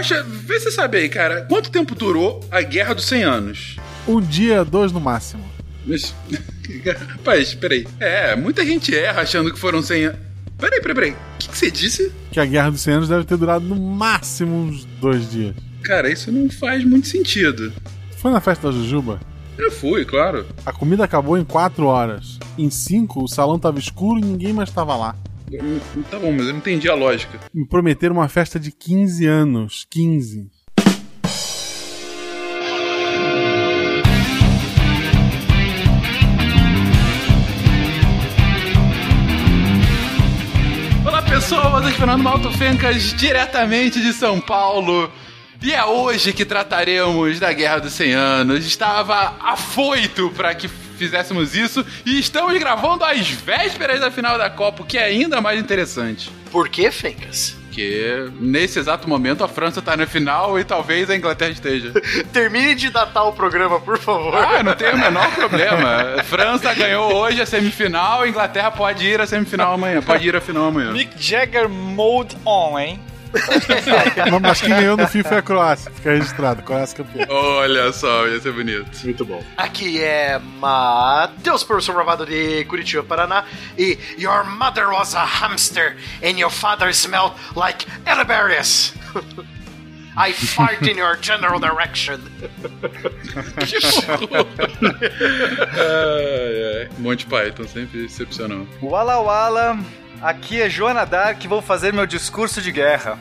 Guaxa, 0.00 0.22
vê 0.22 0.58
se 0.58 0.64
você 0.64 0.70
sabe 0.70 0.96
aí, 0.96 1.08
cara. 1.10 1.42
Quanto 1.42 1.70
tempo 1.70 1.94
durou 1.94 2.40
a 2.50 2.62
Guerra 2.62 2.94
dos 2.94 3.04
100 3.04 3.22
Anos? 3.22 3.76
Um 4.08 4.18
dia, 4.18 4.64
dois 4.64 4.92
no 4.92 4.98
máximo. 4.98 5.44
Mas. 5.84 6.14
Rapaz, 7.10 7.52
peraí. 7.52 7.86
É, 8.00 8.34
muita 8.34 8.64
gente 8.64 8.96
erra 8.96 9.20
achando 9.20 9.52
que 9.52 9.58
foram 9.58 9.82
100 9.82 10.04
anos. 10.06 10.18
Peraí, 10.56 10.80
peraí, 10.80 10.94
peraí. 10.94 11.10
O 11.10 11.16
que, 11.38 11.48
que 11.50 11.58
você 11.58 11.70
disse? 11.70 12.10
Que 12.32 12.40
a 12.40 12.46
Guerra 12.46 12.70
dos 12.70 12.80
100 12.80 12.94
Anos 12.94 13.08
deve 13.10 13.24
ter 13.24 13.36
durado 13.36 13.66
no 13.66 13.76
máximo 13.76 14.56
uns 14.56 14.86
dois 14.86 15.30
dias. 15.30 15.54
Cara, 15.82 16.10
isso 16.10 16.32
não 16.32 16.48
faz 16.48 16.82
muito 16.82 17.06
sentido. 17.06 17.70
Foi 18.16 18.30
na 18.30 18.40
festa 18.40 18.68
da 18.68 18.72
Jujuba? 18.72 19.20
Eu 19.58 19.70
fui, 19.70 20.06
claro. 20.06 20.46
A 20.64 20.72
comida 20.72 21.04
acabou 21.04 21.36
em 21.36 21.44
quatro 21.44 21.86
horas. 21.86 22.38
Em 22.56 22.70
cinco, 22.70 23.22
o 23.22 23.28
salão 23.28 23.58
tava 23.58 23.78
escuro 23.78 24.18
e 24.18 24.24
ninguém 24.24 24.54
mais 24.54 24.70
tava 24.70 24.96
lá. 24.96 25.14
Hum, 25.58 26.02
Tá 26.10 26.18
bom, 26.18 26.30
mas 26.32 26.46
eu 26.46 26.52
não 26.52 26.58
entendi 26.58 26.88
a 26.88 26.94
lógica. 26.94 27.40
Me 27.52 27.66
prometeram 27.66 28.14
uma 28.16 28.28
festa 28.28 28.60
de 28.60 28.70
15 28.70 29.26
anos. 29.26 29.86
15. 29.90 30.48
Olá 41.06 41.22
pessoas, 41.22 41.84
aqui 41.84 41.94
é 41.94 41.98
Fernando 41.98 42.22
Malto 42.22 42.50
Fencas, 42.52 43.14
diretamente 43.14 44.00
de 44.00 44.12
São 44.12 44.40
Paulo. 44.40 45.10
E 45.62 45.74
é 45.74 45.84
hoje 45.84 46.32
que 46.32 46.46
trataremos 46.46 47.38
da 47.38 47.52
Guerra 47.52 47.80
dos 47.80 47.92
100 47.92 48.14
Anos. 48.14 48.64
Estava 48.64 49.36
afoito 49.40 50.30
para 50.30 50.54
que 50.54 50.66
fizéssemos 50.68 51.54
isso 51.54 51.84
e 52.06 52.18
estamos 52.18 52.58
gravando 52.58 53.04
às 53.04 53.28
vésperas 53.28 54.00
da 54.00 54.10
final 54.10 54.38
da 54.38 54.48
Copa, 54.48 54.82
o 54.82 54.86
que 54.86 54.96
é 54.96 55.04
ainda 55.04 55.38
mais 55.40 55.60
interessante. 55.60 56.30
Por 56.50 56.70
que, 56.70 56.90
Fencas? 56.90 57.56
Porque 57.66 58.30
nesse 58.40 58.78
exato 58.78 59.08
momento 59.08 59.44
a 59.44 59.48
França 59.48 59.82
tá 59.82 59.96
na 59.96 60.06
final 60.06 60.58
e 60.58 60.64
talvez 60.64 61.10
a 61.10 61.16
Inglaterra 61.16 61.52
esteja. 61.52 61.92
Termine 62.32 62.74
de 62.74 62.88
datar 62.88 63.28
o 63.28 63.32
programa, 63.32 63.78
por 63.80 63.98
favor. 63.98 64.34
Ah, 64.34 64.62
não 64.62 64.74
tem 64.74 64.92
o 64.94 64.98
menor 64.98 65.30
problema. 65.34 66.22
França 66.24 66.72
ganhou 66.72 67.14
hoje 67.14 67.40
a 67.42 67.46
semifinal, 67.46 68.22
a 68.22 68.28
Inglaterra 68.28 68.70
pode 68.70 69.06
ir 69.06 69.20
à 69.20 69.26
semifinal 69.26 69.74
amanhã, 69.74 70.02
pode 70.02 70.26
ir 70.26 70.34
à 70.34 70.40
final 70.40 70.64
amanhã. 70.64 70.90
Mick 70.90 71.12
Jagger 71.22 71.68
Mode 71.68 72.34
On, 72.46 72.78
hein? 72.78 72.98
Mas- 73.32 74.40
Mas 74.42 74.60
quem 74.60 74.70
ganhou 74.70 74.96
no 74.96 75.06
fim 75.06 75.22
foi 75.22 75.36
a 75.38 75.42
Croácia. 75.42 75.90
Fica 75.92 76.10
registrado. 76.12 76.62
Croácia 76.62 76.96
campeã. 76.96 77.26
Olha 77.28 77.92
só, 77.92 78.26
ia 78.26 78.40
ser 78.40 78.52
bonito. 78.52 78.90
Muito 79.04 79.24
bom. 79.24 79.42
Aqui 79.56 80.02
é 80.02 80.38
Matheus, 80.58 81.62
professor 81.64 81.94
bravado 81.94 82.26
de 82.26 82.64
Curitiba, 82.64 83.02
Paraná. 83.02 83.44
E 83.78 83.98
Your 84.18 84.44
mother 84.44 84.88
was 84.88 85.14
a 85.14 85.24
hamster 85.24 85.96
and 86.22 86.38
your 86.38 86.50
father 86.50 86.92
smelled 86.94 87.32
like 87.56 87.86
elderberries. 88.06 88.94
I 90.16 90.32
fart 90.32 90.82
in 90.86 90.98
your 90.98 91.16
general 91.20 91.60
direction. 91.60 92.20
ai, 95.78 96.82
ai. 96.82 96.88
Monty 96.98 97.26
Python, 97.26 97.66
sempre 97.68 98.04
excepcional. 98.04 98.66
Wala 98.82 99.20
Wala, 99.20 99.78
aqui 100.22 100.60
é 100.60 100.68
Joana 100.68 101.04
Dark 101.04 101.44
e 101.44 101.48
vou 101.48 101.62
fazer 101.62 101.92
meu 101.92 102.06
discurso 102.06 102.60
de 102.60 102.72
guerra. 102.72 103.18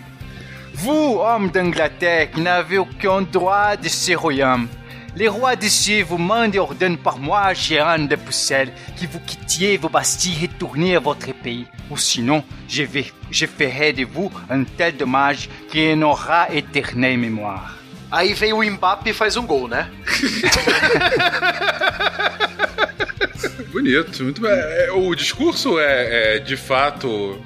Vous, 0.73 1.19
hommes 1.19 1.49
d'Angleterre, 1.49 2.31
qui 2.31 2.41
n'avez 2.41 2.77
aucun 2.77 3.21
droit 3.21 3.75
de 3.75 3.89
ce 3.89 4.13
royaume. 4.13 4.67
Les 5.15 5.27
rois 5.27 5.55
d'ici 5.55 6.01
vous 6.01 6.17
mandent 6.17 6.55
et 6.55 6.59
ordonnent 6.59 6.97
par 6.97 7.17
moi, 7.17 7.53
gérant 7.53 7.99
de 7.99 8.15
Bruxelles, 8.15 8.71
que 8.99 9.07
vous 9.07 9.19
quittiez 9.19 9.77
vos 9.77 9.89
bastilles 9.89 10.43
et 10.43 10.47
retourniez 10.47 10.95
à 10.95 10.99
votre 10.99 11.33
pays. 11.33 11.65
Ou 11.89 11.97
sinon, 11.97 12.43
je, 12.67 12.83
vais, 12.83 13.11
je 13.31 13.45
ferai 13.45 13.91
de 13.91 14.05
vous 14.05 14.31
un 14.49 14.63
tel 14.63 14.95
dommage 14.95 15.49
qu'il 15.69 15.97
n'aura 15.97 16.53
éternelle 16.53 17.17
mémoire. 17.17 17.75
Aí 18.11 18.33
vem 18.33 18.53
o 18.53 18.63
Mbappe 18.63 19.11
e 19.11 19.13
faz 19.13 19.37
um 19.37 19.45
gol, 19.45 19.69
né? 19.69 19.87
Bonito, 23.71 24.23
muito 24.23 24.41
bem. 24.41 24.51
É, 24.51 24.91
O 24.91 25.13
discurso 25.15 25.79
é, 25.79 26.35
é, 26.35 26.39
de 26.39 26.57
fato 26.57 27.39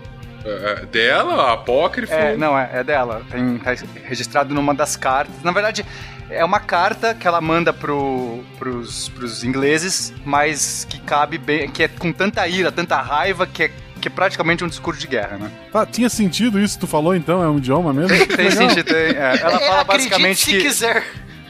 é, 0.45 0.85
dela, 0.85 1.53
apócrifo. 1.53 2.13
É, 2.13 2.35
não, 2.37 2.57
é, 2.57 2.69
é 2.73 2.83
dela. 2.83 3.21
Tem, 3.29 3.57
tá 3.57 3.71
registrado 4.05 4.53
numa 4.53 4.73
das 4.73 4.95
cartas. 4.95 5.35
Na 5.43 5.51
verdade, 5.51 5.85
é 6.29 6.43
uma 6.43 6.59
carta 6.59 7.13
que 7.13 7.27
ela 7.27 7.41
manda 7.41 7.73
pro, 7.73 8.43
pros, 8.57 9.09
pros 9.09 9.43
ingleses, 9.43 10.13
mas 10.25 10.85
que 10.89 10.99
cabe 11.01 11.37
bem, 11.37 11.69
que 11.69 11.83
é 11.83 11.87
com 11.87 12.11
tanta 12.11 12.47
ira, 12.47 12.71
tanta 12.71 12.99
raiva, 13.01 13.45
que 13.45 13.63
é, 13.63 13.71
que 13.99 14.07
é 14.07 14.11
praticamente 14.11 14.63
um 14.63 14.67
discurso 14.67 14.99
de 15.01 15.07
guerra, 15.07 15.37
né? 15.37 15.51
Tá, 15.71 15.85
tinha 15.85 16.09
sentido 16.09 16.59
isso 16.59 16.75
que 16.75 16.81
tu 16.81 16.87
falou, 16.87 17.15
então? 17.15 17.43
É 17.43 17.47
um 17.49 17.57
idioma 17.57 17.93
mesmo? 17.93 18.25
Tem 18.27 18.49
sentido, 18.49 18.83
tem. 18.85 18.95
é. 19.15 19.39
Ela 19.41 19.57
É, 19.57 19.67
fala 19.67 19.83
basicamente 19.83 20.39
se 20.39 20.51
que. 20.51 20.61
quiser. 20.61 21.03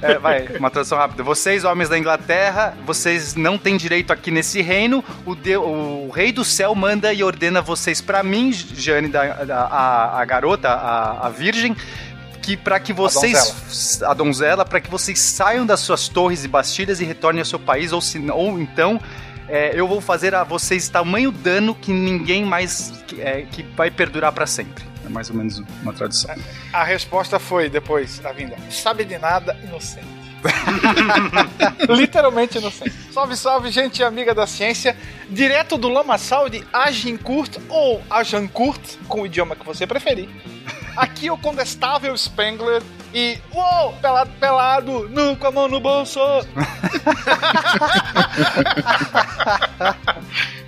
É, 0.03 0.19
vai, 0.19 0.47
uma 0.59 0.69
tradução 0.69 0.97
rápida. 0.97 1.23
Vocês, 1.23 1.63
homens 1.63 1.89
da 1.89 1.97
Inglaterra, 1.97 2.75
vocês 2.85 3.35
não 3.35 3.57
têm 3.57 3.77
direito 3.77 4.11
aqui 4.11 4.29
nesse 4.31 4.61
reino. 4.61 5.03
O, 5.25 5.33
de- 5.35 5.57
o 5.57 6.09
rei 6.13 6.31
do 6.31 6.43
céu 6.43 6.75
manda 6.75 7.13
e 7.13 7.23
ordena 7.23 7.61
vocês 7.61 8.01
pra 8.01 8.21
mim, 8.23 8.51
Jane, 8.51 9.07
da, 9.07 9.43
da- 9.43 9.63
a, 9.65 10.21
a 10.21 10.25
garota, 10.25 10.69
a, 10.69 11.27
a 11.27 11.29
virgem, 11.29 11.75
que 12.41 12.57
para 12.57 12.79
que 12.79 12.91
vocês 12.91 14.01
a 14.03 14.13
donzela, 14.13 14.65
para 14.65 14.81
que 14.81 14.89
vocês 14.91 15.17
saiam 15.19 15.65
das 15.65 15.79
suas 15.79 16.07
torres 16.09 16.43
e 16.43 16.47
bastilhas 16.47 16.99
e 16.99 17.05
retornem 17.05 17.39
ao 17.39 17.45
seu 17.45 17.59
país, 17.59 17.91
ou, 17.93 18.01
se, 18.01 18.19
ou 18.31 18.59
então 18.59 18.99
é, 19.47 19.71
eu 19.73 19.87
vou 19.87 20.01
fazer 20.01 20.35
a 20.35 20.43
vocês 20.43 20.89
tamanho 20.89 21.31
dano 21.31 21.73
que 21.73 21.91
ninguém 21.93 22.43
mais 22.43 22.93
que, 23.07 23.21
é, 23.21 23.45
que 23.49 23.63
vai 23.77 23.89
perdurar 23.89 24.31
pra 24.33 24.45
sempre. 24.45 24.83
É 25.05 25.09
mais 25.09 25.29
ou 25.29 25.35
menos 25.35 25.61
uma 25.81 25.93
tradução. 25.93 26.33
A 26.71 26.83
resposta 26.83 27.39
foi 27.39 27.69
depois 27.69 28.19
da 28.19 28.31
vinda. 28.31 28.55
Sabe 28.69 29.03
de 29.03 29.17
nada, 29.17 29.57
inocente. 29.63 30.22
Literalmente 31.89 32.57
inocente. 32.57 32.93
Salve, 33.11 33.35
salve, 33.35 33.71
gente 33.71 34.03
amiga 34.03 34.33
da 34.33 34.45
ciência. 34.47 34.97
Direto 35.29 35.77
do 35.77 35.89
Lamaçal 35.89 36.49
de 36.49 36.63
Agincourt 36.71 37.57
ou 37.69 38.01
Agincourt, 38.09 38.97
com 39.07 39.21
o 39.21 39.25
idioma 39.25 39.55
que 39.55 39.65
você 39.65 39.87
preferir. 39.87 40.29
Aqui 40.95 41.29
o 41.31 41.37
Condestável 41.37 42.15
Spengler 42.15 42.83
e. 43.13 43.37
Uou! 43.51 43.93
Pelado, 43.93 44.31
pelado! 44.39 45.09
Nu, 45.09 45.35
com 45.35 45.47
a 45.47 45.51
mão 45.51 45.67
no 45.67 45.79
bolso! 45.79 46.19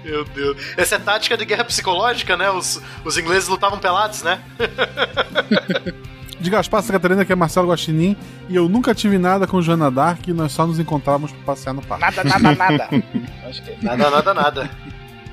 Meu 0.03 0.25
Deus. 0.25 0.57
Essa 0.77 0.95
é 0.95 0.99
tática 0.99 1.37
de 1.37 1.45
guerra 1.45 1.63
psicológica, 1.63 2.35
né? 2.37 2.49
Os, 2.49 2.81
os 3.03 3.17
ingleses 3.17 3.49
lutavam 3.49 3.79
pelados, 3.79 4.21
né? 4.23 4.41
De 6.39 6.49
Gaspar 6.49 6.81
Santa 6.81 6.93
Catarina, 6.93 7.23
que 7.23 7.31
é 7.31 7.35
Marcelo 7.35 7.69
Guaxinim, 7.69 8.15
e 8.49 8.55
eu 8.55 8.67
nunca 8.67 8.93
tive 8.93 9.17
nada 9.17 9.47
com 9.47 9.61
Joana 9.61 9.89
Dark 9.89 10.27
e 10.27 10.33
nós 10.33 10.51
só 10.51 10.67
nos 10.67 10.79
encontrávamos 10.79 11.31
pra 11.31 11.41
passear 11.55 11.73
no 11.73 11.81
parque. 11.81 12.03
Nada, 12.03 12.23
nada, 12.23 12.55
nada. 12.55 12.89
Acho 13.47 13.63
que 13.63 13.71
é. 13.71 13.77
Nada, 13.81 14.09
nada, 14.09 14.33
nada. 14.33 14.69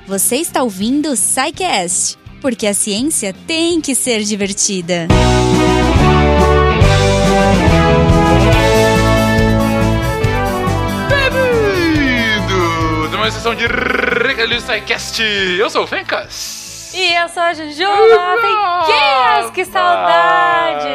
Você 0.07 0.37
está 0.37 0.63
ouvindo 0.63 1.09
o 1.09 1.15
SciCast, 1.15 2.17
porque 2.41 2.67
a 2.67 2.73
ciência 2.73 3.33
tem 3.45 3.79
que 3.81 3.95
ser 3.95 4.23
divertida. 4.23 5.07
Bem-vindo! 11.73 13.09
De 13.09 13.15
uma 13.15 13.31
sessão 13.31 13.55
de 13.55 13.65
Regalio 13.67 14.59
Sidecast. 14.61 15.21
Eu 15.21 15.69
sou 15.69 15.83
o 15.83 15.87
Fencas. 15.87 16.62
E 16.95 17.15
eu 17.15 17.27
sou 17.29 17.41
a 17.41 17.53
Jujuba 17.53 18.35
Pequenas, 18.41 19.49
que 19.51 19.65
saudade! 19.65 20.87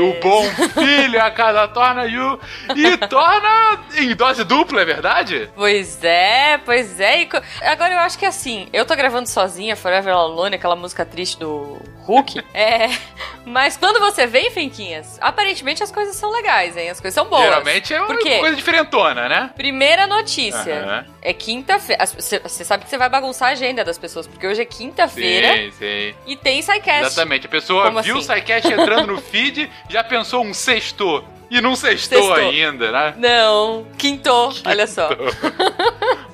O 0.00 0.20
bom 0.20 0.44
filho 0.84 1.22
a 1.22 1.30
casa 1.30 1.66
torna 1.68 2.02
o 2.04 2.38
e 2.76 2.96
torna 3.08 3.80
em 3.96 4.14
dose 4.14 4.44
dupla, 4.44 4.82
é 4.82 4.84
verdade? 4.84 5.50
Pois 5.54 6.02
é, 6.04 6.58
pois 6.64 7.00
é. 7.00 7.26
Agora 7.62 7.92
eu 7.94 7.98
acho 8.00 8.18
que 8.18 8.26
assim, 8.26 8.68
eu 8.72 8.84
tô 8.84 8.94
gravando 8.94 9.28
sozinha, 9.28 9.74
Forever 9.76 10.12
Alone, 10.14 10.56
aquela 10.56 10.76
música 10.76 11.04
triste 11.06 11.38
do 11.38 11.78
Hulk. 12.04 12.42
é. 12.52 12.88
Mas 13.46 13.76
quando 13.76 13.98
você 13.98 14.26
vem, 14.26 14.50
Fenquinhas, 14.50 15.18
aparentemente 15.20 15.82
as 15.82 15.90
coisas 15.90 16.14
são 16.14 16.30
legais, 16.30 16.76
hein? 16.76 16.90
As 16.90 17.00
coisas 17.00 17.14
são 17.14 17.24
boas. 17.24 17.42
Geralmente 17.42 17.94
é 17.94 17.98
uma 17.98 18.06
Por 18.08 18.18
quê? 18.18 18.38
coisa 18.38 18.54
diferentona, 18.54 19.28
né? 19.28 19.50
Primeira 19.56 20.06
notícia. 20.06 20.82
Aham. 20.84 21.06
É 21.22 21.32
quinta-feira. 21.32 22.04
Você 22.06 22.64
sabe 22.64 22.84
que 22.84 22.90
você 22.90 22.98
vai 22.98 23.08
bagunçar 23.08 23.48
a 23.48 23.52
agenda 23.52 23.82
das 23.82 23.96
pessoas, 23.96 24.26
porque 24.26 24.46
hoje 24.46 24.60
é 24.60 24.64
quinta-feira 24.66 25.29
Sim, 25.30 25.70
sim. 25.78 26.14
e 26.26 26.36
tem 26.36 26.60
SciCast. 26.62 27.06
Exatamente. 27.06 27.46
A 27.46 27.50
pessoa 27.50 27.84
Como 27.84 28.02
viu 28.02 28.18
assim? 28.18 28.32
o 28.32 28.34
SciCast 28.34 28.72
entrando 28.72 29.06
no 29.08 29.20
feed, 29.20 29.70
já 29.88 30.02
pensou 30.04 30.44
um 30.44 30.52
sexto. 30.54 31.24
E 31.50 31.60
não 31.60 31.74
sextou 31.74 32.18
Sextou. 32.34 32.34
ainda, 32.50 32.92
né? 32.92 33.14
Não, 33.16 33.86
quintou, 33.98 34.52
olha 34.64 34.86
só. 34.86 35.08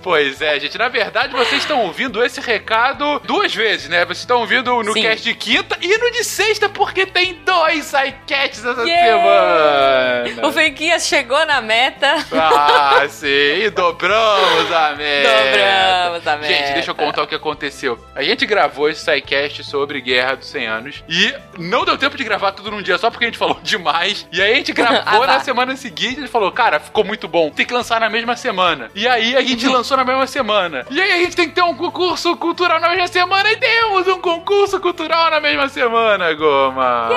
Pois 0.07 0.41
é, 0.41 0.61
gente. 0.61 0.79
Na 0.79 0.87
verdade, 0.87 1.33
vocês 1.33 1.63
estão 1.63 1.81
ouvindo 1.85 2.25
esse 2.25 2.41
recado 2.41 3.19
duas 3.25 3.53
vezes, 3.53 3.89
né? 3.89 4.05
Vocês 4.05 4.19
estão 4.21 4.39
ouvindo 4.39 4.81
no 4.85 4.93
Sim. 4.93 5.03
cast 5.03 5.25
de 5.25 5.35
quinta 5.35 5.77
e 5.83 5.99
no 5.99 6.13
de 6.13 6.23
sexta, 6.23 6.69
porque 6.69 7.05
tem 7.07 7.35
dois 7.45 7.87
sidecasts 7.87 8.65
essa 8.65 8.85
Yeah! 8.85 10.29
semana. 10.31 10.47
O 10.47 10.53
Fenquinhas 10.53 11.09
chegou 11.09 11.45
na 11.45 11.61
meta. 11.61 12.25
Ah, 12.33 13.05
sim. 13.11 13.27
E 13.27 13.69
dobramos 13.71 14.71
a 14.73 14.95
meta. 14.95 15.29
Dobramos 15.29 16.27
a 16.29 16.37
Gente, 16.37 16.61
meta. 16.61 16.73
deixa 16.75 16.91
eu 16.93 16.95
contar 16.95 17.23
o 17.25 17.27
que 17.27 17.35
aconteceu. 17.35 17.99
A 18.15 18.23
gente 18.23 18.47
gravou 18.47 18.89
esse 18.89 19.01
sidecast 19.05 19.65
sobre 19.65 20.01
Guerra 20.01 20.37
dos 20.37 20.47
100 20.47 20.67
Anos 20.69 21.05
e 21.09 21.35
não 21.59 21.85
deu 21.85 21.99
tempo 21.99 22.17
de 22.17 22.23
gravar 22.23 22.53
tudo 22.53 22.71
num 22.71 22.81
dia 22.81 22.97
só 22.97 23.11
porque 23.11 23.25
a 23.25 23.29
gente 23.29 23.39
falou 23.39 23.59
demais. 23.65 24.25
E 24.31 24.41
aí 24.41 24.53
a 24.53 24.57
gente 24.57 24.73
gravou 24.73 25.03
Ah, 25.07 25.21
na 25.21 25.27
tá. 25.27 25.41
semana 25.41 25.77
seguinte 25.77 26.23
e 26.23 26.29
falou, 26.29 26.51
cara, 26.51 26.81
ficou 26.81 27.05
muito 27.05 27.29
bom. 27.29 27.51
Tem 27.51 27.65
que 27.65 27.73
lançar 27.73 28.01
na 28.01 28.11
mesma 28.11 28.37
semana. 28.37 28.91
E 28.95 29.07
aí 29.07 29.37
a 29.37 29.41
gente 29.41 29.67
lançou 29.69 29.97
na 29.97 30.05
mesma 30.05 30.27
semana. 30.27 30.85
E 30.91 31.01
aí 31.01 31.13
a 31.13 31.19
gente 31.19 31.37
tem 31.37 31.49
que 31.49 31.55
ter 31.55 31.63
um 31.63 31.75
concurso 31.75 32.37
cultural 32.37 32.81
na 32.81 32.89
mesma 32.91 33.09
semana 33.09 33.51
e 33.51 33.57
temos 33.57 34.09
um 34.09 34.21
concurso 34.21 34.81
cultural 34.81 35.31
na 35.31 35.41
mesma 35.41 35.69
semana, 35.69 36.33
Goma. 36.35 37.09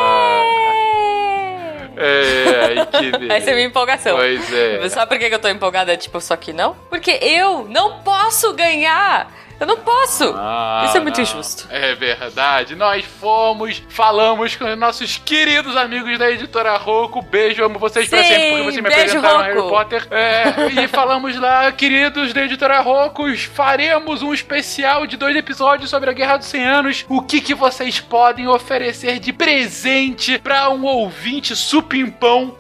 É, 1.98 2.66
aí 2.66 2.86
que 2.86 3.12
beleza. 3.12 3.34
Essa 3.36 3.52
é 3.52 3.54
minha 3.56 3.68
empolgação. 3.68 4.16
Pois 4.16 4.54
é. 4.54 4.88
Sabe 4.90 5.10
por 5.10 5.20
que 5.20 5.34
eu 5.34 5.40
tô 5.40 5.50
empolgada, 5.50 5.98
tipo, 5.98 6.22
só 6.22 6.36
que 6.38 6.54
não? 6.54 6.76
Porque 6.90 7.12
eu 7.22 7.66
não 7.70 8.00
posso 8.00 8.54
ganhar! 8.54 9.28
Eu 9.60 9.68
não 9.68 9.78
posso! 9.78 10.34
Ah, 10.38 10.84
Isso 10.88 10.98
é 10.98 11.00
muito 11.02 11.18
não. 11.18 11.24
injusto. 11.24 11.68
É 11.70 11.94
verdade. 11.94 12.76
Nós 12.76 13.04
fomos, 13.06 13.82
falamos 13.90 14.56
com 14.56 14.66
os 14.66 14.78
nossos 14.78 15.18
queridos 15.18 15.76
amigos 15.76 16.18
da 16.18 16.32
editora 16.32 16.78
Rocco. 16.78 17.22
Beijo, 17.22 17.64
amo 17.64 17.78
vocês 17.78 18.08
pra 18.08 18.24
Sim, 18.24 18.30
sempre, 18.30 18.50
porque 18.50 18.64
vocês 18.64 18.76
me 18.78 18.82
beijo, 18.84 19.00
apresentaram 19.18 19.38
Rocco. 19.38 19.50
Harry 19.50 19.70
Potter. 19.70 20.08
É, 20.12 20.84
e 20.84 20.88
falamos 20.88 21.38
lá, 21.38 21.72
queridos 21.74 22.32
da 22.34 22.44
editora 22.44 22.80
Rocco, 22.80 23.24
faremos 23.38 24.22
um 24.22 24.34
especial 24.34 25.06
de 25.06 25.18
dois 25.18 25.36
episódios 25.36 25.90
sobre 25.90 26.10
a 26.10 26.14
Guerra 26.14 26.38
dos 26.38 26.48
100 26.48 26.66
Anos. 26.66 27.06
O 27.10 27.22
que, 27.22 27.42
que 27.42 27.54
vocês 27.54 28.00
podem 28.00 28.48
oferecer 28.48 29.20
de 29.20 29.34
presente 29.34 30.40
pra 30.40 30.70
um 30.70 30.86
ouvinte 30.86 31.54
supimpão 31.56 32.56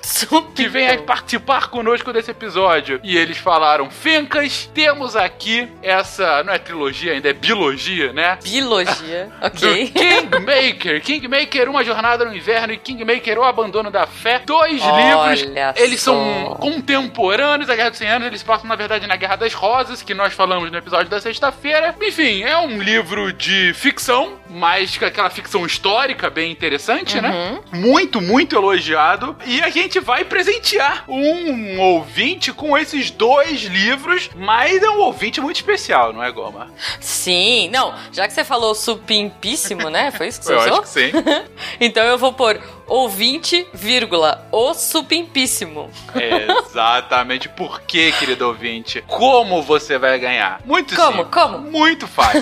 que 0.54 0.68
venha 0.68 1.02
participar 1.04 1.70
conosco 1.70 2.12
desse 2.12 2.32
episódio. 2.32 3.00
E 3.04 3.18
eles 3.18 3.38
falaram: 3.38 3.90
Fencas, 3.90 4.70
temos 4.74 5.16
aqui 5.16 5.70
essa. 5.82 6.44
Não 6.44 6.52
é 6.52 6.58
trilogia 6.58 6.89
ainda, 7.10 7.30
é 7.30 7.34
biologia, 7.34 8.14
né? 8.14 8.38
Biologia, 8.44 9.32
ok? 9.42 9.88
Kingmaker. 9.92 11.02
Kingmaker, 11.02 11.70
Uma 11.70 11.84
Jornada 11.84 12.26
no 12.26 12.36
Inverno 12.36 12.74
e 12.74 12.78
Kingmaker, 12.78 13.38
O 13.40 13.44
Abandono 13.44 13.92
da 13.92 14.06
Fé. 14.08 14.42
Dois 14.46 14.82
Olha 14.82 15.34
livros. 15.36 15.56
Eles 15.76 16.02
só. 16.02 16.12
são 16.14 16.58
contemporâneos 16.60 17.68
da 17.68 17.76
Guerra 17.76 17.90
dos 17.90 18.00
100 18.00 18.08
Anos. 18.10 18.28
Eles 18.28 18.44
passam, 18.44 18.68
na 18.68 18.76
verdade, 18.76 19.08
na 19.08 19.16
Guerra 19.16 19.36
das 19.36 19.54
Rosas, 19.54 20.02
que 20.02 20.14
nós 20.14 20.34
falamos 20.34 20.72
no 20.72 20.78
episódio 20.78 21.10
da 21.10 21.20
sexta-feira. 21.22 21.96
Enfim, 22.02 22.44
é 22.44 22.58
um 22.58 22.82
livro 22.82 23.32
de 23.34 23.74
ficção, 23.74 24.40
mas 24.50 24.98
com 24.98 25.06
aquela 25.06 25.30
ficção 25.30 25.66
histórica 25.66 26.30
bem 26.30 26.52
interessante, 26.52 27.20
né? 27.22 27.60
Muito, 27.72 28.22
muito 28.22 28.56
elogiado. 28.56 29.36
E 29.46 29.62
a 29.62 29.70
gente 29.70 30.00
vai 30.00 30.24
presentear 30.24 31.04
um 31.08 31.80
ouvinte 31.80 32.52
com 32.54 32.78
esses 32.78 33.12
dois 33.12 33.62
livros, 33.62 34.30
mas 34.36 34.82
é 34.82 34.90
um 34.90 35.00
ouvinte 35.00 35.40
muito 35.42 35.58
especial, 35.58 36.14
não 36.14 36.24
é, 36.24 36.32
Goma? 36.32 36.72
Sim, 37.00 37.70
não, 37.70 37.94
já 38.12 38.28
que 38.28 38.34
você 38.34 38.44
falou 38.44 38.74
supimpíssimo, 38.76 39.90
né? 39.90 40.12
Foi 40.12 40.28
isso 40.28 40.40
que 40.40 40.46
você 40.46 40.54
Eu 40.54 40.60
usou? 40.60 40.74
acho 40.74 40.82
que 40.84 40.90
sim. 40.90 41.12
Então 41.80 42.04
eu 42.04 42.18
vou 42.18 42.34
pôr 42.34 42.60
ouvinte, 42.90 43.66
vírgula, 43.74 44.48
o 44.52 44.74
supimpíssimo. 44.74 45.90
Exatamente. 46.16 47.48
Por 47.50 47.82
que, 47.82 48.12
querido 48.14 48.48
ouvinte? 48.48 49.04
Como 49.08 49.62
você 49.62 49.98
vai 49.98 50.18
ganhar? 50.20 50.62
Muito 50.66 50.96
Como? 50.96 51.24
simples. 51.24 51.30
Como? 51.34 51.58
Muito 51.60 52.08
fácil. 52.08 52.42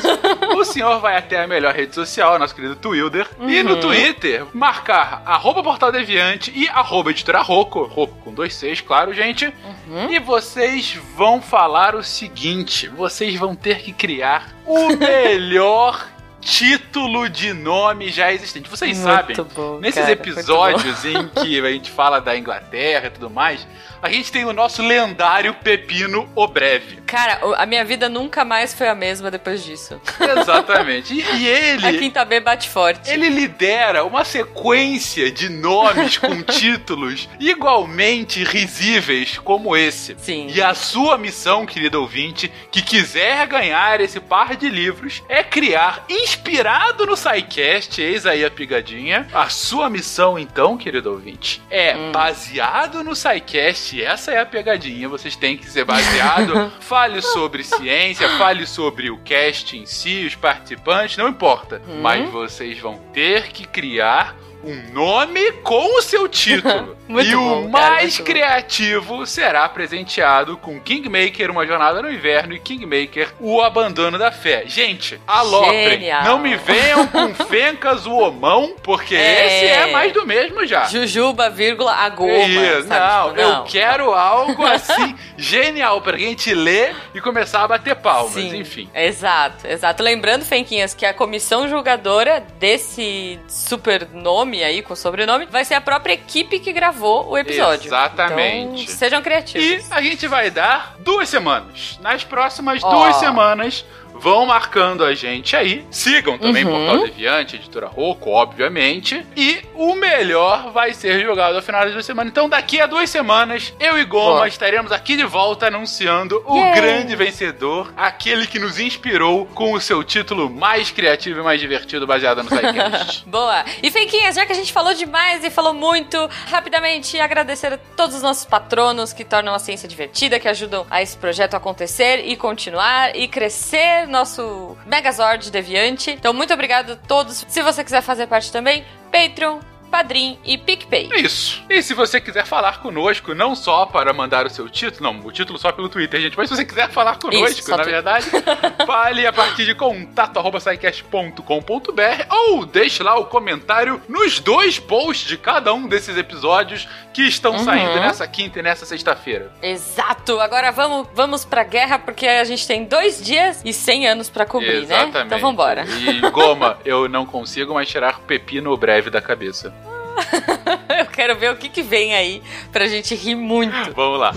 o 0.56 0.64
senhor 0.66 1.00
vai 1.00 1.18
até 1.18 1.44
a 1.44 1.48
melhor 1.48 1.74
rede 1.74 1.94
social, 1.94 2.38
nosso 2.40 2.56
querido 2.56 2.76
Twilder, 2.76 3.28
e 3.42 3.58
Uhum. 3.62 3.64
no 3.64 3.80
Twitter 3.80 4.46
marcar 4.54 5.22
arroba 5.26 5.62
Portal 5.64 5.92
Deviante 5.92 6.52
e 6.56 6.68
arroba 6.70 7.12
Editora 7.12 7.42
Roco, 7.42 7.84
Roco 7.84 8.16
com 8.24 8.34
dois 8.34 8.54
Cs, 8.56 8.82
claro, 8.82 9.14
gente. 9.14 9.46
Uhum. 9.88 10.12
E 10.12 10.20
vocês 10.20 10.98
vão 11.16 11.42
falar 11.42 11.96
o 11.96 12.04
seguinte: 12.04 12.88
vocês 12.88 13.36
vão 13.36 13.56
ter 13.56 13.80
que 13.82 13.92
criar 13.92 14.50
o 14.66 14.90
melhor 14.98 16.08
título 16.48 17.28
de 17.28 17.52
nome 17.52 18.10
já 18.10 18.32
existente. 18.32 18.70
Vocês 18.70 18.98
Muito 18.98 19.12
sabem, 19.12 19.36
bom, 19.54 19.80
nesses 19.80 20.00
cara, 20.00 20.14
episódios 20.14 21.04
em 21.04 21.28
que 21.28 21.60
a 21.60 21.70
gente 21.70 21.92
fala 21.92 22.22
da 22.22 22.38
Inglaterra 22.38 23.08
e 23.08 23.10
tudo 23.10 23.30
mais, 23.30 23.68
a 24.02 24.10
gente 24.10 24.32
tem 24.32 24.46
o 24.46 24.54
nosso 24.54 24.82
lendário 24.82 25.54
Pepino 25.56 26.30
o 26.34 26.48
Breve. 26.48 27.02
Cara, 27.07 27.39
a 27.56 27.65
minha 27.65 27.83
vida 27.86 28.07
nunca 28.09 28.44
mais 28.45 28.74
foi 28.74 28.88
a 28.88 28.94
mesma 28.95 29.31
depois 29.31 29.63
disso. 29.63 30.00
Exatamente. 30.42 31.13
E, 31.13 31.19
e 31.21 31.48
A 31.83 31.89
ele. 31.89 31.98
quinta 32.00 32.24
B 32.25 32.39
bate 32.39 32.69
forte. 32.69 33.09
Ele 33.09 33.30
lidera 33.30 34.04
uma 34.04 34.24
sequência 34.25 35.31
de 35.31 35.50
nomes 35.50 36.18
com 36.18 36.42
títulos 36.44 37.27
igualmente 37.39 38.44
risíveis 38.44 39.38
como 39.39 39.75
esse. 39.75 40.15
Sim. 40.19 40.48
E 40.54 40.62
a 40.62 40.74
sua 40.74 41.18
missão, 41.18 41.65
querido 41.65 42.01
ouvinte, 42.01 42.51
que 42.71 42.81
quiser 42.81 43.48
ganhar 43.48 44.00
esse 44.01 44.19
par 44.19 44.56
de 44.56 44.69
livros, 44.69 45.24
é 45.30 45.44
criar, 45.44 46.04
inspirado 46.09 47.06
no 47.06 47.15
SciCast, 47.15 48.01
eis 48.01 48.25
aí 48.25 48.44
a 48.44 48.51
pigadinha. 48.51 49.27
A 49.33 49.50
sua 49.50 49.89
missão, 49.89 50.38
então, 50.38 50.77
querido 50.77 51.12
ouvinte, 51.12 51.62
é 51.69 51.95
Hum. 51.95 52.12
baseado 52.12 53.04
no 53.04 53.15
SciCast, 53.15 54.04
essa 54.04 54.31
é 54.31 54.39
a 54.39 54.45
pegadinha, 54.45 55.07
vocês 55.07 55.36
têm 55.36 55.57
que 55.57 55.69
ser 55.69 55.86
baseado. 55.86 56.71
fale 56.98 57.22
sobre 57.22 57.64
ciência, 57.64 58.28
fale 58.40 58.66
sobre 58.66 59.12
o 59.12 59.20
cast 59.20 59.78
em 59.78 59.86
si, 59.86 60.26
os 60.26 60.34
participantes, 60.34 61.16
não 61.16 61.28
importa. 61.28 61.80
Hum. 61.88 62.02
Mas 62.02 62.28
vocês 62.32 62.80
vão 62.80 62.98
ter 63.14 63.52
que 63.52 63.68
criar 63.68 64.36
um 64.63 64.92
nome 64.94 65.51
com 65.63 65.98
o 65.98 66.01
seu 66.01 66.27
título. 66.27 66.95
E 67.09 67.31
bom, 67.33 67.68
o 67.68 67.71
cara, 67.71 67.89
mais 67.92 68.01
muito 68.01 68.18
bom. 68.18 68.24
criativo 68.25 69.25
será 69.25 69.69
presenteado 69.69 70.57
com 70.57 70.77
Kingmaker, 70.77 71.50
Uma 71.50 71.65
Jornada 71.65 72.01
no 72.01 72.12
Inverno 72.12 72.54
e 72.54 72.59
Kingmaker, 72.59 73.30
O 73.39 73.62
Abandono 73.62 74.18
da 74.18 74.30
Fé. 74.30 74.63
Gente, 74.68 75.18
aloprem. 75.25 76.09
Não 76.25 76.38
me 76.38 76.57
venham 76.57 77.07
com 77.07 77.33
Fencas, 77.48 78.06
o 78.06 78.12
Homão, 78.13 78.75
porque 78.83 79.15
É. 79.15 79.48
esse 79.48 79.65
é 79.88 79.92
mais 79.94 80.12
do 80.12 80.25
mesmo 80.25 80.65
já. 80.68 80.83
Jujuba, 80.83 81.50
vírgula, 81.50 81.94
a 81.94 82.09
goma. 82.09 82.30
Isso, 82.33 82.89
não, 82.89 83.30
Tipo, 83.30 83.39
eu 83.39 83.63
quero 83.63 84.12
algo 84.13 84.63
assim 84.68 85.15
genial 85.38 86.01
pra 86.01 86.18
gente 86.18 86.54
ler 86.54 86.94
e 87.15 87.21
começar 87.21 87.63
a 87.63 87.68
bater 87.69 87.95
palmas, 87.95 88.33
Sim, 88.33 88.57
enfim. 88.57 88.89
Exato, 88.94 89.65
exato. 89.65 90.04
Lembrando, 90.04 90.44
Fenquinhas, 90.44 90.94
que 90.94 91.06
a 91.06 91.13
comissão 91.13 91.69
julgadora 91.69 92.45
desse 92.59 93.39
super 93.48 94.09
nome 94.12 94.47
aí, 94.64 94.82
com 94.82 94.96
sobrenome, 94.96 95.46
vai 95.46 95.64
ser 95.66 95.76
a 95.76 95.82
própria 95.82 96.14
equipe 96.14 96.60
que 96.60 96.72
gravou 96.74 97.30
o 97.30 97.38
episódio. 97.38 97.88
Exatamente. 97.88 98.84
Então, 98.84 98.96
sejam 98.96 99.20
E 99.20 99.24
criativos. 99.24 99.92
a 99.92 100.02
gente 100.02 100.28
vai 100.28 100.50
dar 100.50 100.96
duas 101.00 101.30
semanas. 101.30 102.00
Nas 102.02 102.24
próximas 102.24 102.84
Ó. 102.84 102.90
duas 102.90 103.16
semanas, 103.18 103.86
vão 104.19 104.46
marcando 104.46 105.04
a 105.04 105.14
gente 105.14 105.56
aí. 105.56 105.86
Sigam 105.92 106.38
também 106.38 106.66
Uhum. 106.66 106.72
Portal 106.72 107.06
Deviante, 107.06 107.56
Editora 107.56 107.88
Roco, 107.88 108.30
obviamente. 108.31 109.25
E 109.36 109.60
o 109.74 109.94
melhor 109.96 110.71
vai 110.71 110.94
ser 110.94 111.21
jogado 111.21 111.56
ao 111.56 111.62
final 111.62 111.81
das 111.83 111.94
duas 111.94 112.06
semanas. 112.06 112.31
Então, 112.31 112.50
daqui 112.50 112.80
a 112.81 112.86
duas 112.88 113.09
semanas, 113.09 113.74
eu 113.80 113.97
e 113.97 114.04
Goma 114.06 114.31
Boa. 114.38 114.47
estaremos 114.47 114.92
aqui 114.92 115.16
de 115.16 115.24
volta 115.24 115.68
anunciando 115.68 116.44
o 116.45 116.57
Yay. 116.57 116.76
grande 116.76 117.16
vencedor, 117.16 117.94
aquele 117.95 118.47
que 118.47 118.59
nos 118.59 118.80
inspirou 118.80 119.45
com 119.47 119.74
o 119.74 119.80
seu 119.81 120.04
título 120.04 120.50
mais 120.50 120.90
criativo 120.92 121.40
e 121.40 121.44
mais 121.44 121.59
divertido 121.59 122.06
baseado 122.07 122.44
no 122.44 122.50
SciCast. 122.50 123.24
Boa. 123.28 123.64
E 123.83 123.92
Fenquinhas, 123.92 124.36
já 124.36 124.45
que 124.45 124.52
a 124.52 124.56
gente 124.56 124.74
falou 124.74 124.94
demais 124.94 125.44
e 125.44 125.50
falou 125.50 125.74
muito, 125.74 126.18
rapidamente 126.50 127.19
agradecer 127.19 127.74
a 127.74 127.78
todos 127.95 128.16
os 128.16 128.21
nossos 128.21 128.45
patronos 128.45 129.14
que 129.14 129.24
tornam 129.24 129.54
a 129.54 129.59
ciência 129.59 129.88
divertida, 129.88 130.40
que 130.40 130.47
ajudam 130.47 130.86
a 130.90 131.02
esse 131.02 131.16
projeto 131.18 131.54
acontecer 131.56 132.24
e 132.26 132.36
continuar 132.36 133.16
e 133.16 133.28
crescer 133.28 134.06
nosso 134.07 134.78
Megazord 134.85 135.52
Deviante. 135.52 136.11
Então, 136.11 136.33
muito 136.33 136.54
obrigado 136.54 136.94
a 136.94 136.95
todos. 136.95 137.45
Se 137.47 137.61
você 137.61 137.83
quiser 137.83 138.02
fazer 138.02 138.28
parte 138.28 138.52
também, 138.52 138.85
Patreon, 139.11 139.59
Padrim 139.92 140.38
e 140.44 140.58
PicPay. 140.58 141.10
É 141.12 141.20
Isso. 141.22 141.62
E 141.70 141.82
se 141.82 141.94
você 141.94 142.20
quiser 142.22 142.46
falar 142.46 142.82
conosco, 142.82 143.34
não 143.34 143.56
só 143.56 143.86
para 143.86 144.14
mandar 144.14 144.46
o 144.46 144.50
seu 144.50 144.70
título, 144.70 145.12
não, 145.14 145.20
o 145.26 145.32
título 145.32 145.58
só 145.58 145.72
pelo 145.72 145.90
Twitter, 145.90 146.22
gente, 146.22 146.38
mas 146.38 146.50
se 146.50 146.56
você 146.56 146.66
quiser 146.66 146.90
falar 146.90 147.18
conosco, 147.18 147.60
Isso, 147.60 147.72
na 147.72 147.78
tu- 147.80 147.86
verdade, 147.90 148.28
fale 148.86 149.26
a 149.26 149.34
partir 149.34 149.66
de 149.66 149.74
contato.sicast.com.br 149.76 152.26
ou 152.30 152.66
deixe 152.66 153.02
lá 153.04 153.18
o 153.18 153.26
comentário 153.26 154.02
nos 154.08 154.40
dois 154.40 154.80
posts 154.80 155.28
de 155.28 155.38
cada 155.38 155.74
um 155.74 155.88
desses 155.88 156.18
episódios 156.18 156.88
que 157.14 157.24
estão 157.24 157.54
Uhum. 157.54 157.64
saindo 157.66 157.96
nessa 158.00 158.28
quinta 158.28 158.60
e 158.60 158.62
nessa 158.62 158.86
sexta-feira. 158.86 159.52
Exato. 159.62 160.40
Agora 160.40 160.72
vamos, 160.72 161.08
vamos 161.14 161.44
pra 161.46 161.64
guerra, 161.64 161.98
porque 161.98 162.28
a 162.28 162.44
gente 162.44 162.68
tem 162.68 162.86
dois 162.86 163.24
dias 163.24 163.62
e 163.66 163.74
100 163.74 164.08
anos 164.08 164.30
pra 164.30 164.46
cobrir, 164.46 164.86
né? 164.86 165.04
Exatamente. 165.04 165.26
Então 165.26 165.40
vambora. 165.40 165.86
E 165.86 166.20
Goma, 166.30 166.78
eu 166.86 167.10
não 167.10 167.26
consigo 167.26 167.74
mais 167.74 167.90
tirar 167.90 168.20
pepino 168.22 168.76
breve 168.78 169.10
da 169.10 169.22
cabeça. 169.22 169.74
Eu 171.00 171.06
quero 171.07 171.38
ver 171.38 171.52
o 171.52 171.57
que, 171.57 171.69
que 171.69 171.81
vem 171.81 172.16
aí 172.16 172.42
pra 172.71 172.88
gente 172.88 173.16
rir 173.16 173.36
muito. 173.36 173.94
Vamos 173.94 174.19
lá. 174.19 174.33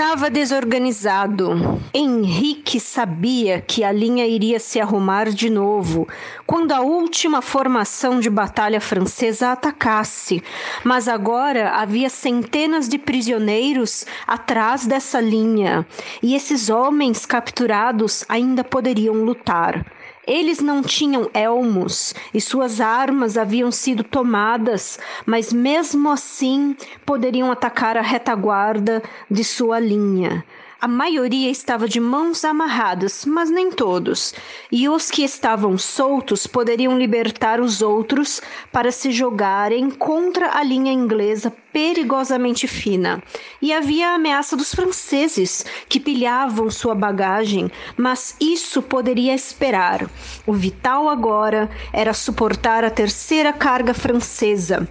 estava 0.00 0.30
desorganizado. 0.30 1.80
Henrique 1.92 2.80
sabia 2.80 3.60
que 3.60 3.84
a 3.84 3.92
linha 3.92 4.26
iria 4.26 4.58
se 4.58 4.80
arrumar 4.80 5.28
de 5.30 5.50
novo 5.50 6.08
quando 6.46 6.72
a 6.72 6.80
última 6.80 7.42
formação 7.42 8.18
de 8.18 8.30
batalha 8.30 8.80
francesa 8.80 9.52
atacasse, 9.52 10.42
mas 10.82 11.06
agora 11.06 11.72
havia 11.72 12.08
centenas 12.08 12.88
de 12.88 12.98
prisioneiros 12.98 14.06
atrás 14.26 14.86
dessa 14.86 15.20
linha 15.20 15.86
e 16.22 16.34
esses 16.34 16.70
homens 16.70 17.26
capturados 17.26 18.24
ainda 18.28 18.64
poderiam 18.64 19.16
lutar. 19.16 19.84
Eles 20.26 20.60
não 20.60 20.82
tinham 20.82 21.30
elmos 21.32 22.14
e 22.32 22.40
suas 22.40 22.80
armas 22.80 23.38
haviam 23.38 23.70
sido 23.70 24.04
tomadas, 24.04 24.98
mas 25.24 25.52
mesmo 25.52 26.10
assim 26.10 26.76
poderiam 27.06 27.50
atacar 27.50 27.96
a 27.96 28.02
retaguarda 28.02 29.02
de 29.30 29.42
sua 29.42 29.80
linha. 29.80 30.44
A 30.82 30.88
maioria 30.88 31.50
estava 31.50 31.86
de 31.86 32.00
mãos 32.00 32.42
amarradas, 32.42 33.26
mas 33.26 33.50
nem 33.50 33.70
todos, 33.70 34.32
e 34.72 34.88
os 34.88 35.10
que 35.10 35.22
estavam 35.22 35.76
soltos 35.76 36.46
poderiam 36.46 36.98
libertar 36.98 37.60
os 37.60 37.82
outros 37.82 38.40
para 38.72 38.90
se 38.90 39.12
jogarem 39.12 39.90
contra 39.90 40.56
a 40.56 40.62
linha 40.62 40.90
inglesa 40.90 41.52
perigosamente 41.70 42.66
fina. 42.66 43.22
E 43.60 43.74
havia 43.74 44.08
a 44.08 44.14
ameaça 44.14 44.56
dos 44.56 44.74
franceses, 44.74 45.66
que 45.86 46.00
pilhavam 46.00 46.70
sua 46.70 46.94
bagagem, 46.94 47.70
mas 47.94 48.34
isso 48.40 48.80
poderia 48.80 49.34
esperar. 49.34 50.08
O 50.46 50.54
vital 50.54 51.10
agora 51.10 51.68
era 51.92 52.14
suportar 52.14 52.84
a 52.84 52.90
terceira 52.90 53.52
carga 53.52 53.92
francesa 53.92 54.88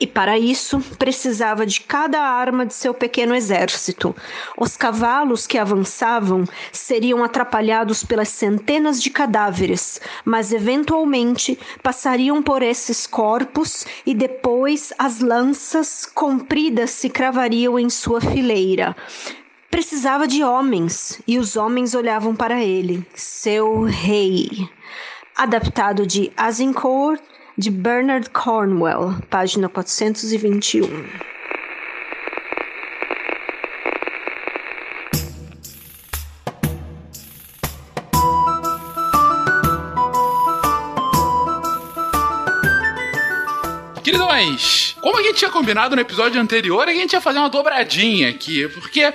e 0.00 0.06
para 0.06 0.38
isso 0.38 0.80
precisava 0.98 1.64
de 1.64 1.80
cada 1.80 2.20
arma 2.20 2.66
de 2.66 2.74
seu 2.74 2.92
pequeno 2.92 3.34
exército. 3.34 4.14
Os 4.58 4.76
cavalos 4.76 5.46
que 5.46 5.58
avançavam 5.58 6.44
seriam 6.72 7.22
atrapalhados 7.22 8.04
pelas 8.04 8.28
centenas 8.28 9.02
de 9.02 9.10
cadáveres, 9.10 10.00
mas 10.24 10.52
eventualmente 10.52 11.58
passariam 11.82 12.42
por 12.42 12.62
esses 12.62 13.06
corpos 13.06 13.86
e 14.04 14.14
depois 14.14 14.92
as 14.98 15.20
lanças 15.20 16.04
compridas 16.04 16.90
se 16.90 17.08
cravariam 17.08 17.78
em 17.78 17.88
sua 17.88 18.20
fileira. 18.20 18.96
Precisava 19.70 20.26
de 20.26 20.42
homens 20.44 21.20
e 21.26 21.38
os 21.38 21.56
homens 21.56 21.94
olhavam 21.94 22.34
para 22.34 22.62
ele, 22.62 23.04
seu 23.14 23.82
rei. 23.82 24.48
Adaptado 25.36 26.06
de 26.06 26.32
Azincourt 26.36 27.20
de 27.56 27.70
Bernard 27.70 28.30
Cornwell, 28.30 29.14
página 29.30 29.68
421. 29.68 30.88
Queridões, 44.02 44.96
como 45.00 45.18
a 45.18 45.22
gente 45.22 45.36
tinha 45.36 45.50
combinado 45.50 45.94
no 45.94 46.02
episódio 46.02 46.40
anterior, 46.40 46.88
a 46.88 46.92
gente 46.92 47.12
ia 47.12 47.20
fazer 47.20 47.38
uma 47.38 47.48
dobradinha 47.48 48.30
aqui, 48.30 48.68
porque 48.68 49.12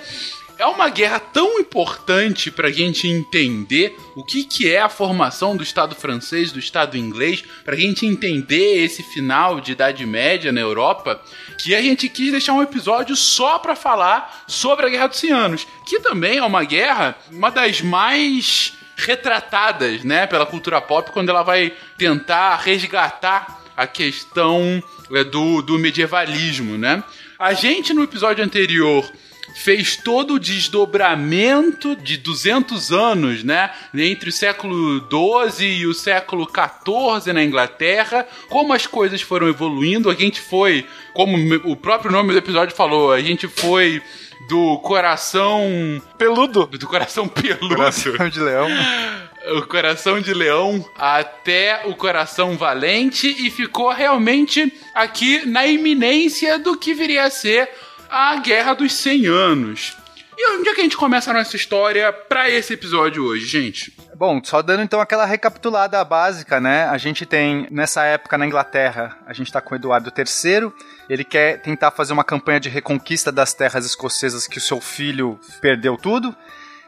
é 0.59 0.65
uma 0.65 0.89
guerra 0.89 1.21
tão 1.21 1.57
importante 1.57 2.51
para 2.51 2.67
a 2.67 2.71
gente 2.71 3.07
entender 3.07 3.97
o 4.13 4.25
que, 4.25 4.43
que 4.43 4.69
é 4.69 4.81
a 4.81 4.89
formação 4.89 5.55
do 5.55 5.63
Estado 5.63 5.95
francês, 5.95 6.51
do 6.51 6.59
Estado 6.59 6.97
inglês, 6.97 7.41
para 7.63 7.75
a 7.75 7.79
gente 7.79 8.05
entender 8.05 8.83
esse 8.83 9.01
final 9.01 9.61
de 9.61 9.71
Idade 9.71 10.05
Média 10.05 10.51
na 10.51 10.59
Europa, 10.59 11.21
que 11.57 11.73
a 11.73 11.81
gente 11.81 12.09
quis 12.09 12.31
deixar 12.31 12.51
um 12.51 12.61
episódio 12.61 13.15
só 13.15 13.57
para 13.57 13.73
falar 13.73 14.43
sobre 14.47 14.85
a 14.85 14.89
Guerra 14.89 15.07
dos 15.07 15.19
100 15.19 15.31
Anos, 15.31 15.67
que 15.85 16.01
também 16.01 16.39
é 16.39 16.43
uma 16.43 16.65
guerra, 16.65 17.17
uma 17.31 17.49
das 17.49 17.81
mais 17.81 18.73
retratadas, 18.97 20.03
né, 20.03 20.27
pela 20.27 20.45
cultura 20.45 20.81
pop, 20.81 21.09
quando 21.11 21.29
ela 21.29 21.41
vai 21.41 21.71
tentar 21.97 22.57
resgatar 22.57 23.61
a 23.77 23.87
questão 23.87 24.83
é, 25.13 25.23
do, 25.23 25.61
do 25.61 25.79
medievalismo, 25.79 26.77
né? 26.77 27.01
A 27.39 27.53
gente 27.53 27.93
no 27.93 28.03
episódio 28.03 28.43
anterior 28.43 29.09
fez 29.55 29.95
todo 29.95 30.35
o 30.35 30.39
desdobramento 30.39 31.95
de 31.95 32.17
200 32.17 32.91
anos, 32.91 33.43
né? 33.43 33.71
Entre 33.93 34.29
o 34.29 34.33
século 34.33 34.99
XII 35.09 35.65
e 35.65 35.87
o 35.87 35.93
século 35.93 36.47
XIV 36.47 37.33
na 37.33 37.43
Inglaterra, 37.43 38.27
como 38.49 38.73
as 38.73 38.87
coisas 38.87 39.21
foram 39.21 39.47
evoluindo. 39.47 40.09
A 40.09 40.15
gente 40.15 40.39
foi, 40.39 40.85
como 41.13 41.37
o 41.65 41.75
próprio 41.75 42.11
nome 42.11 42.31
do 42.31 42.37
episódio 42.39 42.75
falou, 42.75 43.11
a 43.11 43.21
gente 43.21 43.47
foi 43.47 44.01
do 44.47 44.79
coração 44.79 46.01
peludo, 46.17 46.65
do 46.65 46.87
coração 46.87 47.27
peludo, 47.27 47.75
coração 47.75 48.29
de 48.29 48.39
leão, 48.39 48.67
o 49.57 49.61
coração 49.63 50.21
de 50.21 50.33
leão 50.33 50.83
até 50.97 51.81
o 51.85 51.95
coração 51.95 52.57
valente 52.57 53.27
e 53.27 53.51
ficou 53.51 53.91
realmente 53.91 54.73
aqui 54.95 55.45
na 55.45 55.67
iminência 55.67 56.57
do 56.57 56.77
que 56.77 56.93
viria 56.93 57.25
a 57.25 57.29
ser 57.29 57.69
a 58.09 58.37
Guerra 58.37 58.73
dos 58.73 58.93
100 58.93 59.27
Anos. 59.27 59.97
E 60.35 60.51
onde 60.51 60.69
é 60.69 60.73
que 60.73 60.79
a 60.79 60.83
gente 60.83 60.97
começa 60.97 61.31
a 61.31 61.33
nossa 61.33 61.55
história 61.55 62.11
para 62.13 62.49
esse 62.49 62.73
episódio 62.73 63.23
hoje, 63.25 63.45
gente? 63.45 63.93
Bom, 64.15 64.41
só 64.43 64.61
dando 64.61 64.81
então 64.81 64.99
aquela 64.99 65.25
recapitulada 65.25 66.03
básica, 66.03 66.59
né? 66.59 66.85
A 66.85 66.97
gente 66.97 67.25
tem, 67.25 67.67
nessa 67.69 68.05
época 68.05 68.37
na 68.37 68.47
Inglaterra, 68.47 69.17
a 69.25 69.33
gente 69.33 69.51
tá 69.51 69.61
com 69.61 69.75
Eduardo 69.75 70.11
III, 70.17 70.71
ele 71.09 71.23
quer 71.23 71.61
tentar 71.61 71.91
fazer 71.91 72.13
uma 72.13 72.23
campanha 72.23 72.59
de 72.59 72.69
reconquista 72.69 73.31
das 73.31 73.53
terras 73.53 73.85
escocesas 73.85 74.47
que 74.47 74.57
o 74.57 74.61
seu 74.61 74.79
filho 74.79 75.39
perdeu 75.61 75.97
tudo. 75.97 76.35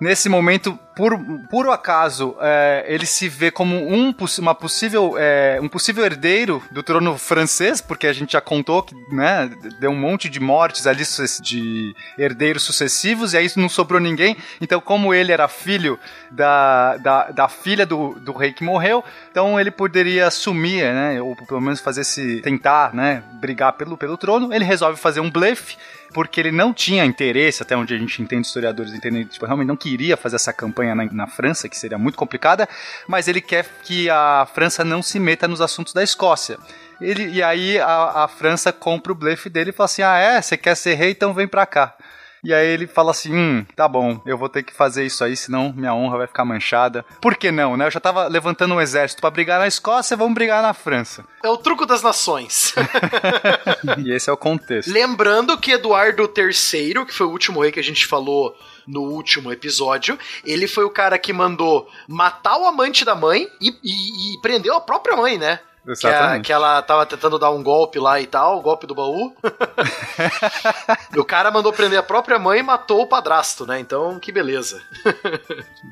Nesse 0.01 0.27
momento, 0.27 0.79
por 0.95 1.15
puro 1.47 1.71
acaso, 1.71 2.35
é, 2.41 2.83
ele 2.87 3.05
se 3.05 3.29
vê 3.29 3.51
como 3.51 3.75
um, 3.75 4.11
uma 4.39 4.55
possível, 4.55 5.13
é, 5.15 5.59
um 5.61 5.69
possível 5.69 6.03
herdeiro 6.03 6.59
do 6.71 6.81
trono 6.81 7.15
francês, 7.19 7.79
porque 7.79 8.07
a 8.07 8.13
gente 8.13 8.31
já 8.31 8.41
contou 8.41 8.81
que 8.81 8.95
né, 9.13 9.47
deu 9.79 9.91
um 9.91 9.95
monte 9.95 10.27
de 10.27 10.39
mortes 10.39 10.87
ali 10.87 11.03
de 11.43 11.93
herdeiros 12.17 12.63
sucessivos, 12.63 13.33
e 13.33 13.37
aí 13.37 13.47
não 13.55 13.69
sobrou 13.69 14.01
ninguém. 14.01 14.35
Então, 14.59 14.81
como 14.81 15.13
ele 15.13 15.31
era 15.31 15.47
filho 15.47 15.99
da, 16.31 16.97
da, 16.97 17.29
da 17.29 17.47
filha 17.47 17.85
do, 17.85 18.15
do 18.21 18.31
rei 18.31 18.53
que 18.53 18.63
morreu, 18.63 19.03
então 19.29 19.59
ele 19.59 19.69
poderia 19.69 20.25
assumir, 20.25 20.81
né, 20.81 21.21
ou 21.21 21.35
pelo 21.35 21.61
menos 21.61 21.79
fazer 21.79 22.05
se 22.05 22.41
tentar 22.41 22.91
né, 22.91 23.21
brigar 23.39 23.73
pelo, 23.73 23.95
pelo 23.95 24.17
trono. 24.17 24.51
Ele 24.51 24.65
resolve 24.65 24.99
fazer 24.99 25.19
um 25.19 25.29
blefe 25.29 25.77
porque 26.13 26.39
ele 26.39 26.51
não 26.51 26.73
tinha 26.73 27.05
interesse, 27.05 27.63
até 27.63 27.75
onde 27.75 27.93
a 27.93 27.97
gente 27.97 28.21
entende, 28.21 28.47
historiadores 28.47 28.93
entendem, 28.93 29.23
tipo, 29.25 29.45
realmente 29.45 29.67
não 29.67 29.77
queria 29.77 30.17
fazer 30.17 30.35
essa 30.35 30.53
campanha 30.53 30.93
na, 30.93 31.05
na, 31.05 31.27
França, 31.27 31.69
que 31.69 31.77
seria 31.77 31.97
muito 31.97 32.17
complicada, 32.17 32.67
mas 33.07 33.27
ele 33.27 33.41
quer 33.41 33.65
que 33.83 34.09
a 34.09 34.47
França 34.53 34.83
não 34.83 35.01
se 35.01 35.19
meta 35.19 35.47
nos 35.47 35.61
assuntos 35.61 35.93
da 35.93 36.03
Escócia. 36.03 36.57
Ele, 36.99 37.29
e 37.29 37.41
aí 37.41 37.79
a, 37.79 38.23
a 38.23 38.27
França 38.27 38.71
compra 38.71 39.11
o 39.11 39.15
blefe 39.15 39.49
dele 39.49 39.71
e 39.71 39.73
fala 39.73 39.85
assim: 39.85 40.03
ah, 40.03 40.17
é? 40.17 40.41
Você 40.41 40.55
quer 40.55 40.75
ser 40.75 40.93
rei? 40.93 41.11
Então 41.11 41.33
vem 41.33 41.47
pra 41.47 41.65
cá. 41.65 41.95
E 42.43 42.53
aí 42.53 42.67
ele 42.67 42.87
fala 42.87 43.11
assim: 43.11 43.33
hum, 43.33 43.65
tá 43.75 43.87
bom, 43.87 44.19
eu 44.25 44.37
vou 44.37 44.49
ter 44.49 44.63
que 44.63 44.73
fazer 44.73 45.05
isso 45.05 45.23
aí, 45.23 45.35
senão 45.35 45.73
minha 45.75 45.93
honra 45.93 46.19
vai 46.19 46.27
ficar 46.27 46.45
manchada. 46.45 47.05
Por 47.21 47.35
que 47.35 47.51
não, 47.51 47.77
né? 47.77 47.85
Eu 47.85 47.91
já 47.91 47.99
tava 47.99 48.27
levantando 48.27 48.73
um 48.73 48.81
exército 48.81 49.21
para 49.21 49.29
brigar 49.29 49.59
na 49.59 49.67
Escócia, 49.67 50.17
vamos 50.17 50.33
brigar 50.33 50.61
na 50.61 50.73
França. 50.73 51.23
É 51.43 51.49
o 51.49 51.57
truco 51.57 51.85
das 51.85 52.01
nações. 52.01 52.73
e 54.03 54.11
esse 54.11 54.29
é 54.29 54.33
o 54.33 54.37
contexto. 54.37 54.91
Lembrando 54.91 55.57
que 55.57 55.71
Eduardo 55.71 56.31
III, 56.35 57.05
que 57.05 57.13
foi 57.13 57.27
o 57.27 57.31
último 57.31 57.61
rei 57.61 57.71
que 57.71 57.79
a 57.79 57.83
gente 57.83 58.05
falou 58.05 58.55
no 58.87 59.01
último 59.01 59.51
episódio, 59.51 60.17
ele 60.43 60.67
foi 60.67 60.83
o 60.83 60.89
cara 60.89 61.17
que 61.17 61.31
mandou 61.31 61.87
matar 62.07 62.57
o 62.57 62.65
amante 62.65 63.05
da 63.05 63.15
mãe 63.15 63.47
e, 63.61 63.69
e, 63.83 64.35
e 64.35 64.41
prendeu 64.41 64.75
a 64.75 64.81
própria 64.81 65.15
mãe, 65.15 65.37
né? 65.37 65.59
Que, 65.99 66.07
a, 66.07 66.39
que, 66.39 66.53
ela 66.53 66.79
tava 66.83 67.07
tentando 67.07 67.39
dar 67.39 67.49
um 67.49 67.63
golpe 67.63 67.97
lá 67.97 68.21
e 68.21 68.27
tal, 68.27 68.59
o 68.59 68.61
golpe 68.61 68.85
do 68.85 68.93
baú. 68.93 69.35
o 71.17 71.25
cara 71.25 71.49
mandou 71.49 71.73
prender 71.73 71.97
a 71.97 72.03
própria 72.03 72.37
mãe 72.37 72.59
e 72.59 72.63
matou 72.63 73.01
o 73.01 73.07
padrasto, 73.07 73.65
né? 73.65 73.79
Então, 73.79 74.19
que 74.19 74.31
beleza. 74.31 74.79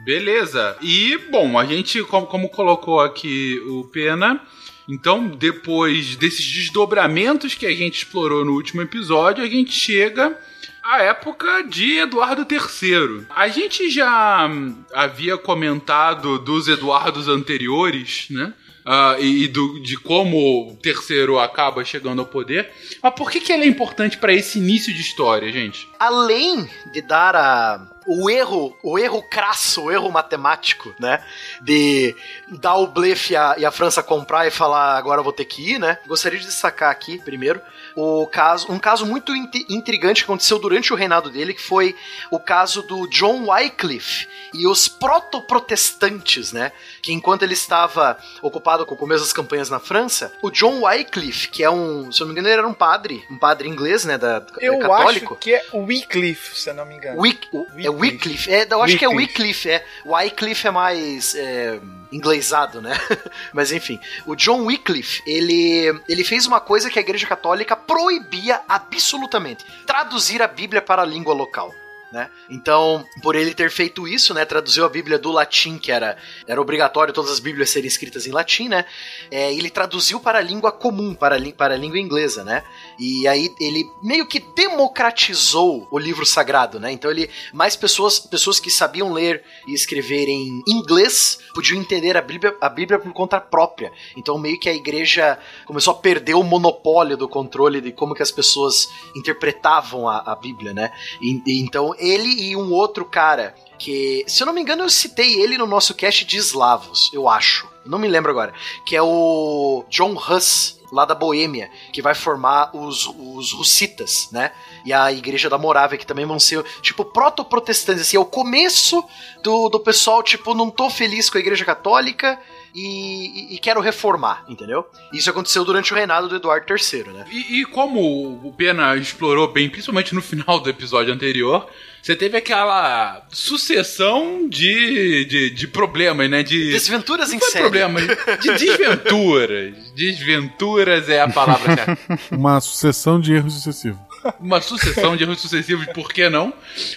beleza. 0.03 0.77
E, 0.79 1.17
bom, 1.31 1.57
a 1.57 1.65
gente, 1.65 2.03
como, 2.03 2.27
como 2.27 2.49
colocou 2.49 3.01
aqui 3.01 3.59
o 3.67 3.85
Pena, 3.85 4.39
então, 4.87 5.27
depois 5.27 6.15
desses 6.15 6.45
desdobramentos 6.45 7.55
que 7.55 7.65
a 7.65 7.75
gente 7.75 7.97
explorou 7.97 8.43
no 8.43 8.53
último 8.53 8.81
episódio, 8.81 9.43
a 9.43 9.47
gente 9.47 9.71
chega 9.71 10.37
à 10.83 11.03
época 11.03 11.63
de 11.63 11.97
Eduardo 11.97 12.45
III. 12.49 13.27
A 13.29 13.47
gente 13.47 13.89
já 13.89 14.49
havia 14.93 15.37
comentado 15.37 16.39
dos 16.39 16.67
Eduardos 16.67 17.27
anteriores, 17.27 18.27
né? 18.31 18.53
Uh, 18.85 19.21
e, 19.21 19.47
do, 19.47 19.79
de 19.81 19.97
como 19.97 20.71
o 20.71 20.75
terceiro 20.75 21.39
acaba 21.39 21.83
chegando 21.83 22.19
ao 22.19 22.25
poder. 22.25 22.69
Mas 23.01 23.13
por 23.13 23.29
que, 23.31 23.39
que 23.39 23.51
ele 23.51 23.63
é 23.63 23.67
importante 23.67 24.17
para 24.17 24.33
esse 24.33 24.57
início 24.59 24.93
de 24.93 25.01
história, 25.01 25.51
gente? 25.51 25.89
além 25.99 26.67
de 26.93 27.01
dar 27.01 27.35
a 27.35 27.85
o 28.07 28.27
erro, 28.27 28.75
o 28.81 28.97
erro 28.97 29.21
crasso, 29.21 29.83
o 29.83 29.91
erro 29.91 30.09
matemático, 30.09 30.91
né? 30.99 31.23
De 31.61 32.15
dar 32.47 32.75
o 32.77 32.87
blefe 32.87 33.33
e 33.33 33.35
a, 33.35 33.55
e 33.59 33.65
a 33.65 33.69
França 33.69 34.01
comprar 34.01 34.47
e 34.47 34.51
falar 34.51 34.97
agora 34.97 35.19
eu 35.19 35.23
vou 35.23 35.33
ter 35.33 35.45
que 35.45 35.73
ir, 35.73 35.79
né? 35.79 35.99
Gostaria 36.07 36.39
de 36.39 36.45
destacar 36.45 36.89
aqui, 36.89 37.19
primeiro, 37.19 37.61
o 37.95 38.25
caso, 38.27 38.71
um 38.71 38.79
caso 38.79 39.05
muito 39.05 39.35
int- 39.35 39.65
intrigante 39.69 40.21
que 40.23 40.29
aconteceu 40.29 40.59
durante 40.59 40.93
o 40.93 40.95
reinado 40.95 41.29
dele, 41.29 41.53
que 41.53 41.61
foi 41.61 41.95
o 42.31 42.39
caso 42.39 42.81
do 42.81 43.07
John 43.07 43.47
Wycliffe 43.49 44.27
e 44.53 44.67
os 44.67 44.87
proto-protestantes, 44.87 46.51
né? 46.51 46.71
Que 47.01 47.11
enquanto 47.13 47.43
ele 47.43 47.53
estava 47.53 48.17
ocupado 48.41 48.85
com 48.85 48.93
o 48.95 48.97
começo 48.97 49.23
das 49.23 49.33
campanhas 49.33 49.69
na 49.69 49.79
França, 49.79 50.31
o 50.41 50.49
John 50.51 50.81
Wycliffe, 50.83 51.49
que 51.49 51.63
é 51.63 51.69
um, 51.69 52.11
se 52.11 52.21
eu 52.21 52.27
não 52.27 52.33
me 52.33 52.39
engano, 52.39 52.47
ele 52.53 52.59
era 52.59 52.67
um 52.67 52.73
padre, 52.73 53.23
um 53.29 53.37
padre 53.37 53.67
inglês, 53.67 54.05
né? 54.05 54.17
Da, 54.17 54.45
Eu 54.59 54.79
católico. 54.79 55.33
acho 55.33 55.41
que 55.41 55.53
é 55.53 55.63
Wycliffe, 55.73 56.59
se 56.59 56.69
eu 56.69 56.73
não 56.73 56.85
me 56.85 56.95
engano. 56.95 57.19
Wick, 57.19 57.47
o- 57.51 57.65
é 57.77 57.89
Wycliffe. 57.89 57.99
Wycliffe. 58.19 58.51
É, 58.51 58.67
eu 58.69 58.81
acho 58.83 58.97
que 58.97 59.05
é 59.05 59.07
Wycliffe. 59.07 59.29
Wycliffe, 59.29 59.69
é. 59.69 59.85
Wycliffe 60.05 60.67
é 60.67 60.71
mais 60.71 61.35
é, 61.35 61.79
inglesado, 62.11 62.81
né? 62.81 62.97
Mas 63.53 63.71
enfim, 63.71 63.99
o 64.25 64.35
John 64.35 64.65
Wycliffe, 64.65 65.21
ele, 65.25 65.99
ele 66.07 66.23
fez 66.23 66.45
uma 66.45 66.59
coisa 66.59 66.89
que 66.89 66.97
a 66.99 67.01
Igreja 67.01 67.27
Católica 67.27 67.75
proibia 67.89 68.61
absolutamente: 68.67 69.65
traduzir 69.87 70.43
a 70.43 70.47
Bíblia 70.47 70.81
para 70.81 71.01
a 71.01 71.05
língua 71.05 71.33
local. 71.33 71.73
Né? 72.11 72.27
Então, 72.49 73.05
por 73.21 73.35
ele 73.35 73.53
ter 73.53 73.69
feito 73.69 74.07
isso, 74.07 74.33
né, 74.33 74.43
traduziu 74.43 74.83
a 74.83 74.89
Bíblia 74.89 75.19
do 75.19 75.31
latim, 75.31 75.77
que 75.77 75.91
era, 75.91 76.17
era 76.47 76.59
obrigatório 76.59 77.13
todas 77.13 77.29
as 77.29 77.39
Bíblias 77.39 77.69
serem 77.69 77.87
escritas 77.87 78.25
em 78.25 78.31
latim, 78.31 78.67
né? 78.67 78.83
É, 79.29 79.53
ele 79.53 79.69
traduziu 79.69 80.19
para 80.19 80.39
a 80.39 80.41
língua 80.41 80.71
comum, 80.71 81.13
para 81.13 81.35
a, 81.37 81.51
para 81.53 81.75
a 81.75 81.77
língua 81.77 81.99
inglesa, 81.99 82.43
né? 82.43 82.63
E 82.97 83.27
aí 83.27 83.53
ele 83.59 83.85
meio 84.01 84.25
que 84.25 84.39
democratizou 84.39 85.87
o 85.91 85.99
livro 85.99 86.25
sagrado, 86.25 86.79
né? 86.79 86.91
Então 86.91 87.11
ele 87.11 87.29
mais 87.53 87.75
pessoas, 87.75 88.19
pessoas 88.19 88.59
que 88.59 88.71
sabiam 88.71 89.13
ler 89.13 89.43
e 89.67 89.73
escrever 89.73 90.27
em 90.27 90.63
inglês 90.67 91.37
podiam 91.53 91.79
entender 91.79 92.17
a 92.17 92.21
Bíblia, 92.21 92.55
a 92.59 92.69
Bíblia 92.69 92.97
por 92.97 93.13
conta 93.13 93.39
própria. 93.39 93.91
Então 94.17 94.37
meio 94.37 94.59
que 94.59 94.67
a 94.67 94.73
igreja 94.73 95.37
começou 95.65 95.93
a 95.93 95.97
perder 95.97 96.33
o 96.33 96.43
monopólio 96.43 97.15
do 97.15 97.29
controle 97.29 97.81
de 97.81 97.91
como 97.91 98.15
que 98.15 98.23
as 98.23 98.31
pessoas 98.31 98.87
interpretavam 99.15 100.09
a, 100.09 100.17
a 100.31 100.35
Bíblia, 100.35 100.73
né? 100.73 100.91
E- 101.21 101.41
e 101.45 101.61
então 101.61 101.93
ele 101.99 102.49
e 102.49 102.55
um 102.55 102.71
outro 102.71 103.05
cara 103.05 103.55
que, 103.77 104.25
se 104.27 104.43
eu 104.43 104.47
não 104.47 104.53
me 104.53 104.61
engano, 104.61 104.83
eu 104.83 104.89
citei 104.89 105.41
ele 105.41 105.57
no 105.57 105.65
nosso 105.65 105.93
cast 105.93 106.25
de 106.25 106.37
eslavos, 106.37 107.09
eu 107.13 107.29
acho. 107.29 107.67
Não 107.85 107.97
me 107.97 108.07
lembro 108.07 108.31
agora. 108.31 108.53
Que 108.85 108.95
é 108.95 109.01
o 109.01 109.85
John 109.89 110.13
Huss, 110.13 110.79
lá 110.91 111.05
da 111.05 111.15
Boêmia, 111.15 111.71
que 111.93 112.01
vai 112.01 112.13
formar 112.13 112.75
os, 112.75 113.07
os 113.07 113.53
russitas, 113.53 114.27
né? 114.31 114.51
E 114.85 114.91
a 114.91 115.11
Igreja 115.11 115.49
da 115.49 115.57
Morávia, 115.57 115.97
que 115.97 116.05
também 116.05 116.25
vão 116.25 116.39
ser, 116.39 116.63
tipo, 116.81 117.05
proto-protestantes. 117.05 118.01
Assim, 118.01 118.17
é 118.17 118.19
o 118.19 118.25
começo 118.25 119.03
do, 119.43 119.69
do 119.69 119.79
pessoal, 119.79 120.21
tipo, 120.21 120.53
não 120.53 120.69
tô 120.69 120.89
feliz 120.89 121.29
com 121.29 121.37
a 121.37 121.41
Igreja 121.41 121.65
Católica 121.65 122.39
e, 122.73 123.51
e- 123.51 123.55
e 123.55 123.59
quero 123.59 123.81
reformar, 123.81 124.43
entendeu? 124.47 124.85
Isso 125.13 125.29
aconteceu 125.29 125.63
durante 125.65 125.91
o 125.91 125.95
reinado 125.95 126.27
do 126.27 126.35
Eduardo 126.35 126.65
III, 126.73 127.03
né? 127.13 127.25
E, 127.31 127.61
e 127.61 127.65
como 127.65 127.99
o 128.43 128.53
Pena 128.57 128.95
explorou 128.95 129.51
bem, 129.51 129.69
principalmente 129.69 130.13
no 130.15 130.21
final 130.21 130.59
do 130.59 130.69
episódio 130.69 131.13
anterior, 131.13 131.67
você 132.01 132.15
teve 132.15 132.37
aquela 132.37 133.25
sucessão 133.29 134.47
de, 134.47 135.25
de, 135.25 135.49
de 135.49 135.67
problemas, 135.67 136.29
né? 136.29 136.43
De, 136.43 136.71
Desventuras 136.71 137.33
em 137.33 137.39
série. 137.39 137.59
problemas, 137.63 138.03
de 138.41 138.53
desventuras. 138.57 139.91
Desventuras 139.93 141.09
é 141.09 141.21
a 141.21 141.27
palavra 141.29 141.75
certa. 141.75 142.19
Uma 142.31 142.59
sucessão 142.61 143.19
de 143.19 143.33
erros 143.33 143.53
sucessivos. 143.53 143.99
Uma 144.39 144.61
sucessão 144.61 145.15
de 145.15 145.23
erros 145.23 145.41
sucessivos, 145.41 145.85
por 145.87 146.11
que 146.11 146.29
não? 146.29 146.53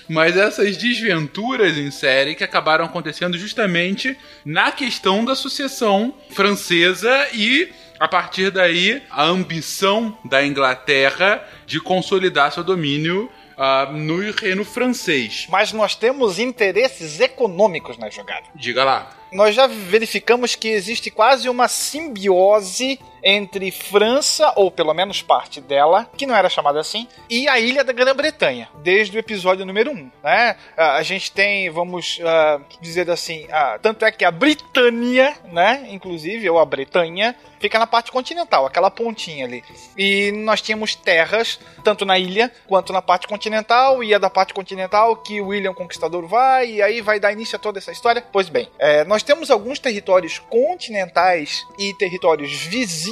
Mas 0.09 0.37
essas 0.37 0.77
desventuras 0.77 1.77
em 1.77 1.91
série 1.91 2.35
que 2.35 2.45
acabaram 2.45 2.85
acontecendo 2.85 3.39
justamente 3.39 4.17
na 4.45 4.73
questão 4.73 5.25
da 5.25 5.35
sucessão 5.35 6.15
francesa 6.31 7.29
e 7.33 7.71
a 7.99 8.09
partir 8.09 8.51
daí 8.51 9.03
a 9.11 9.25
ambição 9.25 10.19
da 10.25 10.45
Inglaterra 10.45 11.47
de 11.67 11.81
consolidar 11.81 12.53
seu 12.53 12.65
domínio 12.65 13.31
ah, 13.57 13.89
no 13.93 14.31
reino 14.33 14.65
francês. 14.65 15.47
Mas 15.49 15.73
nós 15.73 15.95
temos 15.95 16.39
interesses 16.39 17.21
econômicos 17.21 17.97
na 17.97 18.11
jogada. 18.11 18.47
Diga 18.55 18.83
lá. 18.83 19.11
Nós 19.31 19.55
já 19.55 19.67
verificamos 19.67 20.55
que 20.55 20.69
existe 20.69 21.11
quase 21.11 21.49
uma 21.49 21.69
simbiose 21.69 22.99
entre 23.23 23.71
França, 23.71 24.53
ou 24.57 24.71
pelo 24.71 24.93
menos 24.93 25.23
parte 25.23 25.61
dela, 25.61 26.11
que 26.17 26.27
não 26.27 26.35
era 26.35 26.49
chamada 26.49 26.81
assim, 26.81 27.07
e 27.31 27.49
a 27.49 27.59
ilha 27.61 27.85
da 27.85 27.93
Grã-Bretanha, 27.93 28.69
desde 28.83 29.17
o 29.17 29.21
episódio 29.21 29.65
número 29.65 29.93
1. 29.93 30.11
Né? 30.23 30.57
Ah, 30.77 30.97
A 30.97 31.03
gente 31.03 31.31
tem, 31.31 31.71
vamos 31.71 32.21
ah, 32.25 32.61
dizer 32.81 33.09
assim, 33.11 33.47
ah, 33.51 33.79
tanto 33.81 34.05
é 34.05 34.11
que 34.11 34.25
a 34.25 34.31
Britânia, 34.31 35.35
né, 35.45 35.87
inclusive, 35.91 36.49
ou 36.51 36.59
a 36.59 36.65
Bretanha, 36.65 37.37
fica 37.61 37.79
na 37.79 37.87
parte 37.87 38.11
continental, 38.11 38.67
aquela 38.67 38.91
pontinha 38.91 39.45
ali. 39.45 39.63
E 39.97 40.33
nós 40.33 40.61
tínhamos 40.61 40.97
terras, 40.97 41.61
tanto 41.85 42.05
na 42.05 42.19
ilha 42.19 42.51
quanto 42.67 42.93
na 42.93 43.01
parte 43.01 43.29
continental, 43.29 44.03
e 44.03 44.13
é 44.13 44.19
da 44.19 44.29
parte 44.29 44.53
continental 44.53 45.17
que 45.17 45.41
William 45.41 45.73
Conquistador 45.73 46.27
vai, 46.27 46.69
e 46.69 46.83
aí 46.83 47.01
vai 47.01 47.21
dar 47.21 47.33
início 47.33 47.55
a 47.55 47.59
toda 47.59 47.79
essa 47.79 47.93
história. 47.93 48.25
Pois 48.33 48.49
bem, 48.49 48.69
é, 48.79 49.05
nós 49.05 49.23
temos 49.23 49.49
alguns 49.51 49.79
territórios 49.79 50.41
continentais 50.41 51.65
e 51.79 51.95
territórios 51.95 52.51
vizinhos 52.53 53.12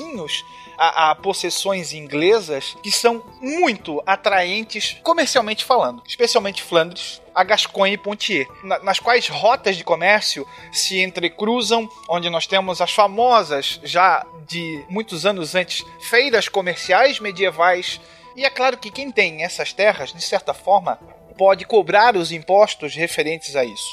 a, 0.79 1.11
a 1.11 1.15
possessões 1.15 1.93
inglesas 1.93 2.77
que 2.83 2.91
são 2.91 3.23
muito 3.41 4.03
atraentes 4.07 4.97
comercialmente 5.03 5.65
falando, 5.65 6.03
especialmente 6.07 6.63
Flandres, 6.63 7.21
a 7.35 7.45
Gasconha 7.45 7.93
e 7.95 7.99
Pontier, 7.99 8.47
na- 8.65 8.79
nas 8.81 8.99
quais 8.99 9.29
rotas 9.29 9.77
de 9.77 9.85
comércio 9.85 10.47
se 10.73 11.01
entrecruzam, 11.03 11.89
onde 12.09 12.31
nós 12.31 12.47
temos 12.47 12.81
as 12.81 12.93
famosas, 12.93 13.79
já 13.85 14.25
de 14.49 14.85
muitos 14.89 15.27
anos 15.27 15.55
antes, 15.55 15.85
feiras 16.09 16.49
comerciais 16.49 17.21
medievais. 17.21 18.01
E 18.37 18.45
é 18.45 18.51
claro 18.51 18.79
que 18.79 18.91
quem 18.91 19.11
tem 19.13 19.45
essas 19.45 19.73
terras, 19.73 20.13
de 20.13 20.23
certa 20.23 20.55
forma, 20.55 20.99
pode 21.40 21.64
cobrar 21.64 22.16
os 22.18 22.31
impostos 22.33 22.94
referentes 22.94 23.57
a 23.57 23.64
isso. 23.64 23.88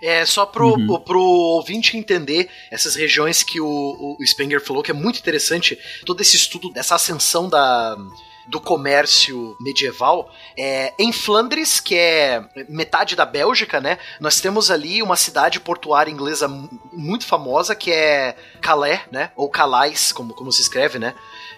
É 0.00 0.24
só 0.24 0.46
pro, 0.46 0.68
o- 0.88 1.00
pro 1.00 1.20
ouvinte 1.20 1.96
entender 1.96 2.48
essas 2.70 2.94
regiões 2.94 3.42
que 3.42 3.60
o, 3.60 4.16
o 4.20 4.24
Spenger 4.24 4.64
falou, 4.64 4.84
que 4.84 4.92
é 4.92 4.94
muito 4.94 5.18
interessante, 5.18 5.76
todo 6.06 6.20
esse 6.20 6.36
estudo 6.36 6.70
dessa 6.70 6.94
ascensão 6.94 7.48
da, 7.48 7.96
do 8.46 8.60
comércio 8.60 9.56
medieval. 9.60 10.32
É, 10.56 10.92
em 10.96 11.10
Flandres, 11.12 11.80
que 11.80 11.96
é 11.96 12.44
metade 12.68 13.16
da 13.16 13.26
Bélgica, 13.26 13.80
né? 13.80 13.98
Nós 14.20 14.40
temos 14.40 14.70
ali 14.70 15.02
uma 15.02 15.16
cidade 15.16 15.58
portuária 15.58 16.10
inglesa 16.10 16.46
mu- 16.46 16.68
muito 16.92 17.26
famosa, 17.26 17.74
que 17.74 17.90
é 17.90 18.36
Calais, 18.60 19.00
né? 19.10 19.32
Ou 19.34 19.48
Calais, 19.50 20.12
como, 20.12 20.34
como 20.34 20.52
se 20.52 20.62
escreve, 20.62 21.00
né? 21.00 21.14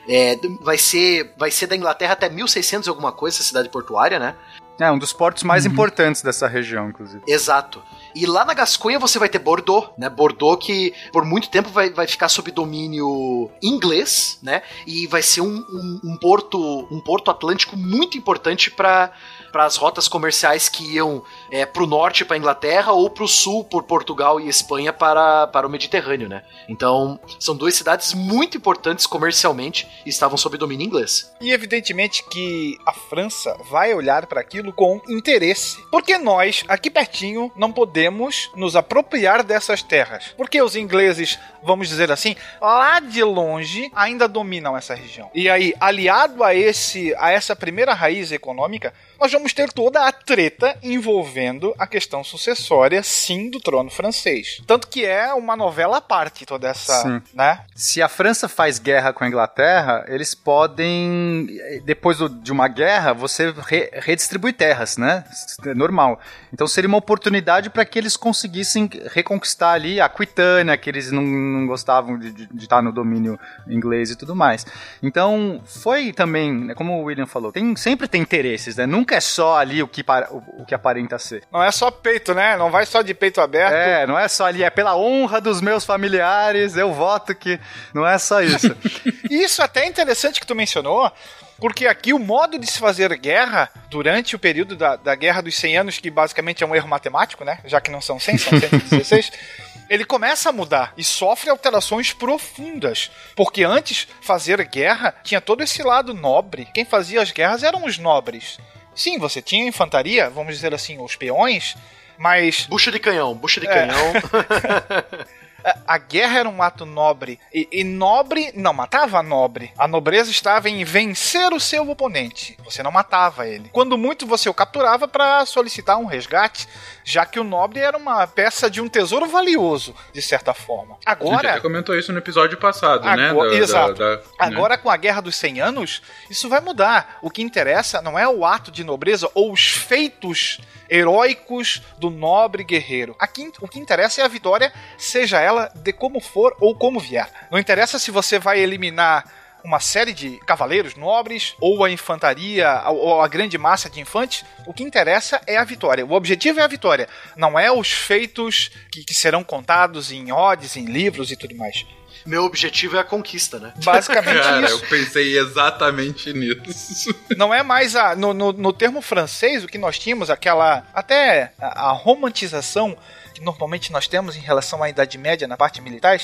É, 0.09 0.38
vai, 0.61 0.76
ser, 0.78 1.33
vai 1.37 1.50
ser 1.50 1.66
da 1.66 1.74
Inglaterra 1.76 2.12
até 2.12 2.28
1600 2.28 2.87
e 2.87 2.90
alguma 2.90 3.11
coisa, 3.12 3.37
essa 3.38 3.44
cidade 3.48 3.68
portuária, 3.70 4.18
né? 4.18 4.35
É 4.78 4.90
um 4.90 4.98
dos 4.98 5.12
portos 5.12 5.42
mais 5.42 5.64
importantes 5.64 6.20
dessa 6.22 6.48
região, 6.48 6.88
inclusive. 6.88 7.22
Exato. 7.28 7.82
E 8.14 8.26
lá 8.26 8.44
na 8.44 8.54
Gasconha 8.54 8.98
você 8.98 9.18
vai 9.18 9.28
ter 9.28 9.38
Bordeaux, 9.38 9.90
né? 9.98 10.08
Bordeaux 10.08 10.64
que 10.64 10.92
por 11.12 11.24
muito 11.24 11.48
tempo 11.48 11.68
vai, 11.68 11.90
vai 11.90 12.06
ficar 12.06 12.28
sob 12.28 12.50
domínio 12.50 13.50
inglês, 13.62 14.38
né? 14.42 14.62
E 14.87 15.06
vai 15.06 15.22
ser 15.22 15.40
um, 15.40 15.56
um, 15.56 16.00
um 16.04 16.16
porto 16.16 16.88
um 16.90 17.00
porto 17.00 17.30
atlântico 17.30 17.76
muito 17.76 18.16
importante 18.18 18.70
para 18.70 19.12
para 19.52 19.64
as 19.64 19.76
rotas 19.76 20.08
comerciais 20.08 20.68
que 20.68 20.94
iam 20.94 21.22
é, 21.50 21.64
para 21.66 21.83
o 21.83 21.87
norte 21.87 22.24
para 22.24 22.37
Inglaterra 22.37 22.92
ou 22.92 23.09
para 23.09 23.24
o 23.24 23.28
sul 23.28 23.64
por 23.64 23.85
Portugal 23.85 24.40
e 24.40 24.48
Espanha 24.48 24.92
para, 24.92 25.46
para 25.46 25.66
o 25.66 25.70
Mediterrâneo, 25.70 26.28
né? 26.28 26.42
Então 26.68 27.18
são 27.38 27.57
duas 27.57 27.74
cidades 27.74 28.14
muito 28.14 28.57
importantes 28.57 29.07
comercialmente 29.07 29.88
e 30.04 30.11
estavam 30.11 30.37
sob 30.37 30.57
domínio 30.59 30.87
inglês. 30.87 31.33
E 31.40 31.52
evidentemente 31.52 32.24
que 32.28 32.78
a 32.87 32.92
França 32.92 33.57
vai 33.70 33.94
olhar 33.94 34.26
para 34.26 34.40
aquilo 34.40 34.72
com 34.72 35.00
interesse, 35.09 35.83
porque 35.90 36.18
nós, 36.18 36.64
aqui 36.68 36.90
pertinho, 36.90 37.52
não 37.57 37.72
podemos 37.72 38.50
nos 38.57 38.76
apropriar 38.76 39.42
dessas 39.42 39.83
terras. 39.83 40.35
Porque 40.37 40.61
os 40.61 40.76
ingleses, 40.76 41.38
vamos 41.62 41.88
dizer 41.88 42.11
assim, 42.11 42.37
lá 42.61 43.00
de 43.00 43.22
longe 43.22 43.90
ainda 43.94 44.26
dominam 44.28 44.76
essa 44.76 44.94
região. 44.94 45.30
E 45.35 45.48
aí, 45.48 45.74
aliado 45.80 46.42
a 46.42 46.54
esse 46.54 47.14
a 47.18 47.30
essa 47.30 47.54
primeira 47.54 47.94
raiz 47.94 48.33
econômica, 48.33 48.92
nós 49.20 49.33
vamos 49.33 49.52
ter 49.52 49.72
toda 49.72 50.07
a 50.07 50.12
treta 50.12 50.76
envolvendo 50.83 51.35
a 51.78 51.87
questão 51.87 52.22
sucessória, 52.24 53.02
sim, 53.02 53.50
do 53.50 53.61
trono 53.61 53.90
francês. 53.90 54.62
Tanto 54.66 54.88
que 54.88 55.04
é 55.04 55.33
uma 55.35 55.57
novela 55.57 55.98
à 55.98 56.00
parte 56.00 56.44
toda 56.46 56.68
essa, 56.68 57.02
Sim. 57.02 57.22
né? 57.35 57.61
Se 57.74 58.00
a 58.02 58.09
França 58.09 58.48
faz 58.48 58.78
guerra 58.78 59.12
com 59.12 59.24
a 59.24 59.28
Inglaterra, 59.28 60.04
eles 60.09 60.35
podem, 60.35 61.46
depois 61.85 62.18
de 62.42 62.52
uma 62.52 62.68
guerra, 62.68 63.12
você 63.12 63.52
re- 63.66 63.90
redistribui 63.94 64.52
terras, 64.52 64.96
né? 64.96 65.24
É 65.66 65.74
normal. 65.74 66.20
Então 66.52 66.66
seria 66.66 66.88
uma 66.88 66.98
oportunidade 66.98 67.70
para 67.70 67.85
que 67.85 67.98
eles 67.98 68.16
conseguissem 68.16 68.88
reconquistar 69.12 69.72
ali 69.72 70.00
a 70.00 70.07
Aquitânia, 70.07 70.76
que 70.76 70.88
eles 70.88 71.11
não, 71.11 71.22
não 71.22 71.66
gostavam 71.66 72.18
de, 72.18 72.33
de- 72.33 72.46
de 72.46 72.62
estar 72.64 72.83
no 72.83 72.92
domínio 72.92 73.38
inglês 73.68 74.11
e 74.11 74.16
tudo 74.16 74.35
mais. 74.35 74.66
Então 75.02 75.61
foi 75.64 76.12
também, 76.12 76.52
né, 76.52 76.74
como 76.74 77.00
o 77.00 77.04
William 77.04 77.26
falou, 77.26 77.50
tem, 77.52 77.74
sempre 77.76 78.07
tem 78.09 78.20
interesses, 78.22 78.76
né? 78.76 78.87
Nunca 78.87 79.14
é 79.16 79.20
só 79.20 79.57
ali 79.59 79.83
o 79.83 79.88
que, 79.88 80.02
para- 80.02 80.33
o, 80.33 80.62
o 80.62 80.64
que 80.64 80.74
aparenta 80.74 81.18
Não 81.52 81.62
é 81.62 81.70
só 81.70 81.90
peito, 81.90 82.34
né? 82.34 82.56
Não 82.56 82.70
vai 82.70 82.84
só 82.87 83.02
de 83.02 83.14
peito 83.14 83.40
aberto. 83.40 83.72
É, 83.72 84.06
não 84.06 84.18
é 84.18 84.28
só 84.28 84.46
ali, 84.46 84.62
é 84.62 84.70
pela 84.70 84.96
honra 84.96 85.40
dos 85.40 85.60
meus 85.60 85.84
familiares, 85.84 86.76
eu 86.76 86.92
voto 86.92 87.34
que. 87.34 87.58
Não 87.92 88.06
é 88.06 88.18
só 88.18 88.42
isso. 88.42 88.74
Isso 89.30 89.62
até 89.62 89.84
é 89.84 89.87
interessante 89.87 90.38
que 90.40 90.46
tu 90.46 90.54
mencionou, 90.54 91.10
porque 91.58 91.87
aqui 91.87 92.12
o 92.12 92.18
modo 92.18 92.58
de 92.58 92.66
se 92.66 92.78
fazer 92.78 93.16
guerra 93.16 93.70
durante 93.88 94.37
o 94.37 94.38
período 94.38 94.76
da, 94.76 94.96
da 94.96 95.14
Guerra 95.14 95.40
dos 95.40 95.54
100 95.56 95.78
Anos, 95.78 95.98
que 95.98 96.10
basicamente 96.10 96.62
é 96.62 96.66
um 96.66 96.74
erro 96.74 96.88
matemático, 96.88 97.44
né? 97.44 97.58
Já 97.64 97.80
que 97.80 97.90
não 97.90 98.00
são 98.00 98.20
100, 98.20 98.38
são 98.38 98.60
116. 98.60 99.32
Ele 99.88 100.04
começa 100.04 100.48
a 100.48 100.52
mudar 100.52 100.94
e 100.96 101.04
sofre 101.04 101.50
alterações 101.50 102.12
profundas. 102.12 103.10
Porque 103.37 103.64
antes, 103.64 104.08
fazer 104.20 104.62
guerra 104.66 105.14
tinha 105.22 105.40
todo 105.40 105.62
esse 105.62 105.82
lado 105.82 106.14
nobre. 106.14 106.68
Quem 106.72 106.84
fazia 106.84 107.20
as 107.20 107.30
guerras 107.30 107.62
eram 107.62 107.84
os 107.84 107.98
nobres. 107.98 108.58
Sim, 108.94 109.18
você 109.18 109.42
tinha 109.42 109.66
infantaria, 109.66 110.30
vamos 110.30 110.54
dizer 110.54 110.74
assim, 110.74 110.98
os 111.00 111.16
peões, 111.16 111.76
mas 112.16 112.66
Bucha 112.66 112.92
de 112.92 112.98
canhão, 112.98 113.35
bucha 113.35 113.61
de 113.61 113.66
É. 113.66 113.70
canhão. 113.87 114.12
a 115.87 115.98
guerra 115.98 116.40
era 116.40 116.48
um 116.48 116.62
ato 116.62 116.85
nobre. 116.85 117.38
E, 117.52 117.68
e 117.72 117.85
nobre 117.85 118.52
não 118.54 118.72
matava 118.72 119.22
nobre. 119.22 119.72
A 119.78 119.88
nobreza 119.88 120.30
estava 120.30 120.68
em 120.68 120.85
vencer 120.85 121.52
o 121.52 121.61
seu 121.61 121.88
oponente. 121.88 122.57
Você 122.64 122.83
não 122.83 122.92
matava 122.92 123.48
ele. 123.48 123.70
Quando 123.72 123.96
muito 123.96 124.26
você 124.26 124.48
o 124.48 124.54
capturava 124.54 125.09
para 125.09 125.44
solicitar 125.46 125.98
um 125.98 126.04
resgate, 126.04 126.68
já 127.05 127.25
que 127.27 127.38
o 127.38 127.45
nobre 127.45 127.79
era 127.81 127.97
uma 127.97 128.27
peça 128.27 128.71
de 128.71 128.81
um 128.81 128.88
tesouro 128.88 129.27
valioso, 129.27 129.95
de 130.12 130.23
certa 130.23 130.55
forma. 130.55 130.97
A 131.05 131.11
gente 131.11 131.23
até 131.23 131.29
Agora, 131.29 131.61
comentou 131.61 131.95
isso 131.97 132.12
no 132.12 132.19
episódio 132.19 132.57
passado, 132.59 133.05
né? 133.05 133.31
Agora- 133.31 133.51
Da- 133.51 133.57
da- 133.57 133.62
exato. 133.62 133.95
da- 133.95 134.17
né? 134.17 134.23
agora 134.38 134.79
com 134.79 134.90
a 134.90 134.97
Guerra 134.97 135.21
dos 135.21 135.37
100 135.37 135.61
Anos, 135.61 136.03
isso 136.31 136.49
vai 136.49 136.61
mudar. 136.61 137.19
O 137.23 137.31
que 137.31 137.43
interessa 137.43 138.01
não 138.01 138.19
é 138.19 138.27
o 138.27 138.45
ato 138.45 138.71
de 138.71 138.83
nobreza 138.83 139.31
ou 139.35 139.53
os 139.53 139.69
feitos 139.69 140.59
heróicos 140.88 141.83
do 141.99 142.09
nobre 142.11 142.64
guerreiro. 142.64 143.14
Aqui 143.19 143.51
o 143.61 143.69
que 143.69 143.79
interessa 143.79 144.23
é 144.23 144.25
a 144.25 144.29
vitória, 144.29 144.73
seja 144.97 145.40
ela 145.40 145.71
de 145.75 145.93
como 145.93 146.21
for 146.21 146.57
ou 146.61 146.75
como 146.75 146.99
vier. 147.01 147.29
Não 147.51 147.59
interessa 147.59 147.99
se 147.99 148.11
você 148.11 148.38
vai 148.38 148.61
eliminar 148.61 149.25
uma 149.64 149.81
série 149.81 150.12
de 150.12 150.38
cavaleiros 150.40 150.94
nobres 150.94 151.55
ou 151.59 151.83
a 151.83 151.90
infantaria 151.90 152.83
ou 152.88 153.22
a 153.22 153.27
grande 153.27 153.57
massa 153.57 153.88
de 153.88 153.98
infantes, 153.98 154.44
o 154.66 154.74
que 154.74 154.83
interessa 154.83 155.40
é 155.46 155.57
a 155.57 155.64
vitória. 155.64 156.05
O 156.05 156.12
objetivo 156.12 156.61
é 156.61 156.62
a 156.62 156.68
vitória, 156.68 157.09
não 157.35 157.59
é 157.59 157.72
os 157.72 157.90
feitos 157.90 158.70
que, 158.92 159.03
que 159.03 159.14
serão 159.14 159.42
contados 159.42 160.12
em 160.12 160.31
odes, 160.31 160.77
em 160.77 160.85
livros 160.85 161.33
e 161.33 161.37
tudo 161.37 161.57
mais. 161.57 161.87
Meu 162.26 162.44
objetivo 162.44 162.96
é 162.96 163.00
a 163.00 163.04
conquista, 163.04 163.58
né? 163.58 163.72
Basicamente 163.84 164.42
Cara, 164.42 164.66
isso. 164.66 164.74
eu 164.74 164.88
pensei 164.88 165.38
exatamente 165.38 166.32
nisso. 166.32 167.14
Não 167.37 167.52
é 167.52 167.62
mais 167.62 167.94
a. 167.94 168.16
No, 168.16 168.32
no, 168.32 168.52
no 168.52 168.72
termo 168.72 169.02
francês, 169.02 169.62
o 169.62 169.66
que 169.66 169.78
nós 169.78 169.98
tínhamos, 169.98 170.30
aquela. 170.30 170.84
Até 170.94 171.52
a, 171.60 171.90
a 171.90 171.92
romantização 171.92 172.96
que 173.34 173.42
normalmente 173.42 173.90
nós 173.90 174.06
temos 174.06 174.37
em 174.37 174.40
relação 174.40 174.82
à 174.82 174.88
Idade 174.88 175.18
Média 175.18 175.48
na 175.48 175.56
parte 175.56 175.82
militar, 175.82 176.18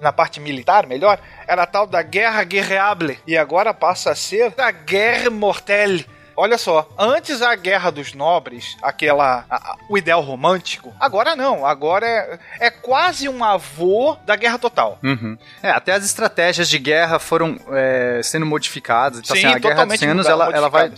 na 0.00 0.12
parte 0.12 0.40
militar, 0.40 0.86
melhor, 0.86 1.20
era 1.46 1.62
a 1.62 1.66
tal 1.66 1.86
da 1.86 2.02
guerra 2.02 2.42
guerreable. 2.42 3.18
E 3.26 3.36
agora 3.36 3.72
passa 3.72 4.10
a 4.10 4.16
ser 4.16 4.52
a 4.58 4.70
guerre 4.72 5.30
mortelle. 5.30 6.04
Olha 6.36 6.58
só, 6.58 6.88
antes 6.98 7.40
a 7.42 7.54
guerra 7.54 7.90
dos 7.90 8.12
nobres, 8.12 8.76
aquela. 8.82 9.44
a- 9.48 9.56
a- 9.56 9.76
o 9.88 9.96
ideal 9.96 10.20
romântico, 10.20 10.92
agora 11.00 11.34
não, 11.34 11.64
agora 11.64 12.06
é, 12.06 12.38
é 12.66 12.70
quase 12.70 13.28
um 13.28 13.42
avô 13.42 14.16
da 14.26 14.36
guerra 14.36 14.58
total. 14.58 14.98
Uhum. 15.02 15.38
É, 15.62 15.70
até 15.70 15.92
as 15.92 16.04
estratégias 16.04 16.68
de 16.68 16.78
guerra 16.78 17.18
foram 17.18 17.58
é, 17.72 18.20
sendo 18.22 18.44
modificadas. 18.46 19.20
Então, 19.20 19.34
Sim, 19.36 19.46
assim, 19.46 19.54
a 19.56 19.58
Guerra 19.58 19.60
dos 19.60 19.70
totalmente 19.70 19.98
100 20.00 20.08
anos, 20.08 20.26
mudaram, 20.26 20.42
ela, 20.50 20.56
ela 20.56 20.68
vai. 20.68 20.92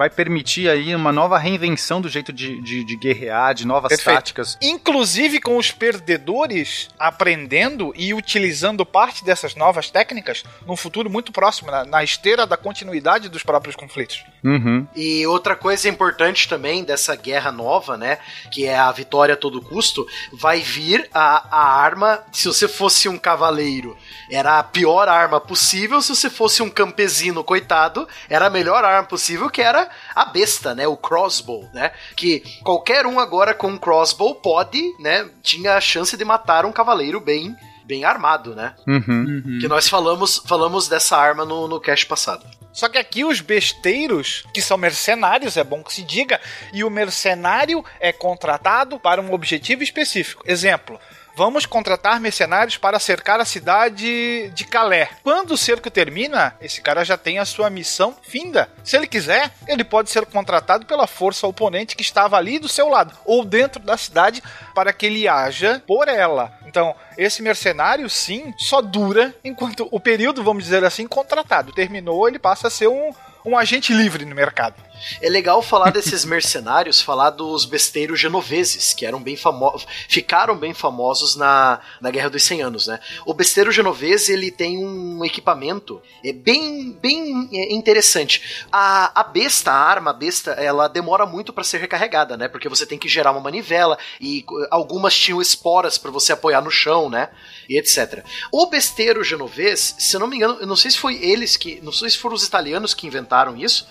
Vai 0.00 0.08
permitir 0.08 0.66
aí 0.66 0.94
uma 0.94 1.12
nova 1.12 1.36
reinvenção 1.36 2.00
do 2.00 2.08
jeito 2.08 2.32
de, 2.32 2.58
de, 2.62 2.82
de 2.84 2.96
guerrear, 2.96 3.52
de 3.52 3.66
novas 3.66 3.90
Perfeito. 3.90 4.16
táticas. 4.16 4.56
Inclusive 4.62 5.42
com 5.42 5.58
os 5.58 5.72
perdedores 5.72 6.88
aprendendo 6.98 7.92
e 7.94 8.14
utilizando 8.14 8.86
parte 8.86 9.22
dessas 9.22 9.54
novas 9.54 9.90
técnicas 9.90 10.42
num 10.66 10.74
futuro 10.74 11.10
muito 11.10 11.32
próximo, 11.32 11.70
na, 11.70 11.84
na 11.84 12.02
esteira 12.02 12.46
da 12.46 12.56
continuidade 12.56 13.28
dos 13.28 13.42
próprios 13.42 13.76
conflitos. 13.76 14.24
Uhum. 14.42 14.86
E 14.96 15.26
outra 15.26 15.54
coisa 15.54 15.86
importante 15.86 16.48
também 16.48 16.82
dessa 16.82 17.14
guerra 17.14 17.52
nova, 17.52 17.98
né? 17.98 18.20
Que 18.50 18.64
é 18.64 18.78
a 18.78 18.90
vitória 18.90 19.34
a 19.34 19.36
todo 19.36 19.60
custo, 19.60 20.06
vai 20.32 20.60
vir 20.60 21.10
a, 21.12 21.46
a 21.50 21.74
arma. 21.74 22.20
Se 22.32 22.48
você 22.48 22.66
fosse 22.66 23.06
um 23.06 23.18
cavaleiro, 23.18 23.94
era 24.30 24.58
a 24.58 24.62
pior 24.62 25.10
arma 25.10 25.38
possível. 25.38 26.00
Se 26.00 26.16
você 26.16 26.30
fosse 26.30 26.62
um 26.62 26.70
campesino, 26.70 27.44
coitado, 27.44 28.08
era 28.30 28.46
a 28.46 28.50
melhor 28.50 28.82
arma 28.82 29.06
possível, 29.06 29.50
que 29.50 29.60
era 29.60 29.89
a 30.14 30.24
besta, 30.24 30.74
né? 30.74 30.86
O 30.86 30.96
crossbow, 30.96 31.68
né? 31.72 31.92
Que 32.16 32.40
qualquer 32.62 33.06
um 33.06 33.18
agora 33.18 33.54
com 33.54 33.68
um 33.68 33.78
crossbow 33.78 34.34
pode, 34.34 34.80
né? 34.98 35.28
Tinha 35.42 35.74
a 35.74 35.80
chance 35.80 36.16
de 36.16 36.24
matar 36.24 36.64
um 36.64 36.72
cavaleiro 36.72 37.20
bem. 37.20 37.54
Bem 37.84 38.04
armado, 38.04 38.54
né? 38.54 38.74
Uhum. 38.86 39.58
Que 39.60 39.66
nós 39.66 39.88
falamos, 39.88 40.40
falamos 40.46 40.86
dessa 40.86 41.16
arma 41.16 41.44
no, 41.44 41.66
no 41.66 41.80
cast 41.80 42.06
passado. 42.06 42.46
Só 42.72 42.88
que 42.88 42.98
aqui 42.98 43.24
os 43.24 43.40
besteiros, 43.40 44.44
que 44.54 44.62
são 44.62 44.76
mercenários, 44.76 45.56
é 45.56 45.64
bom 45.64 45.82
que 45.82 45.92
se 45.92 46.02
diga, 46.02 46.40
e 46.72 46.84
o 46.84 46.90
mercenário 46.90 47.84
é 47.98 48.12
contratado 48.12 48.98
para 48.98 49.20
um 49.20 49.32
objetivo 49.32 49.82
específico. 49.82 50.44
Exemplo. 50.46 51.00
Vamos 51.36 51.64
contratar 51.64 52.20
mercenários 52.20 52.76
para 52.76 52.98
cercar 52.98 53.40
a 53.40 53.44
cidade 53.44 54.50
de 54.50 54.64
Calais. 54.64 55.08
Quando 55.22 55.52
o 55.52 55.56
cerco 55.56 55.90
termina, 55.90 56.54
esse 56.60 56.80
cara 56.80 57.04
já 57.04 57.16
tem 57.16 57.38
a 57.38 57.44
sua 57.44 57.70
missão 57.70 58.14
finda. 58.22 58.68
Se 58.84 58.96
ele 58.96 59.06
quiser, 59.06 59.50
ele 59.66 59.84
pode 59.84 60.10
ser 60.10 60.26
contratado 60.26 60.86
pela 60.86 61.06
força 61.06 61.46
oponente 61.46 61.96
que 61.96 62.02
estava 62.02 62.36
ali 62.36 62.58
do 62.58 62.68
seu 62.68 62.88
lado 62.88 63.16
ou 63.24 63.44
dentro 63.44 63.80
da 63.80 63.96
cidade 63.96 64.42
para 64.74 64.92
que 64.92 65.06
ele 65.06 65.28
haja 65.28 65.82
por 65.86 66.08
ela. 66.08 66.52
Então, 66.66 66.94
esse 67.16 67.42
mercenário, 67.42 68.08
sim, 68.08 68.52
só 68.58 68.80
dura 68.80 69.34
enquanto 69.42 69.88
o 69.90 69.98
período, 69.98 70.44
vamos 70.44 70.64
dizer 70.64 70.84
assim, 70.84 71.06
contratado. 71.06 71.72
Terminou, 71.72 72.28
ele 72.28 72.38
passa 72.38 72.68
a 72.68 72.70
ser 72.70 72.88
um, 72.88 73.12
um 73.44 73.56
agente 73.56 73.92
livre 73.92 74.24
no 74.24 74.34
mercado. 74.34 74.89
É 75.20 75.28
legal 75.28 75.62
falar 75.62 75.90
desses 75.92 76.24
mercenários, 76.24 77.00
falar 77.00 77.30
dos 77.30 77.64
besteiros 77.64 78.18
genoveses, 78.18 78.92
que 78.92 79.06
eram 79.06 79.22
bem 79.22 79.36
famosos, 79.36 79.86
ficaram 80.08 80.56
bem 80.56 80.74
famosos 80.74 81.36
na, 81.36 81.80
na 82.00 82.10
Guerra 82.10 82.30
dos 82.30 82.42
100 82.42 82.62
Anos, 82.62 82.86
né? 82.86 83.00
O 83.24 83.34
besteiro 83.34 83.72
genovese, 83.72 84.32
ele 84.32 84.50
tem 84.50 84.78
um 84.84 85.24
equipamento 85.24 86.00
é 86.24 86.32
bem, 86.32 86.92
bem 86.92 87.48
é, 87.52 87.72
interessante. 87.72 88.66
A, 88.70 89.20
a 89.20 89.24
besta, 89.24 89.70
a 89.70 89.76
arma 89.76 90.10
a 90.10 90.14
besta, 90.14 90.52
ela 90.52 90.88
demora 90.88 91.24
muito 91.26 91.52
para 91.52 91.64
ser 91.64 91.78
recarregada, 91.78 92.36
né? 92.36 92.48
Porque 92.48 92.68
você 92.68 92.84
tem 92.86 92.98
que 92.98 93.08
gerar 93.08 93.32
uma 93.32 93.40
manivela 93.40 93.98
e 94.20 94.44
algumas 94.70 95.14
tinham 95.14 95.40
esporas 95.40 95.96
para 95.98 96.10
você 96.10 96.32
apoiar 96.32 96.60
no 96.60 96.70
chão, 96.70 97.08
né? 97.08 97.30
E 97.68 97.78
etc. 97.78 98.24
O 98.52 98.66
besteiro 98.66 99.24
genovês, 99.24 99.94
se 99.98 100.16
eu 100.16 100.20
não 100.20 100.26
me 100.26 100.36
engano, 100.36 100.58
eu 100.60 100.66
não 100.66 100.76
sei 100.76 100.90
se 100.90 100.98
foi 100.98 101.16
eles 101.22 101.56
que, 101.56 101.80
não 101.80 101.92
sei 101.92 102.10
se 102.10 102.18
foram 102.18 102.34
os 102.34 102.44
italianos 102.44 102.94
que 102.94 103.06
inventaram 103.06 103.56
isso, 103.56 103.86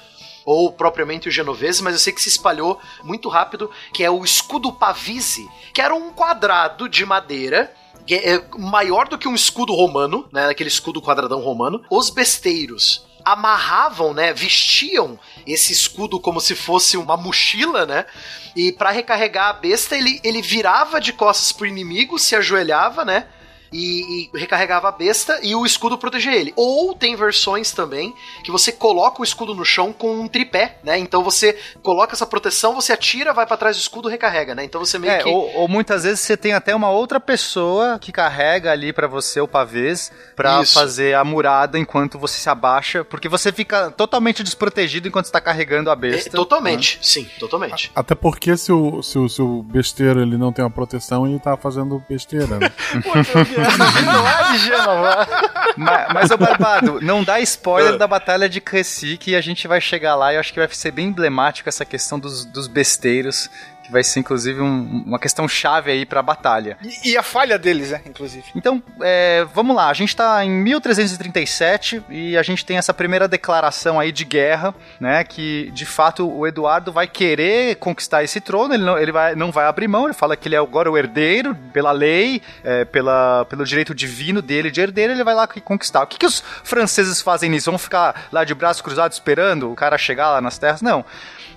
ou 0.45 0.71
propriamente 0.71 1.28
o 1.28 1.32
genovese, 1.32 1.84
mas 1.84 1.93
eu 1.93 1.99
sei 1.99 2.13
que 2.13 2.21
se 2.21 2.30
espalhou 2.30 2.80
muito 3.04 3.30
rápido, 3.30 3.69
que 3.93 4.04
é 4.04 4.10
o 4.10 4.23
escudo 4.23 4.71
pavise, 4.71 5.49
que 5.73 5.82
era 5.82 5.93
um 5.93 6.12
quadrado 6.12 6.88
de 6.89 7.06
madeira 7.06 7.73
é 8.15 8.43
maior 8.58 9.08
do 9.08 9.17
que 9.17 9.28
um 9.28 9.36
escudo 9.36 9.73
romano, 9.73 10.28
né, 10.32 10.47
aquele 10.47 10.69
escudo 10.69 11.02
quadradão 11.02 11.39
romano. 11.41 11.84
Os 11.89 12.10
besteiros 12.10 13.06
amarravam, 13.23 14.13
né, 14.13 14.34
vestiam 14.34 15.19
esse 15.45 15.73
escudo 15.73 16.19
como 16.19 16.39
se 16.39 16.56
fosse 16.56 16.97
uma 16.97 17.17
mochila, 17.17 17.86
né? 17.86 18.06
E 18.56 18.71
para 18.71 18.91
recarregar 18.91 19.49
a 19.49 19.54
besta, 19.54 19.95
ele, 19.95 20.19
ele 20.23 20.41
virava 20.41 20.99
de 20.99 21.13
costas 21.13 21.52
pro 21.52 21.67
inimigo, 21.67 22.17
se 22.17 22.36
ajoelhava, 22.36 23.06
né? 23.06 23.28
E, 23.71 24.29
e 24.34 24.38
recarregava 24.38 24.89
a 24.89 24.91
besta 24.91 25.39
e 25.43 25.53
o 25.55 25.65
escudo 25.65 25.97
protegia 25.97 26.36
ele. 26.36 26.53
Ou 26.55 26.93
tem 26.93 27.15
versões 27.15 27.71
também 27.71 28.13
que 28.43 28.51
você 28.51 28.71
coloca 28.71 29.21
o 29.21 29.23
escudo 29.23 29.53
no 29.53 29.63
chão 29.65 29.93
com 29.93 30.19
um 30.21 30.27
tripé, 30.27 30.77
né? 30.84 30.97
Então 30.97 31.23
você 31.23 31.58
coloca 31.84 32.13
essa 32.13 32.25
proteção, 32.25 32.73
você 32.73 32.93
atira, 32.93 33.34
vai 33.34 33.45
para 33.45 33.58
trás 33.58 33.77
do 33.77 33.79
escudo, 33.79 34.10
recarrega, 34.10 34.55
né? 34.55 34.63
Então 34.63 34.84
você 34.84 34.97
meio 34.97 35.13
É, 35.13 35.17
que 35.23 35.29
ou, 35.29 35.53
ou 35.55 35.67
muitas 35.67 36.03
vezes 36.03 36.19
você 36.21 36.36
tem 36.36 36.53
até 36.53 36.73
uma 36.75 36.89
outra 36.89 37.19
pessoa 37.19 37.99
que 37.99 38.12
carrega 38.12 38.71
ali 38.71 38.91
pra 38.91 39.08
você 39.08 39.39
o 39.39 39.47
pavês 39.47 40.12
pra 40.36 40.62
Isso. 40.62 40.73
fazer 40.73 41.15
a 41.15 41.23
murada 41.23 41.77
enquanto 41.77 42.17
você 42.17 42.39
se 42.39 42.49
abaixa, 42.49 43.03
porque 43.03 43.29
você 43.29 43.51
fica 43.51 43.91
totalmente 43.91 44.43
desprotegido 44.43 45.08
enquanto 45.08 45.25
está 45.25 45.39
carregando 45.41 45.89
a 45.89 45.93
É, 45.93 45.95
besta. 45.95 46.32
totalmente, 46.32 46.97
sim, 47.01 47.27
totalmente. 47.39 47.91
Até 47.95 48.15
porque 48.15 48.55
se 48.58 48.71
o, 48.71 49.01
se, 49.03 49.17
o, 49.17 49.29
se 49.29 49.41
o 49.41 49.62
besteiro 49.63 50.21
ele 50.21 50.38
não 50.38 50.51
tem 50.51 50.63
uma 50.63 50.71
proteção, 50.71 51.27
ele 51.27 51.39
tá 51.39 51.55
fazendo 51.58 52.03
besteira. 52.10 52.58
Né? 52.58 52.71
Não 54.06 54.28
é 54.28 54.52
de 54.52 54.58
Gênova. 54.60 55.28
Mas, 55.78 56.13
mas 56.13 56.32
ô 56.32 56.38
Barbado, 56.38 57.00
não 57.02 57.24
dá 57.24 57.36
Ah. 57.36 57.39
spoiler 57.41 57.98
da 57.98 58.08
Batalha 58.08 58.50
de 58.50 58.60
Crécy, 58.62 59.17
que 59.17 59.36
a 59.36 59.41
gente 59.41 59.67
vai 59.67 59.80
chegar 59.82 60.15
lá 60.15 60.32
e 60.32 60.36
eu 60.36 60.39
acho 60.39 60.52
que 60.54 60.60
vai 60.60 60.67
ser 60.72 60.91
bem 60.91 61.08
emblemático 61.08 61.69
essa 61.69 61.86
questão 61.86 62.19
dos, 62.19 62.45
dos 62.45 62.67
besteiros, 62.67 63.50
que 63.89 63.93
vai 63.93 64.04
ser 64.04 64.19
inclusive 64.19 64.62
um- 64.62 65.04
uma 65.08 65.17
questão 65.17 65.47
chave 65.47 65.89
aí 65.91 66.06
pra 66.06 66.21
batalha. 66.21 66.78
E, 67.04 67.12
e 67.12 67.17
a 67.17 67.23
falha 67.23 67.58
deles, 67.58 67.89
né, 67.89 68.02
inclusive. 68.06 68.43
Então, 68.56 68.82
é, 69.02 69.45
vamos 69.54 69.75
lá, 69.75 69.89
a 69.89 69.93
gente 69.93 70.15
tá 70.15 70.45
em 70.45 70.49
1337 70.52 72.04
e 72.10 72.38
a 72.38 72.43
gente 72.43 72.63
tem 72.63 72.78
essa 72.78 72.93
primeira 72.93 73.28
declaração 73.28 73.99
aí 73.99 74.12
de 74.12 74.23
guerra, 74.23 74.73
né, 74.99 75.23
que 75.23 75.71
de 75.71 75.86
fato 75.86 76.30
o 76.30 76.45
Eduardo 76.45 76.91
vai 76.91 77.08
querer 77.08 77.75
conquistar 77.78 78.23
esse 78.23 78.39
trono, 78.39 78.73
ele 78.75 78.84
não, 78.84 78.97
ele 78.97 79.12
vai, 79.12 79.36
não 79.36 79.52
vai 79.52 79.65
abrir 79.65 79.88
mão, 79.88 80.06
ele 80.06 80.13
fala 80.13 80.36
que 80.38 80.47
ele 80.47 80.56
é 80.56 80.60
agora 80.60 80.89
o 80.91 80.97
herdeiro, 80.97 81.56
pela 81.73 81.91
lei, 81.91 82.41
é, 82.63 82.86
pela, 82.86 83.45
pelo 83.45 83.65
direito 83.65 83.95
divino 83.95 84.41
dele 84.41 84.69
de 84.69 84.82
herdeiro, 84.82 85.13
ele 85.13 85.23
vai 85.23 85.34
lá 85.34 85.47
conquistar. 85.47 86.04
O 86.04 86.08
que, 86.08 86.17
que 86.19 86.25
os 86.25 86.43
franceses 86.63 87.21
fazem 87.21 87.49
nisso? 87.49 87.71
Vão 87.71 87.80
ficar 87.80 88.28
lá 88.32 88.43
de 88.43 88.54
braços 88.54 88.82
cruzados 88.82 89.17
esperando 89.17 89.71
o 89.71 89.75
cara 89.75 89.97
chegar 89.97 90.30
lá 90.32 90.41
nas 90.41 90.58
terras? 90.58 90.82
Não. 90.82 91.04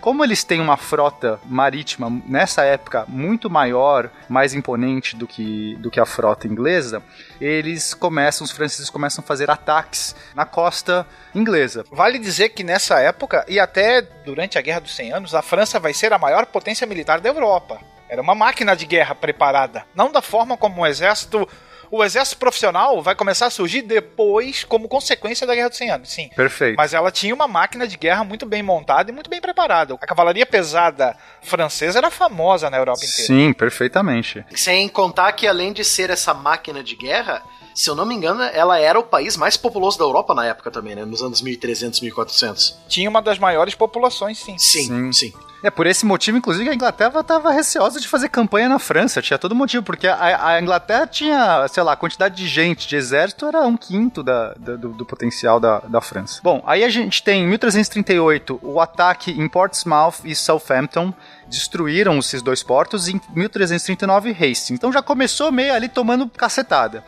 Como 0.03 0.25
eles 0.25 0.43
têm 0.43 0.61
uma 0.61 0.77
frota 0.77 1.39
marítima 1.45 2.11
nessa 2.27 2.65
época 2.65 3.05
muito 3.07 3.49
maior, 3.49 4.11
mais 4.29 4.53
imponente 4.53 5.15
do 5.15 5.29
que, 5.29 5.77
do 5.77 5.93
que 5.93 6.01
a 6.01 6.05
frota 6.05 6.49
inglesa, 6.49 7.01
eles 7.41 7.95
começam, 7.95 8.45
os 8.45 8.51
franceses 8.51 8.91
começam 8.91 9.23
a 9.23 9.27
fazer 9.27 9.49
ataques 9.49 10.17
na 10.35 10.45
costa 10.45 11.07
inglesa. 11.33 11.85
Vale 11.89 12.19
dizer 12.19 12.49
que 12.49 12.65
nessa 12.65 12.99
época, 12.99 13.47
e 13.47 13.61
até 13.61 14.03
durante 14.03 14.59
a 14.59 14.61
Guerra 14.61 14.81
dos 14.81 14.97
100 14.97 15.13
Anos, 15.13 15.35
a 15.37 15.41
França 15.41 15.79
vai 15.79 15.95
ser 15.95 16.13
a 16.13 16.19
maior 16.19 16.47
potência 16.47 16.85
militar 16.85 17.21
da 17.21 17.29
Europa. 17.29 17.79
Era 18.09 18.21
uma 18.21 18.35
máquina 18.35 18.75
de 18.75 18.87
guerra 18.87 19.15
preparada. 19.15 19.87
Não 19.95 20.11
da 20.11 20.21
forma 20.21 20.57
como 20.57 20.83
o 20.83 20.87
exército. 20.87 21.49
O 21.95 22.03
exército 22.03 22.39
profissional 22.39 23.03
vai 23.03 23.15
começar 23.15 23.49
a 23.49 23.51
surgir 23.51 23.83
depois, 23.83 24.65
como 24.65 24.89
consequência 24.89 25.47
da 25.47 25.55
Guerra 25.55 25.69
dos 25.69 25.77
100 25.77 25.91
Anos, 25.91 26.11
sim. 26.11 26.31
Perfeito. 26.35 26.75
Mas 26.75 26.95
ela 26.95 27.11
tinha 27.11 27.35
uma 27.35 27.47
máquina 27.47 27.87
de 27.87 27.99
guerra 27.99 28.25
muito 28.25 28.47
bem 28.47 28.63
montada 28.63 29.11
e 29.11 29.15
muito 29.15 29.29
bem 29.29 29.43
preparada. 29.43 29.93
A 30.01 30.07
cavalaria 30.07 30.47
pesada 30.47 31.15
francesa 31.43 31.99
era 31.99 32.11
famosa 32.11 32.71
na 32.71 32.79
Europa 32.79 33.05
inteira. 33.05 33.27
Sim, 33.27 33.53
perfeitamente. 33.53 34.43
Sem 34.55 34.89
contar 34.89 35.33
que 35.33 35.47
além 35.47 35.71
de 35.71 35.85
ser 35.85 36.09
essa 36.09 36.33
máquina 36.33 36.83
de 36.83 36.97
guerra, 36.97 37.43
se 37.75 37.89
eu 37.89 37.95
não 37.95 38.05
me 38.07 38.15
engano, 38.15 38.43
ela 38.43 38.79
era 38.79 38.99
o 38.99 39.03
país 39.03 39.37
mais 39.37 39.57
populoso 39.57 39.99
da 39.99 40.05
Europa 40.05 40.35
na 40.35 40.45
época 40.47 40.71
também, 40.71 40.95
né? 40.95 41.05
Nos 41.05 41.23
anos 41.23 41.41
1300, 41.43 42.01
1400. 42.01 42.77
Tinha 42.89 43.09
uma 43.09 43.23
das 43.23 43.39
maiores 43.39 43.75
populações, 43.75 44.39
sim. 44.39 44.57
Sim, 44.59 44.87
Sim. 44.87 45.13
sim. 45.13 45.33
É 45.65 45.71
por 45.71 45.87
esse 45.87 46.05
motivo, 46.05 46.37
inclusive, 46.37 46.69
a 46.69 46.75
Inglaterra 46.75 47.21
estava 47.21 47.53
receosa 47.53 48.01
de 48.01 48.09
fazer 48.09 48.29
campanha 48.29 48.69
na 48.69 48.81
França. 48.81 49.23
Tinha 49.23 49.39
todo 49.39 49.55
motivo, 49.55 49.85
porque 49.85 50.09
a, 50.09 50.49
a 50.49 50.61
Inglaterra 50.61 51.07
tinha, 51.07 51.69
sei 51.69 51.85
lá, 51.85 51.93
a 51.93 51.97
quantidade 51.97 52.35
de 52.35 52.49
gente, 52.49 52.89
de 52.89 52.97
exército 52.97 53.47
era 53.47 53.61
um 53.61 53.77
quinto 53.77 54.25
da, 54.25 54.55
da- 54.55 54.75
do, 54.75 54.89
do 54.89 55.07
potencial 55.07 55.61
da, 55.61 55.79
da 55.79 56.01
França. 56.01 56.41
Bom, 56.43 56.65
aí 56.67 56.83
a 56.83 56.89
gente 56.89 57.23
tem 57.23 57.45
em 57.45 57.47
1338 57.47 58.59
o 58.61 58.81
ataque 58.81 59.31
em 59.31 59.49
Portsmouth 59.49 60.15
e 60.25 60.35
Southampton. 60.35 61.15
Destruíram 61.47 62.19
esses 62.19 62.43
dois 62.43 62.63
portos 62.65 63.07
e 63.07 63.13
em 63.13 63.21
1339 63.33 64.31
Hastings. 64.33 64.71
Então 64.71 64.93
já 64.93 65.01
começou 65.03 65.53
meio 65.53 65.73
ali 65.75 65.89
tomando 65.89 66.27
cacetada. 66.29 67.05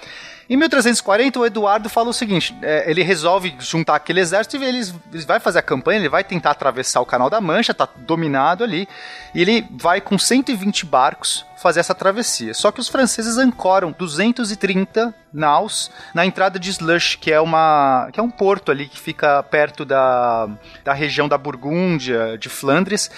Em 0.48 0.56
1340, 0.56 1.40
o 1.40 1.46
Eduardo 1.46 1.88
fala 1.88 2.10
o 2.10 2.12
seguinte: 2.12 2.56
é, 2.62 2.90
ele 2.90 3.02
resolve 3.02 3.54
juntar 3.58 3.96
aquele 3.96 4.20
exército 4.20 4.56
e 4.56 4.64
ele, 4.64 4.92
ele 5.12 5.24
vai 5.24 5.40
fazer 5.40 5.60
a 5.60 5.62
campanha, 5.62 5.98
ele 5.98 6.08
vai 6.08 6.22
tentar 6.22 6.50
atravessar 6.50 7.00
o 7.00 7.06
Canal 7.06 7.30
da 7.30 7.40
Mancha, 7.40 7.72
tá 7.72 7.88
dominado 7.96 8.62
ali, 8.62 8.86
e 9.34 9.40
ele 9.40 9.66
vai 9.70 10.00
com 10.00 10.18
120 10.18 10.84
barcos 10.86 11.44
fazer 11.56 11.80
essa 11.80 11.94
travessia. 11.94 12.52
Só 12.52 12.70
que 12.70 12.78
os 12.78 12.88
franceses 12.88 13.38
ancoram 13.38 13.90
230 13.90 15.14
naus 15.32 15.90
na 16.12 16.26
entrada 16.26 16.58
de 16.58 16.68
Slush, 16.68 17.16
que 17.16 17.32
é 17.32 17.40
uma 17.40 18.10
que 18.12 18.20
é 18.20 18.22
um 18.22 18.30
porto 18.30 18.70
ali 18.70 18.86
que 18.86 19.00
fica 19.00 19.42
perto 19.44 19.84
da, 19.84 20.46
da 20.84 20.92
região 20.92 21.26
da 21.26 21.38
Burgúndia, 21.38 22.36
de 22.38 22.50
Flandres, 22.50 23.10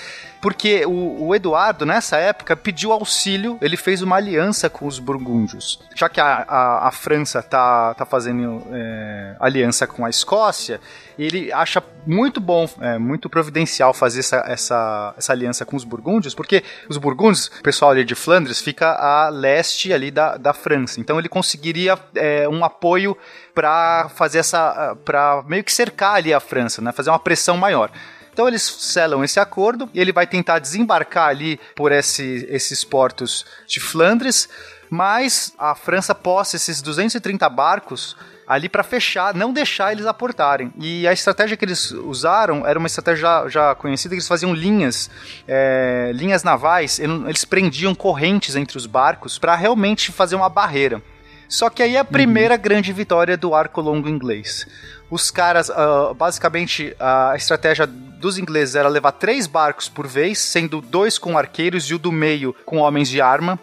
porque 0.46 0.86
o, 0.86 1.26
o 1.26 1.34
Eduardo, 1.34 1.84
nessa 1.84 2.18
época, 2.18 2.54
pediu 2.54 2.92
auxílio, 2.92 3.58
ele 3.60 3.76
fez 3.76 4.00
uma 4.00 4.14
aliança 4.14 4.70
com 4.70 4.86
os 4.86 5.00
burgúndios. 5.00 5.80
Já 5.92 6.08
que 6.08 6.20
a, 6.20 6.44
a, 6.46 6.86
a 6.86 6.92
França 6.92 7.42
tá, 7.42 7.92
tá 7.94 8.06
fazendo 8.06 8.62
é, 8.70 9.34
aliança 9.40 9.88
com 9.88 10.06
a 10.06 10.08
Escócia, 10.08 10.80
ele 11.18 11.52
acha 11.52 11.82
muito 12.06 12.40
bom, 12.40 12.68
é, 12.80 12.96
muito 12.96 13.28
providencial 13.28 13.92
fazer 13.92 14.20
essa, 14.20 14.36
essa, 14.46 15.14
essa 15.18 15.32
aliança 15.32 15.64
com 15.64 15.74
os 15.74 15.82
burgúndios, 15.82 16.32
porque 16.32 16.62
os 16.88 16.96
burgúndios, 16.96 17.48
o 17.48 17.62
pessoal 17.64 17.90
ali 17.90 18.04
de 18.04 18.14
Flandres, 18.14 18.60
fica 18.60 18.92
a 18.92 19.28
leste 19.28 19.92
ali 19.92 20.12
da, 20.12 20.36
da 20.36 20.52
França. 20.52 21.00
Então 21.00 21.18
ele 21.18 21.28
conseguiria 21.28 21.98
é, 22.14 22.48
um 22.48 22.64
apoio 22.64 23.18
para 23.52 24.08
fazer 24.10 24.38
essa. 24.38 24.96
para 25.04 25.42
meio 25.48 25.64
que 25.64 25.72
cercar 25.72 26.14
ali 26.14 26.32
a 26.32 26.38
França, 26.38 26.80
né? 26.80 26.92
Fazer 26.92 27.10
uma 27.10 27.18
pressão 27.18 27.56
maior. 27.56 27.90
Então 28.36 28.46
eles 28.46 28.60
selam 28.62 29.24
esse 29.24 29.40
acordo 29.40 29.88
e 29.94 29.98
ele 29.98 30.12
vai 30.12 30.26
tentar 30.26 30.58
desembarcar 30.58 31.28
ali 31.30 31.58
por 31.74 31.90
esse- 31.90 32.46
esses 32.50 32.84
portos 32.84 33.46
de 33.66 33.80
Flandres, 33.80 34.46
mas 34.90 35.54
a 35.58 35.74
França 35.74 36.14
possa 36.14 36.54
esses 36.54 36.82
230 36.82 37.48
barcos 37.48 38.14
ali 38.46 38.68
para 38.68 38.82
fechar, 38.82 39.32
não 39.34 39.54
deixar 39.54 39.90
eles 39.92 40.04
aportarem. 40.04 40.70
E 40.78 41.08
a 41.08 41.14
estratégia 41.14 41.56
que 41.56 41.64
eles 41.64 41.90
usaram 41.92 42.66
era 42.66 42.78
uma 42.78 42.86
estratégia 42.88 43.22
já, 43.22 43.48
já 43.48 43.74
conhecida, 43.74 44.10
que 44.10 44.16
eles 44.18 44.28
faziam 44.28 44.52
linhas, 44.52 45.08
é, 45.48 46.12
linhas 46.14 46.42
navais, 46.42 46.98
ele- 46.98 47.24
eles 47.30 47.46
prendiam 47.46 47.94
correntes 47.94 48.54
entre 48.54 48.76
os 48.76 48.84
barcos 48.84 49.38
para 49.38 49.54
realmente 49.56 50.12
fazer 50.12 50.36
uma 50.36 50.50
barreira. 50.50 51.02
Só 51.48 51.70
que 51.70 51.82
aí 51.82 51.96
é 51.96 51.98
a 51.98 52.04
primeira 52.04 52.56
grande 52.56 52.92
vitória 52.92 53.36
do 53.36 53.54
arco 53.54 53.80
longo 53.80 54.08
inglês. 54.08 54.66
Os 55.10 55.30
caras, 55.30 55.70
ah, 55.70 56.12
basicamente, 56.14 56.94
a 56.98 57.34
estratégia 57.36 57.86
dos 57.86 58.38
ingleses 58.38 58.74
era 58.74 58.88
levar 58.88 59.12
três 59.12 59.46
barcos 59.46 59.88
por 59.88 60.06
vez, 60.06 60.38
sendo 60.38 60.80
dois 60.80 61.18
com 61.18 61.38
arqueiros 61.38 61.84
e 61.84 61.94
o 61.94 61.98
do 61.98 62.10
meio 62.10 62.54
com 62.64 62.78
homens 62.78 63.08
de 63.08 63.20
arma. 63.20 63.58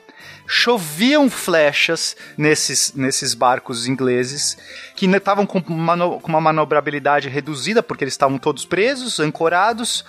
Choviam 0.46 1.30
flechas 1.30 2.16
nesses, 2.38 2.94
nesses 2.94 3.34
barcos 3.34 3.88
ingleses, 3.88 4.58
que 4.96 5.06
estavam 5.06 5.46
com, 5.46 5.62
mano- 5.74 6.20
com 6.20 6.28
uma 6.30 6.42
manobrabilidade 6.42 7.30
reduzida, 7.30 7.82
porque 7.82 8.04
eles 8.04 8.14
estavam 8.14 8.38
todos 8.38 8.66
presos, 8.66 9.20
ancorados. 9.20 10.06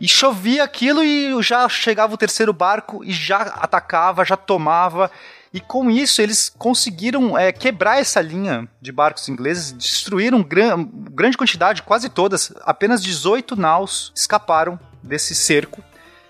E 0.00 0.06
chovia 0.06 0.62
aquilo 0.62 1.02
e 1.02 1.42
já 1.42 1.68
chegava 1.68 2.14
o 2.14 2.18
terceiro 2.18 2.52
barco 2.52 3.02
e 3.04 3.12
já 3.12 3.38
atacava, 3.38 4.24
já 4.24 4.36
tomava. 4.36 5.10
E 5.52 5.60
com 5.60 5.90
isso 5.90 6.20
eles 6.20 6.52
conseguiram 6.58 7.36
é, 7.38 7.50
quebrar 7.52 7.98
essa 8.00 8.20
linha 8.20 8.68
de 8.80 8.92
barcos 8.92 9.28
ingleses, 9.28 9.72
destruíram 9.72 10.42
gran 10.42 10.84
grande 11.10 11.36
quantidade, 11.38 11.82
quase 11.82 12.08
todas. 12.08 12.52
Apenas 12.62 13.02
18 13.02 13.56
naus 13.56 14.12
escaparam 14.14 14.78
desse 15.02 15.34
cerco. 15.34 15.82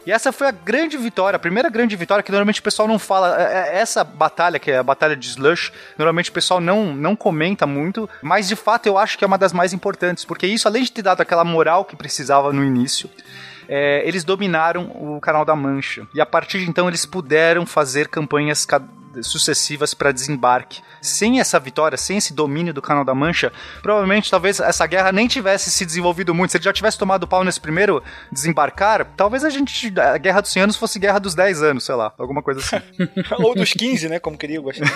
E 0.06 0.12
essa 0.12 0.32
foi 0.32 0.46
a 0.46 0.50
grande 0.52 0.96
vitória, 0.96 1.36
a 1.36 1.40
primeira 1.40 1.68
grande 1.68 1.94
vitória 1.94 2.22
que 2.22 2.30
normalmente 2.30 2.60
o 2.60 2.62
pessoal 2.62 2.88
não 2.88 2.98
fala. 2.98 3.36
É- 3.38 3.76
é- 3.76 3.78
Essa 3.80 4.02
batalha, 4.02 4.58
que 4.58 4.70
é 4.70 4.78
a 4.78 4.82
batalha 4.82 5.14
de 5.14 5.26
Slush, 5.28 5.70
normalmente 5.98 6.30
o 6.30 6.32
pessoal 6.32 6.60
não, 6.60 6.94
não 6.94 7.14
comenta 7.14 7.66
muito, 7.66 8.08
mas 8.22 8.48
de 8.48 8.56
fato 8.56 8.86
eu 8.86 8.96
acho 8.96 9.18
que 9.18 9.24
é 9.24 9.26
uma 9.26 9.36
das 9.36 9.52
mais 9.52 9.72
importantes, 9.74 10.24
porque 10.24 10.46
isso, 10.46 10.66
além 10.66 10.82
de 10.84 10.92
ter 10.92 11.02
dado 11.02 11.20
aquela 11.20 11.44
moral 11.44 11.84
que 11.84 11.94
precisava 11.96 12.52
no 12.54 12.64
início, 12.64 13.10
é, 13.68 14.02
eles 14.08 14.24
dominaram 14.24 14.84
o 14.94 15.20
Canal 15.20 15.44
da 15.44 15.54
Mancha. 15.54 16.06
E 16.14 16.20
a 16.22 16.26
partir 16.26 16.60
de 16.60 16.70
então 16.70 16.88
eles 16.88 17.04
puderam 17.04 17.66
fazer 17.66 18.08
campanhas 18.08 18.64
ca- 18.64 18.80
sucessivas 19.22 19.94
para 19.94 20.12
desembarque. 20.12 20.82
Sem 21.00 21.40
essa 21.40 21.58
vitória, 21.58 21.96
sem 21.96 22.18
esse 22.18 22.32
domínio 22.32 22.74
do 22.74 22.82
Canal 22.82 23.04
da 23.04 23.14
Mancha, 23.14 23.52
provavelmente 23.82 24.30
talvez 24.30 24.60
essa 24.60 24.86
guerra 24.86 25.12
nem 25.12 25.28
tivesse 25.28 25.70
se 25.70 25.84
desenvolvido 25.86 26.34
muito. 26.34 26.50
Se 26.50 26.56
ele 26.56 26.64
já 26.64 26.72
tivesse 26.72 26.98
tomado 26.98 27.26
pau 27.26 27.44
nesse 27.44 27.60
primeiro 27.60 28.02
desembarcar, 28.30 29.06
talvez 29.16 29.44
a 29.44 29.50
gente 29.50 29.92
a 29.98 30.18
Guerra 30.18 30.40
dos 30.40 30.52
100 30.52 30.62
anos 30.62 30.76
fosse 30.76 30.98
Guerra 30.98 31.18
dos 31.18 31.34
10 31.34 31.62
anos, 31.62 31.84
sei 31.84 31.94
lá, 31.94 32.12
alguma 32.18 32.42
coisa 32.42 32.60
assim. 32.60 32.76
Ou 33.38 33.54
dos 33.54 33.72
15, 33.72 34.08
né? 34.08 34.18
Como 34.18 34.36
queria 34.36 34.60
gostar. 34.60 34.86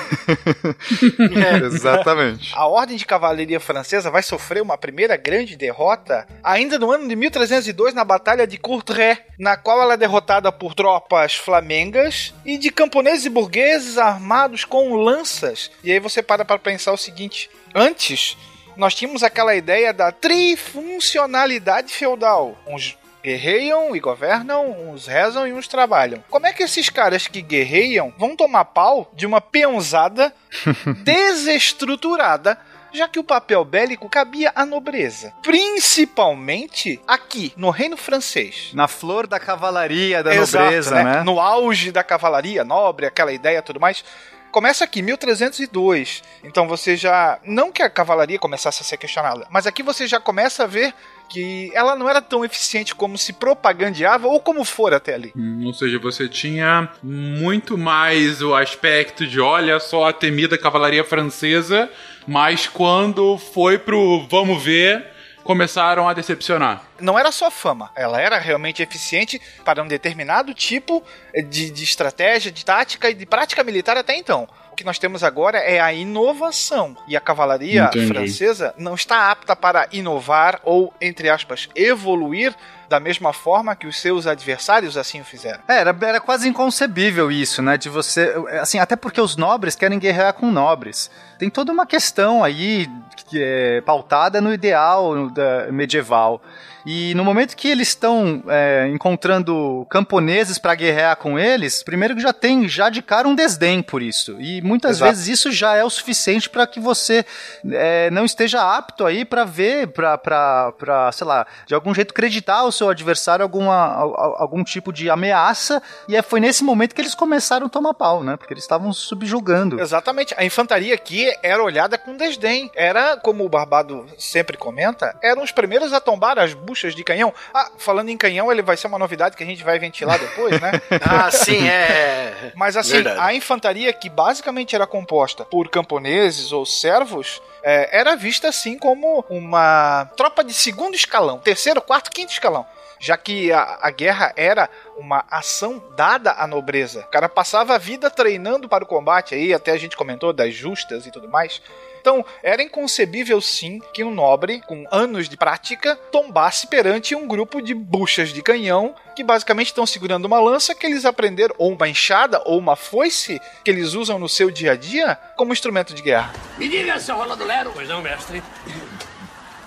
Exatamente. 1.64 2.52
A 2.54 2.66
Ordem 2.66 2.96
de 2.96 3.06
Cavalaria 3.06 3.60
Francesa 3.60 4.10
vai 4.10 4.22
sofrer 4.22 4.62
uma 4.62 4.76
primeira 4.76 5.16
grande 5.16 5.56
derrota 5.56 6.26
ainda 6.42 6.78
no 6.78 6.90
ano 6.90 7.08
de 7.08 7.16
1302 7.16 7.94
na 7.94 8.04
Batalha 8.04 8.46
de 8.46 8.58
Courtrai, 8.58 9.18
na 9.38 9.56
qual 9.56 9.80
ela 9.80 9.94
é 9.94 9.96
derrotada 9.96 10.50
por 10.50 10.74
tropas 10.74 11.34
flamengas 11.34 12.34
e 12.44 12.58
de 12.58 12.70
camponeses 12.70 13.26
e 13.26 13.30
burgueses 13.30 13.98
armados 14.02 14.64
com 14.64 14.94
lanças. 14.94 15.70
E 15.82 15.90
aí 15.90 15.98
você 15.98 16.22
para 16.22 16.44
para 16.44 16.58
pensar 16.58 16.92
o 16.92 16.98
seguinte: 16.98 17.50
antes 17.74 18.36
nós 18.76 18.94
tínhamos 18.94 19.22
aquela 19.22 19.54
ideia 19.54 19.92
da 19.92 20.10
trifuncionalidade 20.10 21.92
feudal. 21.92 22.56
Uns 22.66 22.96
guerreiam 23.22 23.94
e 23.94 24.00
governam, 24.00 24.90
uns 24.90 25.06
rezam 25.06 25.46
e 25.46 25.52
uns 25.52 25.68
trabalham. 25.68 26.24
Como 26.28 26.46
é 26.46 26.52
que 26.52 26.62
esses 26.62 26.90
caras 26.90 27.28
que 27.28 27.40
guerreiam 27.40 28.12
vão 28.18 28.34
tomar 28.34 28.64
pau 28.66 29.10
de 29.14 29.26
uma 29.26 29.40
peãozada 29.40 30.34
desestruturada, 31.04 32.58
já 32.92 33.08
que 33.08 33.18
o 33.18 33.24
papel 33.24 33.64
bélico 33.64 34.08
cabia 34.08 34.52
à 34.54 34.66
nobreza? 34.66 35.32
Principalmente 35.42 37.00
aqui, 37.06 37.52
no 37.56 37.70
reino 37.70 37.96
francês. 37.96 38.70
Na 38.74 38.86
flor 38.86 39.26
da 39.26 39.40
cavalaria 39.40 40.22
da 40.22 40.34
Exato, 40.34 40.64
nobreza, 40.64 41.02
né? 41.02 41.22
No 41.22 41.40
auge 41.40 41.90
da 41.90 42.04
cavalaria 42.04 42.64
nobre, 42.64 43.06
aquela 43.06 43.32
ideia 43.32 43.58
e 43.58 43.62
tudo 43.62 43.80
mais. 43.80 44.04
Começa 44.50 44.84
aqui, 44.84 45.00
1302. 45.00 46.22
Então 46.44 46.68
você 46.68 46.94
já. 46.94 47.38
Não 47.42 47.72
que 47.72 47.82
a 47.82 47.88
cavalaria 47.88 48.38
começasse 48.38 48.82
a 48.82 48.84
ser 48.84 48.98
questionada, 48.98 49.46
mas 49.50 49.66
aqui 49.66 49.82
você 49.82 50.06
já 50.06 50.20
começa 50.20 50.64
a 50.64 50.66
ver 50.66 50.94
que 51.28 51.70
ela 51.74 51.96
não 51.96 52.08
era 52.08 52.20
tão 52.20 52.44
eficiente 52.44 52.94
como 52.94 53.16
se 53.16 53.32
propagandeava 53.32 54.26
ou 54.26 54.40
como 54.40 54.64
for 54.64 54.92
até 54.92 55.14
ali. 55.14 55.32
Hum, 55.36 55.64
Ou 55.66 55.74
seja, 55.74 55.98
você 55.98 56.28
tinha 56.28 56.88
muito 57.02 57.78
mais 57.78 58.42
o 58.42 58.54
aspecto 58.54 59.26
de 59.26 59.40
olha 59.40 59.80
só 59.80 60.08
a 60.08 60.12
temida 60.12 60.58
cavalaria 60.58 61.04
francesa, 61.04 61.90
mas 62.26 62.66
quando 62.66 63.38
foi 63.38 63.78
pro 63.78 64.26
vamos 64.28 64.62
ver, 64.62 65.06
começaram 65.42 66.08
a 66.08 66.14
decepcionar. 66.14 66.84
Não 67.00 67.18
era 67.18 67.32
só 67.32 67.50
fama, 67.50 67.90
ela 67.96 68.20
era 68.20 68.38
realmente 68.38 68.82
eficiente 68.82 69.40
para 69.64 69.82
um 69.82 69.88
determinado 69.88 70.54
tipo 70.54 71.02
de, 71.48 71.70
de 71.70 71.84
estratégia, 71.84 72.52
de 72.52 72.64
tática 72.64 73.10
e 73.10 73.14
de 73.14 73.26
prática 73.26 73.64
militar 73.64 73.96
até 73.96 74.16
então. 74.16 74.48
O 74.72 74.74
que 74.74 74.84
nós 74.84 74.98
temos 74.98 75.22
agora 75.22 75.58
é 75.58 75.78
a 75.78 75.92
inovação. 75.92 76.96
E 77.06 77.14
a 77.16 77.20
cavalaria 77.20 77.84
Entendi. 77.84 78.06
francesa 78.06 78.74
não 78.78 78.94
está 78.94 79.30
apta 79.30 79.54
para 79.54 79.86
inovar 79.92 80.58
ou, 80.64 80.92
entre 81.00 81.28
aspas, 81.28 81.68
evoluir 81.76 82.54
da 82.88 82.98
mesma 82.98 83.32
forma 83.32 83.76
que 83.76 83.86
os 83.86 84.00
seus 84.00 84.26
adversários 84.26 84.96
assim 84.96 85.20
o 85.20 85.24
fizeram. 85.24 85.60
É, 85.68 85.78
era, 85.80 85.96
era 86.02 86.20
quase 86.20 86.48
inconcebível 86.48 87.30
isso, 87.30 87.60
né? 87.62 87.76
De 87.76 87.88
você. 87.88 88.34
Assim, 88.60 88.78
até 88.78 88.96
porque 88.96 89.20
os 89.20 89.36
nobres 89.36 89.74
querem 89.76 89.98
guerrear 89.98 90.32
com 90.34 90.50
nobres. 90.50 91.10
Tem 91.38 91.48
toda 91.50 91.70
uma 91.72 91.86
questão 91.86 92.42
aí 92.42 92.88
que 93.26 93.42
é 93.42 93.80
pautada 93.82 94.40
no 94.40 94.52
ideal 94.52 95.28
da- 95.30 95.70
medieval. 95.70 96.42
E 96.84 97.14
no 97.14 97.24
momento 97.24 97.56
que 97.56 97.68
eles 97.68 97.88
estão 97.88 98.42
é, 98.48 98.88
encontrando 98.92 99.86
camponeses 99.88 100.58
para 100.58 100.74
guerrear 100.74 101.16
com 101.16 101.38
eles, 101.38 101.82
primeiro 101.82 102.14
que 102.16 102.22
já 102.22 102.32
tem 102.32 102.68
já 102.68 102.90
de 102.90 103.00
cara 103.02 103.28
um 103.28 103.34
desdém 103.34 103.82
por 103.82 104.02
isso. 104.02 104.36
E 104.40 104.60
muitas 104.62 104.96
Exato. 104.96 105.10
vezes 105.12 105.28
isso 105.28 105.52
já 105.52 105.76
é 105.76 105.84
o 105.84 105.90
suficiente 105.90 106.48
para 106.50 106.66
que 106.66 106.80
você 106.80 107.24
é, 107.70 108.10
não 108.10 108.24
esteja 108.24 108.60
apto 108.76 109.06
aí 109.06 109.24
para 109.24 109.44
ver, 109.44 109.88
para, 109.88 111.10
sei 111.12 111.26
lá, 111.26 111.46
de 111.66 111.74
algum 111.74 111.94
jeito 111.94 112.10
acreditar 112.10 112.56
ao 112.58 112.72
seu 112.72 112.88
adversário 112.88 113.42
alguma, 113.42 113.74
al- 113.94 114.20
al- 114.20 114.36
algum 114.42 114.64
tipo 114.64 114.92
de 114.92 115.08
ameaça. 115.10 115.82
E 116.08 116.16
é, 116.16 116.22
foi 116.22 116.40
nesse 116.40 116.64
momento 116.64 116.94
que 116.94 117.00
eles 117.00 117.14
começaram 117.14 117.66
a 117.66 117.70
tomar 117.70 117.94
pau, 117.94 118.22
né? 118.24 118.36
Porque 118.36 118.52
eles 118.54 118.64
estavam 118.64 118.92
subjugando. 118.92 119.80
Exatamente. 119.80 120.34
A 120.36 120.44
infantaria 120.44 120.94
aqui 120.94 121.32
era 121.42 121.62
olhada 121.62 121.96
com 121.96 122.16
desdém. 122.16 122.70
Era, 122.74 123.16
como 123.16 123.44
o 123.44 123.48
Barbado 123.48 124.06
sempre 124.18 124.56
comenta, 124.56 125.16
eram 125.22 125.42
os 125.42 125.52
primeiros 125.52 125.92
a 125.92 126.00
tombar 126.00 126.38
as 126.38 126.54
buchas 126.72 126.94
de 126.94 127.04
canhão. 127.04 127.32
Ah, 127.52 127.70
falando 127.76 128.08
em 128.08 128.16
canhão, 128.16 128.50
ele 128.50 128.62
vai 128.62 128.76
ser 128.78 128.86
uma 128.86 128.98
novidade 128.98 129.36
que 129.36 129.42
a 129.42 129.46
gente 129.46 129.62
vai 129.62 129.78
ventilar 129.78 130.18
depois, 130.18 130.58
né? 130.60 130.72
Ah, 131.02 131.30
sim, 131.30 131.68
é. 131.68 132.52
Mas 132.54 132.76
assim, 132.76 132.94
Verdade. 132.94 133.20
a 133.20 133.34
infantaria 133.34 133.92
que 133.92 134.08
basicamente 134.08 134.74
era 134.74 134.86
composta 134.86 135.44
por 135.44 135.68
camponeses 135.68 136.52
ou 136.52 136.64
servos 136.64 137.42
é, 137.62 137.98
era 137.98 138.16
vista 138.16 138.48
assim 138.48 138.78
como 138.78 139.24
uma 139.28 140.06
tropa 140.16 140.42
de 140.42 140.54
segundo 140.54 140.94
escalão, 140.94 141.38
terceiro, 141.38 141.82
quarto, 141.82 142.10
quinto 142.10 142.32
escalão. 142.32 142.64
Já 142.98 143.16
que 143.16 143.52
a, 143.52 143.78
a 143.82 143.90
guerra 143.90 144.32
era 144.36 144.70
uma 144.96 145.24
ação 145.28 145.82
dada 145.96 146.32
à 146.32 146.46
nobreza. 146.46 147.00
O 147.00 147.10
cara 147.10 147.28
passava 147.28 147.74
a 147.74 147.78
vida 147.78 148.08
treinando 148.08 148.68
para 148.68 148.84
o 148.84 148.86
combate 148.86 149.34
aí, 149.34 149.52
até 149.52 149.72
a 149.72 149.76
gente 149.76 149.96
comentou 149.96 150.32
das 150.32 150.54
justas 150.54 151.04
e 151.04 151.10
tudo 151.10 151.28
mais. 151.28 151.60
Então, 152.02 152.26
era 152.42 152.60
inconcebível 152.60 153.40
sim 153.40 153.78
que 153.94 154.02
um 154.02 154.12
nobre 154.12 154.60
com 154.62 154.84
anos 154.90 155.28
de 155.28 155.36
prática 155.36 155.94
tombasse 156.10 156.66
perante 156.66 157.14
um 157.14 157.28
grupo 157.28 157.62
de 157.62 157.72
buchas 157.72 158.32
de 158.32 158.42
canhão 158.42 158.92
que 159.14 159.22
basicamente 159.22 159.68
estão 159.68 159.86
segurando 159.86 160.24
uma 160.24 160.40
lança 160.40 160.74
que 160.74 160.84
eles 160.84 161.04
aprenderam, 161.04 161.54
ou 161.58 161.72
uma 161.72 161.88
enxada, 161.88 162.42
ou 162.44 162.58
uma 162.58 162.74
foice 162.74 163.40
que 163.64 163.70
eles 163.70 163.94
usam 163.94 164.18
no 164.18 164.28
seu 164.28 164.50
dia 164.50 164.72
a 164.72 164.76
dia 164.76 165.14
como 165.36 165.52
instrumento 165.52 165.94
de 165.94 166.02
guerra. 166.02 166.32
Me 166.58 166.68
diga, 166.68 166.98
seu 166.98 167.14
Rolando 167.14 167.44
Lero. 167.44 167.70
Pois 167.72 167.88
não, 167.88 168.02
mestre. 168.02 168.42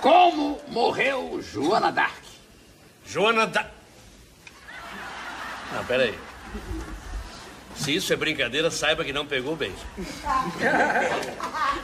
Como 0.01 0.59
morreu 0.67 1.39
Joana 1.41 1.89
Dark? 1.89 2.13
Joana 3.05 3.47
da... 3.47 3.65
Não, 5.71 5.85
peraí. 5.85 6.13
Se 7.75 7.95
isso 7.95 8.11
é 8.13 8.15
brincadeira, 8.15 8.71
saiba 8.71 9.03
que 9.03 9.13
não 9.13 9.25
pegou 9.25 9.55
bem. 9.55 9.73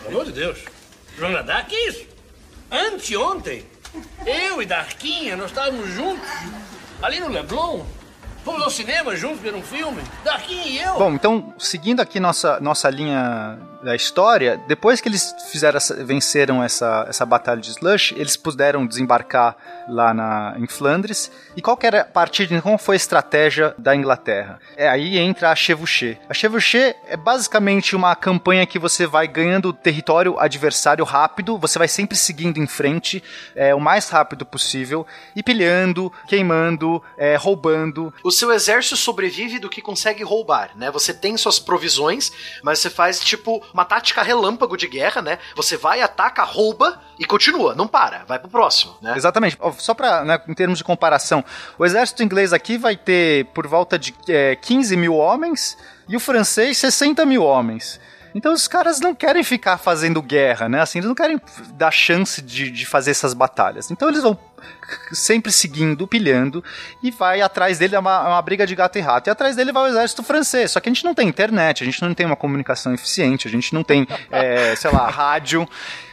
Pelo 0.03 0.07
amor 0.07 0.25
de 0.25 0.31
Deus. 0.31 0.59
Joana 1.17 1.43
Dark, 1.43 1.67
que 1.67 1.75
isso? 1.75 2.05
Anteontem, 2.71 3.65
eu 4.25 4.61
e 4.61 4.65
Darquinha, 4.65 5.35
nós 5.35 5.51
estávamos 5.51 5.89
juntos, 5.89 6.27
ali 7.01 7.19
no 7.19 7.27
Leblon. 7.27 7.83
Fomos 8.45 8.63
ao 8.63 8.69
cinema 8.71 9.15
juntos 9.15 9.39
ver 9.39 9.53
um 9.53 9.61
filme. 9.61 10.01
Darquinha 10.23 10.65
e 10.65 10.79
eu. 10.79 10.97
Bom, 10.97 11.13
então, 11.13 11.53
seguindo 11.59 11.99
aqui 11.99 12.19
nossa, 12.19 12.59
nossa 12.59 12.89
linha 12.89 13.59
da 13.83 13.95
história, 13.95 14.61
depois 14.67 15.01
que 15.01 15.09
eles 15.09 15.33
fizeram 15.51 15.77
essa- 15.77 16.03
venceram 16.03 16.63
essa, 16.63 17.05
essa 17.09 17.25
batalha 17.25 17.59
de 17.59 17.69
Slush, 17.69 18.13
eles 18.15 18.37
puderam 18.37 18.85
desembarcar 18.85 19.55
lá 19.89 20.13
na, 20.13 20.55
em 20.57 20.67
Flandres. 20.67 21.31
E 21.55 21.61
qual 21.61 21.77
era 21.81 22.01
a 22.01 22.05
partir 22.05 22.47
de 22.47 22.61
como 22.61 22.77
foi 22.77 22.95
a 22.95 22.97
estratégia 22.97 23.73
da 23.77 23.95
Inglaterra? 23.95 24.59
É 24.77 24.87
aí 24.87 25.17
entra 25.17 25.51
a 25.51 25.55
Chevauché. 25.55 26.17
A 26.29 26.33
Chevauché 26.33 26.95
é 27.07 27.17
basicamente 27.17 27.95
uma 27.95 28.15
campanha 28.15 28.65
que 28.65 28.77
você 28.79 29.05
vai 29.07 29.27
ganhando 29.27 29.73
território 29.73 30.39
adversário 30.39 31.03
rápido, 31.03 31.57
você 31.57 31.79
vai 31.79 31.87
sempre 31.87 32.15
seguindo 32.17 32.57
em 32.59 32.67
frente, 32.67 33.23
é, 33.55 33.73
o 33.73 33.79
mais 33.79 34.09
rápido 34.09 34.45
possível, 34.45 35.05
e 35.35 35.41
pilhando, 35.41 36.11
queimando, 36.27 37.01
é, 37.17 37.35
roubando. 37.35 38.13
O 38.23 38.31
seu 38.31 38.51
exército 38.51 38.95
sobrevive 38.95 39.59
do 39.59 39.69
que 39.69 39.81
consegue 39.81 40.23
roubar, 40.23 40.71
né? 40.75 40.91
Você 40.91 41.13
tem 41.13 41.35
suas 41.37 41.59
provisões, 41.59 42.31
mas 42.63 42.79
você 42.79 42.89
faz 42.89 43.19
tipo 43.19 43.63
uma 43.73 43.85
tática 43.85 44.21
relâmpago 44.21 44.77
de 44.77 44.87
guerra, 44.87 45.21
né? 45.21 45.39
Você 45.55 45.77
vai, 45.77 46.01
ataca, 46.01 46.43
rouba 46.43 47.01
e 47.19 47.25
continua, 47.25 47.75
não 47.75 47.87
para, 47.87 48.23
vai 48.25 48.39
pro 48.39 48.49
próximo, 48.49 48.95
né? 49.01 49.13
Exatamente. 49.15 49.57
Só 49.77 49.93
para, 49.93 50.23
né, 50.23 50.41
em 50.47 50.53
termos 50.53 50.77
de 50.77 50.83
comparação, 50.83 51.43
o 51.77 51.85
exército 51.85 52.23
inglês 52.23 52.53
aqui 52.53 52.77
vai 52.77 52.95
ter 52.95 53.45
por 53.47 53.67
volta 53.67 53.97
de 53.97 54.13
é, 54.27 54.55
15 54.55 54.95
mil 54.97 55.15
homens 55.15 55.77
e 56.07 56.15
o 56.15 56.19
francês 56.19 56.77
60 56.77 57.25
mil 57.25 57.43
homens. 57.43 57.99
Então 58.33 58.53
os 58.53 58.67
caras 58.67 58.99
não 58.99 59.13
querem 59.13 59.43
ficar 59.43 59.77
fazendo 59.77 60.21
guerra, 60.21 60.69
né? 60.69 60.81
Assim, 60.81 60.99
eles 60.99 61.07
não 61.07 61.15
querem 61.15 61.39
dar 61.73 61.91
chance 61.91 62.41
de, 62.41 62.71
de 62.71 62.85
fazer 62.85 63.11
essas 63.11 63.33
batalhas. 63.33 63.91
Então 63.91 64.07
eles 64.07 64.23
vão 64.23 64.37
sempre 65.11 65.51
seguindo, 65.51 66.07
pilhando, 66.07 66.63
e 67.01 67.11
vai 67.11 67.41
atrás 67.41 67.79
dele, 67.79 67.95
é 67.95 67.99
uma, 67.99 68.15
é 68.25 68.27
uma 68.27 68.41
briga 68.41 68.65
de 68.65 68.75
gato 68.75 68.97
e 68.97 69.01
rato. 69.01 69.27
E 69.27 69.31
atrás 69.31 69.55
dele 69.55 69.71
vai 69.71 69.83
o 69.83 69.87
exército 69.87 70.23
francês. 70.23 70.71
Só 70.71 70.79
que 70.79 70.89
a 70.89 70.91
gente 70.91 71.03
não 71.03 71.13
tem 71.13 71.27
internet, 71.27 71.83
a 71.83 71.85
gente 71.85 72.01
não 72.01 72.13
tem 72.13 72.25
uma 72.25 72.35
comunicação 72.35 72.93
eficiente, 72.93 73.47
a 73.47 73.51
gente 73.51 73.73
não 73.73 73.83
tem, 73.83 74.07
é, 74.29 74.75
sei 74.75 74.91
lá, 74.91 75.09
rádio. 75.09 75.67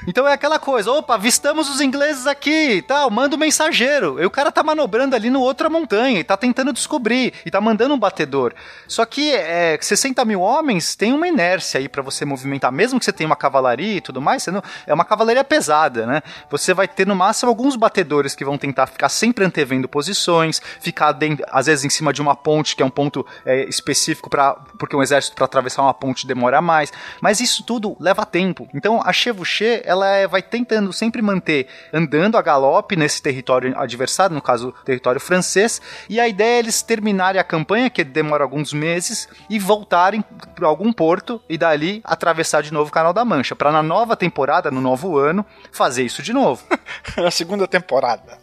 Então 0.06 0.26
é 0.26 0.32
aquela 0.32 0.58
coisa, 0.58 0.90
opa, 0.90 1.14
avistamos 1.14 1.68
os 1.68 1.80
ingleses 1.80 2.26
aqui 2.26 2.76
e 2.76 2.82
tal, 2.82 3.10
manda 3.10 3.36
o 3.36 3.38
mensageiro. 3.38 4.20
E 4.20 4.26
o 4.26 4.30
cara 4.30 4.52
tá 4.52 4.62
manobrando 4.62 5.14
ali 5.14 5.30
no 5.30 5.40
outra 5.40 5.68
montanha 5.68 6.20
e 6.20 6.24
tá 6.24 6.36
tentando 6.36 6.72
descobrir, 6.72 7.34
e 7.44 7.50
tá 7.50 7.60
mandando 7.60 7.94
um 7.94 7.98
batedor. 7.98 8.54
Só 8.86 9.04
que 9.04 9.32
é, 9.32 9.78
60 9.80 10.24
mil 10.24 10.40
homens 10.40 10.94
tem 10.94 11.12
uma 11.12 11.26
inércia 11.26 11.80
aí 11.80 11.88
para 11.88 12.02
você 12.02 12.24
movimentar, 12.24 12.72
mesmo 12.72 12.98
que 12.98 13.04
você 13.04 13.12
tenha 13.12 13.26
uma 13.26 13.36
cavalaria 13.36 13.96
e 13.96 14.00
tudo 14.00 14.20
mais, 14.20 14.46
não, 14.46 14.62
é 14.86 14.94
uma 14.94 15.04
cavalaria 15.04 15.44
pesada, 15.44 16.06
né? 16.06 16.22
Você 16.50 16.72
vai 16.72 16.86
ter 16.86 17.06
no 17.06 17.14
máximo 17.14 17.50
alguns 17.50 17.76
batedores 17.76 18.34
que 18.34 18.44
vão 18.44 18.56
tentar 18.56 18.67
ficar 18.86 19.08
sempre 19.08 19.44
antevendo 19.44 19.88
posições, 19.88 20.60
ficar 20.80 21.12
dentro, 21.12 21.44
às 21.50 21.66
vezes 21.66 21.84
em 21.84 21.90
cima 21.90 22.12
de 22.12 22.20
uma 22.20 22.34
ponte, 22.34 22.76
que 22.76 22.82
é 22.82 22.86
um 22.86 22.90
ponto 22.90 23.26
é, 23.44 23.64
específico 23.64 24.28
para 24.28 24.54
porque 24.78 24.96
um 24.96 25.02
exército 25.02 25.34
para 25.34 25.44
atravessar 25.44 25.82
uma 25.82 25.94
ponte 25.94 26.26
demora 26.26 26.60
mais, 26.60 26.92
mas 27.20 27.40
isso 27.40 27.62
tudo 27.62 27.96
leva 27.98 28.24
tempo. 28.24 28.68
Então 28.74 29.00
a 29.04 29.12
Chevauché, 29.12 29.82
ela 29.84 30.06
é- 30.08 30.26
vai 30.26 30.42
tentando 30.42 30.92
sempre 30.92 31.20
manter 31.22 31.66
andando 31.92 32.36
a 32.36 32.42
galope 32.42 32.96
nesse 32.96 33.22
território 33.22 33.76
adversário, 33.78 34.34
no 34.34 34.42
caso 34.42 34.74
território 34.84 35.20
francês, 35.20 35.80
e 36.08 36.20
a 36.20 36.28
ideia 36.28 36.56
é 36.56 36.58
eles 36.58 36.82
terminarem 36.82 37.40
a 37.40 37.44
campanha, 37.44 37.90
que 37.90 38.02
demora 38.02 38.42
alguns 38.42 38.72
meses, 38.72 39.28
e 39.50 39.58
voltarem 39.58 40.24
para 40.54 40.66
algum 40.66 40.92
porto 40.92 41.40
e 41.48 41.58
dali 41.58 42.00
atravessar 42.04 42.62
de 42.62 42.72
novo 42.72 42.88
o 42.88 42.92
Canal 42.92 43.12
da 43.12 43.24
Mancha, 43.24 43.54
para 43.54 43.70
na 43.70 43.82
nova 43.82 44.16
temporada, 44.16 44.70
no 44.70 44.80
novo 44.80 45.18
ano, 45.18 45.44
fazer 45.72 46.04
isso 46.04 46.22
de 46.22 46.32
novo. 46.32 46.64
Na 47.16 47.30
segunda 47.30 47.66
temporada. 47.66 48.38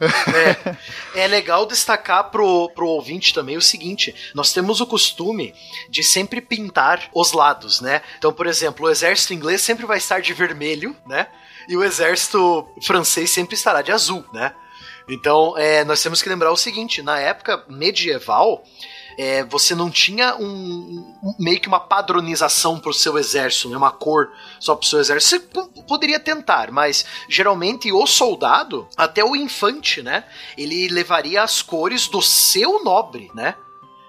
É, 1.16 1.24
é 1.24 1.28
legal 1.28 1.66
destacar 1.66 2.30
pro, 2.30 2.70
pro 2.70 2.88
ouvinte 2.88 3.34
também 3.34 3.58
o 3.58 3.62
seguinte: 3.62 4.16
nós 4.34 4.52
temos 4.54 4.82
o 4.82 4.88
costume 4.88 5.54
de 5.90 6.04
sempre 6.04 6.42
pintar 6.42 7.10
os 7.14 7.32
lados, 7.32 7.82
né? 7.82 8.02
Então, 8.18 8.34
por 8.34 8.48
exemplo, 8.48 8.86
o 8.86 8.90
exército 8.90 9.34
inglês 9.34 9.62
sempre 9.62 9.86
vai 9.86 9.98
estar 9.98 10.22
de 10.22 10.34
vermelho, 10.34 10.96
né? 11.06 11.28
E 11.68 11.76
o 11.76 11.84
exército 11.84 12.68
francês 12.82 13.32
sempre 13.32 13.56
estará 13.56 13.82
de 13.82 13.92
azul, 13.92 14.24
né? 14.34 14.54
Então, 15.08 15.56
é, 15.58 15.84
nós 15.84 16.02
temos 16.02 16.22
que 16.22 16.30
lembrar 16.30 16.52
o 16.52 16.58
seguinte: 16.58 17.02
na 17.02 17.20
época 17.20 17.64
medieval, 17.70 18.64
é, 19.18 19.44
você 19.44 19.74
não 19.76 19.90
tinha 19.90 20.36
um, 20.36 20.44
um- 21.24 21.36
meio 21.40 21.60
que 21.60 21.68
uma 21.68 21.80
padronização 21.80 22.80
pro 22.80 22.94
seu 22.94 23.18
exército, 23.18 23.70
né? 23.70 23.78
uma 23.78 23.92
cor 23.92 24.32
só 24.60 24.76
pro 24.76 24.88
seu 24.88 25.00
exército. 25.00 25.42
Você 25.54 25.84
poderia 25.88 26.20
tentar, 26.20 26.72
mas 26.72 27.06
geralmente 27.30 27.92
o 27.92 28.06
soldado, 28.06 28.88
até 28.98 29.24
o 29.24 29.36
infante, 29.36 30.02
né? 30.02 30.26
Ele 30.58 30.88
levaria 30.90 31.44
as 31.44 31.62
cores 31.62 32.08
do 32.08 32.22
seu 32.22 32.84
nobre, 32.84 33.30
né? 33.34 33.56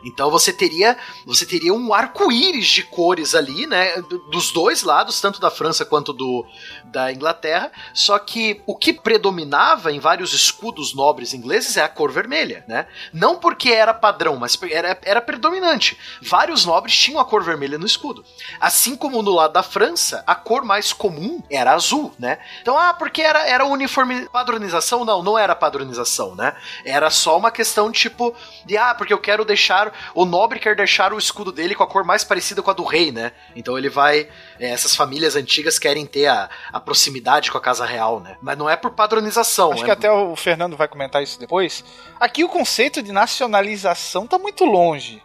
Então 0.05 0.31
você 0.31 0.53
teria 0.53 0.97
você 1.25 1.45
teria 1.47 1.73
um 1.75 1.93
arco-íris 1.93 2.67
de 2.67 2.83
cores 2.85 3.35
ali, 3.35 3.67
né, 3.67 4.01
do- 4.03 4.19
dos 4.31 4.53
dois 4.53 4.83
lados, 4.83 5.21
tanto 5.21 5.41
da 5.41 5.51
França 5.51 5.85
quanto 5.85 6.13
do 6.13 6.45
da 6.85 7.13
Inglaterra. 7.13 7.71
Só 7.93 8.19
que 8.19 8.63
o 8.67 8.77
que 8.77 8.93
predominava 8.93 9.91
em 9.93 9.99
vários 9.99 10.33
escudos 10.33 10.95
nobres 10.95 11.35
ingleses 11.35 11.77
é 11.77 11.83
a 11.83 11.89
cor 11.89 12.13
vermelha, 12.13 12.65
né? 12.69 12.87
Não 13.13 13.37
porque 13.39 13.71
era 13.71 13.93
padrão, 13.93 14.37
mas 14.37 14.59
era, 14.71 14.99
era 15.03 15.21
predominante. 15.21 15.99
Vários 16.23 16.65
nobres 16.65 16.97
tinham 16.97 17.21
a 17.21 17.25
cor 17.25 17.43
vermelha 17.43 17.79
no 17.79 17.87
escudo. 17.87 18.25
Assim 18.61 18.97
como 18.97 19.23
no 19.23 19.33
lado 19.33 19.53
da 19.53 19.63
França, 19.63 20.23
a 20.27 20.35
cor 20.35 20.65
mais 20.65 20.93
comum 20.93 21.43
era 21.51 21.73
azul, 21.73 22.13
né? 22.19 22.39
Então, 22.63 22.79
ah, 22.79 22.95
porque 22.95 23.23
era, 23.23 23.47
era 23.49 23.65
uniforme 23.65 24.29
padronização? 24.29 25.05
Não, 25.05 25.23
não 25.23 25.39
era 25.39 25.55
padronização, 25.55 26.35
né? 26.35 26.55
Era 26.85 27.11
só 27.11 27.37
uma 27.37 27.51
questão 27.51 27.91
tipo 27.91 28.35
de, 28.65 28.77
ah, 28.77 28.95
porque 28.95 29.13
eu 29.13 29.19
quero 29.19 29.45
deixar, 29.45 29.86
o 30.15 30.25
nobre 30.25 30.59
quer 30.59 30.77
deixar 30.77 31.13
o 31.13 31.19
escudo 31.19 31.53
dele 31.53 31.75
com 31.75 31.83
a 31.83 31.87
cor 31.87 32.05
mais 32.05 32.25
parecida 32.25 32.63
com 32.63 32.71
a 32.71 32.75
do 32.75 32.85
rei, 32.85 33.11
né? 33.11 33.33
Então 33.55 33.77
ele 33.77 33.89
vai, 33.89 34.29
é, 34.59 34.71
essas 34.71 34.95
famílias 34.95 35.37
antigas 35.37 35.79
querem 35.79 36.07
ter 36.07 36.27
a, 36.27 36.49
a 36.73 36.81
proximidade 36.81 37.51
com 37.51 37.59
a 37.59 37.61
casa 37.61 37.85
real, 37.85 38.21
né? 38.21 38.37
Mas 38.41 38.57
não 38.59 38.69
é 38.69 38.77
por 38.77 38.93
padronização. 38.93 39.73
Acho 39.73 39.83
é 39.83 39.85
que 39.87 39.91
até 39.91 40.11
o 40.11 40.35
Fernando 40.37 40.77
vai 40.77 40.89
comentar 40.89 41.23
isso 41.23 41.39
depois. 41.39 41.85
Aqui 42.21 42.45
o 42.45 42.49
conceito 42.49 43.03
de 43.03 43.13
nacionalização 43.13 44.27
tá 44.27 44.39
muito 44.39 44.65
longe. 44.65 45.23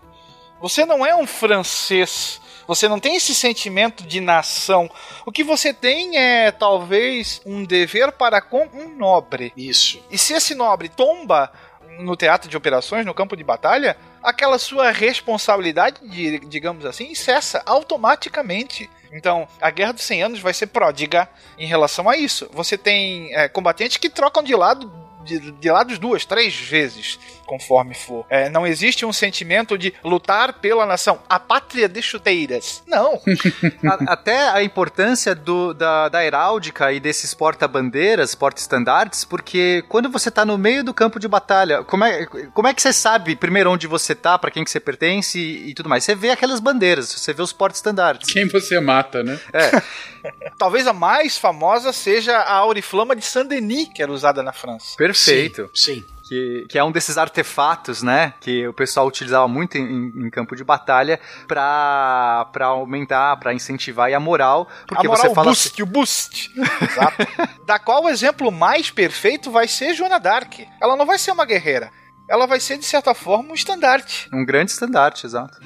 Você 0.62 0.86
não 0.86 1.06
é 1.06 1.16
um 1.16 1.26
francês. 1.26 2.40
Você 2.68 2.88
não 2.88 3.00
tem 3.00 3.16
esse 3.16 3.34
sentimento 3.34 4.04
de 4.04 4.22
nação. 4.22 4.90
O 5.26 5.32
que 5.32 5.44
você 5.44 5.74
tem 5.74 6.18
é 6.18 6.52
talvez 6.52 7.42
um 7.46 7.66
dever 7.66 8.12
para 8.12 8.40
com 8.40 8.70
um 8.74 8.96
nobre. 8.96 9.52
Isso. 9.58 10.00
E 10.10 10.18
se 10.18 10.34
esse 10.34 10.54
nobre 10.54 10.88
tomba 10.88 11.52
no 12.00 12.16
teatro 12.16 12.50
de 12.50 12.56
operações, 12.56 13.06
no 13.06 13.14
campo 13.14 13.36
de 13.36 13.44
batalha, 13.44 13.98
aquela 14.24 14.58
sua 14.60 14.92
responsabilidade, 14.92 15.98
di- 16.08 16.40
digamos 16.40 16.86
assim, 16.86 17.14
cessa 17.16 17.62
automaticamente. 17.66 18.90
Então, 19.12 19.48
a 19.60 19.70
Guerra 19.70 19.94
dos 19.94 20.04
100 20.04 20.24
Anos 20.24 20.40
vai 20.40 20.54
ser 20.54 20.68
pródiga 20.68 21.28
em 21.58 21.68
relação 21.68 22.10
a 22.10 22.16
isso. 22.16 22.50
Você 22.54 22.78
tem 22.78 23.34
é, 23.36 23.48
combatentes 23.50 23.98
que 23.98 24.10
trocam 24.10 24.42
de 24.44 24.56
lado 24.56 24.92
de, 25.24 25.52
de 25.52 25.72
lados 25.72 25.98
duas, 26.00 26.26
três 26.26 26.56
vezes, 26.56 27.20
conforme 27.46 27.94
for. 27.94 28.26
É, 28.30 28.50
não 28.50 28.66
existe 28.66 29.06
um 29.06 29.14
sentimento 29.14 29.78
de 29.78 29.94
lutar 30.04 30.54
pela 30.54 30.86
nação, 30.86 31.20
a 31.30 31.40
pátria 31.40 31.88
de 31.90 32.02
chuteiras. 32.02 32.84
Não. 32.88 33.20
A- 33.86 34.14
até 34.14 34.50
a 34.50 34.64
importância 34.64 35.34
do- 35.36 35.74
da, 35.74 36.10
da 36.10 36.24
heráldica 36.26 36.92
e 36.92 37.00
desses 37.00 37.34
porta-bandeiras, 37.34 38.36
porta-estandartes, 38.36 39.24
porque 39.26 39.84
quando 39.90 40.10
você 40.10 40.30
tá 40.32 40.44
no 40.46 40.58
meio 40.58 40.84
do 40.84 40.94
campo 40.94 41.20
de 41.20 41.28
batalha, 41.28 41.84
como 41.84 42.04
é, 42.04 42.26
como 42.54 42.68
é 42.68 42.74
que 42.74 42.82
você 42.82 42.94
sabe, 42.94 43.36
primeiro, 43.36 43.72
onde 43.72 43.88
você 43.88 44.14
tá, 44.16 44.38
pra 44.38 44.52
quem 44.52 44.64
que 44.64 44.72
você 44.72 44.80
pertence 44.80 45.40
e, 45.40 45.70
e 45.70 45.74
tudo 45.74 45.90
mais? 45.90 46.04
Você 46.04 46.16
vê 46.16 46.30
aquelas 46.32 46.60
bandeiras, 46.60 47.12
você 47.12 47.34
vê 47.34 47.42
os 47.42 47.54
porta-estandartes. 47.54 48.32
Quem 48.32 48.48
você 48.48 48.80
mata, 48.80 49.24
né? 49.24 49.40
É, 49.54 49.82
Talvez 50.58 50.86
a 50.86 50.94
mais 50.94 51.38
famosa 51.38 51.92
seja 51.92 52.38
a 52.38 52.54
Auriflama 52.54 53.16
de 53.16 53.26
Saint-Denis, 53.26 53.90
que 53.94 54.04
era 54.04 54.12
usada 54.12 54.44
na 54.44 54.54
França. 54.54 54.96
perfeito. 54.98 55.11
Sim. 55.14 55.52
sim. 55.74 56.06
Que, 56.32 56.66
que 56.70 56.80
é 56.80 56.84
um 56.84 56.94
desses 56.94 57.18
artefatos, 57.18 58.02
né? 58.02 58.34
Que 58.40 58.66
o 58.66 58.72
pessoal 58.72 59.06
utilizava 59.06 59.50
muito 59.50 59.78
em, 59.78 60.14
em 60.16 60.30
campo 60.30 60.56
de 60.56 60.64
batalha 60.64 61.20
pra, 61.46 62.48
pra 62.54 62.68
aumentar, 62.68 63.36
pra 63.36 63.54
incentivar 63.54 64.08
aí 64.08 64.14
a 64.14 64.20
moral. 64.20 64.66
Porque 64.88 65.06
a 65.06 65.10
moral, 65.10 65.24
você 65.28 65.36
fala 65.36 65.48
o 65.48 65.52
boost, 65.52 65.84
o 65.84 65.86
boost. 65.86 66.52
Exato. 66.56 67.28
da 67.66 67.78
qual 67.78 68.06
o 68.06 68.10
exemplo 68.10 68.50
mais 68.50 68.90
perfeito 68.90 69.52
vai 69.52 69.68
ser 69.68 69.94
Joana 69.94 70.22
Dark. 70.22 70.60
Ela 70.82 70.96
não 70.96 71.06
vai 71.06 71.18
ser 71.18 71.32
uma 71.32 71.44
guerreira. 71.44 71.92
Ela 72.30 72.46
vai 72.46 72.60
ser, 72.60 72.78
de 72.78 72.86
certa 72.86 73.14
forma, 73.14 73.52
um 73.52 73.54
estandarte. 73.54 74.30
Um 74.32 74.46
grande 74.46 74.72
estandarte, 74.72 75.26
exato. 75.26 75.60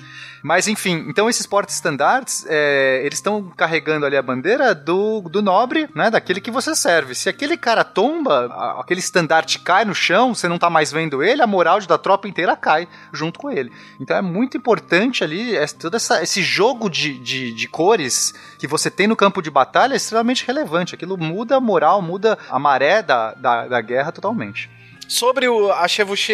Mas 0.45 0.67
enfim, 0.67 1.05
então 1.07 1.27
esses 1.27 1.47
porta-estandartes, 1.47 2.45
é, 2.47 3.01
eles 3.03 3.17
estão 3.17 3.51
carregando 3.57 4.05
ali 4.05 4.15
a 4.15 4.21
bandeira 4.21 4.75
do, 4.75 5.21
do 5.21 5.41
nobre, 5.41 5.89
né? 5.95 6.11
Daquele 6.11 6.39
que 6.39 6.51
você 6.51 6.75
serve. 6.75 7.15
Se 7.15 7.27
aquele 7.27 7.57
cara 7.57 7.83
tomba, 7.83 8.45
aquele 8.79 8.99
estandarte 8.99 9.57
cai 9.57 9.83
no 9.85 9.95
chão, 9.95 10.35
você 10.35 10.47
não 10.47 10.59
tá 10.59 10.69
mais 10.69 10.91
vendo 10.91 11.23
ele, 11.23 11.41
a 11.41 11.47
moral 11.47 11.81
da 11.81 11.97
tropa 11.97 12.27
inteira 12.27 12.55
cai 12.55 12.87
junto 13.11 13.39
com 13.39 13.49
ele. 13.49 13.71
Então 13.99 14.15
é 14.15 14.21
muito 14.21 14.55
importante 14.55 15.23
ali, 15.23 15.55
é, 15.55 15.65
todo 15.65 15.95
essa, 15.95 16.21
esse 16.21 16.43
jogo 16.43 16.91
de, 16.91 17.17
de, 17.17 17.51
de 17.51 17.67
cores 17.67 18.31
que 18.59 18.67
você 18.67 18.91
tem 18.91 19.07
no 19.07 19.15
campo 19.15 19.41
de 19.41 19.49
batalha 19.49 19.93
é 19.93 19.97
extremamente 19.97 20.45
relevante. 20.45 20.93
Aquilo 20.93 21.17
muda 21.17 21.55
a 21.55 21.59
moral, 21.59 22.03
muda 22.03 22.37
a 22.51 22.59
maré 22.59 23.01
da, 23.01 23.33
da, 23.33 23.67
da 23.67 23.81
guerra 23.81 24.11
totalmente. 24.11 24.74
Sobre 25.07 25.47
o, 25.47 25.71
a 25.71 25.85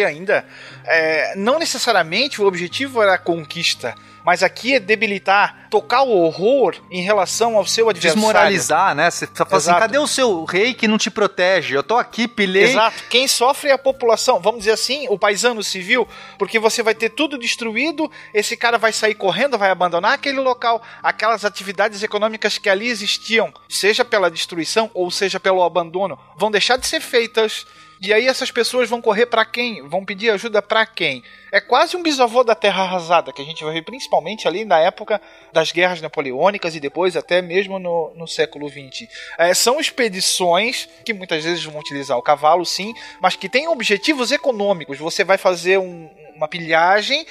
ainda, 0.06 0.44
é, 0.84 1.34
não 1.36 1.58
necessariamente 1.58 2.40
o 2.40 2.46
objetivo 2.46 3.02
era 3.02 3.14
a 3.14 3.18
conquista, 3.18 3.94
mas 4.24 4.42
aqui 4.42 4.74
é 4.74 4.80
debilitar, 4.80 5.66
tocar 5.68 6.02
o 6.02 6.10
horror 6.10 6.76
em 6.90 7.02
relação 7.02 7.56
ao 7.56 7.66
seu 7.66 7.88
adversário. 7.88 8.20
Desmoralizar, 8.20 8.94
né? 8.94 9.10
Você 9.10 9.26
fala 9.26 9.48
assim, 9.50 9.56
Exato. 9.70 9.80
cadê 9.80 9.98
o 9.98 10.06
seu 10.06 10.44
rei 10.44 10.74
que 10.74 10.86
não 10.86 10.96
te 10.96 11.10
protege? 11.10 11.74
Eu 11.74 11.82
tô 11.82 11.96
aqui, 11.96 12.28
pilhei. 12.28 12.64
Exato. 12.64 13.02
Quem 13.10 13.26
sofre 13.26 13.70
é 13.70 13.72
a 13.72 13.78
população. 13.78 14.40
Vamos 14.40 14.60
dizer 14.60 14.72
assim, 14.72 15.06
o 15.08 15.18
paisano 15.18 15.62
civil, 15.62 16.06
porque 16.38 16.58
você 16.58 16.82
vai 16.82 16.94
ter 16.94 17.10
tudo 17.10 17.36
destruído, 17.36 18.10
esse 18.32 18.56
cara 18.56 18.78
vai 18.78 18.92
sair 18.92 19.14
correndo, 19.14 19.58
vai 19.58 19.70
abandonar 19.70 20.12
aquele 20.12 20.40
local, 20.40 20.80
aquelas 21.02 21.44
atividades 21.44 22.02
econômicas 22.02 22.58
que 22.58 22.68
ali 22.68 22.88
existiam, 22.88 23.52
seja 23.68 24.04
pela 24.04 24.30
destruição 24.30 24.90
ou 24.94 25.10
seja 25.10 25.40
pelo 25.40 25.62
abandono, 25.62 26.18
vão 26.36 26.50
deixar 26.50 26.76
de 26.76 26.86
ser 26.86 27.00
feitas. 27.00 27.66
E 28.04 28.12
aí 28.12 28.26
essas 28.26 28.50
pessoas 28.50 28.88
vão 28.90 29.00
correr 29.00 29.26
pra 29.26 29.44
quem? 29.44 29.80
Vão 29.88 30.04
pedir 30.04 30.30
ajuda 30.30 30.60
pra 30.60 30.84
quem? 30.84 31.22
É 31.52 31.60
quase 31.60 31.96
um 31.96 32.02
bisavô 32.02 32.42
da 32.42 32.52
terra 32.54 32.82
arrasada, 32.82 33.32
que 33.32 33.40
a 33.40 33.44
gente 33.44 33.62
vai 33.62 33.72
ver 33.74 33.82
principalmente 33.82 34.48
ali 34.48 34.64
na 34.64 34.78
época 34.80 35.20
das 35.52 35.70
guerras 35.70 36.00
napoleônicas 36.00 36.74
e 36.74 36.80
depois 36.80 37.16
até 37.16 37.40
mesmo 37.40 37.78
no, 37.78 38.12
no 38.16 38.26
século 38.26 38.68
XX. 38.68 39.08
É, 39.38 39.54
são 39.54 39.78
expedições 39.78 40.88
que 41.04 41.14
muitas 41.14 41.44
vezes 41.44 41.62
vão 41.64 41.78
utilizar 41.78 42.18
o 42.18 42.22
cavalo, 42.22 42.66
sim, 42.66 42.92
mas 43.20 43.36
que 43.36 43.48
têm 43.48 43.68
objetivos 43.68 44.32
econômicos. 44.32 44.98
Você 44.98 45.22
vai 45.22 45.38
fazer 45.38 45.78
um- 45.78 46.10
uma 46.34 46.48
pilhagem, 46.48 47.24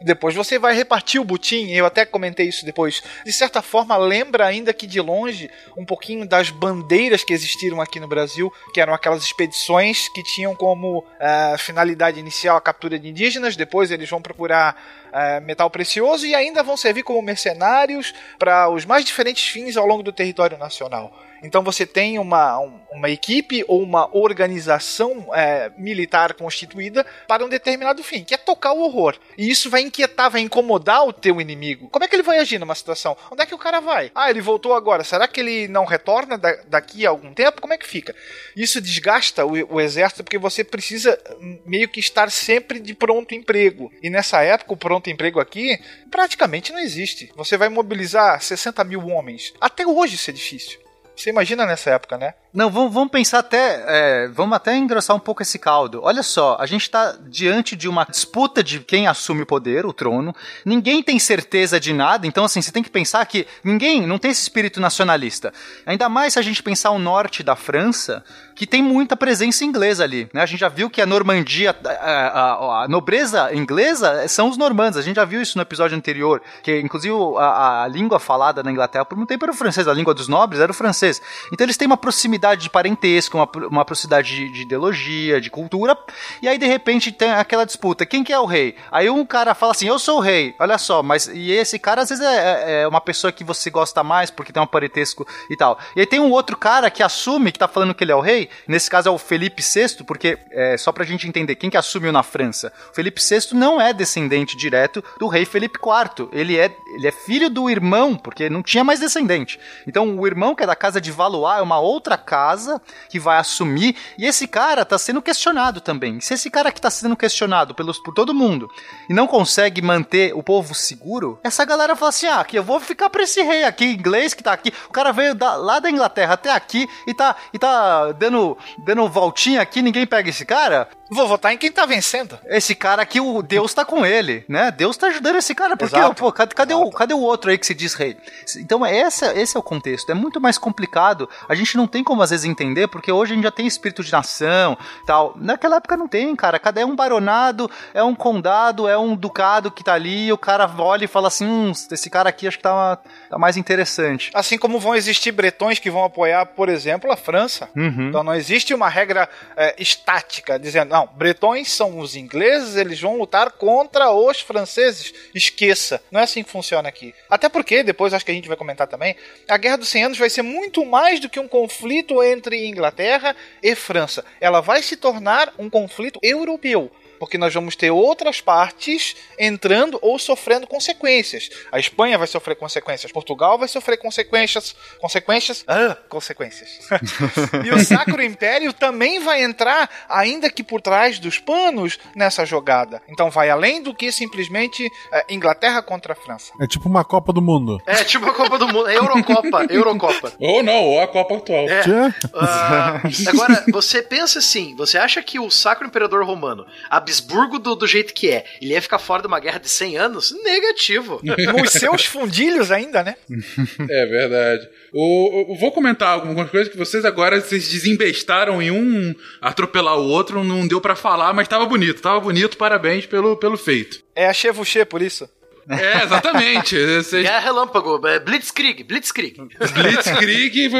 depois 0.00 0.34
você 0.34 0.58
vai 0.58 0.74
repartir 0.74 1.20
o 1.20 1.24
butim, 1.24 1.70
eu 1.70 1.84
até 1.84 2.04
comentei 2.04 2.48
isso 2.48 2.64
depois. 2.64 3.02
De 3.24 3.32
certa 3.32 3.60
forma, 3.60 3.96
lembra 3.96 4.46
ainda 4.46 4.72
que 4.72 4.86
de 4.86 5.00
longe 5.00 5.50
um 5.76 5.84
pouquinho 5.84 6.26
das 6.26 6.50
bandeiras 6.50 7.24
que 7.24 7.32
existiram 7.32 7.80
aqui 7.80 7.98
no 7.98 8.06
Brasil, 8.06 8.52
que 8.72 8.80
eram 8.80 8.94
aquelas 8.94 9.22
expedições 9.24 10.08
que 10.08 10.22
tinham 10.22 10.54
como 10.54 11.04
ah, 11.20 11.56
finalidade 11.58 12.20
inicial 12.20 12.56
a 12.56 12.60
captura 12.60 12.98
de 12.98 13.08
indígenas, 13.08 13.56
depois 13.56 13.90
eles 13.90 14.08
vão 14.08 14.22
procurar 14.22 14.76
ah, 15.12 15.40
metal 15.40 15.68
precioso 15.68 16.26
e 16.26 16.34
ainda 16.34 16.62
vão 16.62 16.76
servir 16.76 17.02
como 17.02 17.20
mercenários 17.20 18.14
para 18.38 18.68
os 18.68 18.84
mais 18.84 19.04
diferentes 19.04 19.48
fins 19.48 19.76
ao 19.76 19.86
longo 19.86 20.02
do 20.02 20.12
território 20.12 20.56
nacional. 20.56 21.12
Então 21.42 21.62
você 21.62 21.86
tem 21.86 22.18
uma, 22.18 22.58
um- 22.60 22.80
uma 22.92 23.10
equipe 23.10 23.64
ou 23.68 23.82
uma 23.82 24.08
organização 24.16 25.28
é, 25.34 25.70
militar 25.76 26.34
constituída 26.34 27.04
para 27.26 27.44
um 27.44 27.48
determinado 27.48 28.02
fim, 28.02 28.24
que 28.24 28.34
é 28.34 28.38
tocar 28.38 28.72
o 28.72 28.80
horror. 28.80 29.16
E 29.36 29.48
isso 29.48 29.70
vai 29.70 29.82
inquietar, 29.82 30.30
vai 30.30 30.40
incomodar 30.40 31.06
o 31.06 31.12
teu 31.12 31.40
inimigo. 31.40 31.88
Como 31.90 32.04
é 32.04 32.08
que 32.08 32.16
ele 32.16 32.22
vai 32.22 32.38
agir 32.38 32.58
numa 32.58 32.74
situação? 32.74 33.16
Onde 33.30 33.42
é 33.42 33.46
que 33.46 33.54
o 33.54 33.58
cara 33.58 33.80
vai? 33.80 34.10
Ah, 34.14 34.30
ele 34.30 34.40
voltou 34.40 34.74
agora. 34.74 35.04
Será 35.04 35.28
que 35.28 35.40
ele 35.40 35.68
não 35.68 35.84
retorna 35.84 36.36
da- 36.38 36.58
daqui 36.66 37.06
a 37.06 37.10
algum 37.10 37.32
tempo? 37.32 37.60
Como 37.60 37.72
é 37.72 37.78
que 37.78 37.86
fica? 37.86 38.14
Isso 38.56 38.80
desgasta 38.80 39.44
o, 39.46 39.52
o 39.74 39.80
exército 39.80 40.24
porque 40.24 40.38
você 40.38 40.64
precisa 40.64 41.18
hum, 41.40 41.60
meio 41.66 41.88
que 41.88 42.00
estar 42.00 42.30
sempre 42.30 42.80
de 42.80 42.94
pronto 42.94 43.34
emprego. 43.34 43.92
E 44.02 44.10
nessa 44.10 44.42
época, 44.42 44.72
o 44.72 44.76
pronto 44.76 45.08
emprego 45.10 45.38
aqui 45.40 45.78
praticamente 46.10 46.72
não 46.72 46.80
existe. 46.80 47.30
Você 47.36 47.56
vai 47.56 47.68
mobilizar 47.68 48.40
60 48.42 48.82
mil 48.84 49.06
homens. 49.06 49.52
Até 49.60 49.86
hoje 49.86 50.14
isso 50.16 50.30
é 50.30 50.32
difícil. 50.32 50.80
Você 51.18 51.30
imagina 51.30 51.66
nessa 51.66 51.90
época, 51.90 52.16
né? 52.16 52.34
Não, 52.52 52.70
vamos, 52.70 52.92
vamos 52.94 53.10
pensar 53.10 53.40
até. 53.40 53.84
é, 53.86 54.28
vamos 54.28 54.56
até 54.56 54.74
engrossar 54.74 55.14
um 55.14 55.20
pouco 55.20 55.42
esse 55.42 55.58
caldo. 55.58 56.00
Olha 56.02 56.22
só, 56.22 56.56
a 56.58 56.64
gente 56.64 56.88
tá 56.90 57.14
diante 57.26 57.76
de 57.76 57.86
uma 57.86 58.04
disputa 58.06 58.64
de 58.64 58.80
quem 58.80 59.06
assume 59.06 59.42
o 59.42 59.46
poder, 59.46 59.84
o 59.84 59.92
trono. 59.92 60.34
Ninguém 60.64 61.02
tem 61.02 61.18
certeza 61.18 61.78
de 61.78 61.92
nada, 61.92 62.26
então, 62.26 62.44
assim, 62.46 62.62
você 62.62 62.72
tem 62.72 62.82
que 62.82 62.88
pensar 62.88 63.24
que 63.26 63.46
ninguém 63.62 64.06
não 64.06 64.18
tem 64.18 64.30
esse 64.30 64.40
espírito 64.42 64.80
nacionalista. 64.80 65.52
Ainda 65.84 66.08
mais 66.08 66.32
se 66.32 66.38
a 66.38 66.42
gente 66.42 66.62
pensar 66.62 66.90
o 66.90 66.98
norte 66.98 67.42
da 67.42 67.54
França, 67.54 68.24
que 68.56 68.66
tem 68.66 68.82
muita 68.82 69.14
presença 69.14 69.62
inglesa 69.64 70.02
ali. 70.02 70.26
Né? 70.32 70.40
A 70.40 70.46
gente 70.46 70.60
já 70.60 70.68
viu 70.70 70.88
que 70.88 71.02
a 71.02 71.06
Normandia, 71.06 71.76
a, 71.84 71.90
a- 72.00 72.84
a 72.84 72.88
nobreza 72.88 73.54
inglesa 73.54 74.26
são 74.26 74.48
os 74.48 74.56
normandos. 74.56 74.98
A 74.98 75.02
gente 75.02 75.16
já 75.16 75.24
viu 75.26 75.42
isso 75.42 75.58
no 75.58 75.62
episódio 75.62 75.96
anterior, 75.96 76.40
que 76.62 76.80
inclusive 76.80 77.14
a, 77.38 77.82
a 77.84 77.88
língua 77.88 78.18
falada 78.18 78.62
na 78.62 78.72
Inglaterra 78.72 79.04
por 79.04 79.16
muito 79.16 79.28
tempo 79.28 79.44
era 79.44 79.52
o 79.52 79.56
francês, 79.56 79.86
a 79.86 79.92
língua 79.92 80.14
dos 80.14 80.28
nobres 80.28 80.60
era 80.62 80.72
o 80.72 80.74
francês. 80.74 81.20
Então 81.52 81.64
eles 81.66 81.76
têm 81.76 81.86
uma 81.86 81.96
proximidade 81.96 82.37
proximidade 82.38 82.62
de 82.62 82.70
parentesco, 82.70 83.36
uma, 83.36 83.48
uma 83.68 83.84
proximidade 83.84 84.34
de, 84.34 84.48
de 84.48 84.62
ideologia, 84.62 85.40
de 85.40 85.50
cultura, 85.50 85.98
e 86.40 86.48
aí 86.48 86.56
de 86.56 86.66
repente 86.66 87.10
tem 87.10 87.30
aquela 87.30 87.66
disputa, 87.66 88.06
quem 88.06 88.22
que 88.22 88.32
é 88.32 88.38
o 88.38 88.46
rei? 88.46 88.76
Aí 88.90 89.10
um 89.10 89.26
cara 89.26 89.54
fala 89.54 89.72
assim, 89.72 89.88
eu 89.88 89.98
sou 89.98 90.18
o 90.18 90.20
rei, 90.20 90.54
olha 90.58 90.78
só, 90.78 91.02
mas 91.02 91.26
e 91.26 91.50
esse 91.50 91.78
cara 91.78 92.02
às 92.02 92.08
vezes 92.08 92.24
é, 92.24 92.82
é 92.82 92.88
uma 92.88 93.00
pessoa 93.00 93.32
que 93.32 93.42
você 93.42 93.70
gosta 93.70 94.02
mais 94.02 94.30
porque 94.30 94.52
tem 94.52 94.62
um 94.62 94.66
parentesco 94.66 95.26
e 95.50 95.56
tal. 95.56 95.78
E 95.96 96.00
aí 96.00 96.06
tem 96.06 96.20
um 96.20 96.30
outro 96.30 96.56
cara 96.56 96.90
que 96.90 97.02
assume 97.02 97.50
que 97.50 97.58
tá 97.58 97.68
falando 97.68 97.94
que 97.94 98.04
ele 98.04 98.12
é 98.12 98.16
o 98.16 98.20
rei, 98.20 98.48
nesse 98.66 98.88
caso 98.88 99.08
é 99.08 99.12
o 99.12 99.18
Felipe 99.18 99.62
VI, 99.62 100.04
porque 100.04 100.38
é, 100.50 100.76
só 100.76 100.92
pra 100.92 101.04
gente 101.04 101.26
entender, 101.26 101.56
quem 101.56 101.70
que 101.70 101.76
assumiu 101.76 102.12
na 102.12 102.22
França? 102.22 102.72
O 102.90 102.94
Felipe 102.94 103.20
VI 103.20 103.54
não 103.54 103.80
é 103.80 103.92
descendente 103.92 104.56
direto 104.56 105.02
do 105.18 105.26
rei 105.26 105.44
Felipe 105.44 105.78
IV, 105.78 106.28
ele 106.32 106.56
é, 106.56 106.74
ele 106.94 107.06
é 107.06 107.12
filho 107.12 107.50
do 107.50 107.68
irmão, 107.68 108.16
porque 108.16 108.48
não 108.48 108.62
tinha 108.62 108.84
mais 108.84 109.00
descendente. 109.00 109.58
Então 109.86 110.18
o 110.18 110.26
irmão 110.26 110.54
que 110.54 110.62
é 110.62 110.66
da 110.66 110.76
casa 110.76 111.00
de 111.00 111.10
Valois 111.10 111.58
é 111.58 111.62
uma 111.62 111.78
outra 111.78 112.16
casa 112.28 112.78
que 113.08 113.18
vai 113.18 113.38
assumir, 113.38 113.96
e 114.18 114.26
esse 114.26 114.46
cara 114.46 114.84
tá 114.84 114.98
sendo 114.98 115.22
questionado 115.22 115.80
também. 115.80 116.20
Se 116.20 116.34
esse 116.34 116.50
cara 116.50 116.70
que 116.70 116.78
tá 116.78 116.90
sendo 116.90 117.16
questionado 117.16 117.74
pelos, 117.74 117.98
por 117.98 118.12
todo 118.12 118.34
mundo 118.34 118.68
e 119.08 119.14
não 119.14 119.26
consegue 119.26 119.80
manter 119.80 120.34
o 120.34 120.42
povo 120.42 120.74
seguro, 120.74 121.40
essa 121.42 121.64
galera 121.64 121.96
fala 121.96 122.10
assim: 122.10 122.26
ah, 122.26 122.44
que 122.44 122.58
eu 122.58 122.62
vou 122.62 122.78
ficar 122.80 123.08
pra 123.08 123.22
esse 123.22 123.40
rei 123.40 123.64
aqui, 123.64 123.86
inglês 123.86 124.34
que 124.34 124.42
tá 124.42 124.52
aqui. 124.52 124.70
O 124.88 124.92
cara 124.92 125.10
veio 125.10 125.34
da, 125.34 125.56
lá 125.56 125.78
da 125.78 125.90
Inglaterra 125.90 126.34
até 126.34 126.52
aqui 126.52 126.86
e 127.06 127.14
tá, 127.14 127.34
e 127.54 127.58
tá 127.58 128.12
dando, 128.12 128.58
dando 128.84 129.08
voltinha 129.08 129.62
aqui, 129.62 129.80
ninguém 129.80 130.06
pega 130.06 130.28
esse 130.28 130.44
cara. 130.44 130.86
Vou 131.10 131.26
votar 131.26 131.54
em 131.54 131.56
quem 131.56 131.72
tá 131.72 131.86
vencendo. 131.86 132.38
Esse 132.46 132.74
cara 132.74 133.00
aqui, 133.00 133.18
o 133.18 133.40
Deus 133.40 133.72
tá 133.72 133.82
com 133.82 134.04
ele, 134.04 134.44
né? 134.46 134.70
Deus 134.70 134.96
tá 134.96 135.06
ajudando 135.06 135.36
esse 135.36 135.54
cara, 135.54 135.74
porque, 135.74 135.96
Exato. 135.96 136.14
pô, 136.14 136.30
cadê, 136.30 136.54
cadê 136.54 136.74
o, 136.74 136.90
cadê 136.90 137.14
o 137.14 137.20
outro 137.20 137.50
aí 137.50 137.56
que 137.56 137.66
se 137.66 137.74
diz 137.74 137.94
rei? 137.94 138.16
Então, 138.58 138.84
essa, 138.84 139.34
esse 139.34 139.56
é 139.56 139.60
o 139.60 139.62
contexto. 139.62 140.10
É 140.10 140.14
muito 140.14 140.38
mais 140.38 140.58
complicado. 140.58 141.28
A 141.48 141.54
gente 141.54 141.76
não 141.78 141.86
tem 141.86 142.04
como, 142.04 142.17
às 142.22 142.30
vezes, 142.30 142.44
entender, 142.44 142.88
porque 142.88 143.10
hoje 143.10 143.32
a 143.32 143.34
gente 143.34 143.44
já 143.44 143.50
tem 143.50 143.66
espírito 143.66 144.02
de 144.02 144.12
nação 144.12 144.76
tal. 145.06 145.34
Naquela 145.36 145.76
época 145.76 145.96
não 145.96 146.08
tem, 146.08 146.34
cara. 146.36 146.58
Cada 146.58 146.80
é 146.80 146.84
um 146.84 146.94
baronado, 146.94 147.70
é 147.94 148.02
um 148.02 148.14
condado, 148.14 148.88
é 148.88 148.98
um 148.98 149.16
ducado 149.16 149.70
que 149.70 149.84
tá 149.84 149.94
ali, 149.94 150.32
o 150.32 150.38
cara 150.38 150.70
olha 150.78 151.04
e 151.04 151.08
fala 151.08 151.28
assim: 151.28 151.46
hum, 151.46 151.72
esse 151.90 152.10
cara 152.10 152.28
aqui 152.28 152.46
acho 152.46 152.56
que 152.56 152.62
tá, 152.62 152.98
tá 153.28 153.38
mais 153.38 153.56
interessante. 153.56 154.30
Assim 154.34 154.58
como 154.58 154.78
vão 154.78 154.94
existir 154.94 155.32
bretões 155.32 155.78
que 155.78 155.90
vão 155.90 156.04
apoiar, 156.04 156.46
por 156.46 156.68
exemplo, 156.68 157.10
a 157.10 157.16
França. 157.16 157.68
Uhum. 157.76 158.08
Então 158.08 158.22
não 158.22 158.34
existe 158.34 158.74
uma 158.74 158.88
regra 158.88 159.28
é, 159.56 159.74
estática 159.78 160.58
dizendo, 160.58 160.90
não, 160.90 161.08
bretões 161.14 161.72
são 161.72 161.98
os 161.98 162.16
ingleses, 162.16 162.76
eles 162.76 163.00
vão 163.00 163.16
lutar 163.16 163.52
contra 163.52 164.10
os 164.10 164.40
franceses. 164.40 165.12
Esqueça. 165.34 166.02
Não 166.10 166.20
é 166.20 166.24
assim 166.24 166.42
que 166.42 166.50
funciona 166.50 166.88
aqui. 166.88 167.14
Até 167.28 167.48
porque, 167.48 167.82
depois 167.82 168.14
acho 168.14 168.24
que 168.24 168.30
a 168.30 168.34
gente 168.34 168.48
vai 168.48 168.56
comentar 168.56 168.86
também, 168.86 169.16
a 169.48 169.56
Guerra 169.56 169.78
dos 169.78 169.88
100 169.88 170.04
Anos 170.04 170.18
vai 170.18 170.30
ser 170.30 170.42
muito 170.42 170.84
mais 170.84 171.20
do 171.20 171.28
que 171.28 171.40
um 171.40 171.48
conflito 171.48 172.07
entre 172.22 172.66
Inglaterra 172.66 173.34
e 173.62 173.74
França. 173.74 174.24
Ela 174.40 174.60
vai 174.60 174.82
se 174.82 174.96
tornar 174.96 175.52
um 175.58 175.68
conflito 175.68 176.18
europeu. 176.22 176.90
Porque 177.18 177.38
nós 177.38 177.52
vamos 177.52 177.76
ter 177.76 177.90
outras 177.90 178.40
partes 178.40 179.16
entrando 179.38 179.98
ou 180.02 180.18
sofrendo 180.18 180.66
consequências. 180.66 181.48
A 181.72 181.78
Espanha 181.78 182.18
vai 182.18 182.26
sofrer 182.26 182.56
consequências, 182.56 183.12
Portugal 183.12 183.58
vai 183.58 183.68
sofrer 183.68 183.98
consequências. 183.98 184.74
Consequências? 185.00 185.64
Ah, 185.66 185.96
consequências. 186.08 186.78
e 187.64 187.70
o 187.70 187.84
Sacro 187.84 188.22
Império 188.22 188.72
também 188.72 189.20
vai 189.20 189.42
entrar, 189.42 189.88
ainda 190.08 190.50
que 190.50 190.62
por 190.62 190.80
trás 190.80 191.18
dos 191.18 191.38
panos, 191.38 191.98
nessa 192.14 192.44
jogada. 192.44 193.02
Então 193.08 193.30
vai 193.30 193.50
além 193.50 193.82
do 193.82 193.94
que 193.94 194.10
simplesmente 194.12 194.88
é, 195.12 195.26
Inglaterra 195.30 195.82
contra 195.82 196.12
a 196.12 196.16
França. 196.16 196.52
É 196.60 196.66
tipo 196.66 196.88
uma 196.88 197.04
Copa 197.04 197.32
do 197.32 197.42
Mundo. 197.42 197.80
É 197.86 198.04
tipo 198.04 198.28
a 198.28 198.34
Copa 198.34 198.58
do 198.58 198.68
Mundo, 198.68 198.88
é 198.88 198.96
Eurocopa, 198.96 199.66
Eurocopa. 199.70 200.32
Ou 200.38 200.62
não, 200.62 200.84
ou 200.84 201.00
a 201.00 201.08
Copa 201.08 201.36
atual. 201.36 201.68
É. 201.68 201.82
Tchê? 201.82 202.28
Ah, 202.34 203.00
agora, 203.28 203.64
você 203.72 204.02
pensa 204.02 204.38
assim, 204.38 204.74
você 204.76 204.98
acha 204.98 205.22
que 205.22 205.38
o 205.38 205.50
Sacro 205.50 205.86
Imperador 205.86 206.24
Romano, 206.24 206.66
Habsburgo 207.08 207.58
do, 207.58 207.74
do 207.74 207.86
jeito 207.86 208.12
que 208.12 208.28
é, 208.30 208.44
ele 208.60 208.72
ia 208.72 208.82
ficar 208.82 208.98
fora 208.98 209.22
de 209.22 209.28
uma 209.28 209.40
guerra 209.40 209.58
de 209.58 209.68
100 209.68 209.96
anos? 209.96 210.34
Negativo. 210.44 211.20
Nos 211.24 211.70
seus 211.72 212.04
fundilhos 212.04 212.70
ainda, 212.70 213.02
né? 213.02 213.16
É 213.90 214.06
verdade. 214.06 214.68
O, 214.92 215.52
o- 215.52 215.56
vou 215.58 215.72
comentar 215.72 216.08
algumas 216.10 216.50
coisas 216.50 216.68
que 216.70 216.76
vocês 216.78 217.04
agora 217.04 217.40
vocês 217.40 217.68
desembestaram 217.68 218.60
em 218.60 218.70
um 218.70 219.14
atropelar 219.40 219.98
o 219.98 220.08
outro, 220.08 220.42
não 220.44 220.66
deu 220.66 220.80
pra 220.80 220.94
falar, 220.96 221.32
mas 221.32 221.48
tava 221.48 221.66
bonito, 221.66 222.00
tava 222.02 222.20
bonito, 222.20 222.56
parabéns 222.56 223.06
pelo, 223.06 223.36
pelo 223.36 223.56
feito. 223.56 224.02
É 224.14 224.26
a 224.26 224.32
Chevouché, 224.32 224.84
por 224.84 225.00
isso. 225.02 225.28
É, 225.68 226.04
exatamente. 226.04 226.76
Vocês 226.96 227.22
Guerra 227.22 227.40
relâmpago, 227.40 228.06
é 228.06 228.18
Blitzkrieg, 228.18 228.82
Blitzkrieg. 228.84 229.36
Blitzkrieg 229.74 230.70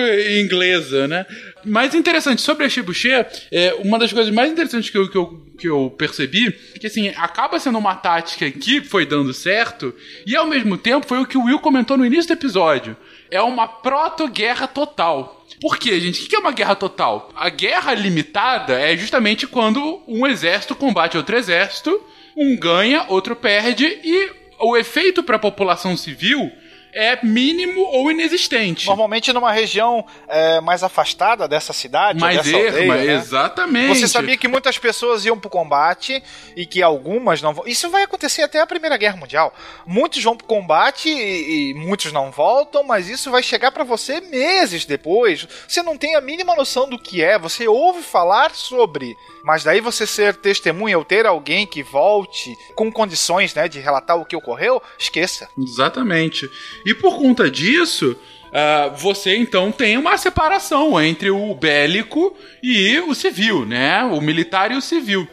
inglesa, 0.41 1.07
né? 1.07 1.27
Mas 1.65 1.95
interessante, 1.95 2.41
sobre 2.41 2.65
a 2.65 2.69
Shibuche, 2.69 3.11
é, 3.51 3.75
uma 3.85 3.99
das 3.99 4.13
coisas 4.13 4.33
mais 4.33 4.51
interessantes 4.51 4.89
que 4.89 4.97
eu, 4.97 5.11
que, 5.11 5.19
eu, 5.19 5.47
que 5.59 5.69
eu 5.69 5.95
percebi 5.97 6.57
é 6.75 6.79
que, 6.79 6.87
assim, 6.87 7.09
acaba 7.17 7.59
sendo 7.61 7.79
uma 7.79 7.95
tática 7.95 8.51
que 8.51 8.81
foi 8.81 9.05
dando 9.05 9.35
certo 9.35 9.95
e, 10.27 10.35
ao 10.35 10.47
mesmo 10.47 10.79
tempo, 10.79 11.07
foi 11.07 11.19
o 11.19 11.27
que 11.27 11.37
o 11.37 11.45
Will 11.45 11.59
comentou 11.59 11.97
no 11.99 12.07
início 12.07 12.29
do 12.29 12.39
episódio. 12.39 12.97
É 13.31 13.43
uma 13.43 13.69
proto-guerra 13.69 14.67
total. 14.67 15.47
Por 15.61 15.77
quê, 15.77 16.01
gente? 16.01 16.25
O 16.25 16.29
que 16.29 16.37
é 16.37 16.39
uma 16.39 16.53
guerra 16.53 16.75
total? 16.75 17.31
A 17.35 17.49
guerra 17.51 17.93
limitada 17.93 18.81
é 18.81 18.97
justamente 18.97 19.47
quando 19.47 20.03
um 20.07 20.27
exército 20.27 20.75
combate 20.75 21.17
outro 21.17 21.37
exército, 21.37 22.01
um 22.37 22.57
ganha, 22.57 23.05
outro 23.09 23.35
perde 23.35 23.85
e 23.85 24.48
o 24.59 24.77
efeito 24.77 25.23
para 25.23 25.37
a 25.37 25.41
população 25.41 25.97
civil 25.97 26.53
é 26.99 27.17
mínimo 27.23 27.81
ou 27.81 28.11
inexistente. 28.11 28.89
Normalmente 28.89 29.33
numa 29.33 29.53
região 29.53 30.05
é, 30.27 30.61
mais 30.61 30.83
afastada 30.83 31.47
dessa 31.47 31.73
cidade, 31.73 32.19
Mais 32.19 32.39
dessa 32.39 32.51
erro, 32.51 32.67
aldeia, 32.67 33.05
né? 33.05 33.15
exatamente. 33.15 34.01
Você 34.01 34.09
sabia 34.09 34.37
que 34.37 34.49
muitas 34.49 34.77
pessoas 34.79 35.25
iam 35.25 35.39
pro 35.39 35.49
combate 35.49 36.21
e 36.57 36.67
que 36.67 36.83
algumas 36.83 37.41
não 37.41 37.55
vão. 37.55 37.65
Isso 37.69 37.89
vai 37.89 38.03
acontecer 38.03 38.43
até 38.43 38.61
a 38.61 38.67
Primeira 38.67 38.97
Guerra 38.97 39.17
Mundial. 39.17 39.55
Muitos 39.87 40.21
vão 40.25 40.37
pro 40.37 40.45
combate 40.49 41.09
e, 41.09 41.71
e 41.71 41.75
muitos 41.75 42.11
não 42.11 42.33
voltam, 42.33 42.83
mas 42.83 43.09
isso 43.09 43.31
vai 43.31 43.45
chegar 43.45 43.71
pra 43.71 43.85
você 43.85 44.21
meses 44.21 44.85
depois. 44.85 45.47
Você 45.69 45.81
não 45.85 45.97
tem 45.97 46.17
a 46.17 46.21
mínima 46.21 46.57
noção 46.57 46.89
do 46.89 46.99
que 46.99 47.23
é, 47.23 47.39
você 47.39 47.69
ouve 47.69 48.03
falar 48.03 48.57
sobre. 48.57 49.17
Mas 49.45 49.63
daí 49.63 49.81
você 49.81 50.05
ser 50.05 50.35
testemunha 50.35 50.99
ou 50.99 51.05
ter 51.05 51.27
alguém 51.27 51.65
que 51.65 51.81
volte 51.81 52.57
com 52.75 52.91
condições 52.91 53.55
né, 53.55 53.69
de 53.69 53.79
relatar 53.79 54.19
o 54.19 54.25
que 54.25 54.35
ocorreu, 54.35 54.83
esqueça. 54.99 55.49
Exatamente. 55.57 56.51
E 56.89 56.95
por 56.95 57.19
conta 57.19 57.51
disso, 57.51 58.19
ah, 58.51 58.89
você 58.97 59.37
então 59.37 59.71
tem 59.71 59.99
uma 59.99 60.17
separação 60.17 60.99
entre 60.99 61.31
o 61.31 61.55
bélico 61.55 62.35
e 62.63 62.99
o 63.01 63.15
civil, 63.15 63.67
né? 63.67 64.03
O 64.05 64.23
militar 64.23 64.73
e 64.73 64.75
o 64.75 64.81
civil. 64.81 65.29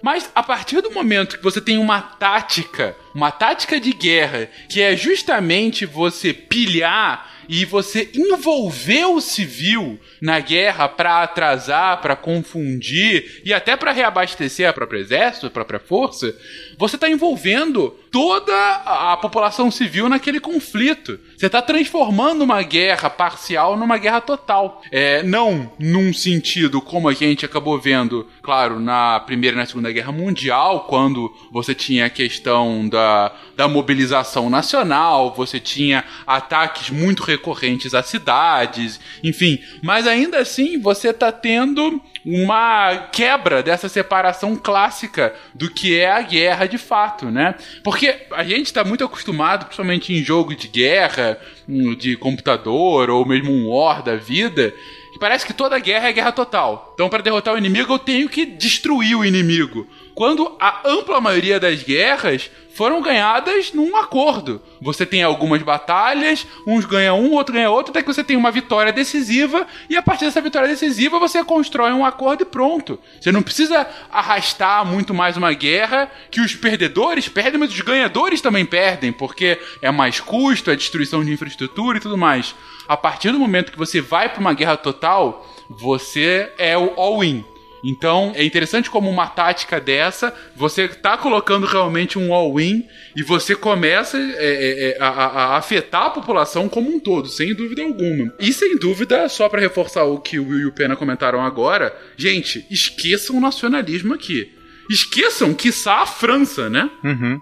Mas 0.00 0.30
a 0.32 0.44
partir 0.44 0.80
do 0.80 0.92
momento 0.92 1.38
que 1.38 1.42
você 1.42 1.60
tem 1.60 1.76
uma 1.76 2.00
tática, 2.00 2.94
uma 3.12 3.32
tática 3.32 3.80
de 3.80 3.92
guerra, 3.92 4.48
que 4.68 4.80
é 4.80 4.96
justamente 4.96 5.84
você 5.84 6.32
pilhar 6.32 7.32
e 7.48 7.64
você 7.64 8.10
envolver 8.14 9.06
o 9.06 9.20
civil 9.20 9.98
na 10.20 10.40
guerra 10.40 10.88
para 10.88 11.22
atrasar, 11.22 12.00
para 12.00 12.16
confundir 12.16 13.42
e 13.44 13.52
até 13.52 13.76
para 13.76 13.92
reabastecer 13.92 14.68
a 14.68 14.72
própria 14.72 14.98
exército, 14.98 15.46
a 15.46 15.50
própria 15.50 15.80
força, 15.80 16.34
você 16.82 16.96
está 16.96 17.08
envolvendo 17.08 17.94
toda 18.10 18.52
a 18.84 19.16
população 19.16 19.70
civil 19.70 20.08
naquele 20.08 20.40
conflito. 20.40 21.16
Você 21.36 21.46
está 21.46 21.62
transformando 21.62 22.42
uma 22.42 22.60
guerra 22.64 23.08
parcial 23.08 23.76
numa 23.76 23.96
guerra 23.96 24.20
total. 24.20 24.82
É, 24.90 25.22
não 25.22 25.70
num 25.78 26.12
sentido 26.12 26.80
como 26.80 27.08
a 27.08 27.12
gente 27.12 27.44
acabou 27.46 27.78
vendo, 27.78 28.26
claro, 28.42 28.80
na 28.80 29.20
Primeira 29.20 29.54
e 29.56 29.60
na 29.60 29.64
Segunda 29.64 29.92
Guerra 29.92 30.10
Mundial, 30.10 30.86
quando 30.88 31.32
você 31.52 31.72
tinha 31.72 32.06
a 32.06 32.10
questão 32.10 32.88
da, 32.88 33.32
da 33.56 33.68
mobilização 33.68 34.50
nacional, 34.50 35.32
você 35.36 35.60
tinha 35.60 36.02
ataques 36.26 36.90
muito 36.90 37.22
recorrentes 37.22 37.94
a 37.94 38.02
cidades, 38.02 38.98
enfim. 39.22 39.60
Mas 39.80 40.04
ainda 40.04 40.38
assim, 40.38 40.80
você 40.80 41.10
está 41.10 41.30
tendo 41.30 42.02
uma 42.24 43.08
quebra 43.12 43.62
dessa 43.62 43.88
separação 43.88 44.56
clássica 44.56 45.34
do 45.54 45.70
que 45.70 45.98
é 45.98 46.10
a 46.10 46.22
guerra 46.22 46.66
de 46.66 46.78
fato, 46.78 47.26
né? 47.26 47.54
Porque 47.82 48.26
a 48.32 48.44
gente 48.44 48.66
está 48.66 48.84
muito 48.84 49.04
acostumado, 49.04 49.66
principalmente 49.66 50.12
em 50.12 50.22
jogo 50.22 50.54
de 50.54 50.68
guerra, 50.68 51.38
hum, 51.68 51.94
de 51.94 52.16
computador 52.16 53.10
ou 53.10 53.26
mesmo 53.26 53.50
um 53.50 53.68
war 53.68 54.02
da 54.02 54.16
vida, 54.16 54.72
parece 55.22 55.46
que 55.46 55.54
toda 55.54 55.78
guerra 55.78 56.08
é 56.08 56.12
guerra 56.12 56.32
total. 56.32 56.90
Então, 56.94 57.08
para 57.08 57.22
derrotar 57.22 57.54
o 57.54 57.58
inimigo, 57.58 57.92
eu 57.94 57.98
tenho 57.98 58.28
que 58.28 58.44
destruir 58.44 59.16
o 59.16 59.24
inimigo. 59.24 59.86
Quando 60.22 60.56
a 60.60 60.82
ampla 60.88 61.20
maioria 61.20 61.58
das 61.58 61.82
guerras 61.82 62.48
foram 62.76 63.02
ganhadas 63.02 63.72
num 63.72 63.96
acordo. 63.96 64.62
Você 64.80 65.04
tem 65.04 65.20
algumas 65.20 65.60
batalhas, 65.62 66.46
uns 66.64 66.84
ganham 66.84 67.20
um, 67.20 67.32
outro 67.32 67.52
ganha 67.52 67.68
outro, 67.68 67.90
até 67.90 68.02
que 68.02 68.06
você 68.06 68.22
tem 68.22 68.36
uma 68.36 68.52
vitória 68.52 68.92
decisiva, 68.92 69.66
e 69.90 69.96
a 69.96 70.00
partir 70.00 70.26
dessa 70.26 70.40
vitória 70.40 70.68
decisiva 70.68 71.18
você 71.18 71.42
constrói 71.42 71.90
um 71.90 72.06
acordo 72.06 72.42
e 72.42 72.44
pronto. 72.44 73.00
Você 73.20 73.32
não 73.32 73.42
precisa 73.42 73.84
arrastar 74.12 74.86
muito 74.86 75.12
mais 75.12 75.36
uma 75.36 75.52
guerra 75.52 76.08
que 76.30 76.40
os 76.40 76.54
perdedores 76.54 77.28
perdem, 77.28 77.58
mas 77.58 77.72
os 77.72 77.80
ganhadores 77.80 78.40
também 78.40 78.64
perdem, 78.64 79.10
porque 79.12 79.58
é 79.82 79.90
mais 79.90 80.20
custo, 80.20 80.70
é 80.70 80.76
destruição 80.76 81.24
de 81.24 81.32
infraestrutura 81.32 81.98
e 81.98 82.00
tudo 82.00 82.16
mais. 82.16 82.54
A 82.86 82.96
partir 82.96 83.32
do 83.32 83.40
momento 83.40 83.72
que 83.72 83.78
você 83.78 84.00
vai 84.00 84.28
para 84.28 84.40
uma 84.40 84.54
guerra 84.54 84.76
total, 84.76 85.44
você 85.68 86.52
é 86.58 86.78
o 86.78 86.92
all-in. 86.96 87.44
Então, 87.84 88.32
é 88.36 88.44
interessante 88.44 88.88
como 88.88 89.10
uma 89.10 89.26
tática 89.26 89.80
dessa, 89.80 90.32
você 90.54 90.86
tá 90.88 91.16
colocando 91.18 91.66
realmente 91.66 92.18
um 92.18 92.32
all-in 92.32 92.86
e 93.16 93.22
você 93.22 93.56
começa 93.56 94.16
é, 94.18 94.20
é, 94.20 94.88
é, 94.90 94.96
a, 95.00 95.08
a- 95.08 95.56
afetar 95.56 96.02
a 96.06 96.10
população 96.10 96.68
como 96.68 96.88
um 96.94 97.00
todo, 97.00 97.28
sem 97.28 97.54
dúvida 97.54 97.82
alguma. 97.82 98.32
E 98.38 98.52
sem 98.52 98.76
dúvida, 98.78 99.28
só 99.28 99.48
pra 99.48 99.60
reforçar 99.60 100.04
o 100.04 100.20
que 100.20 100.38
o 100.38 100.48
Will 100.48 100.60
e 100.60 100.66
o 100.66 100.72
Pena 100.72 100.94
comentaram 100.94 101.44
agora, 101.44 101.92
gente, 102.16 102.64
esqueçam 102.70 103.36
o 103.36 103.40
nacionalismo 103.40 104.14
aqui. 104.14 104.48
Esqueçam, 104.90 105.54
quiçá, 105.54 106.02
a 106.02 106.06
França, 106.06 106.68
né? 106.68 106.90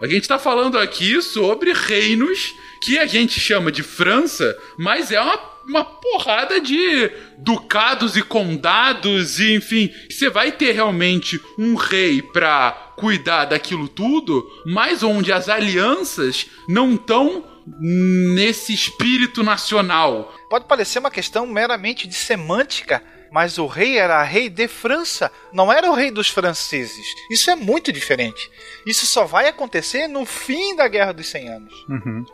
A 0.00 0.06
gente 0.06 0.28
tá 0.28 0.38
falando 0.38 0.78
aqui 0.78 1.20
sobre 1.22 1.72
reinos 1.72 2.52
que 2.82 2.98
a 2.98 3.06
gente 3.06 3.40
chama 3.40 3.72
de 3.72 3.82
França, 3.82 4.56
mas 4.78 5.10
é 5.10 5.20
uma, 5.20 5.38
uma 5.70 5.84
porrada 5.84 6.60
de 6.60 7.10
ducados 7.38 8.16
e 8.16 8.22
condados, 8.22 9.38
e 9.38 9.54
enfim. 9.54 9.92
Você 10.10 10.28
vai 10.28 10.50
ter 10.50 10.72
realmente 10.72 11.40
um 11.56 11.76
rei 11.76 12.20
pra 12.20 12.72
cuidar 12.96 13.46
daquilo 13.46 13.88
tudo, 13.88 14.46
mas 14.66 15.02
onde 15.02 15.32
as 15.32 15.48
alianças 15.48 16.46
não 16.68 16.94
estão 16.94 17.44
nesse 17.80 18.74
espírito 18.74 19.42
nacional. 19.42 20.34
Pode 20.50 20.64
parecer 20.64 20.98
uma 20.98 21.10
questão 21.10 21.46
meramente 21.46 22.08
de 22.08 22.14
semântica, 22.14 23.02
mas 23.30 23.58
o 23.58 23.66
rei 23.66 23.96
era 23.96 24.22
rei 24.22 24.48
de 24.48 24.66
França, 24.66 25.30
não 25.52 25.72
era 25.72 25.90
o 25.90 25.94
rei 25.94 26.10
dos 26.10 26.28
franceses. 26.28 27.06
Isso 27.30 27.50
é 27.50 27.56
muito 27.56 27.92
diferente. 27.92 28.50
Isso 28.86 29.06
só 29.06 29.24
vai 29.24 29.46
acontecer 29.48 30.08
no 30.08 30.24
fim 30.24 30.74
da 30.74 30.88
Guerra 30.88 31.12
dos 31.12 31.26
100 31.28 31.48
Anos. 31.48 31.74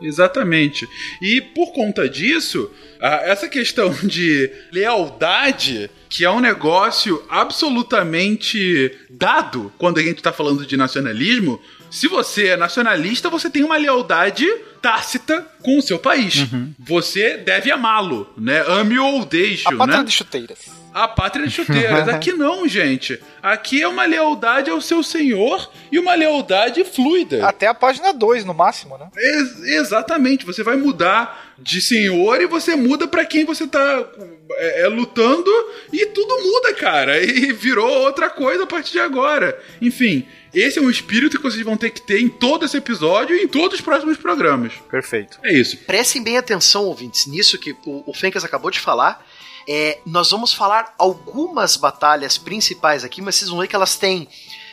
Exatamente. 0.01 0.87
E 1.21 1.41
por 1.41 1.71
conta 1.73 2.09
disso, 2.09 2.71
essa 2.99 3.47
questão 3.47 3.91
de 4.03 4.51
lealdade, 4.71 5.89
que 6.09 6.25
é 6.25 6.31
um 6.31 6.39
negócio 6.39 7.23
absolutamente 7.29 8.91
dado 9.09 9.71
quando 9.77 9.99
a 9.99 10.03
gente 10.03 10.17
está 10.17 10.31
falando 10.31 10.65
de 10.65 10.77
nacionalismo, 10.77 11.61
se 11.89 12.07
você 12.07 12.49
é 12.49 12.57
nacionalista, 12.57 13.29
você 13.29 13.49
tem 13.49 13.63
uma 13.63 13.77
lealdade 13.77 14.45
tácita 14.81 15.45
com 15.61 15.77
o 15.77 15.81
seu 15.81 15.97
país. 15.99 16.45
Você 16.79 17.37
deve 17.37 17.71
amá-lo, 17.71 18.31
né? 18.37 18.63
Ame 18.67 18.99
ou 18.99 19.25
deixe, 19.25 19.67
A 19.67 19.87
né? 19.87 20.03
de 20.03 20.11
chuteiras. 20.11 20.59
A 20.97 21.07
pátria 21.07 21.45
de 21.45 21.53
chuteiras. 21.53 22.07
Aqui 22.09 22.33
não, 22.33 22.67
gente. 22.67 23.21
Aqui 23.41 23.81
é 23.83 23.87
uma 23.87 24.05
lealdade 24.05 24.71
ao 24.71 24.81
seu 24.81 25.03
senhor 25.03 25.69
e 25.91 25.99
uma 25.99 26.15
lealdade 26.15 26.83
fluida. 26.83 27.45
Até 27.47 27.67
a 27.67 27.73
página 27.73 28.11
2, 28.11 28.43
no 28.43 28.53
máximo, 28.53 28.97
né? 28.97 29.07
Ex- 29.15 29.59
exatamente. 29.63 30.43
Você 30.43 30.63
vai 30.63 30.75
mudar 30.75 31.53
de 31.59 31.81
senhor 31.81 32.41
e 32.41 32.47
você 32.47 32.75
muda 32.75 33.07
pra 33.07 33.25
quem 33.25 33.45
você 33.45 33.67
tá 33.67 34.07
é, 34.53 34.81
é, 34.81 34.87
lutando 34.87 35.51
e 35.93 36.07
tudo 36.07 36.35
muda, 36.41 36.73
cara. 36.73 37.21
E 37.27 37.53
virou 37.53 37.87
outra 38.01 38.29
coisa 38.29 38.63
a 38.63 38.67
partir 38.67 38.93
de 38.93 38.99
agora. 38.99 39.59
Enfim, 39.79 40.25
esse 40.53 40.79
é 40.79 40.81
um 40.81 40.89
espírito 40.89 41.37
que 41.37 41.43
vocês 41.43 41.63
vão 41.63 41.77
ter 41.77 41.91
que 41.91 42.01
ter 42.01 42.19
em 42.19 42.29
todo 42.29 42.65
esse 42.65 42.75
episódio 42.77 43.35
e 43.35 43.43
em 43.43 43.47
todos 43.47 43.75
os 43.77 43.81
próximos 43.85 44.17
programas. 44.17 44.73
Perfeito. 44.89 45.37
É 45.43 45.53
isso. 45.53 45.77
Prestem 45.85 46.23
bem 46.23 46.37
atenção, 46.37 46.85
ouvintes, 46.85 47.27
nisso 47.27 47.59
que 47.59 47.75
o, 47.85 48.03
o 48.07 48.13
Fencas 48.13 48.43
acabou 48.43 48.71
de 48.71 48.79
falar. 48.79 49.23
É, 49.67 49.99
nós 50.05 50.31
vamos 50.31 50.53
falar 50.53 50.95
algumas 50.97 51.75
batalhas 51.75 52.37
principais 52.37 53.03
aqui, 53.03 53.21
mas 53.21 53.35
vocês 53.35 53.49
vão 53.49 53.59
ver 53.59 53.67
que 53.67 53.75
elas 53.75 53.97
têm 53.97 54.27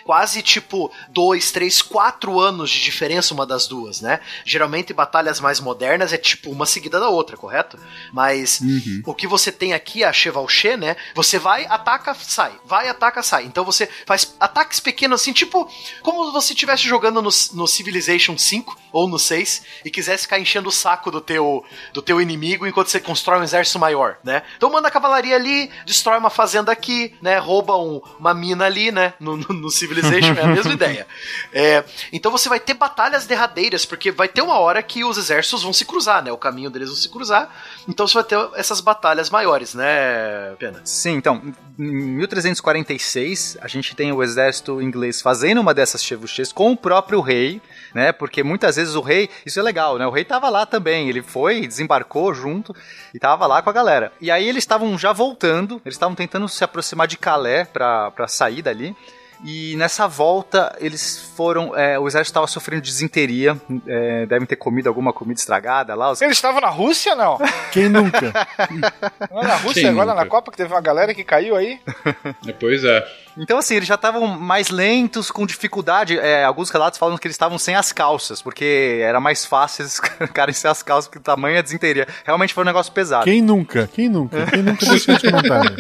quase 0.05 0.43
tipo 0.43 0.91
dois, 1.09 1.51
três, 1.51 1.81
quatro 1.83 2.39
anos 2.39 2.71
de 2.71 2.81
diferença 2.81 3.33
uma 3.35 3.47
das 3.47 3.67
duas, 3.67 4.01
né? 4.01 4.21
Geralmente 4.45 4.93
batalhas 4.93 5.41
mais 5.41 5.61
modernas 5.61 6.13
é 6.13 6.19
tipo 6.19 6.51
uma 6.51 6.67
seguida 6.67 7.01
da 7.01 7.09
outra, 7.09 7.37
correto? 7.37 7.79
Mas 8.13 8.61
o 9.07 9.15
que 9.15 9.27
você 9.27 9.51
tem 9.51 9.73
aqui, 9.73 10.05
a 10.05 10.13
Chevalche, 10.13 10.77
né? 10.77 10.97
Você 11.15 11.39
vai, 11.39 11.65
ataca, 11.67 12.15
sai. 12.15 12.53
Vai, 12.65 12.89
ataca, 12.89 13.23
sai. 13.23 13.45
Então 13.45 13.65
você 13.65 13.89
faz 14.07 14.35
ataques 14.39 14.81
pequenos 14.81 15.21
assim, 15.21 15.33
tipo 15.33 15.69
como 16.03 16.27
se 16.27 16.33
você 16.33 16.53
estivesse 16.53 16.83
jogando 16.85 17.23
no, 17.23 17.31
no 17.55 17.67
Civilization 17.67 18.37
5 18.37 18.79
ou 18.93 19.09
no 19.09 19.19
6 19.19 19.63
e 19.85 19.91
quisesse 19.91 20.25
ficar 20.25 20.39
enchendo 20.39 20.69
o 20.69 20.73
saco 20.73 21.11
do 21.11 21.21
teu, 21.21 21.65
do 21.93 22.03
teu 22.03 22.21
inimigo 22.21 22.67
enquanto 22.67 22.89
você 22.89 23.01
constrói 23.01 23.41
um 23.41 23.43
exército 23.45 23.79
maior, 23.79 24.19
né? 24.23 24.43
Então 24.57 24.71
manda 24.71 24.89
a 24.89 24.91
cavalaria 24.91 25.35
ali, 25.35 25.71
destrói 25.87 26.19
uma 26.19 26.31
fazenda 26.31 26.71
aqui, 26.71 27.15
né? 27.23 27.39
Rouba 27.39 27.77
um- 27.77 28.01
uma 28.19 28.35
mina 28.35 28.67
ali, 28.67 28.91
né? 28.93 29.15
No, 29.19 29.37
no, 29.37 29.49
no 29.49 29.71
Civilization 29.71 29.94
é 30.03 30.43
a 30.43 30.47
mesma 30.47 30.73
ideia. 30.73 31.07
É, 31.53 31.85
então 32.13 32.31
você 32.31 32.49
vai 32.49 32.59
ter 32.59 32.75
batalhas 32.75 33.27
derradeiras, 33.27 33.85
porque 33.85 34.11
vai 34.11 34.29
ter 34.29 34.43
uma 34.43 34.59
hora 34.59 34.83
que 34.83 35.05
os 35.05 35.19
exércitos 35.19 35.63
vão 35.63 35.73
se 35.73 35.85
cruzar, 35.85 36.23
né? 36.23 36.33
O 36.33 36.39
caminho 36.39 36.71
deles 36.71 36.89
vão 36.89 36.97
se 36.97 37.09
cruzar. 37.09 37.51
Então 37.89 38.07
você 38.07 38.15
vai 38.15 38.25
ter 38.25 38.39
essas 38.55 38.81
batalhas 38.81 39.31
maiores, 39.31 39.75
né, 39.75 40.55
Pena? 40.59 40.81
Sim, 40.85 41.13
então, 41.13 41.43
em 41.79 42.17
1346, 42.17 43.59
a 43.61 43.69
gente 43.69 43.95
tem 43.95 44.13
o 44.13 44.23
exército 44.23 44.81
inglês 44.81 45.21
fazendo 45.21 45.61
uma 45.61 45.75
dessas 45.75 46.03
chevauchés 46.03 46.53
com 46.53 46.73
o 46.73 46.77
próprio 46.77 47.21
rei, 47.21 47.61
né? 47.95 48.13
Porque 48.13 48.43
muitas 48.43 48.77
vezes 48.77 48.95
o 48.95 49.01
rei, 49.01 49.29
isso 49.45 49.59
é 49.59 49.63
legal, 49.63 49.99
né? 49.99 50.07
O 50.07 50.11
rei 50.11 50.25
tava 50.25 50.49
lá 50.49 50.67
também, 50.67 51.09
ele 51.09 51.23
foi, 51.23 51.67
desembarcou 51.67 52.35
junto 52.35 52.75
e 53.13 53.19
tava 53.19 53.47
lá 53.47 53.63
com 53.63 53.71
a 53.71 53.73
galera. 53.73 54.13
E 54.21 54.31
aí 54.31 54.49
eles 54.49 54.63
estavam 54.63 54.97
já 54.99 55.13
voltando, 55.13 55.81
eles 55.85 55.95
estavam 55.95 56.15
tentando 56.15 56.49
se 56.49 56.63
aproximar 56.65 57.07
de 57.07 57.17
Calais 57.17 57.67
pra 57.69 58.27
sair 58.29 58.63
dali. 58.63 58.97
E 59.43 59.75
nessa 59.77 60.07
volta, 60.07 60.75
eles 60.79 61.33
foram. 61.37 61.77
é, 61.77 61.99
o 61.99 62.07
exército 62.07 62.31
estava 62.31 62.47
sofrendo 62.47 62.83
desinteria. 62.83 63.57
é, 63.87 64.27
devem 64.27 64.47
ter 64.47 64.57
comido 64.57 64.89
alguma 64.89 65.13
comida 65.13 65.41
estragada 65.41 65.95
lá. 65.95 66.11
Os... 66.11 66.21
Eles 66.23 66.37
estavam 66.37 66.61
na 66.61 66.69
Rússia, 66.69 67.15
não? 67.15 67.39
Quem 67.73 67.89
nunca? 67.89 68.33
Não 69.31 69.43
é 69.43 69.47
na 69.47 69.57
Rússia 69.57 69.83
Quem 69.83 69.91
agora, 69.91 70.07
nunca? 70.13 70.25
na 70.25 70.27
Copa, 70.31 70.51
que 70.51 70.57
teve 70.57 70.73
uma 70.73 70.81
galera 70.81 71.15
que 71.15 71.25
caiu 71.25 71.57
aí? 71.57 71.81
Pois 72.61 72.85
é. 72.85 73.24
Então, 73.37 73.59
assim, 73.59 73.75
eles 73.77 73.89
já 73.89 73.97
estavam 73.97 74.27
mais 74.27 74.71
lentos, 74.71 75.31
com 75.31 75.45
dificuldade. 75.45 76.19
É, 76.19 76.45
alguns 76.45 76.71
relatos 76.71 76.99
falam 76.99 77.19
que 77.19 77.27
eles 77.27 77.35
estavam 77.35 77.59
sem 77.59 77.75
as 77.75 77.93
calças, 77.93 78.41
porque 78.41 79.01
era 79.03 79.19
mais 79.21 79.45
fácil 79.45 79.83
eles 79.83 80.01
ficarem 80.19 80.55
sem 80.55 80.71
as 80.71 80.83
calças, 80.83 81.07
porque 81.09 81.19
o 81.19 81.23
tamanho 81.23 81.57
é 81.57 81.63
desinteria. 81.63 82.07
Realmente 82.25 82.55
foi 82.55 82.63
um 82.63 82.67
negócio 82.67 82.93
pesado. 82.93 83.25
Quem 83.25 83.43
nunca? 83.43 83.89
Quem 83.93 84.09
nunca? 84.09 84.47
Quem 84.47 84.63
nunca 84.63 84.85
deixou 84.87 85.17
de 85.17 85.31
comentário? 85.31 85.77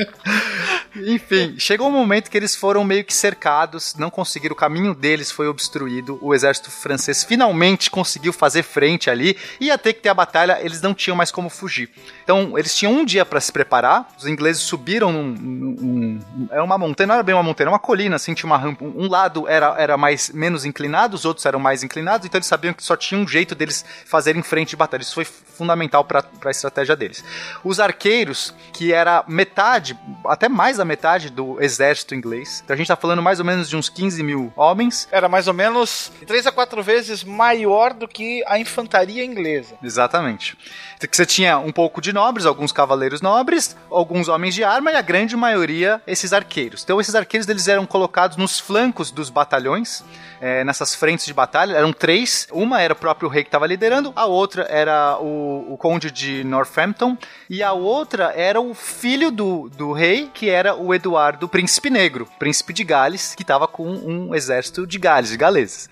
Enfim, 0.96 1.56
chegou 1.58 1.88
um 1.88 1.92
momento 1.92 2.30
que 2.30 2.36
eles 2.36 2.54
foram 2.54 2.84
meio 2.84 3.04
que 3.04 3.12
cercados, 3.12 3.96
não 3.98 4.10
conseguiram, 4.10 4.52
o 4.52 4.56
caminho 4.56 4.94
deles 4.94 5.28
foi 5.30 5.48
obstruído, 5.48 6.18
o 6.22 6.32
exército 6.32 6.70
francês 6.70 7.24
finalmente 7.24 7.90
conseguiu 7.90 8.32
fazer 8.32 8.62
frente 8.62 9.10
ali, 9.10 9.36
ia 9.58 9.76
ter 9.76 9.92
que 9.94 10.00
ter 10.02 10.08
a 10.10 10.14
batalha, 10.14 10.58
eles 10.62 10.80
não 10.80 10.94
tinham 10.94 11.16
mais 11.16 11.32
como 11.32 11.50
fugir. 11.50 11.90
Então, 12.22 12.56
eles 12.56 12.76
tinham 12.76 12.92
um 12.92 13.04
dia 13.04 13.24
para 13.24 13.40
se 13.40 13.50
preparar, 13.50 14.08
os 14.16 14.24
ingleses 14.26 14.62
subiram 14.62 15.10
num, 15.10 15.22
num- 15.32 15.76
num- 15.80 16.48
era 16.48 16.62
uma 16.62 16.78
montanha, 16.78 17.08
não 17.08 17.14
era 17.16 17.24
bem 17.24 17.34
uma 17.34 17.42
montanha, 17.44 17.70
uma 17.70 17.78
colina, 17.78 18.16
assim, 18.16 18.34
tinha 18.34 18.46
uma 18.46 18.58
rampa, 18.58 18.84
um 18.84 19.08
lado 19.08 19.48
era, 19.48 19.74
era 19.78 19.96
mais, 19.96 20.30
menos 20.30 20.64
inclinado, 20.64 21.14
os 21.14 21.24
outros 21.24 21.44
eram 21.46 21.58
mais 21.58 21.82
inclinados, 21.82 22.26
então 22.26 22.38
eles 22.38 22.46
sabiam 22.46 22.74
que 22.74 22.82
só 22.82 22.96
tinha 22.96 23.20
um 23.20 23.26
jeito 23.26 23.54
deles 23.54 23.84
fazerem 24.04 24.42
frente 24.42 24.70
de 24.70 24.76
batalha, 24.76 25.02
isso 25.02 25.14
foi 25.14 25.24
fundamental 25.24 26.04
para 26.04 26.24
a 26.44 26.50
estratégia 26.50 26.96
deles. 26.96 27.24
Os 27.62 27.78
arqueiros, 27.78 28.54
que 28.72 28.92
era 28.92 29.24
metade, 29.28 29.98
até 30.26 30.48
mais 30.48 30.78
da 30.78 30.84
metade 30.84 31.30
do 31.30 31.62
exército 31.62 32.14
inglês, 32.14 32.60
então 32.64 32.74
a 32.74 32.76
gente 32.76 32.88
tá 32.88 32.96
falando 32.96 33.22
mais 33.22 33.38
ou 33.38 33.44
menos 33.44 33.68
de 33.68 33.76
uns 33.76 33.88
15 33.88 34.22
mil 34.22 34.52
homens, 34.56 35.08
Era 35.10 35.28
mais 35.28 35.46
ou 35.46 35.54
menos 35.54 36.10
três 36.26 36.46
a 36.46 36.52
quatro 36.52 36.82
vezes 36.82 37.22
maior 37.22 37.92
do 37.92 38.08
que 38.08 38.42
a 38.46 38.58
infantaria 38.58 39.24
inglesa. 39.24 39.74
Exatamente. 39.82 40.56
Que 41.00 41.14
Você 41.14 41.26
tinha 41.26 41.58
um 41.58 41.70
pouco 41.70 42.00
de 42.00 42.12
nobres, 42.12 42.46
alguns 42.46 42.72
cavaleiros 42.72 43.20
nobres, 43.20 43.76
alguns 43.90 44.28
homens 44.28 44.54
de 44.54 44.64
arma 44.64 44.90
e 44.90 44.96
a 44.96 45.02
grande 45.02 45.36
maioria 45.36 46.00
esses 46.06 46.32
arqueiros. 46.32 46.82
Então 46.82 47.00
esses 47.00 47.14
arqueiros 47.14 47.33
eles 47.34 47.66
eram 47.66 47.84
colocados 47.84 48.36
nos 48.36 48.60
flancos 48.60 49.10
dos 49.10 49.28
batalhões, 49.28 50.04
eh, 50.40 50.62
nessas 50.62 50.94
frentes 50.94 51.26
de 51.26 51.34
batalha. 51.34 51.76
Eram 51.76 51.92
três. 51.92 52.46
Uma 52.52 52.80
era 52.80 52.92
o 52.92 52.96
próprio 52.96 53.28
rei 53.28 53.42
que 53.42 53.48
estava 53.48 53.66
liderando, 53.66 54.12
a 54.14 54.26
outra 54.26 54.66
era 54.70 55.18
o, 55.18 55.72
o 55.72 55.76
conde 55.76 56.10
de 56.10 56.44
Northampton 56.44 57.18
e 57.50 57.62
a 57.62 57.72
outra 57.72 58.32
era 58.36 58.60
o 58.60 58.74
filho 58.74 59.30
do, 59.30 59.68
do 59.68 59.92
rei, 59.92 60.30
que 60.32 60.48
era 60.48 60.74
o 60.74 60.94
Eduardo, 60.94 61.48
príncipe 61.48 61.90
negro, 61.90 62.28
príncipe 62.38 62.72
de 62.72 62.84
Gales, 62.84 63.34
que 63.34 63.42
estava 63.42 63.66
com 63.66 63.88
um 63.88 64.34
exército 64.34 64.86
de 64.86 64.98
Gales, 64.98 65.30
de 65.30 65.36
galeses. 65.36 65.88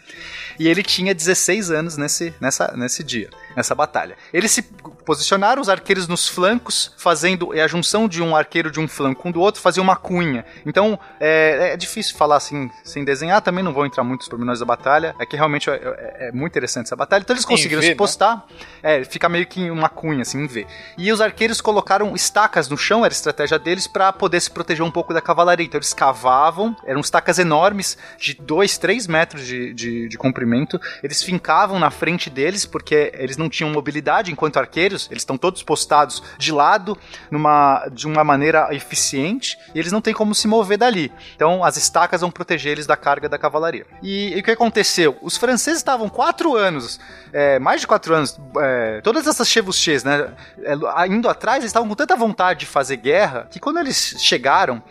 E 0.59 0.69
ele 0.69 0.83
tinha 0.83 1.15
16 1.15 1.71
anos 1.71 1.97
nesse, 1.97 2.33
nessa, 2.41 2.73
nesse 2.77 3.03
dia, 3.03 3.31
nessa 3.57 3.75
batalha. 3.75 4.17
Eles 4.33 4.51
se 4.51 4.63
posicionaram, 5.05 5.61
os 5.61 5.69
arqueiros 5.69 6.07
nos 6.09 6.29
flancos, 6.29 6.93
fazendo 6.97 7.53
a 7.53 7.67
junção 7.67 8.09
de 8.09 8.23
um 8.23 8.35
arqueiro 8.37 8.71
de 8.71 8.81
um 8.81 8.87
flanco 8.89 9.23
com 9.23 9.29
o 9.31 9.33
do 9.33 9.41
outro, 9.41 9.61
fazia 9.61 9.83
uma 9.83 9.97
cunha. 9.97 10.45
Então, 10.65 10.99
é, 11.21 11.71
é 11.73 11.77
difícil 11.77 12.17
falar 12.17 12.37
assim, 12.37 12.71
sem 12.85 13.05
desenhar, 13.05 13.41
também 13.43 13.63
não 13.65 13.73
vou 13.73 13.85
entrar 13.87 14.05
muito 14.05 14.21
nos 14.21 14.29
pormenores 14.29 14.61
da 14.61 14.67
batalha, 14.67 15.15
é 15.19 15.27
que 15.27 15.37
realmente 15.37 15.69
é, 15.71 15.75
é- 15.75 16.29
é 16.29 16.33
muito 16.33 16.53
interessante 16.53 16.87
essa 16.87 16.97
batalha. 16.97 17.23
Então 17.23 17.35
eles 17.35 17.45
conseguiram 17.45 17.81
V, 17.81 17.87
se 17.87 17.93
né? 17.93 17.97
postar, 17.97 18.47
é, 18.83 19.05
fica 19.05 19.29
meio 19.29 19.47
que 19.47 19.71
uma 19.71 19.89
cunha, 19.89 20.23
assim, 20.23 20.39
em 20.43 20.47
V. 20.47 20.67
E 20.97 21.13
os 21.13 21.21
arqueiros 21.21 21.61
colocaram 21.61 22.15
estacas 22.15 22.69
no 22.69 22.77
chão, 22.77 23.05
era 23.05 23.13
a 23.13 23.17
estratégia 23.17 23.59
deles, 23.59 23.87
para 23.87 24.13
poder 24.13 24.41
se 24.41 24.51
proteger 24.51 24.85
um 24.85 24.91
pouco 24.91 25.13
da 25.13 25.21
cavalaria. 25.21 25.67
Então 25.67 25.79
eles 25.79 25.93
cavavam, 25.93 26.77
eram 26.85 27.01
estacas 27.01 27.39
enormes, 27.39 27.97
de 28.19 28.35
2, 28.35 28.79
3 28.79 29.07
metros 29.07 29.47
de, 29.47 29.73
de, 29.75 30.09
de 30.09 30.19
comprimento, 30.19 30.81
eles 31.03 31.23
fincavam 31.23 31.79
na 31.79 31.91
frente 31.91 32.31
deles, 32.31 32.65
porque 32.65 33.13
eles 33.17 33.37
não 33.37 33.42
não 33.43 33.49
tinham 33.51 33.71
mobilidade 33.71 34.31
enquanto 34.31 34.57
arqueiros, 34.57 35.09
eles 35.11 35.23
estão 35.23 35.37
todos 35.37 35.63
postados 35.63 36.23
de 36.39 36.53
lado, 36.53 36.97
numa, 37.31 37.87
de 37.93 38.07
uma 38.07 38.25
maneira 38.25 38.69
eficiente, 38.75 39.59
e 39.75 39.79
eles 39.79 39.93
não 39.93 40.01
têm 40.01 40.15
como 40.15 40.35
se 40.35 40.47
mover 40.47 40.79
dali. 40.79 41.13
Então 41.35 41.65
as 41.65 41.77
estacas 41.77 42.21
vão 42.21 42.31
proteger 42.31 42.73
eles 42.73 42.87
da 42.87 42.97
carga 42.97 43.29
da 43.29 43.39
cavalaria. 43.39 43.87
E, 44.03 44.35
e 44.37 44.41
o 44.41 44.43
que 44.43 44.51
aconteceu? 44.51 45.17
Os 45.21 45.37
franceses 45.37 45.81
estavam 45.81 46.09
quatro 46.09 46.57
anos, 46.57 47.01
é, 47.33 47.59
mais 47.59 47.81
de 47.81 47.87
quatro 47.87 48.15
anos, 48.15 48.39
é, 48.59 49.01
todas 49.03 49.27
essas 49.27 49.49
chevauchés, 49.49 50.05
né, 50.05 50.33
é, 50.65 51.07
indo 51.07 51.29
atrás, 51.29 51.59
eles 51.59 51.71
estavam 51.71 51.89
com 51.89 51.95
tanta 51.95 52.17
vontade 52.17 52.61
de 52.61 52.67
fazer 52.67 52.97
guerra, 52.97 53.49
que 53.51 53.59
quando 53.59 53.79
eles 53.79 54.17
chegaram, 54.19 54.83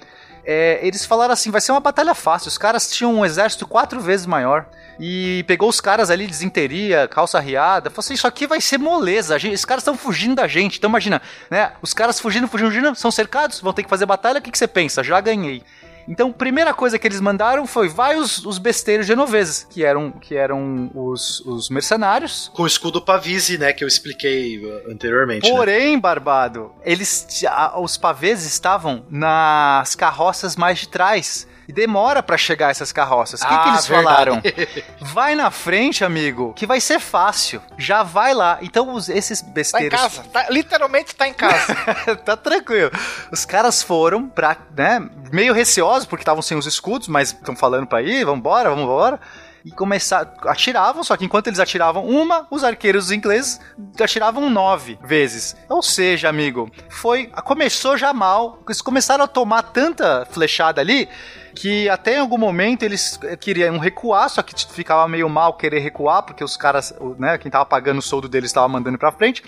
é, 0.45 0.79
eles 0.81 1.05
falaram 1.05 1.33
assim: 1.33 1.51
vai 1.51 1.61
ser 1.61 1.71
uma 1.71 1.79
batalha 1.79 2.13
fácil. 2.13 2.47
Os 2.47 2.57
caras 2.57 2.89
tinham 2.91 3.13
um 3.13 3.25
exército 3.25 3.67
quatro 3.67 3.99
vezes 3.99 4.25
maior. 4.25 4.65
E 4.99 5.43
pegou 5.47 5.67
os 5.69 5.81
caras 5.81 6.11
ali, 6.11 6.27
desinteria, 6.27 7.07
calça 7.07 7.39
riada. 7.39 7.89
Falou 7.89 7.99
assim: 7.99 8.13
isso 8.13 8.27
aqui 8.27 8.45
vai 8.45 8.61
ser 8.61 8.77
moleza. 8.77 9.37
Gente, 9.39 9.53
esses 9.53 9.65
caras 9.65 9.81
estão 9.81 9.97
fugindo 9.97 10.35
da 10.35 10.47
gente. 10.47 10.77
Então 10.77 10.89
imagina, 10.89 11.21
né? 11.49 11.71
Os 11.81 11.93
caras 11.93 12.19
fugindo, 12.19 12.47
fugindo, 12.47 12.71
fugindo, 12.71 12.95
são 12.95 13.11
cercados, 13.11 13.59
vão 13.59 13.73
ter 13.73 13.83
que 13.83 13.89
fazer 13.89 14.05
batalha. 14.05 14.39
O 14.39 14.41
que, 14.41 14.51
que 14.51 14.57
você 14.57 14.67
pensa? 14.67 15.03
Já 15.03 15.19
ganhei. 15.19 15.63
Então, 16.07 16.31
primeira 16.31 16.73
coisa 16.73 16.97
que 16.99 17.07
eles 17.07 17.21
mandaram 17.21 17.65
foi 17.67 17.87
vai 17.89 18.17
os, 18.17 18.45
os 18.45 18.57
besteiros 18.57 19.05
genoveses, 19.05 19.65
que 19.69 19.83
eram, 19.85 20.11
que 20.11 20.35
eram 20.35 20.89
os, 20.93 21.39
os 21.41 21.69
mercenários. 21.69 22.51
Com 22.53 22.63
o 22.63 22.67
escudo 22.67 23.01
pavise, 23.01 23.57
né, 23.57 23.71
que 23.73 23.83
eu 23.83 23.87
expliquei 23.87 24.57
uh, 24.59 24.91
anteriormente. 24.91 25.49
né? 25.49 25.55
Porém, 25.55 25.99
Barbado, 25.99 26.71
eles 26.83 27.43
a- 27.47 27.79
os 27.79 27.97
pavês 27.97 28.45
estavam 28.45 29.05
nas 29.09 29.95
carroças 29.95 30.55
mais 30.55 30.79
de 30.79 30.87
trás. 30.87 31.47
E 31.71 31.73
demora 31.73 32.21
pra 32.21 32.37
chegar 32.37 32.69
essas 32.69 32.91
carroças. 32.91 33.41
O 33.41 33.47
que, 33.47 33.49
que 33.49 33.69
Ah, 33.69 33.69
eles 33.69 33.87
verdade. 33.87 34.03
falaram? 34.05 34.41
Vai 35.13 35.35
na 35.35 35.49
frente, 35.49 36.03
amigo, 36.03 36.53
que 36.53 36.65
vai 36.67 36.81
ser 36.81 36.99
fácil. 36.99 37.61
Já 37.77 38.03
vai 38.03 38.33
lá. 38.33 38.57
Então, 38.61 38.93
os- 38.93 39.07
esses 39.07 39.39
Tá 39.41 39.47
em 39.47 39.53
besteiros. 39.53 40.01
casa. 40.01 40.23
Tá- 40.33 40.47
literalmente 40.49 41.15
tá 41.15 41.27
em 41.29 41.33
casa. 41.33 41.73
tá 42.25 42.35
tranquilo. 42.35 42.91
Os 43.31 43.45
caras 43.45 43.81
foram 43.81 44.27
pra, 44.27 44.57
né, 44.75 44.99
meio 45.31 45.53
receosos 45.53 46.05
porque 46.05 46.23
estavam 46.23 46.41
sem 46.41 46.57
os 46.57 46.65
escudos, 46.65 47.07
mas 47.07 47.29
estão 47.29 47.55
falando 47.55 47.87
pra 47.87 48.01
ir, 48.01 48.25
vambora, 48.25 48.69
vambora. 48.69 49.17
E 49.63 49.69
começar, 49.69 50.33
atiravam, 50.47 51.03
só 51.03 51.15
que 51.15 51.23
enquanto 51.23 51.45
eles 51.45 51.59
atiravam 51.59 52.03
uma, 52.07 52.47
os 52.49 52.63
arqueiros 52.63 53.11
ingleses 53.11 53.59
atiravam 54.01 54.49
nove 54.49 54.97
vezes. 55.03 55.55
Ou 55.69 55.83
seja, 55.83 56.27
amigo, 56.27 56.67
foi, 56.89 57.27
começou 57.45 57.95
já 57.95 58.11
mal. 58.11 58.59
Eles 58.67 58.81
começaram 58.81 59.23
a 59.23 59.27
tomar 59.27 59.61
tanta 59.61 60.27
flechada 60.31 60.81
ali 60.81 61.07
que 61.55 61.87
até 61.89 62.15
em 62.15 62.19
algum 62.19 62.37
momento 62.37 62.83
eles 62.83 63.19
queriam 63.39 63.77
recuar, 63.77 64.29
só 64.29 64.41
que 64.41 64.53
ficava 64.73 65.07
meio 65.07 65.27
mal 65.29 65.53
querer 65.53 65.79
recuar, 65.79 66.23
porque 66.23 66.43
os 66.43 66.55
caras, 66.57 66.93
o- 66.99 67.15
né, 67.19 67.37
quem 67.37 67.51
tava 67.51 67.65
pagando 67.65 67.99
o 67.99 68.01
soldo 68.01 68.27
deles 68.29 68.49
estava 68.49 68.67
mandando 68.67 68.97
pra 68.97 69.11
frente. 69.11 69.43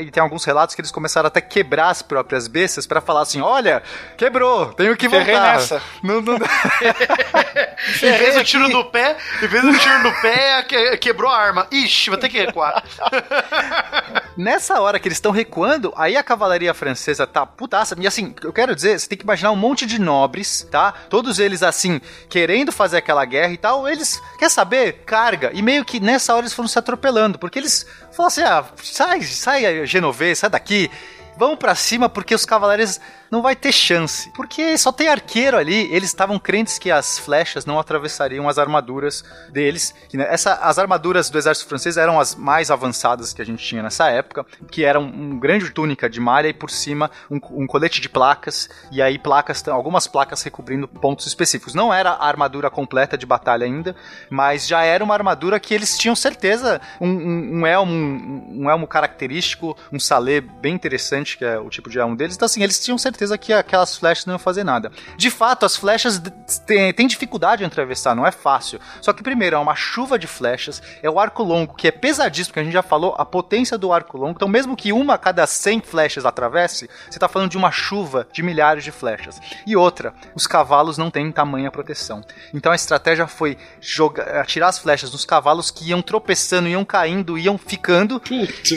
E 0.00 0.10
tem 0.10 0.22
alguns 0.22 0.44
relatos 0.44 0.74
que 0.74 0.80
eles 0.80 0.90
começaram 0.90 1.26
até 1.28 1.38
a 1.40 1.42
quebrar 1.42 1.90
as 1.90 2.02
próprias 2.02 2.48
bestas 2.48 2.86
pra 2.86 3.00
falar 3.00 3.22
assim: 3.22 3.40
olha, 3.40 3.82
quebrou, 4.16 4.72
tenho 4.72 4.96
que 4.96 5.08
Ferrei 5.08 5.34
voltar. 5.34 5.54
nessa. 5.54 5.82
Não, 6.02 6.20
não, 6.20 6.36
Em 8.02 8.18
vez 8.18 8.34
do 8.34 8.44
tiro 8.44 8.68
no 8.68 8.84
pé, 8.90 9.16
em 9.42 9.46
vez 9.46 9.62
do 9.62 9.78
tiro 9.78 10.02
no 10.02 10.12
pé, 10.20 10.62
que- 10.62 10.96
quebrou 10.98 11.30
a 11.30 11.36
arma. 11.36 11.66
Ixi, 11.70 12.10
vou 12.10 12.18
ter 12.18 12.28
que 12.28 12.38
recuar. 12.38 12.82
Nessa 14.36 14.80
hora 14.80 15.00
que 15.00 15.08
eles 15.08 15.16
estão 15.16 15.32
recuando, 15.32 15.94
aí 15.96 16.16
a 16.16 16.22
cavalaria 16.22 16.74
francesa 16.74 17.26
tá 17.26 17.46
putaça. 17.46 17.96
E 17.98 18.06
assim, 18.06 18.34
eu 18.42 18.52
quero 18.52 18.74
dizer, 18.74 19.00
você 19.00 19.08
tem 19.08 19.16
que 19.16 19.24
imaginar 19.24 19.50
um 19.50 19.56
monte 19.56 19.86
de 19.86 19.98
nobres, 19.98 20.68
tá? 20.70 20.92
Todos 21.08 21.38
eles 21.38 21.62
assim, 21.62 22.00
querendo 22.28 22.70
fazer 22.70 22.98
aquela 22.98 23.24
guerra 23.24 23.52
e 23.52 23.56
tal. 23.56 23.88
Eles, 23.88 24.22
quer 24.38 24.50
saber? 24.50 25.04
Carga. 25.06 25.50
E 25.54 25.62
meio 25.62 25.84
que 25.84 25.98
nessa 25.98 26.34
hora 26.34 26.42
eles 26.42 26.52
foram 26.52 26.68
se 26.68 26.78
atropelando, 26.78 27.38
porque 27.38 27.58
eles 27.58 27.86
falaram 28.12 28.26
assim: 28.26 28.42
ah, 28.42 28.64
sai, 28.82 29.22
sai, 29.22 29.86
Genovese, 29.86 30.40
sai 30.40 30.50
daqui. 30.50 30.90
Vamos 31.38 31.58
pra 31.58 31.74
cima 31.74 32.08
porque 32.08 32.34
os 32.34 32.46
cavaleiros 32.46 32.98
não 33.30 33.42
vai 33.42 33.56
ter 33.56 33.72
chance. 33.72 34.30
Porque 34.34 34.76
só 34.78 34.92
tem 34.92 35.08
arqueiro 35.08 35.56
ali. 35.56 35.92
Eles 35.92 36.10
estavam 36.10 36.38
crentes 36.38 36.78
que 36.78 36.90
as 36.90 37.18
flechas 37.18 37.66
não 37.66 37.78
atravessariam 37.78 38.48
as 38.48 38.58
armaduras 38.58 39.24
deles. 39.50 39.94
Né, 40.12 40.26
essa, 40.28 40.54
as 40.54 40.78
armaduras 40.78 41.30
do 41.30 41.38
exército 41.38 41.68
francês 41.68 41.96
eram 41.96 42.18
as 42.20 42.34
mais 42.34 42.70
avançadas 42.70 43.32
que 43.32 43.42
a 43.42 43.44
gente 43.44 43.64
tinha 43.64 43.82
nessa 43.82 44.08
época. 44.08 44.46
Que 44.70 44.84
eram 44.84 45.02
um 45.02 45.38
grande 45.38 45.70
túnica 45.70 46.08
de 46.08 46.20
malha 46.20 46.48
e 46.48 46.54
por 46.54 46.70
cima 46.70 47.10
um, 47.30 47.40
um 47.50 47.66
colete 47.66 48.00
de 48.00 48.08
placas. 48.08 48.68
E 48.90 49.02
aí 49.02 49.18
placas, 49.18 49.66
algumas 49.68 50.06
placas 50.06 50.42
recobrindo 50.42 50.86
pontos 50.86 51.26
específicos. 51.26 51.74
Não 51.74 51.92
era 51.92 52.10
a 52.10 52.26
armadura 52.26 52.70
completa 52.70 53.18
de 53.18 53.26
batalha 53.26 53.64
ainda, 53.64 53.94
mas 54.30 54.66
já 54.66 54.82
era 54.82 55.02
uma 55.02 55.14
armadura 55.14 55.58
que 55.58 55.74
eles 55.74 55.98
tinham 55.98 56.14
certeza. 56.14 56.80
Um, 57.00 57.08
um, 57.08 57.60
um 57.60 57.66
elmo, 57.66 57.92
um, 57.92 58.62
um 58.62 58.70
elmo 58.70 58.86
característico, 58.86 59.76
um 59.92 59.98
salê 59.98 60.40
bem 60.40 60.74
interessante, 60.74 61.36
que 61.36 61.44
é 61.44 61.58
o 61.58 61.68
tipo 61.68 61.90
de 61.90 61.98
elmo 61.98 62.16
deles. 62.16 62.36
Então 62.36 62.46
assim, 62.46 62.62
eles 62.62 62.82
tinham 62.82 62.96
certeza 62.96 63.15
que 63.38 63.52
aquelas 63.52 63.96
flechas 63.96 64.26
não 64.26 64.34
iam 64.34 64.38
fazer 64.38 64.64
nada. 64.64 64.90
De 65.16 65.30
fato, 65.30 65.64
as 65.64 65.76
flechas 65.76 66.20
têm, 66.66 67.06
dificuldade 67.06 67.62
em 67.62 67.66
atravessar, 67.66 68.14
não 68.14 68.26
é 68.26 68.30
fácil. 68.30 68.80
Só 69.00 69.12
que 69.12 69.22
primeiro, 69.22 69.56
é 69.56 69.58
uma 69.58 69.74
chuva 69.74 70.18
de 70.18 70.26
flechas, 70.26 70.82
é 71.02 71.08
o 71.08 71.18
arco 71.18 71.42
longo, 71.42 71.74
que 71.74 71.88
é 71.88 71.90
pesadíssimo, 71.90 72.52
porque 72.52 72.60
a 72.60 72.64
gente 72.64 72.72
já 72.72 72.82
falou, 72.82 73.14
a 73.18 73.24
potência 73.24 73.78
do 73.78 73.92
arco 73.92 74.18
longo. 74.18 74.32
Então 74.36 74.48
mesmo 74.48 74.76
que 74.76 74.92
uma 74.92 75.14
a 75.14 75.18
cada 75.18 75.46
100 75.46 75.80
flechas 75.80 76.24
atravesse, 76.24 76.88
você 77.10 77.18
tá 77.18 77.28
falando 77.28 77.50
de 77.50 77.56
uma 77.56 77.70
chuva 77.70 78.26
de 78.32 78.42
milhares 78.42 78.84
de 78.84 78.90
flechas. 78.90 79.40
E 79.66 79.76
outra, 79.76 80.14
os 80.34 80.46
cavalos 80.46 80.98
não 80.98 81.10
têm 81.10 81.30
tamanha 81.32 81.70
proteção. 81.70 82.22
Então 82.52 82.72
a 82.72 82.76
estratégia 82.76 83.26
foi 83.26 83.56
jogar, 83.80 84.40
atirar 84.40 84.68
as 84.68 84.78
flechas 84.78 85.10
nos 85.12 85.24
cavalos 85.24 85.70
que 85.70 85.88
iam 85.88 86.02
tropeçando, 86.02 86.68
iam 86.68 86.84
caindo, 86.84 87.38
iam 87.38 87.58
ficando. 87.58 88.20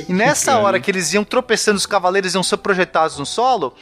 E 0.07 0.13
nessa 0.13 0.57
hora 0.57 0.79
que 0.79 0.91
eles 0.91 1.13
iam 1.13 1.23
tropeçando, 1.23 1.77
os 1.77 1.85
cavaleiros 1.85 2.33
iam 2.33 2.43
ser 2.43 2.57
projetados 2.57 3.17
no 3.17 3.25
solo, 3.25 3.75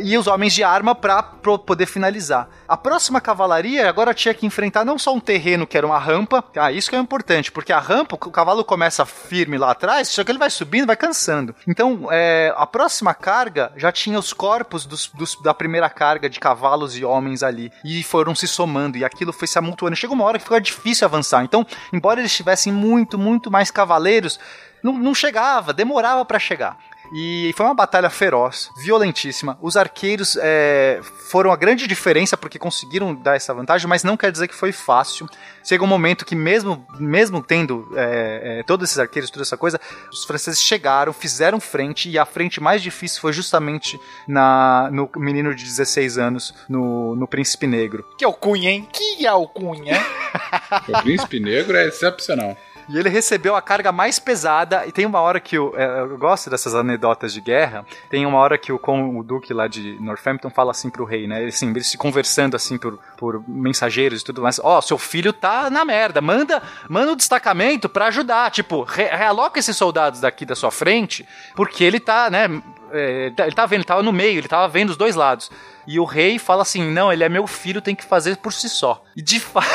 e 0.00 0.16
os 0.16 0.26
homens 0.26 0.52
de 0.52 0.62
arma 0.62 0.94
para 0.94 1.22
poder 1.22 1.86
finalizar. 1.86 2.48
A 2.68 2.76
próxima 2.76 3.20
cavalaria 3.20 3.88
agora 3.88 4.14
tinha 4.14 4.34
que 4.34 4.46
enfrentar 4.46 4.84
não 4.84 4.98
só 4.98 5.14
um 5.14 5.20
terreno 5.20 5.66
que 5.66 5.76
era 5.76 5.86
uma 5.86 5.98
rampa, 5.98 6.44
ah, 6.56 6.72
isso 6.72 6.88
que 6.88 6.96
é 6.96 6.98
importante, 6.98 7.50
porque 7.52 7.72
a 7.72 7.78
rampa, 7.78 8.14
o 8.14 8.30
cavalo 8.30 8.64
começa 8.64 9.04
firme 9.04 9.58
lá 9.58 9.72
atrás, 9.72 10.08
só 10.08 10.24
que 10.24 10.30
ele 10.30 10.38
vai 10.38 10.50
subindo, 10.50 10.86
vai 10.86 10.96
cansando. 10.96 11.54
Então, 11.66 12.08
é, 12.10 12.52
a 12.56 12.66
próxima 12.66 13.14
carga 13.14 13.72
já 13.76 13.92
tinha 13.92 14.18
os 14.18 14.32
corpos 14.32 14.86
dos, 14.86 15.08
dos, 15.08 15.36
da 15.42 15.52
primeira 15.52 15.90
carga 15.90 16.28
de 16.28 16.40
cavalos 16.40 16.96
e 16.96 17.04
homens 17.04 17.42
ali, 17.42 17.72
e 17.84 18.02
foram 18.02 18.34
se 18.34 18.48
somando, 18.48 18.96
e 18.96 19.04
aquilo 19.04 19.32
foi 19.32 19.48
se 19.48 19.58
amontoando. 19.58 19.96
Chegou 19.96 20.14
uma 20.14 20.24
hora 20.24 20.38
que 20.38 20.44
ficou 20.44 20.60
difícil 20.60 21.06
avançar. 21.06 21.44
Então, 21.44 21.66
embora 21.92 22.20
eles 22.20 22.34
tivessem 22.34 22.72
muito, 22.72 23.18
muito 23.18 23.50
mais 23.50 23.70
cavaleiros, 23.70 24.38
não, 24.82 24.92
não 24.94 25.14
chegava, 25.14 25.72
demorava 25.72 26.24
para 26.24 26.38
chegar. 26.38 26.76
E 27.14 27.52
foi 27.54 27.66
uma 27.66 27.74
batalha 27.74 28.08
feroz, 28.08 28.70
violentíssima. 28.76 29.58
Os 29.60 29.76
arqueiros 29.76 30.38
é, 30.40 31.00
foram 31.02 31.52
a 31.52 31.56
grande 31.56 31.86
diferença 31.86 32.38
porque 32.38 32.58
conseguiram 32.58 33.14
dar 33.14 33.36
essa 33.36 33.52
vantagem, 33.52 33.86
mas 33.86 34.02
não 34.02 34.16
quer 34.16 34.32
dizer 34.32 34.48
que 34.48 34.54
foi 34.54 34.72
fácil. 34.72 35.28
Chega 35.62 35.84
um 35.84 35.86
momento 35.86 36.24
que, 36.24 36.34
mesmo, 36.34 36.86
mesmo 36.98 37.42
tendo 37.42 37.86
é, 37.94 38.60
é, 38.60 38.62
todos 38.62 38.88
esses 38.88 38.98
arqueiros, 38.98 39.30
toda 39.30 39.42
essa 39.42 39.58
coisa, 39.58 39.78
os 40.10 40.24
franceses 40.24 40.62
chegaram, 40.62 41.12
fizeram 41.12 41.60
frente, 41.60 42.08
e 42.08 42.18
a 42.18 42.24
frente 42.24 42.60
mais 42.60 42.80
difícil 42.80 43.20
foi 43.20 43.34
justamente 43.34 44.00
na, 44.26 44.88
no 44.90 45.10
menino 45.16 45.54
de 45.54 45.64
16 45.64 46.16
anos, 46.16 46.54
no, 46.66 47.14
no 47.14 47.28
Príncipe 47.28 47.66
Negro. 47.66 48.06
Que 48.16 48.24
alcunha, 48.24 48.70
hein? 48.70 48.88
Que 48.90 49.26
alcunha. 49.26 50.00
o 50.88 51.02
Príncipe 51.02 51.38
Negro 51.38 51.76
é 51.76 51.88
excepcional. 51.88 52.56
E 52.92 52.98
ele 52.98 53.08
recebeu 53.08 53.56
a 53.56 53.62
carga 53.62 53.90
mais 53.90 54.18
pesada. 54.18 54.86
E 54.86 54.92
tem 54.92 55.06
uma 55.06 55.18
hora 55.18 55.40
que 55.40 55.56
eu, 55.56 55.74
eu 55.74 56.18
gosto 56.18 56.50
dessas 56.50 56.74
anedotas 56.74 57.32
de 57.32 57.40
guerra. 57.40 57.86
Tem 58.10 58.26
uma 58.26 58.36
hora 58.36 58.58
que 58.58 58.70
o, 58.70 58.78
o 58.78 59.22
Duque 59.22 59.54
lá 59.54 59.66
de 59.66 59.98
Northampton 59.98 60.50
fala 60.50 60.72
assim 60.72 60.90
pro 60.90 61.06
rei, 61.06 61.26
né? 61.26 61.42
Assim, 61.46 61.70
eles 61.70 61.86
se 61.86 61.96
conversando 61.96 62.54
assim 62.54 62.76
por, 62.76 62.98
por 63.16 63.42
mensageiros 63.48 64.20
e 64.20 64.24
tudo 64.24 64.42
mais. 64.42 64.60
Ó, 64.62 64.76
oh, 64.76 64.82
seu 64.82 64.98
filho 64.98 65.32
tá 65.32 65.70
na 65.70 65.86
merda. 65.86 66.20
Manda, 66.20 66.62
manda 66.86 67.12
um 67.12 67.16
destacamento 67.16 67.88
para 67.88 68.08
ajudar. 68.08 68.50
Tipo, 68.50 68.82
re 68.82 69.04
realoca 69.04 69.58
esses 69.58 69.76
soldados 69.76 70.20
daqui 70.20 70.44
da 70.44 70.54
sua 70.54 70.70
frente, 70.70 71.26
porque 71.56 71.82
ele 71.82 71.98
tá, 71.98 72.28
né? 72.28 72.62
É, 72.92 73.32
ele 73.38 73.54
tá 73.54 73.64
vendo, 73.64 73.78
ele 73.78 73.84
tava 73.84 74.02
no 74.02 74.12
meio, 74.12 74.36
ele 74.36 74.48
tava 74.48 74.68
vendo 74.68 74.90
os 74.90 74.98
dois 74.98 75.16
lados. 75.16 75.50
E 75.86 75.98
o 75.98 76.04
rei 76.04 76.38
fala 76.38 76.62
assim: 76.62 76.90
não, 76.90 77.12
ele 77.12 77.24
é 77.24 77.28
meu 77.28 77.46
filho, 77.46 77.80
tem 77.80 77.94
que 77.94 78.04
fazer 78.04 78.36
por 78.36 78.52
si 78.52 78.68
só. 78.68 79.02
E 79.16 79.22
de 79.22 79.40
fato. 79.40 79.66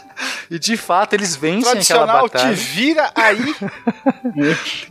e 0.50 0.58
de 0.58 0.76
fato 0.76 1.14
eles 1.14 1.36
vencem 1.36 1.80
aquela 1.80 2.22
batalha. 2.22 2.54
te 2.54 2.60
vira 2.60 3.10
aí. 3.14 3.54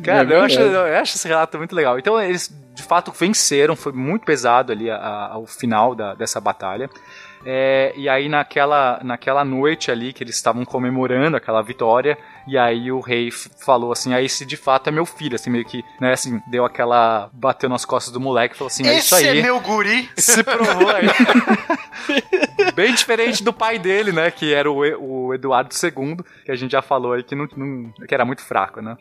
Cara, 0.04 0.34
eu 0.34 0.42
acho, 0.42 0.60
eu 0.60 0.98
acho 0.98 1.16
esse 1.16 1.28
relato 1.28 1.58
muito 1.58 1.76
legal. 1.76 2.00
Então 2.00 2.22
eles 2.22 2.52
de 2.74 2.84
fato 2.84 3.12
venceram, 3.12 3.76
foi 3.76 3.94
muito 3.94 4.26
pesado 4.26 4.72
ali 4.72 4.92
a, 4.92 4.98
a, 4.98 5.34
ao 5.34 5.46
final 5.46 5.96
da, 5.96 6.14
dessa 6.14 6.42
batalha. 6.42 6.90
É, 7.46 7.94
e 7.96 8.10
aí 8.10 8.28
naquela, 8.28 9.00
naquela 9.04 9.46
noite 9.46 9.92
ali 9.92 10.12
que 10.12 10.24
eles 10.24 10.36
estavam 10.36 10.66
comemorando 10.66 11.38
aquela 11.38 11.62
vitória, 11.62 12.18
e 12.48 12.58
aí 12.58 12.92
o 12.92 13.00
rei 13.00 13.30
falou 13.32 13.92
assim, 13.92 14.14
aí 14.14 14.26
esse 14.26 14.46
de 14.46 14.56
fato 14.58 14.88
é 14.88 14.92
meu 14.92 15.06
filho, 15.06 15.36
assim, 15.36 15.50
meio 15.50 15.66
que, 15.66 15.84
né, 16.00 16.14
assim, 16.14 16.42
deu 16.48 16.64
aquela, 16.66 17.30
bateu 17.34 17.68
nas 17.70 17.86
costas 17.86 18.14
do 18.14 18.20
moleque, 18.20 18.56
falou 18.56 18.68
assim, 18.68 18.86
é 18.88 18.98
esse 18.98 19.06
isso 19.08 19.16
aí. 19.16 19.40
é 19.40 19.42
meu 19.42 19.60
guri. 19.60 20.10
Se 20.18 20.44
provou 20.44 20.90
aí. 20.90 21.08
Bem 22.76 22.94
diferente 22.94 23.44
do 23.44 23.54
pai 23.54 23.80
dele, 23.80 24.12
né? 24.12 24.30
Que 24.32 24.54
era 24.54 24.70
o, 24.72 24.86
E- 24.86 24.96
o 24.96 25.34
Eduardo 25.34 25.74
II, 25.74 26.18
que 26.46 26.52
a 26.52 26.56
gente 26.56 26.72
já 26.72 26.82
falou 26.82 27.14
aí 27.14 27.24
que, 27.24 27.36
não, 27.36 27.48
não- 27.56 27.92
que 28.08 28.14
era 28.14 28.26
muito 28.26 28.42
fraco, 28.42 28.82
né? 28.82 28.98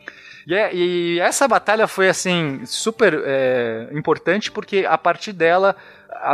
E, 0.47 0.53
é- 0.53 0.73
e 0.73 1.19
essa 1.19 1.47
batalha 1.47 1.87
foi, 1.87 2.07
assim, 2.07 2.61
super 2.65 3.21
é, 3.25 3.89
importante 3.91 4.51
porque 4.51 4.85
a 4.87 4.97
partir 4.97 5.33
dela 5.33 5.75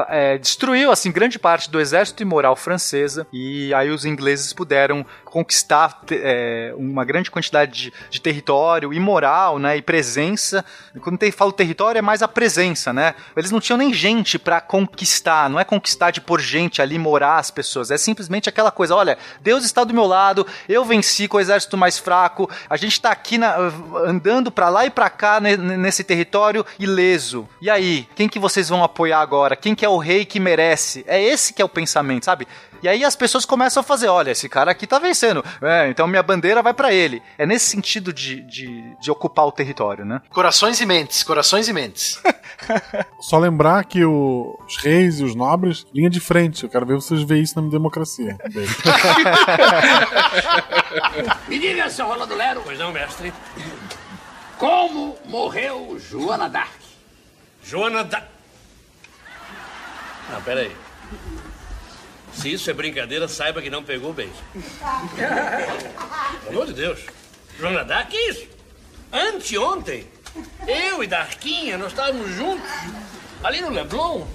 é, 0.10 0.38
destruiu, 0.38 0.92
assim, 0.92 1.12
grande 1.12 1.38
parte 1.40 1.70
do 1.70 1.80
exército 1.80 2.22
imoral 2.24 2.56
francesa 2.56 3.28
e 3.32 3.74
aí 3.74 3.90
os 3.90 4.06
ingleses 4.06 4.54
puderam 4.54 5.06
conquistar 5.26 6.02
é, 6.12 6.74
uma 6.78 7.06
grande 7.06 7.32
quantidade 7.32 7.72
de, 7.72 7.94
de 8.10 8.22
território 8.22 8.94
imoral, 8.94 9.58
né, 9.60 9.78
e 9.78 9.82
presença. 9.82 10.64
Quando 11.02 11.18
te, 11.18 11.32
falo 11.32 11.52
território 11.52 12.00
é 12.00 12.02
mais 12.02 12.22
a 12.22 12.28
presença, 12.28 12.92
né? 12.92 13.16
Eles 13.36 13.50
não 13.52 13.60
tinham 13.60 13.78
nem 13.78 13.94
gente 13.94 14.38
pra 14.38 14.60
conquistar, 14.60 15.50
não 15.50 15.60
é 15.60 15.64
conquistar 15.64 16.12
de 16.12 16.20
pôr 16.22 16.40
gente 16.42 16.82
ali, 16.82 16.98
morar 17.00 17.38
as 17.38 17.50
pessoas, 17.50 17.92
é 17.92 17.98
simplesmente 17.98 18.50
aquela 18.50 18.72
coisa, 18.72 18.96
olha, 18.96 19.18
Deus 19.42 19.64
está 19.64 19.84
do 19.84 19.94
meu 19.94 20.06
lado, 20.06 20.46
eu 20.68 20.84
venci 20.84 21.28
com 21.28 21.38
o 21.38 21.40
exército 21.40 21.78
mais 21.78 21.98
fraco, 21.98 22.50
a 22.70 22.76
gente 22.78 23.00
tá 23.00 23.12
aqui 23.12 23.38
na- 23.38 23.56
andando 24.06 24.52
pra 24.52 24.70
lá 24.70 24.86
e 24.86 24.90
pra 24.90 25.10
cá 25.10 25.40
ne- 25.40 25.56
nesse 25.58 26.04
território 26.04 26.66
ileso. 26.78 27.48
E 27.62 27.70
aí, 27.70 28.08
quem 28.16 28.28
que 28.28 28.40
vocês 28.40 28.68
vão 28.70 28.84
apoiar 28.84 29.20
agora? 29.22 29.56
Quem 29.56 29.71
que 29.76 29.86
é 29.86 29.90
o 29.90 29.98
rei 29.98 30.26
que 30.26 30.40
merece? 30.40 31.04
É 31.08 31.22
esse 31.22 31.54
que 31.54 31.62
é 31.62 31.66
o 31.66 31.70
pensamento, 31.70 32.26
sabe? 32.26 32.48
E 32.84 32.90
aí 32.90 33.04
as 33.06 33.16
pessoas 33.16 33.46
começam 33.46 33.82
a 33.82 33.84
fazer, 33.84 34.08
olha, 34.08 34.32
esse 34.32 34.50
cara 34.50 34.72
aqui 34.72 34.88
tá 34.88 34.98
vencendo, 34.98 35.46
é, 35.62 35.88
então 35.90 36.08
minha 36.08 36.24
bandeira 36.24 36.64
vai 36.64 36.74
pra 36.74 36.92
ele. 36.92 37.22
É 37.38 37.46
nesse 37.46 37.68
sentido 37.68 38.12
de, 38.12 38.42
de, 38.42 38.96
de 39.00 39.12
ocupar 39.12 39.46
o 39.46 39.52
território, 39.52 40.04
né? 40.04 40.20
Corações 40.32 40.82
e 40.82 40.86
mentes, 40.86 41.22
corações 41.22 41.68
e 41.68 41.74
mentes. 41.74 42.20
Só 43.22 43.38
lembrar 43.38 43.86
que 43.86 44.04
o- 44.04 44.58
os 44.68 44.78
reis 44.78 45.20
e 45.20 45.24
os 45.24 45.36
nobres, 45.36 45.86
linha 45.94 46.10
de 46.10 46.20
frente. 46.20 46.64
Eu 46.64 46.70
quero 46.70 46.86
ver 46.88 46.96
vocês 46.96 47.22
verem 47.22 47.44
isso 47.44 47.62
na 47.62 47.70
democracia. 47.70 48.36
Me 51.48 51.60
diga, 51.60 51.90
seu 51.90 52.06
Rolando 52.08 52.36
Lero. 52.36 52.62
Pois 52.64 52.78
não, 52.80 52.92
mestre. 52.92 53.34
Como 54.58 55.18
morreu 55.26 55.98
Joana 56.00 56.48
Dark? 56.50 56.70
Joana 57.64 58.04
da... 58.04 58.24
Não, 60.30 60.42
peraí. 60.42 60.76
Se 62.34 62.52
isso 62.52 62.70
é 62.70 62.74
brincadeira, 62.74 63.28
saiba 63.28 63.62
que 63.62 63.70
não 63.70 63.84
pegou 63.84 64.14
bem. 64.14 64.32
Pelo 66.46 66.50
amor 66.50 66.68
de 66.68 66.74
Deus. 66.74 67.02
Joana 67.60 67.84
Dark, 67.84 68.10
que 68.10 68.18
isso? 68.18 68.48
Anteontem, 69.12 70.08
eu 70.66 71.04
e 71.04 71.08
Darquinha, 71.08 71.78
nós 71.78 71.92
estávamos 71.92 72.30
juntos, 72.32 72.70
ali 73.44 73.62
no 73.62 73.70
Leblon. 73.70 74.26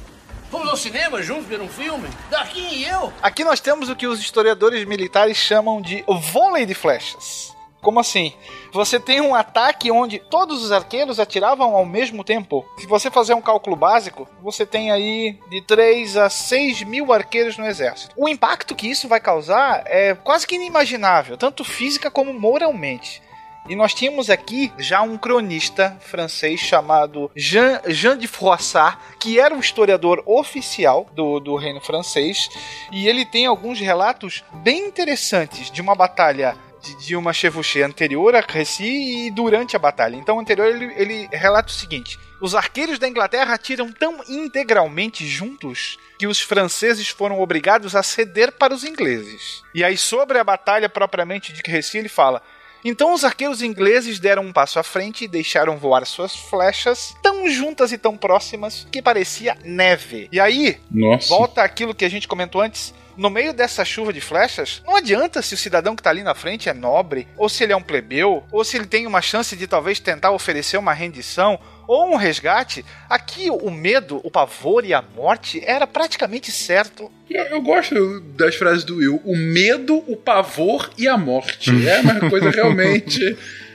Fomos 0.51 0.69
ao 0.69 0.77
cinema 0.77 1.23
juntos 1.23 1.47
ver 1.47 1.61
um 1.61 1.69
filme. 1.69 2.09
Darquinha 2.31 2.71
e 2.73 2.85
eu. 2.85 3.13
Aqui 3.23 3.43
nós 3.43 3.59
temos 3.59 3.89
o 3.89 3.97
que 3.97 4.07
os 4.07 4.21
historiadores 4.21 4.85
militares 4.85 5.37
chamam 5.37 5.81
de 5.81 6.05
vôlei 6.07 6.67
de 6.67 6.75
flechas. 6.75 7.56
Como 7.87 8.01
assim? 8.01 8.33
Você 8.73 8.99
tem 8.99 9.21
um 9.21 9.33
ataque 9.33 9.93
onde 9.93 10.19
todos 10.19 10.65
os 10.65 10.73
arqueiros 10.73 11.21
atiravam 11.21 11.77
ao 11.77 11.87
mesmo 11.87 12.25
tempo. 12.25 12.67
Se 12.81 12.85
você 12.85 13.13
fazer 13.13 13.33
um 13.35 13.41
cálculo 13.41 13.77
básico, 13.77 14.27
você 14.43 14.67
tem 14.67 14.91
aí 14.91 15.39
de 15.49 15.63
3 15.63 16.17
a 16.17 16.29
6 16.29 16.83
mil 16.83 17.13
arqueiros 17.13 17.57
no 17.57 17.65
exército. 17.65 18.13
O 18.17 18.29
impacto 18.29 18.75
que 18.75 18.91
isso 18.91 19.07
vai 19.07 19.21
causar 19.21 19.85
é 19.87 20.17
quase 20.17 20.49
que 20.49 20.57
inimaginável, 20.57 21.37
tanto 21.37 21.63
física 21.63 22.11
como 22.11 22.35
moralmente. 22.35 23.23
E 23.69 23.77
nós 23.77 23.95
tínhamos 23.95 24.31
aqui 24.31 24.73
já 24.79 25.03
um 25.03 25.17
cronista 25.17 25.97
francês 26.01 26.59
chamado 26.59 27.31
Jean, 27.37 27.81
Jean 27.87 28.19
de 28.19 28.27
Froissart, 28.27 28.99
que 29.21 29.39
era 29.39 29.55
um 29.55 29.61
historiador 29.61 30.25
oficial 30.27 31.07
do, 31.13 31.39
do 31.39 31.55
reino 31.55 31.81
francês, 31.81 32.49
e 32.91 33.07
ele 33.07 33.25
tem 33.25 33.47
alguns 33.47 33.79
relatos 33.79 34.43
bem 34.55 34.89
interessantes 34.89 35.71
de 35.71 35.81
uma 35.81 35.95
batalha 35.95 36.57
de, 36.83 37.07
de 37.07 37.17
uma 37.17 37.33
chevauchée 37.33 37.83
anterior 37.83 38.35
a 38.35 38.43
Crécy 38.43 39.27
e 39.27 39.31
durante 39.31 39.77
a 39.77 39.79
batalha. 39.79 40.17
Então, 40.17 40.39
anterior 40.39 40.67
ele, 40.67 40.93
ele 40.97 41.29
relata 41.33 41.69
o 41.69 41.75
seguinte: 41.75 42.19
os 42.41 42.55
arqueiros 42.55 42.99
da 42.99 43.09
Inglaterra 43.09 43.55
atiram 43.55 43.91
tão 43.93 44.21
integralmente 44.29 45.27
juntos 45.27 45.99
que 46.19 46.27
os 46.27 46.41
franceses 46.41 47.09
foram 47.09 47.41
obrigados 47.41 47.95
a 47.95 48.03
ceder 48.03 48.53
para 48.53 48.75
os 48.75 48.85
ingleses. 48.85 49.63
E 49.75 49.83
aí, 49.83 49.97
sobre 49.97 50.39
a 50.39 50.45
batalha 50.45 50.89
propriamente 50.89 51.53
de 51.53 51.63
Crécy, 51.63 51.99
ele 51.99 52.09
fala. 52.09 52.43
Então 52.85 53.13
os 53.13 53.25
arqueiros 53.25 53.63
ingleses 53.63 54.21
deram 54.21 54.45
um 54.45 54.53
passo 54.53 54.79
à 54.79 54.83
frente 54.85 55.25
e 55.25 55.29
deixaram 55.29 55.77
voar 55.77 56.07
suas 56.07 56.37
flechas 56.37 57.17
tão 57.21 57.49
juntas 57.49 57.91
e 57.91 57.99
tão 57.99 58.17
próximas 58.17 58.87
que 58.93 59.03
parecia 59.03 59.57
neve. 59.65 60.29
E 60.31 60.39
aí, 60.39 60.79
Nossa. 60.89 61.29
volta 61.29 61.63
aquilo 61.63 61.95
que 61.95 62.05
a 62.05 62.09
gente 62.09 62.29
comentou 62.29 62.61
antes. 62.61 62.95
No 63.17 63.31
meio 63.31 63.53
dessa 63.53 63.85
chuva 63.85 64.13
de 64.13 64.21
flechas, 64.21 64.83
não 64.87 64.97
adianta 64.97 65.41
se 65.41 65.55
o 65.55 65.57
cidadão 65.57 65.97
que 65.97 66.03
tá 66.03 66.11
ali 66.11 66.23
na 66.23 66.35
frente 66.35 66.69
é 66.69 66.75
nobre, 66.75 67.27
ou 67.37 67.49
se 67.49 67.65
ele 67.65 67.73
é 67.73 67.77
um 67.77 67.83
plebeu, 67.83 68.45
ou 68.53 68.63
se 68.63 68.77
ele 68.77 68.87
tem 68.87 69.07
uma 69.07 69.23
chance 69.23 69.57
de 69.57 69.67
talvez 69.67 69.99
tentar 69.99 70.33
oferecer 70.33 70.77
uma 70.77 70.93
rendição 70.93 71.59
ou 71.87 72.13
um 72.13 72.17
resgate. 72.17 72.85
Aqui 73.09 73.51
o 73.51 73.71
medo, 73.71 74.21
o 74.23 74.31
pavor 74.31 74.85
e 74.85 74.93
a 74.93 75.03
morte 75.03 75.63
era 75.65 75.87
praticamente 75.87 76.51
certo. 76.51 77.11
Eu, 77.31 77.45
eu 77.45 77.63
gosto 77.63 78.21
das 78.21 78.55
frases 78.55 78.85
do 78.85 78.97
Will. 78.97 79.21
O 79.25 79.37
medo, 79.37 80.03
o 80.07 80.17
pavor 80.17 80.91
e 80.99 81.09
a 81.09 81.17
morte. 81.17 81.71
É 81.89 82.01
uma 82.01 82.29
coisa 82.29 82.51
realmente 82.51 83.21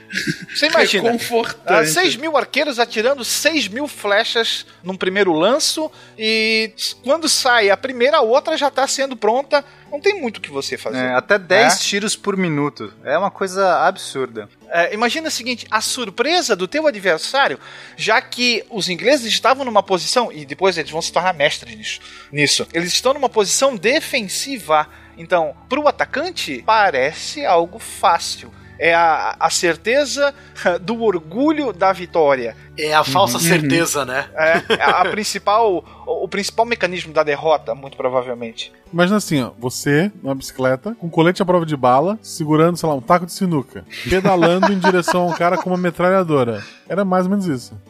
Você 0.54 0.66
imagina? 0.66 1.10
reconfortante. 1.10 1.72
Ah, 1.72 1.84
6 1.86 2.16
mil 2.16 2.36
arqueiros 2.36 2.78
atirando 2.78 3.24
6 3.24 3.68
mil 3.68 3.88
flechas 3.88 4.66
num 4.82 4.96
primeiro 4.96 5.32
lanço, 5.32 5.90
e 6.18 6.72
quando 7.02 7.28
sai 7.28 7.70
a 7.70 7.76
primeira, 7.76 8.18
a 8.18 8.20
outra 8.20 8.56
já 8.56 8.70
tá 8.70 8.86
sendo 8.86 9.16
pronta. 9.16 9.64
Não 9.90 10.00
tem 10.00 10.18
muito 10.20 10.38
o 10.38 10.40
que 10.40 10.50
você 10.50 10.78
fazer. 10.78 10.98
É, 10.98 11.14
até 11.14 11.38
10 11.38 11.74
É. 11.74 11.76
tiros 11.78 12.16
por 12.16 12.34
minuto. 12.36 12.92
É 13.04 13.16
uma 13.18 13.30
coisa 13.30 13.86
absurda. 13.86 14.48
É, 14.70 14.94
imagina 14.94 15.28
o 15.28 15.30
seguinte: 15.30 15.66
a 15.70 15.80
surpresa 15.82 16.56
do 16.56 16.66
teu 16.66 16.86
adversário, 16.86 17.58
já 17.96 18.20
que 18.22 18.64
os 18.70 18.88
ingleses 18.88 19.26
estavam 19.26 19.64
numa 19.66 19.82
posição, 19.82 20.32
e 20.32 20.44
depois 20.46 20.78
eles 20.78 20.90
vão 20.90 21.02
se 21.02 21.12
tornar 21.12 21.34
mestres 21.34 21.74
nisso, 21.76 22.00
nisso. 22.30 22.66
eles 22.72 22.92
estão 22.92 23.12
numa 23.12 23.28
posição 23.28 23.76
defensiva. 23.76 24.88
Então, 25.18 25.54
para 25.68 25.78
o 25.78 25.86
atacante, 25.86 26.62
parece 26.64 27.44
algo 27.44 27.78
fácil. 27.78 28.50
É 28.82 28.92
a, 28.94 29.36
a 29.38 29.48
certeza 29.48 30.34
do 30.80 31.04
orgulho 31.04 31.72
da 31.72 31.92
vitória. 31.92 32.56
É 32.76 32.92
a 32.92 33.04
falsa 33.04 33.38
certeza, 33.38 34.04
né? 34.04 34.26
É 34.34 34.82
a, 34.82 35.02
a 35.02 35.04
principal, 35.08 35.84
o, 36.04 36.24
o 36.24 36.26
principal 36.26 36.66
mecanismo 36.66 37.12
da 37.12 37.22
derrota, 37.22 37.76
muito 37.76 37.96
provavelmente. 37.96 38.72
Imagina 38.92 39.18
assim, 39.18 39.40
ó, 39.40 39.52
você 39.56 40.10
na 40.20 40.34
bicicleta, 40.34 40.96
com 40.98 41.08
colete 41.08 41.40
à 41.40 41.44
prova 41.44 41.64
de 41.64 41.76
bala, 41.76 42.18
segurando, 42.20 42.76
sei 42.76 42.88
lá, 42.88 42.96
um 42.96 43.00
taco 43.00 43.24
de 43.24 43.32
sinuca, 43.32 43.84
pedalando 44.10 44.72
em 44.72 44.78
direção 44.80 45.22
a 45.22 45.26
um 45.26 45.32
cara 45.32 45.56
com 45.56 45.70
uma 45.70 45.78
metralhadora. 45.78 46.60
Era 46.88 47.04
mais 47.04 47.26
ou 47.26 47.30
menos 47.30 47.46
isso. 47.46 47.80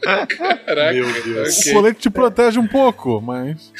Caraca, 0.00 0.92
Meu 0.92 1.12
Deus. 1.24 1.56
O 1.56 1.60
ok. 1.60 1.72
colete 1.72 2.00
te 2.02 2.10
protege 2.10 2.60
um 2.60 2.68
pouco, 2.68 3.20
mas. 3.20 3.72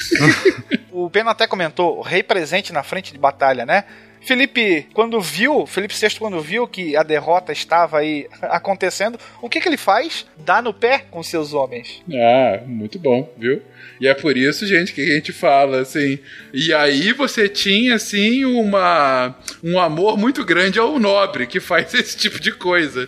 O 0.91 1.09
Pena 1.09 1.31
até 1.31 1.47
comentou, 1.47 1.97
o 1.97 2.01
rei 2.01 2.21
presente 2.23 2.73
na 2.73 2.83
frente 2.83 3.13
de 3.13 3.19
batalha, 3.19 3.65
né? 3.65 3.85
Felipe, 4.25 4.87
quando 4.93 5.21
viu, 5.21 5.67
Felipe 5.67 5.93
VI, 5.93 6.17
quando 6.17 6.41
viu 6.41 6.67
que 6.67 6.95
a 6.95 7.03
derrota 7.03 7.51
estava 7.51 7.99
aí 7.99 8.27
acontecendo, 8.41 9.19
o 9.41 9.47
que, 9.47 9.61
que 9.61 9.69
ele 9.69 9.77
faz? 9.77 10.25
Dá 10.37 10.61
no 10.61 10.73
pé 10.73 11.05
com 11.11 11.21
seus 11.21 11.53
homens. 11.53 12.03
Ah, 12.11 12.61
muito 12.65 12.97
bom, 12.97 13.31
viu? 13.37 13.61
E 14.01 14.07
é 14.07 14.13
por 14.13 14.35
isso, 14.35 14.65
gente, 14.65 14.93
que 14.93 15.01
a 15.01 15.15
gente 15.15 15.31
fala 15.31 15.81
assim. 15.81 16.19
E 16.51 16.73
aí 16.73 17.13
você 17.13 17.47
tinha, 17.47 17.95
assim, 17.95 18.43
uma 18.43 19.35
um 19.63 19.79
amor 19.79 20.17
muito 20.17 20.43
grande 20.43 20.79
ao 20.79 20.99
nobre 20.99 21.47
que 21.47 21.59
faz 21.59 21.93
esse 21.95 22.17
tipo 22.17 22.39
de 22.39 22.51
coisa. 22.51 23.07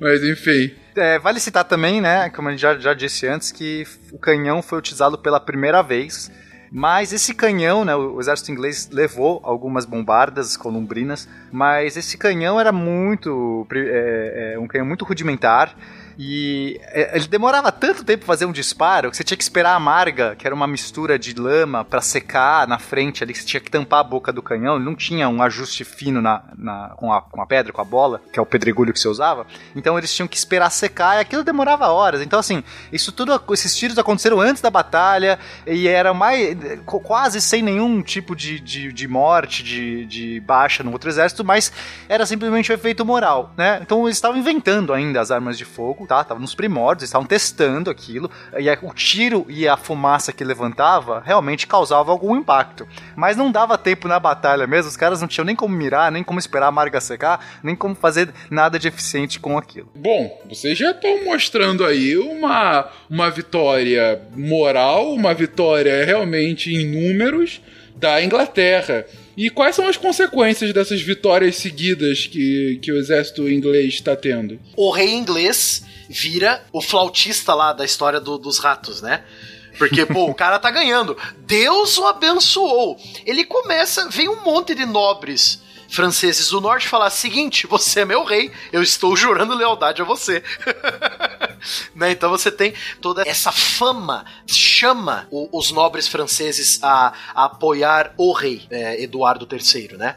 Mas 0.00 0.22
enfim. 0.22 0.72
É, 0.94 1.18
vale 1.18 1.40
citar 1.40 1.64
também, 1.64 2.00
né, 2.00 2.30
como 2.30 2.48
a 2.48 2.50
gente 2.50 2.60
já, 2.60 2.78
já 2.78 2.94
disse 2.94 3.26
antes, 3.26 3.50
que 3.50 3.84
o 4.12 4.18
canhão 4.18 4.62
foi 4.62 4.78
utilizado 4.78 5.18
pela 5.18 5.40
primeira 5.40 5.82
vez. 5.82 6.30
Mas 6.74 7.12
esse 7.12 7.34
canhão, 7.34 7.84
né, 7.84 7.94
o 7.94 8.18
exército 8.18 8.50
inglês 8.50 8.88
levou 8.90 9.40
algumas 9.44 9.84
bombardas 9.84 10.56
columbrinas, 10.56 11.28
mas 11.52 11.98
esse 11.98 12.16
canhão 12.16 12.58
era 12.58 12.72
muito, 12.72 13.66
é, 13.74 14.54
é, 14.54 14.58
um 14.58 14.66
canhão 14.66 14.86
muito 14.86 15.04
rudimentar 15.04 15.76
e 16.24 16.80
é, 16.84 17.16
ele 17.16 17.26
demorava 17.26 17.72
tanto 17.72 18.04
tempo 18.04 18.24
fazer 18.24 18.44
um 18.46 18.52
disparo 18.52 19.10
que 19.10 19.16
você 19.16 19.24
tinha 19.24 19.36
que 19.36 19.42
esperar 19.42 19.74
a 19.74 19.80
marga, 19.80 20.36
que 20.36 20.46
era 20.46 20.54
uma 20.54 20.66
mistura 20.68 21.18
de 21.18 21.34
lama 21.34 21.84
pra 21.84 22.00
secar 22.00 22.66
na 22.68 22.78
frente 22.78 23.24
ali, 23.24 23.32
que 23.32 23.40
você 23.40 23.44
tinha 23.46 23.60
que 23.60 23.70
tampar 23.70 24.00
a 24.00 24.04
boca 24.04 24.32
do 24.32 24.40
canhão, 24.40 24.76
ele 24.76 24.84
não 24.84 24.94
tinha 24.94 25.28
um 25.28 25.42
ajuste 25.42 25.82
fino 25.84 26.22
na, 26.22 26.44
na- 26.56 26.90
com, 26.96 27.12
a, 27.12 27.20
com 27.22 27.42
a 27.42 27.46
pedra, 27.46 27.72
com 27.72 27.80
a 27.80 27.84
bola, 27.84 28.20
que 28.32 28.38
é 28.38 28.42
o 28.42 28.46
pedregulho 28.46 28.92
que 28.92 29.00
você 29.00 29.08
usava, 29.08 29.46
então 29.74 29.98
eles 29.98 30.14
tinham 30.14 30.28
que 30.28 30.36
esperar 30.36 30.70
secar 30.70 31.16
e 31.16 31.20
aquilo 31.20 31.42
demorava 31.42 31.88
horas. 31.88 32.20
Então, 32.22 32.38
assim, 32.38 32.62
isso 32.92 33.10
tudo, 33.10 33.42
esses 33.52 33.76
tiros 33.76 33.98
aconteceram 33.98 34.40
antes 34.40 34.62
da 34.62 34.70
batalha 34.70 35.38
e 35.66 35.88
era 35.88 36.14
mais 36.14 36.56
qu- 36.86 37.00
quase 37.00 37.40
sem 37.40 37.62
nenhum 37.62 38.00
tipo 38.02 38.36
de, 38.36 38.60
de, 38.60 38.92
de 38.92 39.08
morte, 39.08 39.62
de, 39.64 40.06
de 40.06 40.40
baixa 40.40 40.82
no 40.84 40.92
outro 40.92 41.10
exército, 41.10 41.42
mas 41.44 41.72
era 42.08 42.24
simplesmente 42.26 42.70
um 42.70 42.74
efeito 42.74 43.04
moral, 43.04 43.52
né? 43.56 43.80
Então 43.82 44.04
eles 44.06 44.16
estavam 44.16 44.36
inventando 44.38 44.92
ainda 44.92 45.20
as 45.20 45.30
armas 45.30 45.58
de 45.58 45.64
fogo, 45.64 46.06
tá? 46.12 46.22
Tava 46.22 46.40
nos 46.40 46.54
primórdios, 46.54 47.08
estavam 47.08 47.26
testando 47.26 47.90
aquilo, 47.90 48.30
e 48.58 48.68
aí 48.68 48.78
o 48.82 48.92
tiro 48.92 49.46
e 49.48 49.66
a 49.66 49.78
fumaça 49.78 50.30
que 50.30 50.44
levantava 50.44 51.22
realmente 51.24 51.66
causava 51.66 52.10
algum 52.10 52.36
impacto. 52.36 52.86
Mas 53.16 53.34
não 53.34 53.50
dava 53.50 53.78
tempo 53.78 54.06
na 54.06 54.20
batalha 54.20 54.66
mesmo, 54.66 54.90
os 54.90 54.96
caras 54.96 55.22
não 55.22 55.28
tinham 55.28 55.46
nem 55.46 55.56
como 55.56 55.74
mirar, 55.74 56.12
nem 56.12 56.22
como 56.22 56.38
esperar 56.38 56.66
a 56.66 56.70
marga 56.70 57.00
secar, 57.00 57.42
nem 57.62 57.74
como 57.74 57.94
fazer 57.94 58.28
nada 58.50 58.78
de 58.78 58.88
eficiente 58.88 59.40
com 59.40 59.56
aquilo. 59.56 59.88
Bom, 59.94 60.42
vocês 60.48 60.76
já 60.76 60.90
estão 60.90 61.24
mostrando 61.24 61.82
aí 61.82 62.18
uma, 62.18 62.90
uma 63.08 63.30
vitória 63.30 64.20
moral, 64.36 65.14
uma 65.14 65.32
vitória 65.32 66.04
realmente 66.04 66.74
em 66.74 66.84
números 66.84 67.62
da 68.02 68.22
Inglaterra. 68.22 69.06
E 69.36 69.48
quais 69.48 69.74
são 69.76 69.86
as 69.88 69.96
consequências 69.96 70.74
dessas 70.74 71.00
vitórias 71.00 71.56
seguidas 71.56 72.26
que, 72.26 72.78
que 72.82 72.92
o 72.92 72.98
exército 72.98 73.48
inglês 73.48 73.94
está 73.94 74.14
tendo? 74.14 74.58
O 74.76 74.90
rei 74.90 75.12
inglês 75.14 75.84
vira 76.10 76.62
o 76.72 76.82
flautista 76.82 77.54
lá 77.54 77.72
da 77.72 77.84
história 77.84 78.20
do- 78.20 78.36
dos 78.36 78.58
ratos, 78.58 79.00
né? 79.00 79.22
Porque, 79.78 80.04
pô, 80.04 80.26
o 80.28 80.34
cara 80.34 80.58
tá 80.58 80.70
ganhando. 80.70 81.16
Deus 81.46 81.96
o 81.96 82.04
abençoou. 82.04 82.98
Ele 83.24 83.44
começa, 83.44 84.06
vem 84.10 84.28
um 84.28 84.44
monte 84.44 84.74
de 84.74 84.84
nobres 84.84 85.62
franceses 85.92 86.48
do 86.48 86.60
norte 86.60 86.88
falar: 86.88 87.10
seguinte, 87.10 87.66
você 87.66 88.00
é 88.00 88.04
meu 88.04 88.24
rei, 88.24 88.50
eu 88.72 88.82
estou 88.82 89.14
jurando 89.16 89.54
lealdade 89.54 90.00
a 90.02 90.04
você. 90.04 90.42
né? 91.94 92.10
Então 92.10 92.30
você 92.30 92.50
tem 92.50 92.74
toda 93.00 93.22
essa 93.26 93.52
fama, 93.52 94.24
chama 94.46 95.26
o- 95.30 95.48
os 95.56 95.70
nobres 95.70 96.08
franceses 96.08 96.82
a, 96.82 97.12
a 97.34 97.44
apoiar 97.44 98.12
o 98.16 98.32
rei, 98.32 98.66
é, 98.70 99.02
Eduardo 99.02 99.46
III, 99.50 99.96
né? 99.96 100.16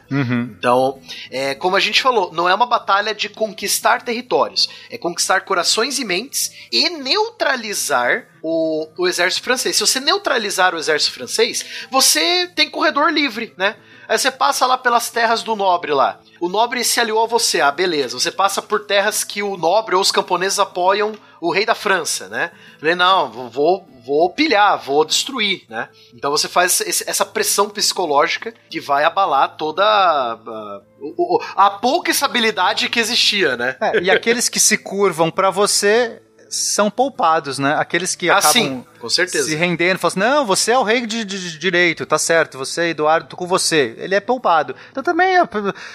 Então, 0.58 1.00
é, 1.30 1.54
como 1.54 1.76
a 1.76 1.80
gente 1.80 2.02
falou, 2.02 2.32
não 2.32 2.48
é 2.48 2.54
uma 2.54 2.66
batalha 2.66 3.14
de 3.14 3.28
conquistar 3.28 4.02
territórios, 4.02 4.68
é 4.90 4.98
conquistar 4.98 5.42
corações 5.42 5.98
e 5.98 6.04
mentes 6.04 6.50
e 6.72 6.88
neutralizar 6.90 8.26
o, 8.42 8.88
o 8.96 9.06
exército 9.08 9.42
francês. 9.44 9.76
Se 9.76 9.80
você 9.86 10.00
neutralizar 10.00 10.74
o 10.74 10.78
exército 10.78 11.12
francês, 11.12 11.64
você 11.90 12.48
tem 12.54 12.70
corredor 12.70 13.10
livre, 13.12 13.52
né? 13.56 13.76
Aí 14.08 14.18
você 14.18 14.30
passa 14.30 14.66
lá 14.66 14.76
pelas 14.78 15.10
terras 15.10 15.42
do 15.42 15.56
nobre 15.56 15.92
lá. 15.92 16.20
O 16.40 16.48
nobre 16.48 16.84
se 16.84 17.00
aliou 17.00 17.22
a 17.24 17.26
você, 17.26 17.60
ah, 17.60 17.70
beleza. 17.70 18.18
Você 18.18 18.30
passa 18.30 18.60
por 18.62 18.86
terras 18.86 19.24
que 19.24 19.42
o 19.42 19.56
nobre 19.56 19.94
ou 19.94 20.00
os 20.00 20.12
camponeses 20.12 20.58
apoiam 20.58 21.12
o 21.40 21.50
rei 21.52 21.66
da 21.66 21.74
França, 21.74 22.28
né? 22.28 22.50
Falei, 22.78 22.94
não, 22.94 23.30
vou- 23.30 23.86
vou, 24.06 24.30
pilhar, 24.30 24.78
vou 24.78 25.04
destruir, 25.04 25.64
né? 25.68 25.88
Então 26.14 26.30
você 26.30 26.48
faz 26.48 26.80
essa 27.06 27.24
pressão 27.26 27.68
psicológica 27.68 28.54
que 28.70 28.80
vai 28.80 29.04
abalar 29.04 29.56
toda 29.56 29.82
a, 29.84 30.80
o- 31.00 31.36
o- 31.36 31.42
a 31.56 31.70
pouca 31.70 32.10
estabilidade 32.10 32.88
que 32.88 33.00
existia, 33.00 33.56
né? 33.56 33.76
É, 33.80 34.00
e 34.00 34.10
aqueles 34.10 34.48
que 34.48 34.60
se 34.60 34.78
curvam 34.78 35.30
pra 35.30 35.50
você 35.50 36.22
são 36.48 36.90
poupados, 36.90 37.58
né? 37.58 37.74
Aqueles 37.78 38.14
que 38.14 38.30
Ah, 38.30 38.38
acabam 38.38 38.52
sim, 38.52 38.84
com 39.00 39.08
certeza. 39.08 39.48
se 39.48 39.54
rendendo, 39.56 39.98
falam 39.98 40.08
assim, 40.12 40.20
não, 40.20 40.46
você 40.46 40.72
é 40.72 40.78
o 40.78 40.82
rei 40.82 41.06
de, 41.06 41.24
de- 41.24 41.52
de 41.52 41.58
direito, 41.58 42.06
tá 42.06 42.18
certo, 42.18 42.56
você, 42.58 42.88
Eduardo, 42.90 43.28
tô 43.28 43.36
com 43.36 43.46
você. 43.46 43.94
Ele 43.98 44.14
é 44.14 44.20
poupado. 44.20 44.74
Então 44.90 45.02
também, 45.02 45.36
é, 45.38 45.42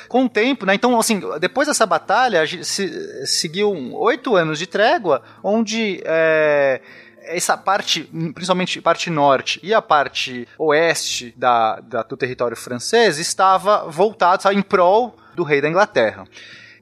com 0.08 0.26
o 0.26 0.30
tempo, 0.30 0.66
né? 0.66 0.74
Então, 0.76 0.99
assim, 0.99 1.22
depois 1.39 1.68
dessa 1.68 1.86
batalha, 1.86 2.43
se, 2.64 3.26
seguiu 3.26 3.72
oito 3.95 4.36
anos 4.36 4.60
de 4.60 4.68
trégua, 4.68 5.22
onde... 5.43 6.02
é, 6.06 6.82
essa 7.24 7.56
parte, 7.56 8.02
principalmente 8.34 8.82
parte 8.82 9.10
norte 9.12 9.60
e 9.62 9.74
a 9.76 9.82
parte 9.82 10.47
oeste 10.58 11.32
da, 11.38 11.80
da- 11.80 12.02
do 12.02 12.18
território 12.18 12.58
francês, 12.58 13.20
estava 13.20 13.86
voltado 13.89 14.41
sabe, 14.41 14.56
em 14.56 14.62
prol 14.62 15.16
do 15.36 15.43
rei 15.43 15.62
da 15.62 15.70
Inglaterra. 15.70 16.26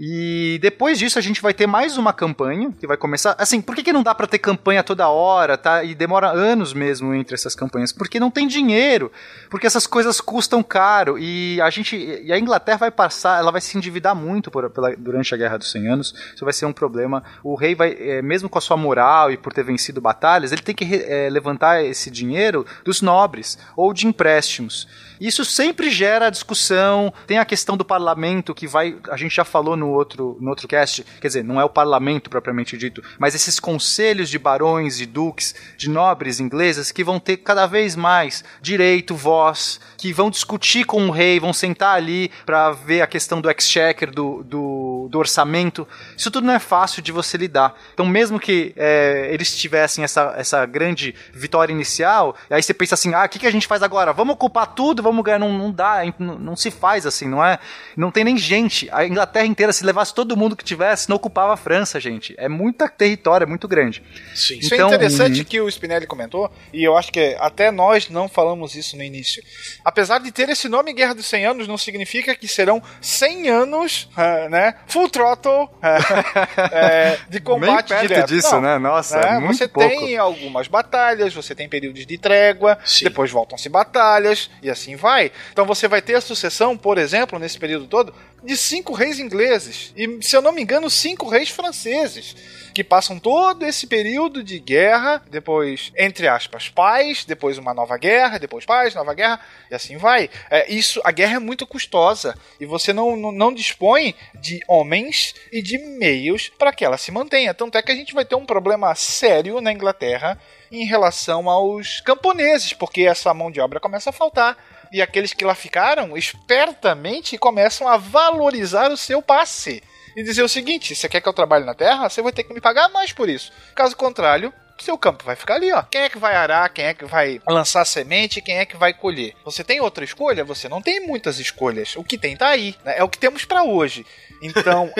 E 0.02 0.58
depois 0.62 0.98
disso 0.98 1.20
a 1.20 1.22
gente 1.22 1.42
vai 1.42 1.54
ter 1.54 1.68
mais 1.68 1.98
uma 1.98 2.14
campanha 2.14 2.72
que 2.80 2.88
vai 2.88 2.96
começar. 2.96 3.36
Assim, 3.38 3.60
por 3.60 3.76
que, 3.76 3.84
que 3.84 3.92
não 3.92 4.02
dá 4.02 4.16
pra 4.16 4.26
ter 4.28 4.40
campanha 4.40 4.82
toda 4.82 5.10
hora, 5.10 5.58
tá? 5.58 5.84
E 5.84 5.94
demora 5.94 6.30
anos 6.32 6.72
mesmo 6.74 7.14
entre 7.14 7.36
essas 7.36 7.54
campanhas? 7.54 7.92
Porque 7.92 8.18
não 8.18 8.32
tem 8.32 8.48
dinheiro. 8.48 9.12
Porque 9.50 9.68
essas 9.68 9.86
coisas 9.86 10.22
custam 10.22 10.64
caro. 10.64 11.20
E 11.20 11.60
a 11.60 11.70
gente. 11.70 11.98
E 11.98 12.32
a 12.32 12.40
Inglaterra 12.40 12.78
vai 12.78 12.92
passar, 12.92 13.40
ela 13.40 13.52
vai 13.52 13.60
se 13.60 13.78
endividar 13.78 14.16
muito 14.16 14.50
por- 14.50 14.70
pela- 14.70 14.96
durante 14.96 15.34
a 15.34 15.38
Guerra 15.38 15.58
dos 15.58 15.70
100 15.70 15.88
Anos. 15.90 16.16
Isso 16.34 16.46
vai 16.46 16.54
ser 16.54 16.66
um 16.66 16.72
problema. 16.72 17.22
O 17.44 17.56
rei 17.56 17.76
vai, 17.76 17.92
é, 18.00 18.22
mesmo 18.22 18.48
com 18.48 18.58
a 18.58 18.62
sua 18.62 18.78
moral 18.78 19.30
e 19.30 19.36
por 19.36 19.52
ter 19.52 19.64
vencido 19.66 20.00
batalhas, 20.00 20.54
ele 20.54 20.62
tem 20.62 20.74
que 20.74 20.86
é, 20.96 21.30
levantar 21.30 21.84
esse 21.84 22.10
dinheiro 22.10 22.66
dos 22.86 23.02
nobres 23.02 23.58
ou 23.76 23.94
de 23.94 24.08
empréstimos. 24.08 24.88
Isso 25.20 25.44
sempre 25.44 25.90
gera 25.90 26.30
discussão. 26.30 27.14
Tem 27.28 27.38
a 27.38 27.46
questão 27.46 27.76
do 27.76 27.84
parlamento 27.84 28.56
que 28.56 28.68
vai. 28.68 28.98
A 29.10 29.18
gente 29.18 29.36
já 29.36 29.44
falou 29.44 29.76
no 29.76 29.90
outro, 29.90 30.38
no 30.40 30.50
outro 30.50 30.68
cast. 30.68 31.04
Quer 31.20 31.28
dizer, 31.28 31.44
não 31.44 31.60
é 31.60 31.64
o 31.64 31.70
parlamento 31.70 32.30
propriamente 32.30 32.78
dito, 32.78 33.04
mas 33.18 33.36
esses 33.36 33.60
conselhos 33.60 34.30
de 34.30 34.40
barões, 34.40 34.98
de 34.98 35.06
duques, 35.06 35.54
de 35.78 35.90
nobres 35.90 36.40
inglesas 36.40 36.92
que 36.92 37.04
vão 37.04 37.20
ter 37.20 37.38
cada 37.38 37.66
vez 37.66 37.96
mais 37.96 38.44
direito, 38.62 39.16
voz, 39.16 39.80
que 39.98 40.14
vão 40.14 40.30
discutir 40.30 40.86
com 40.86 41.08
o 41.08 41.12
rei, 41.12 41.40
vão 41.40 41.52
sentar 41.54 41.96
ali 41.96 42.32
para 42.46 42.72
ver 42.72 43.02
a 43.02 43.08
questão 43.08 43.42
do 43.42 43.50
exchequer, 43.50 44.12
do, 44.12 44.44
do, 44.44 45.08
do 45.10 45.20
orçamento. 45.20 45.88
Isso 46.16 46.32
tudo 46.32 46.48
não 46.48 46.54
é 46.54 46.60
fácil 46.60 47.02
de 47.02 47.12
você 47.12 47.38
lidar. 47.38 47.76
Então, 47.94 48.06
mesmo 48.06 48.40
que 48.40 48.74
é, 48.78 49.30
eles 49.32 49.56
tivessem 49.56 50.04
essa, 50.04 50.34
essa 50.38 50.66
grande 50.66 51.14
vitória 51.34 51.74
inicial, 51.74 52.36
aí 52.50 52.62
você 52.62 52.74
pensa 52.74 52.96
assim: 52.96 53.14
ah, 53.14 53.26
o 53.26 53.30
que, 53.30 53.40
que 53.40 53.48
a 53.48 53.52
gente 53.52 53.68
faz 53.68 53.84
agora? 53.84 54.14
Vamos 54.14 54.34
ocupar 54.34 54.68
tudo, 54.68 55.04
vamos 55.10 55.24
ganhar. 55.24 55.40
Não, 55.40 55.52
não 55.52 55.72
dá, 55.72 56.02
não, 56.18 56.38
não 56.38 56.56
se 56.56 56.72
faz 56.72 57.06
assim, 57.06 57.28
não 57.28 57.44
é? 57.44 57.60
Não 57.96 58.12
tem 58.12 58.24
nem 58.24 58.38
gente. 58.38 58.90
A 58.92 59.06
Inglaterra 59.06 59.46
inteira, 59.46 59.74
se 59.74 59.84
levasse 59.86 60.14
todo 60.14 60.36
mundo 60.38 60.56
que 60.56 60.64
tivesse, 60.64 61.10
não 61.10 61.16
ocupava 61.18 61.54
a 61.54 61.58
França, 61.58 62.00
gente. 62.00 62.34
É 62.38 62.48
muito 62.50 62.88
território, 62.90 63.46
é 63.46 63.48
muito 63.48 63.68
grande. 63.68 64.04
Sim. 64.34 64.60
Isso 64.60 64.74
Então, 64.74 64.88
é 64.90 64.96
interessante 64.96 65.40
uhum. 65.40 65.46
que 65.46 65.62
o 65.62 65.68
Spinelli 65.70 66.08
comentou, 66.08 66.52
e 66.74 66.84
eu 66.84 66.98
acho 66.98 67.12
que 67.12 67.36
até 67.40 67.72
nós 67.72 68.10
não 68.10 68.28
falamos 68.28 68.76
isso 68.76 68.96
no 68.96 69.04
início. 69.04 69.44
Apesar 69.84 70.20
de 70.20 70.32
ter 70.32 70.50
esse 70.50 70.68
nome 70.70 70.94
Guerra 70.94 71.14
dos 71.16 71.26
100 71.26 71.46
Anos, 71.46 71.68
não 71.68 71.78
significa 71.78 72.36
que 72.36 72.48
serão 72.48 72.82
100 73.02 73.50
anos, 73.50 74.10
eh, 74.18 74.50
né, 74.50 74.76
full 74.88 75.10
throttle 75.10 75.70
eh, 75.82 77.18
de 77.30 77.40
combate 77.40 77.90
perto 77.90 78.02
direto. 78.02 78.28
disso, 78.28 78.54
Não, 78.56 78.62
né? 78.62 78.78
Nossa, 78.78 79.18
é 79.20 79.40
muito 79.40 79.58
Você 79.58 79.68
pouco. 79.68 79.90
tem 79.90 80.18
algumas 80.18 80.68
batalhas, 80.68 81.34
você 81.34 81.54
tem 81.56 81.68
períodos 81.68 82.06
de 82.06 82.18
trégua, 82.18 82.78
Sim. 82.86 83.06
depois 83.06 83.32
voltam-se 83.32 83.70
batalhas, 83.70 84.50
e 84.62 84.70
assim 84.70 84.96
vai. 85.00 85.32
Então 85.52 85.66
você 85.66 85.88
vai 85.88 86.02
ter 86.02 86.16
a 86.16 86.22
sucessão, 86.22 86.78
por 86.78 86.98
exemplo, 86.98 87.40
nesse 87.40 87.58
período 87.58 87.88
todo, 87.88 88.14
de 88.44 88.56
cinco 88.56 88.94
reis 88.94 89.20
ingleses. 89.20 89.94
E, 89.96 90.20
se 90.22 90.36
eu 90.36 90.42
não 90.42 90.52
me 90.52 90.62
engano, 90.62 90.90
cinco 90.90 91.28
reis 91.28 91.50
franceses. 91.50 92.36
Que 92.74 92.84
passam 92.84 93.20
todo 93.20 93.66
esse 93.66 93.88
período 93.88 94.44
de 94.44 94.60
guerra, 94.60 95.22
depois, 95.30 95.92
entre 95.98 96.28
aspas, 96.28 96.70
paz, 96.70 97.26
depois 97.26 97.58
uma 97.58 97.74
nova 97.74 97.98
guerra, 97.98 98.38
depois 98.38 98.64
paz, 98.64 98.94
nova 98.94 99.14
guerra, 99.14 99.40
e 99.70 99.76
assim 99.76 99.98
vai. 99.98 100.30
É, 100.50 100.72
isso, 100.72 101.02
a 101.04 101.12
guerra 101.12 101.38
é 101.38 101.40
muito 101.40 101.66
custosa 101.66 102.38
e 102.60 102.66
você 102.66 102.94
não, 102.94 103.16
não, 103.16 103.32
não 103.32 103.54
dispõe 103.54 104.16
de 104.36 104.60
homens 104.68 105.34
e 105.52 105.62
de 105.62 105.78
meios 105.78 106.50
para 106.58 106.72
que 106.72 106.86
ela 106.86 106.98
se 106.98 107.12
mantenha. 107.12 107.54
Tanto 107.54 107.78
é 107.78 107.82
que 107.82 107.92
a 107.92 107.96
gente 107.96 108.14
vai 108.14 108.24
ter 108.24 108.36
um 108.36 108.46
problema 108.46 108.94
sério 108.94 109.60
na 109.60 109.74
Inglaterra 109.74 110.40
em 110.72 110.86
relação 110.86 111.50
aos 111.50 112.00
camponeses, 112.02 112.74
porque 112.74 113.02
essa 113.02 113.34
mão 113.34 113.52
de 113.52 113.60
obra 113.60 113.80
começa 113.80 114.12
a 114.12 114.14
faltar. 114.14 114.58
E 114.92 115.02
aqueles 115.02 115.34
que 115.34 115.46
lá 115.46 115.54
ficaram, 115.54 116.18
espertamente, 116.18 117.38
começam 117.38 117.88
a 117.88 117.96
o 118.32 118.98
seu 118.98 119.22
passe. 119.22 119.84
E 120.16 120.24
dizer 120.24 120.44
o 120.44 120.50
seguinte: 120.50 120.96
você 120.96 121.08
quer 121.08 121.22
que 121.22 121.30
eu 121.30 121.34
trabalhe 121.34 121.66
na 121.66 121.74
terra? 121.74 122.10
Você 122.10 122.22
vai 122.22 122.32
ter 122.32 122.44
que 122.44 122.54
me 122.54 122.62
pagar 122.62 122.90
mais 122.90 123.12
por 123.12 123.30
isso. 123.30 123.52
Caso 123.76 123.96
contrário, 123.96 124.54
seu 124.84 124.98
campo 124.98 125.24
vai 125.24 125.36
ficar 125.36 125.56
ali, 125.56 125.72
ó. 125.72 125.84
Quem 125.84 126.02
é 126.02 126.10
que 126.10 126.18
vai 126.18 126.36
arar? 126.36 126.70
Quem 126.70 126.86
é 126.86 126.94
que 126.94 127.06
vai 127.06 127.42
lançar 127.48 127.86
semente? 127.86 128.42
Quem 128.42 128.58
é 128.58 128.66
que 128.66 128.78
vai 128.78 128.94
colher? 128.94 129.36
Você 129.44 129.64
tem 129.64 129.80
outra 129.80 130.04
escolha? 130.04 130.44
Você 130.44 130.68
não 130.68 130.82
tem 130.82 131.06
muitas 131.06 131.40
escolhas. 131.40 131.96
O 131.96 132.04
que 132.04 132.18
tem 132.18 132.36
tá 132.36 132.48
aí. 132.48 132.76
né? 132.84 132.96
É 132.98 133.04
o 133.04 133.10
que 133.10 133.18
temos 133.18 133.46
para 133.46 133.64
hoje. 133.64 134.06
Então, 134.42 134.92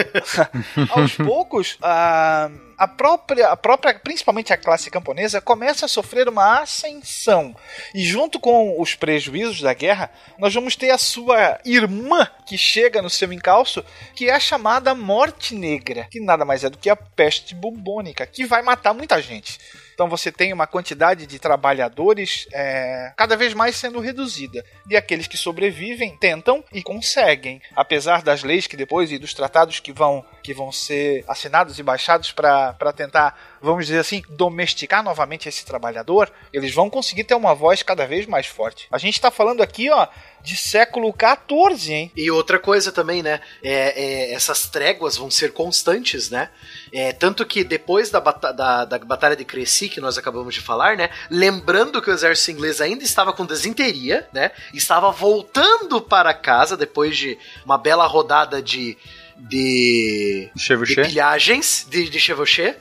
aos 0.90 1.16
poucos, 1.16 1.78
a, 1.82 2.50
a 2.78 2.88
própria, 2.88 3.50
a 3.50 3.58
própria, 3.58 3.94
principalmente 3.94 4.54
a 4.54 4.58
classe 4.58 4.90
camponesa, 4.90 5.42
começa 5.42 5.86
a 5.86 5.90
sofrer 5.90 6.28
uma 6.28 6.62
ascensão. 6.62 7.56
E 7.94 8.04
junto 8.04 8.40
com 8.40 8.80
os 8.82 8.96
prejuízos 8.96 9.62
da 9.62 9.74
guerra, 9.74 10.10
nós 10.38 10.54
vamos 10.54 10.76
ter 10.76 10.90
a 10.90 10.98
sua 10.98 11.60
irmã 11.66 12.28
que 12.46 12.58
chega 12.58 13.02
no 13.02 13.10
seu 13.10 13.32
encalço, 13.34 13.84
que 14.16 14.30
é 14.30 14.34
a 14.34 14.40
chamada 14.40 14.96
Morte 14.96 15.56
Negra, 15.56 16.08
que 16.10 16.20
nada 16.20 16.46
mais 16.46 16.64
é 16.64 16.70
do 16.70 16.78
que 16.78 16.90
a 16.90 16.96
peste 16.96 17.54
bubônica, 17.54 18.26
que 18.26 18.46
vai 18.46 18.62
matar 18.62 18.94
muita 18.94 19.22
gente. 19.22 19.60
Então 20.00 20.08
você 20.08 20.32
tem 20.32 20.54
uma 20.54 20.66
quantidade 20.66 21.26
de 21.26 21.38
trabalhadores 21.38 22.48
é, 22.54 23.12
cada 23.18 23.36
vez 23.36 23.54
mais 23.54 23.76
sendo 23.76 24.00
reduzida. 24.00 24.64
E 24.90 24.96
aqueles 24.96 25.28
que 25.28 25.36
sobrevivem 25.36 26.16
tentam 26.16 26.64
e 26.72 26.82
conseguem. 26.82 27.62
Apesar 27.76 28.22
das 28.22 28.42
leis 28.42 28.66
que 28.66 28.78
depois 28.78 29.12
e 29.12 29.18
dos 29.18 29.29
tratados 29.34 29.80
que 29.80 29.92
vão, 29.92 30.26
que 30.44 30.54
vão 30.54 30.72
ser 30.72 31.24
assinados 31.28 31.80
e 31.80 31.84
baixados 31.84 32.32
para 32.32 32.94
tentar 32.96 33.36
vamos 33.62 33.86
dizer 33.86 34.00
assim, 34.00 34.24
domesticar 34.30 35.04
novamente 35.04 35.50
esse 35.50 35.66
trabalhador, 35.66 36.32
eles 36.52 36.74
vão 36.74 36.90
conseguir 36.90 37.24
ter 37.24 37.36
uma 37.36 37.54
voz 37.54 37.84
cada 37.84 38.06
vez 38.06 38.26
mais 38.26 38.46
forte. 38.46 38.88
A 38.92 38.98
gente 38.98 39.20
tá 39.20 39.30
falando 39.30 39.62
aqui, 39.62 39.90
ó, 39.90 40.08
de 40.42 40.56
século 40.56 41.14
XIV, 41.14 41.94
hein? 41.94 42.12
E 42.16 42.32
outra 42.32 42.58
coisa 42.58 42.92
também, 42.92 43.22
né? 43.22 43.42
É, 43.62 44.30
é, 44.32 44.34
essas 44.34 44.68
tréguas 44.68 45.18
vão 45.18 45.30
ser 45.30 45.52
constantes, 45.54 46.30
né? 46.30 46.50
É, 46.94 47.12
tanto 47.12 47.46
que 47.46 47.64
depois 47.64 48.10
da, 48.10 48.22
bata 48.22 48.54
da, 48.54 48.86
da 48.86 49.00
Batalha 49.00 49.36
de 49.36 49.44
Crecy, 49.44 49.90
que 49.90 50.00
nós 50.00 50.18
acabamos 50.18 50.54
de 50.54 50.62
falar, 50.62 50.96
né? 50.96 51.10
Lembrando 51.30 52.02
que 52.02 52.10
o 52.10 52.14
exército 52.14 52.52
inglês 52.52 52.80
ainda 52.80 53.04
estava 53.04 53.34
com 53.34 53.46
desinteria, 53.46 54.28
né? 54.32 54.52
Estava 54.74 55.12
voltando 55.12 56.02
para 56.02 56.34
casa 56.34 56.78
depois 56.78 57.18
de 57.18 57.38
uma 57.66 57.78
bela 57.78 58.06
rodada 58.06 58.62
de. 58.62 58.98
De. 59.40 60.50
Chevauché. 60.58 60.96
de 60.96 61.08
pilhagens, 61.08 61.88
de, 61.90 62.10
de 62.10 62.20
chevauché. 62.20 62.76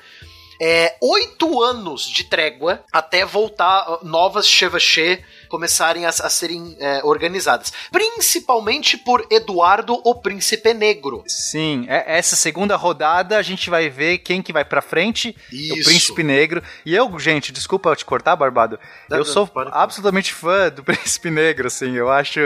É, 0.61 0.97
oito 1.01 1.63
anos 1.63 2.09
de 2.09 2.25
trégua 2.25 2.85
até 2.93 3.25
voltar 3.25 4.01
novas 4.03 4.49
chevauché 4.49 5.23
começarem 5.49 6.05
a, 6.07 6.09
a 6.11 6.31
serem 6.31 6.77
é, 6.79 7.01
organizadas. 7.05 7.73
Principalmente 7.91 8.97
por 8.97 9.27
Eduardo, 9.31 10.01
o 10.05 10.15
Príncipe 10.15 10.75
Negro. 10.75 11.23
Sim, 11.27 11.87
é- 11.89 12.19
essa 12.19 12.35
segunda 12.37 12.77
rodada 12.77 13.39
a 13.39 13.43
gente 13.43 13.71
vai 13.71 13.89
ver 13.89 14.19
quem 14.19 14.43
que 14.43 14.53
vai 14.53 14.65
pra 14.65 14.83
frente, 14.83 15.37
o 15.53 15.55
Isso. 15.55 15.89
Príncipe 15.89 16.23
Negro. 16.23 16.63
E 16.85 16.95
eu, 16.95 17.19
gente, 17.19 17.53
desculpa 17.53 17.91
eu 17.91 17.97
te 17.97 18.05
cortar, 18.05 18.35
Barbado. 18.37 18.79
Não, 19.09 19.19
eu 19.19 19.25
não, 19.25 19.33
sou 19.33 19.47
pode. 19.47 19.71
absolutamente 19.73 20.33
fã 20.33 20.69
do 20.69 20.83
Príncipe 20.85 21.31
Negro, 21.31 21.69
assim. 21.69 21.95
Eu 21.95 22.11
acho. 22.11 22.41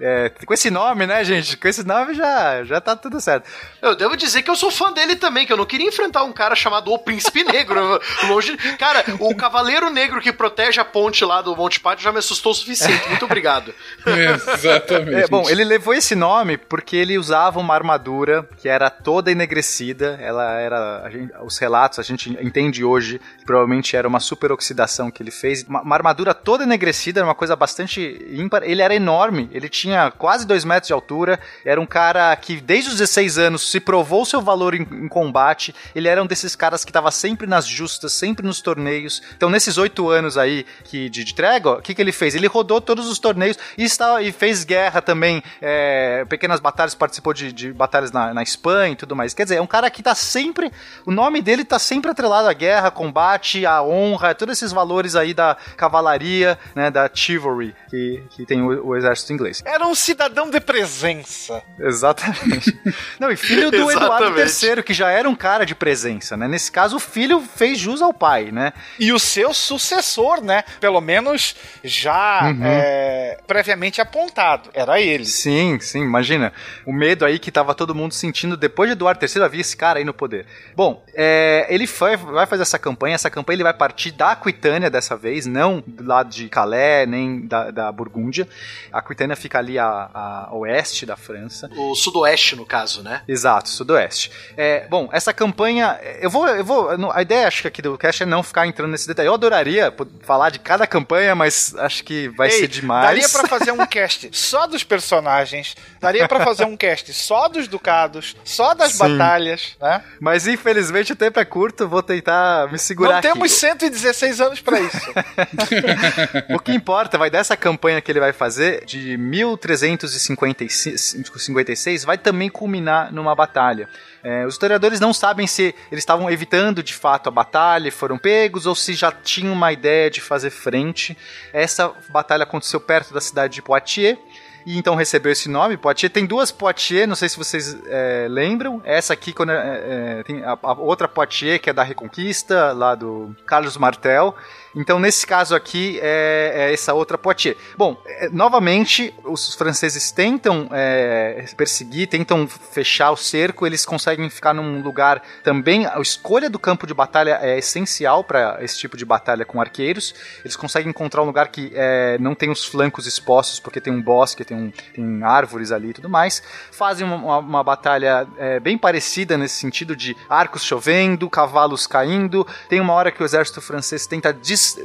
é, 0.00 0.30
com 0.44 0.54
esse 0.54 0.70
nome, 0.70 1.06
né, 1.06 1.22
gente? 1.24 1.56
Com 1.56 1.68
esse 1.68 1.84
nome 1.84 2.14
já, 2.14 2.64
já 2.64 2.80
tá 2.80 2.96
tudo 2.96 3.20
certo. 3.20 3.48
Eu 3.82 3.94
devo 3.94 4.16
dizer 4.16 4.42
que 4.42 4.50
eu 4.50 4.56
sou 4.56 4.70
fã 4.70 4.92
dele 4.92 5.16
também, 5.16 5.46
que 5.46 5.52
eu 5.52 5.56
não 5.56 5.66
queria 5.66 5.86
enfrentar 5.86 6.24
um 6.24 6.32
cara 6.32 6.56
chamado 6.56 6.92
o 6.92 6.98
Príncipe 6.98 7.44
Negro. 7.44 8.00
Longe. 8.28 8.56
Cara, 8.78 9.04
o 9.20 9.34
Cavaleiro 9.36 9.90
Negro 9.90 10.20
que 10.20 10.32
protege 10.32 10.80
a 10.80 10.84
ponte 10.84 11.24
lá 11.24 11.42
do 11.42 11.54
Monte 11.56 11.78
Pátio 11.80 12.02
já 12.04 12.12
me 12.12 12.18
assustou 12.18 12.47
o 12.50 12.54
suficiente. 12.54 13.08
Muito 13.08 13.24
obrigado. 13.24 13.74
Exatamente. 14.06 15.14
É, 15.24 15.26
bom, 15.28 15.48
ele 15.48 15.64
levou 15.64 15.94
esse 15.94 16.14
nome 16.14 16.56
porque 16.56 16.96
ele 16.96 17.18
usava 17.18 17.58
uma 17.58 17.74
armadura 17.74 18.48
que 18.58 18.68
era 18.68 18.90
toda 18.90 19.30
enegrecida. 19.30 20.18
Ela 20.20 20.58
era. 20.60 21.02
a 21.04 21.10
gente- 21.10 21.32
os 21.42 21.58
relatos 21.58 21.98
a 21.98 22.02
gente 22.02 22.30
entende 22.40 22.84
hoje 22.84 23.20
que 23.38 23.44
provavelmente 23.44 23.96
era 23.96 24.06
uma 24.08 24.20
superoxidação 24.20 25.10
que 25.10 25.22
ele 25.22 25.30
fez. 25.30 25.62
Uma, 25.64 25.82
uma 25.82 25.94
armadura 25.96 26.34
toda 26.34 26.64
enegrecida, 26.64 27.20
era 27.20 27.26
uma 27.26 27.34
coisa 27.34 27.54
bastante 27.56 28.24
ímpar. 28.30 28.62
Ele 28.64 28.82
era 28.82 28.94
enorme, 28.94 29.48
ele 29.52 29.68
tinha 29.68 30.10
quase 30.10 30.46
dois 30.46 30.64
metros 30.64 30.88
de 30.88 30.92
altura. 30.92 31.38
Era 31.64 31.80
um 31.80 31.86
cara 31.86 32.34
que 32.36 32.60
desde 32.60 32.90
os 32.90 32.96
16 32.98 33.38
anos 33.38 33.70
se 33.70 33.80
provou 33.80 34.24
seu 34.24 34.40
valor 34.40 34.74
em, 34.74 34.82
em 34.82 35.08
combate. 35.08 35.74
Ele 35.94 36.08
era 36.08 36.22
um 36.22 36.26
desses 36.26 36.54
caras 36.56 36.84
que 36.84 36.90
estava 36.90 37.10
sempre 37.10 37.46
nas 37.46 37.66
justas, 37.66 38.12
sempre 38.12 38.46
nos 38.46 38.60
torneios. 38.60 39.22
Então, 39.36 39.50
nesses 39.50 39.78
oito 39.78 40.08
anos 40.10 40.36
aí 40.36 40.64
que, 40.84 41.08
de, 41.08 41.24
de 41.24 41.34
trégua, 41.34 41.78
o 41.78 41.82
que, 41.82 41.94
que 41.94 42.00
ele 42.02 42.12
fez? 42.12 42.34
Ele 42.38 42.46
rodou 42.46 42.80
todos 42.80 43.08
os 43.08 43.18
torneios 43.18 43.58
e, 43.76 43.84
está, 43.84 44.20
e 44.22 44.32
fez 44.32 44.64
guerra 44.64 45.02
também, 45.02 45.42
é, 45.60 46.24
pequenas 46.28 46.60
batalhas, 46.60 46.94
participou 46.94 47.32
de, 47.32 47.52
de 47.52 47.72
batalhas 47.72 48.12
na, 48.12 48.32
na 48.32 48.42
Espanha 48.42 48.92
e 48.92 48.96
tudo 48.96 49.14
mais. 49.14 49.34
Quer 49.34 49.44
dizer, 49.44 49.56
é 49.56 49.62
um 49.62 49.66
cara 49.66 49.90
que 49.90 50.02
tá 50.02 50.14
sempre. 50.14 50.72
O 51.04 51.10
nome 51.10 51.42
dele 51.42 51.64
tá 51.64 51.78
sempre 51.78 52.10
atrelado 52.10 52.48
à 52.48 52.52
guerra, 52.52 52.90
combate, 52.90 53.66
à 53.66 53.82
honra, 53.82 54.34
todos 54.34 54.56
esses 54.56 54.72
valores 54.72 55.14
aí 55.14 55.34
da 55.34 55.56
cavalaria, 55.76 56.58
né, 56.74 56.90
da 56.90 57.10
chivalry 57.12 57.74
que, 57.88 58.22
que 58.30 58.46
tem 58.46 58.62
o, 58.62 58.88
o 58.88 58.96
exército 58.96 59.32
inglês. 59.32 59.62
Era 59.64 59.86
um 59.86 59.94
cidadão 59.94 60.50
de 60.50 60.60
presença. 60.60 61.62
Exatamente. 61.78 62.78
Não, 63.18 63.30
e 63.30 63.36
filho 63.36 63.70
do 63.70 63.90
Eduardo. 63.90 64.38
III, 64.38 64.82
que 64.82 64.94
já 64.94 65.10
era 65.10 65.28
um 65.28 65.34
cara 65.34 65.64
de 65.64 65.74
presença, 65.74 66.36
né? 66.36 66.46
Nesse 66.48 66.70
caso, 66.70 66.96
o 66.96 67.00
filho 67.00 67.40
fez 67.40 67.78
jus 67.78 68.02
ao 68.02 68.12
pai, 68.12 68.50
né? 68.52 68.72
E 68.98 69.12
o 69.12 69.18
seu 69.18 69.52
sucessor, 69.54 70.42
né? 70.42 70.64
Pelo 70.80 71.00
menos 71.00 71.56
já 71.82 72.27
Uhum. 72.44 72.60
é, 72.62 73.38
previamente 73.46 74.00
apontado. 74.00 74.70
Era 74.74 75.00
ele. 75.00 75.24
Sim, 75.24 75.78
sim, 75.80 76.02
imagina. 76.02 76.52
O 76.86 76.92
medo 76.92 77.24
aí 77.24 77.38
que 77.38 77.50
tava 77.50 77.74
todo 77.74 77.94
mundo 77.94 78.12
sentindo 78.14 78.56
depois 78.56 78.88
de 78.88 78.92
Eduardo 78.92 79.24
III 79.24 79.42
havia 79.42 79.60
esse 79.60 79.76
cara 79.76 79.98
aí 79.98 80.04
no 80.04 80.14
poder. 80.14 80.46
Bom, 80.74 81.02
é, 81.14 81.66
ele 81.68 81.86
foi, 81.86 82.16
vai 82.16 82.46
fazer 82.46 82.62
essa 82.62 82.78
campanha. 82.78 83.14
Essa 83.14 83.30
campanha 83.30 83.56
ele 83.56 83.62
vai 83.62 83.74
partir 83.74 84.12
da 84.12 84.32
Aquitânia 84.32 84.90
dessa 84.90 85.16
vez, 85.16 85.46
não 85.46 85.82
do 85.86 86.04
lado 86.04 86.30
de 86.30 86.48
Calais, 86.48 87.08
nem 87.08 87.46
da, 87.46 87.70
da 87.70 87.92
Burgúndia. 87.92 88.48
A 88.92 88.98
Aquitânia 88.98 89.36
fica 89.36 89.58
ali 89.58 89.78
a, 89.78 90.10
a 90.12 90.54
oeste 90.54 91.06
da 91.06 91.16
França. 91.16 91.70
O 91.76 91.94
sudoeste, 91.94 92.56
no 92.56 92.66
caso, 92.66 93.02
né? 93.02 93.22
Exato, 93.26 93.68
sudoeste. 93.68 94.30
É, 94.56 94.86
bom, 94.88 95.08
essa 95.12 95.32
campanha, 95.32 95.98
eu 96.20 96.30
vou, 96.30 96.46
eu 96.48 96.64
vou, 96.64 96.90
a 97.12 97.22
ideia 97.22 97.46
acho 97.46 97.62
que 97.62 97.68
aqui 97.68 97.82
do 97.82 97.96
cast 97.96 98.22
é 98.22 98.26
não 98.26 98.42
ficar 98.42 98.66
entrando 98.66 98.90
nesse 98.90 99.06
detalhe. 99.06 99.28
Eu 99.28 99.34
adoraria 99.34 99.94
falar 100.22 100.50
de 100.50 100.58
cada 100.58 100.86
campanha, 100.86 101.34
mas 101.34 101.74
acho 101.76 102.04
que 102.04 102.17
vai 102.26 102.48
Ei, 102.48 102.60
ser 102.60 102.66
demais. 102.66 103.06
Daria 103.06 103.28
pra 103.28 103.46
fazer 103.46 103.70
um 103.70 103.86
cast 103.86 104.28
só 104.32 104.66
dos 104.66 104.82
personagens, 104.82 105.76
daria 106.00 106.26
pra 106.26 106.44
fazer 106.44 106.64
um 106.64 106.76
cast 106.76 107.12
só 107.12 107.46
dos 107.48 107.68
ducados, 107.68 108.34
só 108.44 108.74
das 108.74 108.92
Sim. 108.92 109.16
batalhas, 109.16 109.76
né? 109.80 110.02
Mas 110.20 110.48
infelizmente 110.48 111.12
o 111.12 111.16
tempo 111.16 111.38
é 111.38 111.44
curto, 111.44 111.86
vou 111.86 112.02
tentar 112.02 112.72
me 112.72 112.78
segurar 112.78 113.10
Não 113.10 113.18
aqui. 113.18 113.28
temos 113.28 113.52
116 113.52 114.40
anos 114.40 114.60
pra 114.60 114.80
isso. 114.80 114.98
O 116.50 116.58
que 116.58 116.72
importa, 116.72 117.16
vai 117.18 117.30
dessa 117.30 117.56
campanha 117.56 118.00
que 118.00 118.10
ele 118.10 118.18
vai 118.20 118.32
fazer 118.32 118.84
de 118.86 119.16
1356, 119.16 122.04
vai 122.04 122.18
também 122.18 122.48
culminar 122.48 123.12
numa 123.12 123.34
batalha. 123.34 123.88
É, 124.22 124.46
os 124.46 124.54
historiadores 124.54 125.00
não 125.00 125.12
sabem 125.12 125.46
se 125.46 125.74
eles 125.92 126.02
estavam 126.02 126.30
evitando 126.30 126.82
de 126.82 126.94
fato 126.94 127.28
a 127.28 127.30
batalha, 127.30 127.88
e 127.88 127.90
foram 127.90 128.18
pegos, 128.18 128.66
ou 128.66 128.74
se 128.74 128.94
já 128.94 129.12
tinham 129.12 129.52
uma 129.52 129.72
ideia 129.72 130.10
de 130.10 130.20
fazer 130.20 130.50
frente. 130.50 131.16
Essa 131.52 131.92
batalha 132.10 132.44
aconteceu 132.44 132.80
perto 132.80 133.12
da 133.12 133.20
cidade 133.20 133.54
de 133.54 133.62
Poitiers. 133.62 134.18
E 134.66 134.76
então 134.76 134.94
recebeu 134.94 135.32
esse 135.32 135.48
nome, 135.48 135.78
Poitiers. 135.78 136.12
Tem 136.12 136.26
duas 136.26 136.52
Poitiers, 136.52 137.08
não 137.08 137.16
sei 137.16 137.28
se 137.28 137.38
vocês 137.38 137.78
é, 137.86 138.26
lembram. 138.28 138.82
Essa 138.84 139.14
aqui, 139.14 139.32
quando, 139.32 139.50
é, 139.50 140.18
é, 140.18 140.22
tem 140.24 140.44
a, 140.44 140.58
a 140.62 140.72
outra 140.74 141.08
Poitiers, 141.08 141.58
que 141.58 141.70
é 141.70 141.72
da 141.72 141.82
Reconquista, 141.82 142.72
lá 142.72 142.94
do 142.94 143.34
Carlos 143.46 143.78
Martel. 143.78 144.36
Então, 144.74 144.98
nesse 144.98 145.26
caso 145.26 145.54
aqui, 145.54 145.98
é, 146.02 146.52
é 146.54 146.72
essa 146.72 146.94
outra 146.94 147.16
Poitiers. 147.18 147.56
Bom, 147.76 148.00
é, 148.06 148.28
novamente, 148.28 149.14
os 149.24 149.54
franceses 149.54 150.10
tentam 150.12 150.68
é, 150.72 151.44
perseguir, 151.56 152.08
tentam 152.08 152.46
fechar 152.46 153.10
o 153.10 153.16
cerco, 153.16 153.66
eles 153.66 153.84
conseguem 153.84 154.28
ficar 154.30 154.54
num 154.54 154.82
lugar 154.82 155.22
também. 155.42 155.86
A 155.86 155.98
escolha 156.00 156.48
do 156.50 156.58
campo 156.58 156.86
de 156.86 156.94
batalha 156.94 157.38
é 157.42 157.58
essencial 157.58 158.22
para 158.22 158.58
esse 158.62 158.78
tipo 158.78 158.96
de 158.96 159.04
batalha 159.04 159.44
com 159.44 159.60
arqueiros. 159.60 160.14
Eles 160.44 160.56
conseguem 160.56 160.90
encontrar 160.90 161.22
um 161.22 161.26
lugar 161.26 161.48
que 161.48 161.72
é, 161.74 162.16
não 162.18 162.34
tem 162.34 162.50
os 162.50 162.64
flancos 162.64 163.06
expostos, 163.06 163.60
porque 163.60 163.80
tem 163.80 163.92
um 163.92 164.02
bosque, 164.02 164.44
tem, 164.44 164.56
um, 164.56 164.72
tem 164.94 165.22
árvores 165.22 165.72
ali 165.72 165.90
e 165.90 165.94
tudo 165.94 166.08
mais. 166.08 166.42
Fazem 166.70 167.06
uma, 167.06 167.38
uma- 167.38 167.64
batalha 167.68 168.26
é, 168.38 168.58
bem 168.60 168.78
parecida 168.78 169.36
nesse 169.36 169.56
sentido 169.56 169.94
de 169.94 170.16
arcos 170.28 170.64
chovendo, 170.64 171.28
cavalos 171.28 171.86
caindo. 171.86 172.46
Tem 172.68 172.80
uma 172.80 172.92
hora 172.94 173.10
que 173.10 173.22
o 173.22 173.24
exército 173.24 173.60
francês 173.60 174.06
tenta 174.06 174.32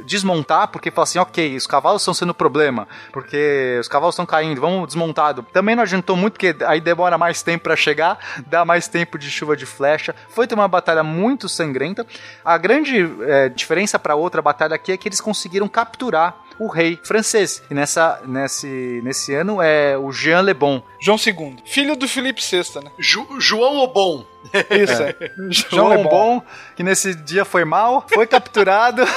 desmontar, 0.04 0.68
porque 0.68 0.90
fala 0.90 1.04
assim: 1.04 1.18
ok, 1.18 1.56
os 1.56 1.66
cavalos 1.66 2.02
estão 2.02 2.14
sendo 2.14 2.34
problema, 2.34 2.86
porque 3.12 3.76
os 3.80 3.88
cavalos 3.88 4.14
estão 4.14 4.26
caindo, 4.26 4.60
vamos 4.60 4.86
desmontado. 4.86 5.44
Também 5.52 5.74
não 5.74 5.82
adiantou 5.82 6.16
muito, 6.16 6.34
porque 6.34 6.54
aí 6.66 6.80
demora 6.80 7.18
mais 7.18 7.42
tempo 7.42 7.64
para 7.64 7.76
chegar, 7.76 8.18
dá 8.46 8.64
mais 8.64 8.88
tempo 8.88 9.18
de 9.18 9.30
chuva 9.30 9.56
de 9.56 9.66
flecha. 9.66 10.14
Foi 10.28 10.46
uma 10.52 10.68
batalha 10.68 11.02
muito 11.02 11.48
sangrenta. 11.48 12.06
A 12.44 12.56
grande 12.56 13.10
é, 13.22 13.48
diferença 13.48 13.98
para 13.98 14.14
outra 14.14 14.40
batalha 14.40 14.74
aqui 14.74 14.92
é 14.92 14.96
que 14.96 15.08
eles 15.08 15.20
conseguiram 15.20 15.68
capturar 15.68 16.43
o 16.58 16.66
rei 16.68 16.98
francês. 17.02 17.62
E 17.70 17.74
nessa, 17.74 18.20
nesse, 18.26 19.00
nesse 19.02 19.34
ano 19.34 19.60
é 19.62 19.96
o 19.98 20.10
Jean 20.12 20.42
Le 20.42 20.54
Bon. 20.54 20.82
João 21.00 21.18
II, 21.18 21.56
filho 21.64 21.96
do 21.96 22.06
Felipe 22.08 22.40
VI, 22.42 22.80
né? 22.84 22.90
Ju- 22.98 23.36
João 23.38 23.78
Obon. 23.78 24.24
Isso, 24.70 25.02
é. 25.02 25.16
João 25.50 25.88
Le 25.88 26.02
Bon. 26.02 26.08
Bon, 26.10 26.42
que 26.76 26.82
nesse 26.82 27.14
dia 27.14 27.44
foi 27.44 27.64
mal, 27.64 28.06
foi 28.12 28.26
capturado. 28.26 29.02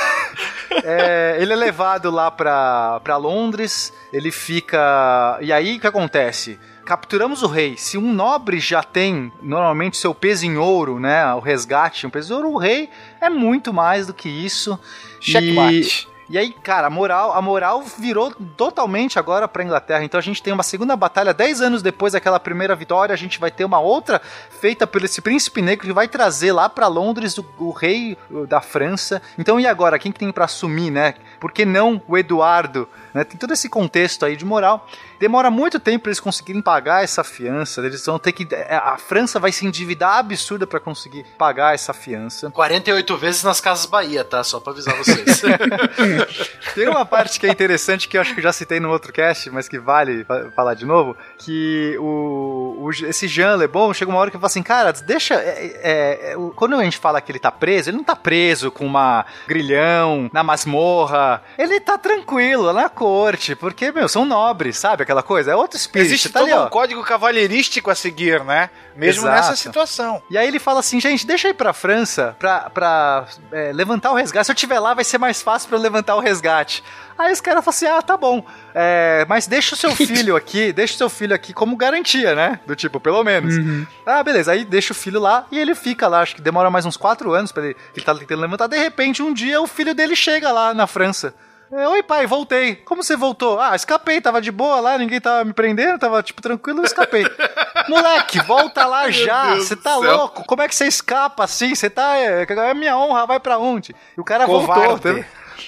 É, 0.83 1.37
ele 1.39 1.53
é 1.53 1.55
levado 1.55 2.11
lá 2.11 2.29
pra, 2.29 2.99
pra 3.03 3.17
Londres. 3.17 3.91
Ele 4.11 4.31
fica. 4.31 5.37
E 5.41 5.51
aí 5.51 5.77
o 5.77 5.79
que 5.79 5.87
acontece? 5.87 6.59
Capturamos 6.85 7.41
o 7.41 7.47
rei. 7.47 7.75
Se 7.77 7.97
um 7.97 8.13
nobre 8.13 8.59
já 8.59 8.83
tem 8.83 9.31
normalmente 9.41 9.97
seu 9.97 10.13
peso 10.13 10.45
em 10.45 10.57
ouro, 10.57 10.99
né? 10.99 11.33
O 11.33 11.39
resgate, 11.39 12.05
um 12.05 12.09
peso 12.09 12.33
em 12.33 12.35
ouro, 12.35 12.51
o 12.51 12.57
rei 12.57 12.89
é 13.19 13.29
muito 13.29 13.73
mais 13.73 14.07
do 14.07 14.13
que 14.13 14.29
isso. 14.29 14.77
Checkmate. 15.19 16.07
E 16.11 16.16
E 16.29 16.37
aí, 16.37 16.51
cara, 16.51 16.87
a 16.87 16.89
moral, 16.89 17.31
a 17.31 17.41
moral 17.41 17.81
virou 17.81 18.31
totalmente 18.57 19.17
agora 19.17 19.47
pra 19.47 19.63
Inglaterra. 19.63 20.03
Então 20.03 20.17
a 20.17 20.23
gente 20.23 20.43
tem 20.43 20.51
uma 20.51 20.63
segunda 20.63 20.95
batalha 20.95 21.33
10 21.33 21.61
anos 21.61 21.81
depois 21.81 22.13
daquela 22.13 22.39
primeira 22.39 22.75
vitória, 22.75 23.13
a 23.13 23.17
gente 23.17 23.39
vai 23.39 23.49
ter 23.49 23.63
uma 23.63 23.79
outra 23.79 24.21
feita 24.59 24.85
por 24.85 25.03
esse 25.03 25.21
príncipe 25.21 25.61
negro 25.61 25.87
que 25.87 25.93
vai 25.93 26.07
trazer 26.07 26.51
lá 26.51 26.67
pra 26.67 26.87
Londres 26.87 27.37
o, 27.37 27.45
o 27.59 27.71
rei 27.71 28.17
da 28.47 28.59
França. 28.59 29.21
Então 29.37 29.59
e 29.59 29.65
agora, 29.65 29.97
quem 29.97 30.11
que 30.11 30.19
tem 30.19 30.31
pra 30.31 30.45
assumir, 30.45 30.91
né? 30.91 31.13
Por 31.39 31.51
que 31.51 31.65
não 31.65 32.01
o 32.07 32.17
Eduardo? 32.17 32.89
Né? 33.17 33.23
Tem 33.23 33.35
todo 33.35 33.51
esse 33.51 33.67
contexto 33.67 34.23
aí 34.25 34.35
de 34.35 34.45
moral. 34.45 34.87
Demora 35.19 35.49
muito 35.49 35.79
tempo 35.79 36.03
para 36.03 36.11
eles 36.11 36.19
conseguirem 36.19 36.61
pagar 36.61 37.03
essa 37.03 37.23
fiança. 37.23 37.81
Eles 37.81 38.05
vão 38.05 38.19
ter 38.19 38.31
que. 38.31 38.47
A 38.69 38.95
França 38.99 39.39
vai 39.39 39.51
se 39.51 39.65
endividar 39.65 40.19
absurda 40.19 40.67
para 40.67 40.79
conseguir 40.79 41.25
pagar 41.35 41.73
essa 41.73 41.93
fiança. 41.93 42.51
48 42.51 43.17
vezes 43.17 43.43
nas 43.43 43.59
Casas 43.59 43.87
Bahia, 43.87 44.23
tá? 44.23 44.43
Só 44.43 44.59
pra 44.59 44.71
avisar 44.71 44.95
vocês. 44.97 45.41
Tem 46.75 46.87
uma 46.87 47.07
parte 47.07 47.39
que 47.39 47.47
é 47.47 47.49
interessante 47.49 48.07
que 48.07 48.17
eu 48.17 48.21
acho 48.21 48.35
que 48.35 48.39
eu 48.39 48.43
já 48.43 48.53
citei 48.53 48.79
no 48.79 48.91
outro 48.91 49.11
cast, 49.11 49.49
mas 49.49 49.67
que 49.67 49.79
vale 49.79 50.23
falar 50.55 50.75
de 50.75 50.85
novo, 50.85 51.17
que 51.39 51.97
o, 51.99 52.77
o 52.79 52.91
esse 52.91 53.27
Jean 53.27 53.55
Lebon 53.55 53.93
chega 53.95 54.11
uma 54.11 54.19
hora 54.19 54.29
que 54.29 54.37
fala 54.37 54.45
assim, 54.45 54.61
cara, 54.61 54.93
deixa, 54.93 55.33
é, 55.33 55.79
é, 55.81 56.31
é, 56.31 56.35
quando 56.55 56.75
a 56.75 56.83
gente 56.83 56.99
fala 56.99 57.19
que 57.19 57.31
ele 57.31 57.39
tá 57.39 57.51
preso, 57.51 57.89
ele 57.89 57.97
não 57.97 58.03
tá 58.03 58.15
preso 58.15 58.69
com 58.69 58.85
uma 58.85 59.25
grilhão 59.47 60.29
na 60.31 60.43
masmorra, 60.43 61.41
ele 61.57 61.79
tá 61.79 61.97
tranquilo 61.97 62.71
na 62.71 62.89
corte, 63.07 63.55
porque, 63.55 63.89
meu, 63.89 64.09
são 64.09 64.25
nobres, 64.25 64.77
sabe? 64.77 65.03
Aquela 65.03 65.23
coisa, 65.23 65.51
é 65.51 65.55
outro 65.55 65.77
espírito. 65.77 66.07
Existe 66.07 66.29
tá 66.29 66.41
todo 66.41 66.51
ali, 66.51 66.59
um 66.59 66.67
código 66.67 67.01
cavalheirístico 67.03 67.89
a 67.89 67.95
seguir, 67.95 68.43
né? 68.43 68.69
Mesmo 68.97 69.23
Exato. 69.23 69.35
nessa 69.35 69.55
situação. 69.55 70.21
E 70.29 70.37
aí 70.37 70.45
ele 70.45 70.59
fala 70.59 70.81
assim, 70.81 70.99
gente, 70.99 71.25
deixa 71.25 71.47
eu 71.47 71.51
ir 71.51 71.53
pra 71.53 71.71
França 71.71 72.35
pra, 72.37 72.69
pra 72.69 73.25
é, 73.51 73.71
levantar 73.71 74.11
o 74.11 74.15
resgate. 74.15 74.45
Se 74.45 74.51
eu 74.51 74.55
estiver 74.55 74.79
lá, 74.79 74.93
vai 74.93 75.05
ser 75.05 75.17
mais 75.17 75.41
fácil 75.41 75.69
eu 75.71 75.79
levantar 75.79 76.15
o 76.15 76.19
resgate. 76.19 76.83
Aí 77.17 77.31
os 77.31 77.39
caras 77.39 77.63
falam 77.63 77.75
assim, 77.75 77.85
ah, 77.85 78.01
tá 78.01 78.17
bom. 78.17 78.45
É, 78.75 79.25
mas 79.29 79.47
deixa 79.47 79.73
o 79.73 79.77
seu 79.77 79.91
filho 79.95 80.35
aqui, 80.35 80.73
deixa 80.73 80.95
o 80.95 80.97
seu 80.97 81.09
filho 81.09 81.33
aqui 81.33 81.53
como 81.53 81.77
garantia, 81.77 82.35
né? 82.35 82.59
Do 82.67 82.75
tipo, 82.75 82.99
pelo 82.99 83.23
menos. 83.23 83.55
Uhum. 83.55 83.87
Ah, 84.05 84.21
beleza. 84.21 84.51
Aí 84.51 84.65
deixa 84.65 84.91
o 84.91 84.95
filho 84.95 85.19
lá 85.19 85.47
e 85.49 85.57
ele 85.57 85.73
fica 85.73 86.09
lá. 86.09 86.21
Acho 86.21 86.35
que 86.35 86.41
demora 86.41 86.69
mais 86.69 86.85
uns 86.85 86.97
quatro 86.97 87.31
anos 87.33 87.53
pra 87.53 87.63
ele, 87.63 87.77
ele 87.95 88.05
tá 88.05 88.13
tentando 88.13 88.41
levantar. 88.41 88.67
De 88.67 88.77
repente, 88.77 89.23
um 89.23 89.33
dia, 89.33 89.61
o 89.61 89.67
filho 89.67 89.95
dele 89.95 90.15
chega 90.15 90.51
lá 90.51 90.73
na 90.73 90.85
França. 90.85 91.33
É, 91.71 91.87
Oi, 91.87 92.01
pai, 92.01 92.25
voltei. 92.25 92.75
Como 92.75 93.03
você 93.03 93.15
voltou? 93.17 93.59
Ah, 93.59 93.75
escapei, 93.75 94.21
tava 94.21 94.41
de 94.41 94.51
boa 94.51 94.79
lá, 94.79 94.97
ninguém 94.97 95.19
tava 95.19 95.43
me 95.43 95.53
prendendo, 95.53 95.99
tava, 95.99 96.23
tipo, 96.23 96.41
tranquilo, 96.41 96.79
eu 96.79 96.85
escapei. 96.85 97.25
Moleque, 97.89 98.39
volta 98.43 98.85
lá 98.85 99.09
já, 99.09 99.55
você 99.55 99.75
tá 99.75 99.95
louco? 99.95 100.43
Como 100.45 100.61
é 100.61 100.67
que 100.67 100.75
você 100.75 100.87
escapa 100.87 101.43
assim? 101.43 101.75
Você 101.75 101.89
tá. 101.89 102.17
É, 102.17 102.45
é 102.49 102.73
minha 102.73 102.97
honra, 102.97 103.25
vai 103.25 103.39
pra 103.39 103.57
onde? 103.57 103.93
E 104.17 104.21
o 104.21 104.23
cara 104.23 104.45
Covarde. 104.45 104.87
voltou, 104.87 105.11
entendeu? 105.11 105.25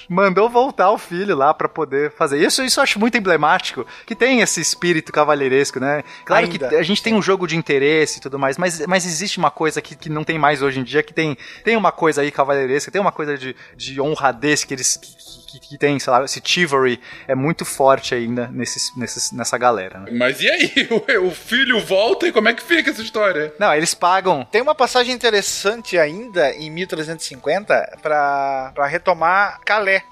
Mandou 0.08 0.48
voltar 0.48 0.90
o 0.90 0.98
filho 0.98 1.36
lá 1.36 1.52
pra 1.52 1.68
poder 1.68 2.12
fazer 2.12 2.44
isso. 2.44 2.62
Isso 2.62 2.80
eu 2.80 2.84
acho 2.84 2.98
muito 2.98 3.16
emblemático, 3.18 3.86
que 4.06 4.14
tem 4.14 4.40
esse 4.40 4.60
espírito 4.60 5.12
cavalheiresco, 5.12 5.80
né? 5.80 6.02
Claro 6.24 6.46
Ainda. 6.46 6.68
que 6.68 6.74
a 6.76 6.82
gente 6.82 7.02
tem 7.02 7.14
um 7.14 7.22
jogo 7.22 7.46
de 7.46 7.56
interesse 7.56 8.18
e 8.18 8.20
tudo 8.20 8.38
mais, 8.38 8.56
mas, 8.56 8.86
mas 8.86 9.04
existe 9.04 9.38
uma 9.38 9.50
coisa 9.50 9.80
que, 9.80 9.96
que 9.96 10.08
não 10.08 10.24
tem 10.24 10.38
mais 10.38 10.62
hoje 10.62 10.80
em 10.80 10.84
dia, 10.84 11.02
que 11.02 11.12
tem, 11.12 11.36
tem 11.64 11.76
uma 11.76 11.92
coisa 11.92 12.22
aí 12.22 12.30
cavalheiresca, 12.30 12.90
tem 12.90 13.00
uma 13.00 13.12
coisa 13.12 13.36
de, 13.36 13.54
de 13.76 14.00
honradez 14.00 14.64
que 14.64 14.74
eles 14.74 14.96
que, 14.96 15.49
que, 15.50 15.60
que 15.60 15.78
tem, 15.78 15.98
sei 15.98 16.12
lá, 16.12 16.24
esse 16.24 16.40
chivalry 16.44 17.00
é 17.26 17.34
muito 17.34 17.64
forte 17.64 18.14
ainda 18.14 18.48
nesses, 18.48 18.94
nesses, 18.96 19.32
nessa 19.32 19.58
galera. 19.58 20.00
Né? 20.00 20.10
Mas 20.12 20.40
e 20.40 20.50
aí? 20.50 20.70
O, 20.90 21.28
o 21.28 21.30
filho 21.30 21.80
volta 21.80 22.26
e 22.26 22.32
como 22.32 22.48
é 22.48 22.54
que 22.54 22.62
fica 22.62 22.90
essa 22.90 23.02
história? 23.02 23.52
Não, 23.58 23.74
eles 23.74 23.94
pagam. 23.94 24.46
Tem 24.50 24.60
uma 24.60 24.74
passagem 24.74 25.14
interessante 25.14 25.98
ainda 25.98 26.52
em 26.54 26.70
1350 26.70 27.98
para 28.02 28.86
retomar 28.86 29.60
Calais. 29.64 30.02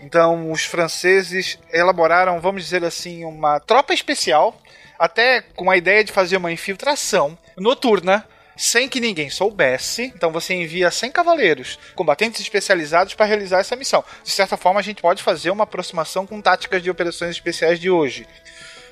Então, 0.00 0.50
os 0.52 0.64
franceses 0.64 1.58
elaboraram, 1.72 2.40
vamos 2.40 2.62
dizer 2.62 2.84
assim, 2.84 3.24
uma 3.24 3.58
tropa 3.58 3.92
especial, 3.92 4.56
até 4.98 5.42
com 5.42 5.70
a 5.70 5.76
ideia 5.76 6.04
de 6.04 6.12
fazer 6.12 6.36
uma 6.36 6.52
infiltração 6.52 7.36
noturna, 7.56 8.24
sem 8.58 8.88
que 8.88 9.00
ninguém 9.00 9.30
soubesse. 9.30 10.12
Então, 10.14 10.32
você 10.32 10.52
envia 10.52 10.90
100 10.90 11.12
cavaleiros, 11.12 11.78
combatentes 11.94 12.40
especializados, 12.40 13.14
para 13.14 13.24
realizar 13.24 13.60
essa 13.60 13.76
missão. 13.76 14.04
De 14.22 14.30
certa 14.30 14.56
forma, 14.56 14.80
a 14.80 14.82
gente 14.82 15.00
pode 15.00 15.22
fazer 15.22 15.50
uma 15.50 15.64
aproximação 15.64 16.26
com 16.26 16.42
táticas 16.42 16.82
de 16.82 16.90
operações 16.90 17.30
especiais 17.30 17.78
de 17.78 17.88
hoje. 17.88 18.26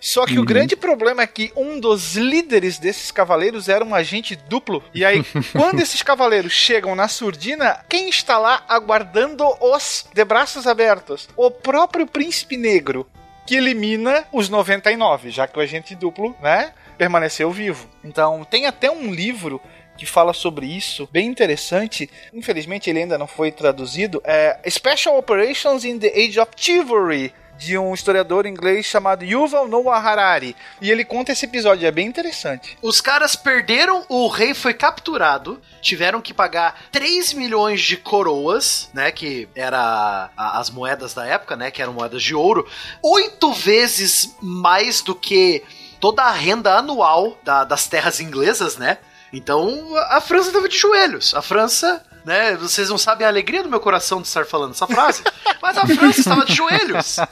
Só 0.00 0.24
que 0.24 0.38
o 0.38 0.44
grande 0.44 0.76
problema 0.76 1.22
é 1.22 1.26
que 1.26 1.52
um 1.56 1.80
dos 1.80 2.14
líderes 2.14 2.78
desses 2.78 3.10
cavaleiros 3.10 3.68
era 3.68 3.84
um 3.84 3.94
agente 3.94 4.36
duplo. 4.36 4.84
E 4.94 5.04
aí, 5.04 5.24
quando 5.52 5.80
esses 5.80 6.02
cavaleiros 6.02 6.52
chegam 6.52 6.94
na 6.94 7.08
surdina, 7.08 7.84
quem 7.88 8.08
está 8.08 8.38
lá 8.38 8.62
aguardando-os 8.68 10.06
de 10.14 10.24
braços 10.24 10.66
abertos? 10.66 11.28
O 11.36 11.50
próprio 11.50 12.06
príncipe 12.06 12.56
negro, 12.56 13.08
que 13.46 13.56
elimina 13.56 14.24
os 14.32 14.48
99, 14.48 15.30
já 15.30 15.48
que 15.48 15.58
o 15.58 15.62
agente 15.62 15.94
duplo, 15.94 16.36
né, 16.40 16.72
permaneceu 16.96 17.50
vivo. 17.50 17.88
Então, 18.02 18.44
tem 18.44 18.66
até 18.66 18.90
um 18.90 19.12
livro 19.12 19.60
que 19.96 20.06
fala 20.06 20.32
sobre 20.32 20.66
isso, 20.66 21.08
bem 21.10 21.26
interessante. 21.26 22.10
Infelizmente 22.32 22.90
ele 22.90 23.00
ainda 23.00 23.16
não 23.16 23.26
foi 23.26 23.50
traduzido. 23.50 24.20
É 24.24 24.58
Special 24.68 25.16
Operations 25.16 25.84
in 25.84 25.98
the 25.98 26.08
Age 26.08 26.38
of 26.38 26.52
Chivalry, 26.54 27.32
de 27.58 27.78
um 27.78 27.94
historiador 27.94 28.46
inglês 28.46 28.84
chamado 28.86 29.24
Yuval 29.24 29.66
Noah 29.66 29.98
Harari. 29.98 30.54
E 30.80 30.90
ele 30.90 31.04
conta 31.04 31.32
esse 31.32 31.46
episódio, 31.46 31.86
é 31.86 31.90
bem 31.90 32.06
interessante. 32.06 32.76
Os 32.82 33.00
caras 33.00 33.34
perderam, 33.34 34.04
o 34.08 34.28
rei 34.28 34.52
foi 34.54 34.74
capturado, 34.74 35.60
tiveram 35.80 36.20
que 36.20 36.34
pagar 36.34 36.88
3 36.92 37.32
milhões 37.32 37.80
de 37.80 37.96
coroas, 37.96 38.90
né, 38.92 39.10
que 39.10 39.48
era 39.54 40.30
as 40.36 40.70
moedas 40.70 41.14
da 41.14 41.24
época, 41.26 41.56
né, 41.56 41.70
que 41.70 41.80
eram 41.80 41.94
moedas 41.94 42.22
de 42.22 42.34
ouro, 42.34 42.68
oito 43.02 43.52
vezes 43.52 44.36
mais 44.42 45.00
do 45.00 45.14
que 45.14 45.62
toda 46.06 46.22
a 46.22 46.30
renda 46.30 46.78
anual 46.78 47.36
da- 47.42 47.64
das 47.64 47.88
terras 47.88 48.20
inglesas, 48.20 48.76
né? 48.76 48.98
Então 49.32 49.92
a 50.10 50.20
França 50.20 50.48
estava 50.50 50.68
de 50.68 50.78
joelhos. 50.78 51.34
A 51.34 51.42
França, 51.42 52.00
né? 52.24 52.54
Vocês 52.56 52.88
não 52.88 52.96
sabem 52.96 53.26
a 53.26 53.28
alegria 53.28 53.60
do 53.62 53.68
meu 53.68 53.80
coração 53.80 54.22
de 54.22 54.28
estar 54.28 54.46
falando 54.46 54.70
essa 54.70 54.86
frase, 54.86 55.24
mas 55.60 55.76
a 55.76 55.84
França 55.84 56.20
estava 56.20 56.44
de 56.44 56.54
joelhos. 56.54 57.16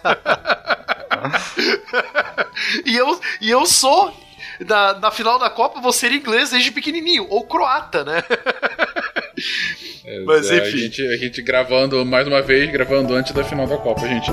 e, 2.84 2.96
eu, 2.96 3.20
e 3.40 3.48
eu 3.50 3.64
sou. 3.64 4.12
Na, 4.68 4.92
na 5.00 5.10
final 5.10 5.36
da 5.38 5.50
Copa, 5.50 5.80
vou 5.80 5.92
ser 5.92 6.12
inglês 6.12 6.50
desde 6.50 6.70
pequenininho, 6.70 7.26
ou 7.28 7.44
croata, 7.44 8.04
né? 8.04 8.22
Mas, 10.26 10.48
É, 10.48 10.58
enfim. 10.58 10.76
A 10.76 10.80
gente, 10.80 11.02
a 11.06 11.16
gente 11.16 11.42
gravando 11.42 12.04
mais 12.06 12.26
uma 12.28 12.40
vez, 12.40 12.70
gravando 12.70 13.14
antes 13.14 13.32
da 13.32 13.42
final 13.42 13.66
da 13.66 13.76
Copa, 13.78 14.06
gente. 14.06 14.30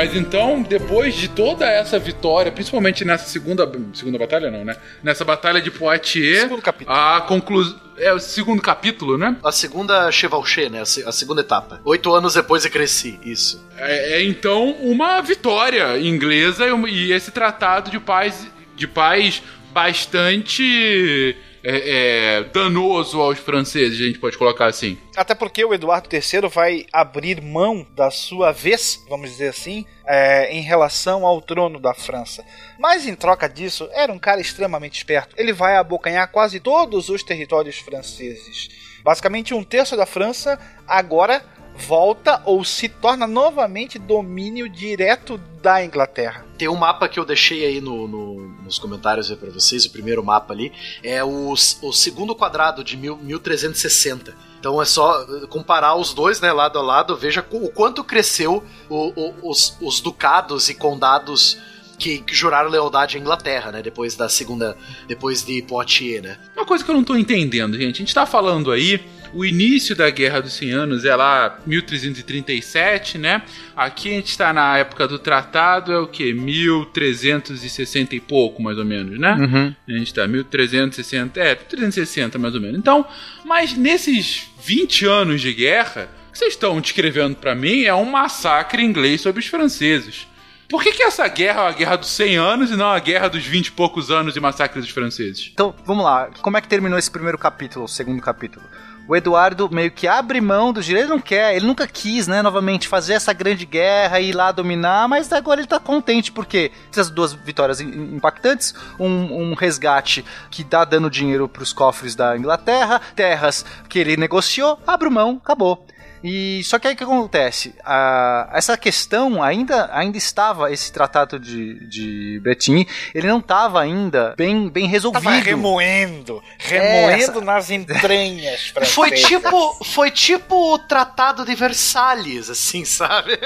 Mas 0.00 0.16
então, 0.16 0.62
depois 0.62 1.14
de 1.14 1.28
toda 1.28 1.70
essa 1.70 1.98
vitória, 1.98 2.50
principalmente 2.50 3.04
nessa 3.04 3.26
segunda 3.26 3.70
segunda 3.92 4.16
batalha, 4.18 4.50
não, 4.50 4.64
né? 4.64 4.74
Nessa 5.02 5.26
batalha 5.26 5.60
de 5.60 5.70
Poitiers, 5.70 6.40
Segundo 6.40 6.62
capítulo. 6.62 6.96
a 6.96 7.20
conclusão 7.20 7.78
é 7.98 8.10
o 8.10 8.18
segundo 8.18 8.62
capítulo, 8.62 9.18
né? 9.18 9.36
A 9.44 9.52
segunda 9.52 10.10
Chevauché, 10.10 10.70
né? 10.70 10.80
A, 10.80 10.86
se- 10.86 11.04
a 11.06 11.12
segunda 11.12 11.42
etapa. 11.42 11.82
Oito 11.84 12.14
anos 12.14 12.32
depois 12.32 12.64
eu 12.64 12.70
cresci, 12.70 13.20
isso. 13.22 13.62
É, 13.76 14.14
é, 14.14 14.24
então 14.24 14.70
uma 14.80 15.20
vitória 15.20 15.98
inglesa 15.98 16.66
e 16.66 16.90
e 17.10 17.12
esse 17.12 17.30
tratado 17.30 17.90
de 17.90 18.00
paz 18.00 18.46
de 18.74 18.86
paz 18.86 19.42
bastante 19.70 21.36
é, 21.62 22.38
é, 22.38 22.44
danoso 22.44 23.20
aos 23.20 23.38
franceses, 23.38 24.00
a 24.00 24.04
gente 24.04 24.18
pode 24.18 24.36
colocar 24.38 24.66
assim. 24.66 24.98
Até 25.16 25.34
porque 25.34 25.64
o 25.64 25.74
Eduardo 25.74 26.08
III 26.12 26.48
vai 26.48 26.86
abrir 26.92 27.40
mão 27.42 27.86
da 27.94 28.10
sua 28.10 28.52
vez, 28.52 29.04
vamos 29.08 29.30
dizer 29.30 29.48
assim, 29.48 29.84
é, 30.06 30.52
em 30.52 30.62
relação 30.62 31.26
ao 31.26 31.40
trono 31.40 31.78
da 31.78 31.94
França. 31.94 32.44
Mas 32.78 33.06
em 33.06 33.14
troca 33.14 33.48
disso, 33.48 33.88
era 33.92 34.12
um 34.12 34.18
cara 34.18 34.40
extremamente 34.40 34.96
esperto. 34.96 35.34
Ele 35.38 35.52
vai 35.52 35.76
abocanhar 35.76 36.30
quase 36.30 36.60
todos 36.60 37.08
os 37.08 37.22
territórios 37.22 37.78
franceses. 37.78 38.68
Basicamente, 39.02 39.54
um 39.54 39.64
terço 39.64 39.96
da 39.96 40.06
França 40.06 40.58
agora 40.86 41.42
volta 41.80 42.42
ou 42.44 42.62
se 42.64 42.88
torna 42.88 43.26
novamente 43.26 43.98
domínio 43.98 44.68
direto 44.68 45.38
da 45.62 45.84
Inglaterra. 45.84 46.44
Tem 46.56 46.68
um 46.68 46.76
mapa 46.76 47.08
que 47.08 47.18
eu 47.18 47.24
deixei 47.24 47.64
aí 47.64 47.80
no, 47.80 48.06
no- 48.06 48.48
nos 48.62 48.78
comentários 48.78 49.30
aí 49.30 49.36
pra 49.36 49.50
vocês, 49.50 49.84
o 49.84 49.90
primeiro 49.90 50.22
mapa 50.24 50.52
ali, 50.54 50.72
é 51.02 51.22
o, 51.24 51.52
o 51.52 51.92
segundo 51.92 52.34
quadrado 52.34 52.84
de 52.84 52.96
mil, 52.96 53.16
1360. 53.16 54.34
Então 54.58 54.80
é 54.80 54.84
só 54.84 55.24
comparar 55.48 55.96
os 55.96 56.12
dois, 56.14 56.40
né, 56.40 56.52
lado 56.52 56.78
a 56.78 56.82
lado, 56.82 57.16
veja 57.16 57.44
o 57.50 57.68
quanto 57.70 58.04
cresceu 58.04 58.62
o- 58.88 59.12
o- 59.20 59.50
os, 59.50 59.76
os 59.80 60.00
ducados 60.00 60.68
e 60.68 60.74
condados 60.74 61.58
que, 61.98 62.18
que 62.20 62.34
juraram 62.34 62.70
lealdade 62.70 63.16
à 63.18 63.20
Inglaterra, 63.20 63.70
né? 63.70 63.82
Depois 63.82 64.16
da 64.16 64.26
segunda. 64.26 64.74
Depois 65.06 65.44
de 65.44 65.60
Poitiers, 65.60 66.22
né? 66.22 66.38
Uma 66.56 66.64
coisa 66.64 66.82
que 66.82 66.90
eu 66.90 66.94
não 66.94 67.04
tô 67.04 67.14
entendendo, 67.14 67.76
gente. 67.76 67.96
A 67.96 67.98
gente 67.98 68.14
tá 68.14 68.24
falando 68.24 68.70
aí. 68.72 68.98
O 69.32 69.44
início 69.44 69.94
da 69.94 70.10
Guerra 70.10 70.40
dos 70.40 70.52
100 70.54 70.70
Anos 70.72 71.04
é 71.04 71.14
lá 71.14 71.58
1337, 71.66 73.18
né? 73.18 73.42
Aqui 73.76 74.08
a 74.08 74.12
gente 74.12 74.36
tá 74.36 74.52
na 74.52 74.78
época 74.78 75.06
do 75.06 75.18
tratado, 75.18 75.92
é 75.92 75.98
o 75.98 76.06
que? 76.06 76.34
1360 76.34 78.14
e 78.14 78.20
pouco, 78.20 78.62
mais 78.62 78.76
ou 78.78 78.84
menos, 78.84 79.18
né? 79.18 79.34
Uhum. 79.34 79.74
A 79.88 79.98
gente 79.98 80.12
tá 80.12 80.26
1360, 80.26 81.40
é, 81.40 81.54
1360 81.54 82.38
mais 82.38 82.54
ou 82.54 82.60
menos. 82.60 82.78
Então, 82.78 83.06
mas 83.44 83.76
nesses 83.76 84.48
20 84.62 85.06
anos 85.06 85.40
de 85.40 85.52
guerra, 85.52 86.08
o 86.28 86.32
que 86.32 86.38
vocês 86.38 86.54
estão 86.54 86.80
descrevendo 86.80 87.36
para 87.36 87.54
mim 87.54 87.84
é 87.84 87.94
um 87.94 88.04
massacre 88.04 88.82
inglês 88.82 89.20
sobre 89.20 89.40
os 89.40 89.46
franceses. 89.46 90.26
Por 90.70 90.84
que, 90.84 90.92
que 90.92 91.02
essa 91.02 91.26
guerra 91.26 91.62
é 91.62 91.68
a 91.68 91.72
guerra 91.72 91.96
dos 91.96 92.10
100 92.10 92.36
anos 92.36 92.70
e 92.70 92.76
não 92.76 92.86
a 92.86 92.98
guerra 93.00 93.26
dos 93.26 93.44
20 93.44 93.66
e 93.66 93.72
poucos 93.72 94.08
anos 94.08 94.32
de 94.34 94.40
massacre 94.40 94.80
dos 94.80 94.90
franceses? 94.90 95.50
Então, 95.52 95.74
vamos 95.84 96.04
lá. 96.04 96.30
Como 96.40 96.56
é 96.56 96.60
que 96.60 96.68
terminou 96.68 96.96
esse 96.96 97.10
primeiro 97.10 97.36
capítulo, 97.36 97.86
o 97.86 97.88
segundo 97.88 98.22
capítulo? 98.22 98.64
O 99.10 99.16
Eduardo 99.16 99.68
meio 99.68 99.90
que 99.90 100.06
abre 100.06 100.40
mão 100.40 100.72
do 100.72 100.80
direito, 100.80 101.06
ele 101.06 101.10
não 101.14 101.18
quer, 101.20 101.56
ele 101.56 101.66
nunca 101.66 101.84
quis, 101.84 102.28
né, 102.28 102.42
novamente 102.42 102.86
fazer 102.86 103.14
essa 103.14 103.32
grande 103.32 103.66
guerra 103.66 104.20
e 104.20 104.28
ir 104.28 104.32
lá 104.32 104.52
dominar, 104.52 105.08
mas 105.08 105.32
agora 105.32 105.58
ele 105.58 105.66
tá 105.66 105.80
contente 105.80 106.30
porque 106.30 106.70
essas 106.92 107.10
duas 107.10 107.32
vitórias 107.32 107.80
im- 107.80 108.14
impactantes, 108.14 108.72
um, 109.00 109.50
um 109.50 109.54
resgate 109.54 110.24
que 110.48 110.62
dá 110.62 110.84
dando 110.84 111.10
dinheiro 111.10 111.48
pros 111.48 111.72
cofres 111.72 112.14
da 112.14 112.36
Inglaterra, 112.38 113.00
terras 113.16 113.66
que 113.88 113.98
ele 113.98 114.16
negociou, 114.16 114.78
abre 114.86 115.10
mão, 115.10 115.40
acabou. 115.42 115.84
E 116.22 116.62
só 116.64 116.78
que 116.78 116.88
aí 116.88 116.94
o 116.94 116.96
que 116.96 117.04
acontece? 117.04 117.74
Ah, 117.84 118.48
essa 118.52 118.76
questão 118.76 119.42
ainda, 119.42 119.88
ainda 119.92 120.18
estava, 120.18 120.72
esse 120.72 120.92
tratado 120.92 121.38
de, 121.38 121.86
de 121.86 122.40
Bretigny, 122.42 122.86
ele 123.14 123.26
não 123.26 123.38
estava 123.38 123.80
ainda 123.80 124.34
bem, 124.36 124.68
bem 124.68 124.86
resolvido. 124.86 125.22
Tava 125.22 125.36
remoendo, 125.36 126.42
remoendo 126.58 127.40
nas 127.40 127.70
entranhas. 127.70 128.72
Foi 128.90 129.10
tipo, 129.10 129.84
foi 129.84 130.10
tipo 130.10 130.74
o 130.74 130.78
Tratado 130.78 131.44
de 131.44 131.54
Versalhes, 131.54 132.50
assim, 132.50 132.84
sabe? 132.84 133.38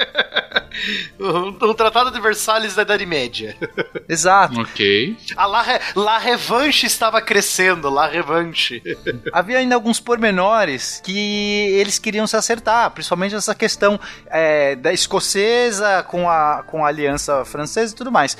o, 1.18 1.66
o 1.66 1.74
Tratado 1.74 2.10
de 2.10 2.20
Versalhes 2.20 2.74
da 2.74 2.82
Idade 2.82 3.06
Média. 3.06 3.56
Exato. 4.09 4.60
Ok. 4.60 5.16
A 5.36 5.46
La, 5.46 5.64
La 5.94 6.18
Revanche 6.18 6.86
estava 6.86 7.20
crescendo, 7.20 7.90
La 7.90 8.06
Revanche. 8.06 8.82
Havia 9.32 9.59
ainda 9.59 9.74
alguns 9.74 10.01
pormenores 10.01 11.01
que 11.02 11.18
eles 11.78 11.98
queriam 11.98 12.26
se 12.26 12.36
acertar, 12.36 12.64
principalmente 12.91 13.35
essa 13.35 13.55
questão 13.55 13.99
é, 14.27 14.74
da 14.77 14.93
escocesa 14.93 16.03
com 16.09 16.28
a, 16.28 16.62
com 16.66 16.85
a 16.85 16.89
aliança 16.89 17.45
francesa 17.45 17.93
e 17.93 17.97
tudo 17.97 18.11
mais. 18.12 18.36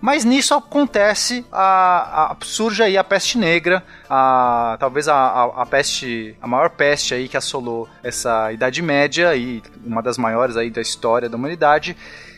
Mas 0.00 0.24
nisso 0.24 0.54
acontece, 0.54 1.44
a, 1.50 2.32
a- 2.32 2.36
surge 2.42 2.82
aí 2.82 2.98
a 2.98 3.02
peste 3.02 3.38
negra, 3.38 3.82
a, 4.08 4.76
talvez 4.78 5.08
a, 5.08 5.44
a, 5.56 5.66
peste, 5.66 6.36
a 6.40 6.46
maior 6.46 6.68
peste 6.70 7.14
aí 7.14 7.28
que 7.28 7.36
assolou 7.36 7.88
essa 8.02 8.52
Idade 8.52 8.82
Média 8.82 9.34
e 9.34 9.62
uma 9.84 10.02
das 10.02 10.18
maiores 10.18 10.56
aí 10.56 10.70
da 10.70 10.82
história 10.82 11.28
da 11.30 11.36
humanidade. 11.36 11.96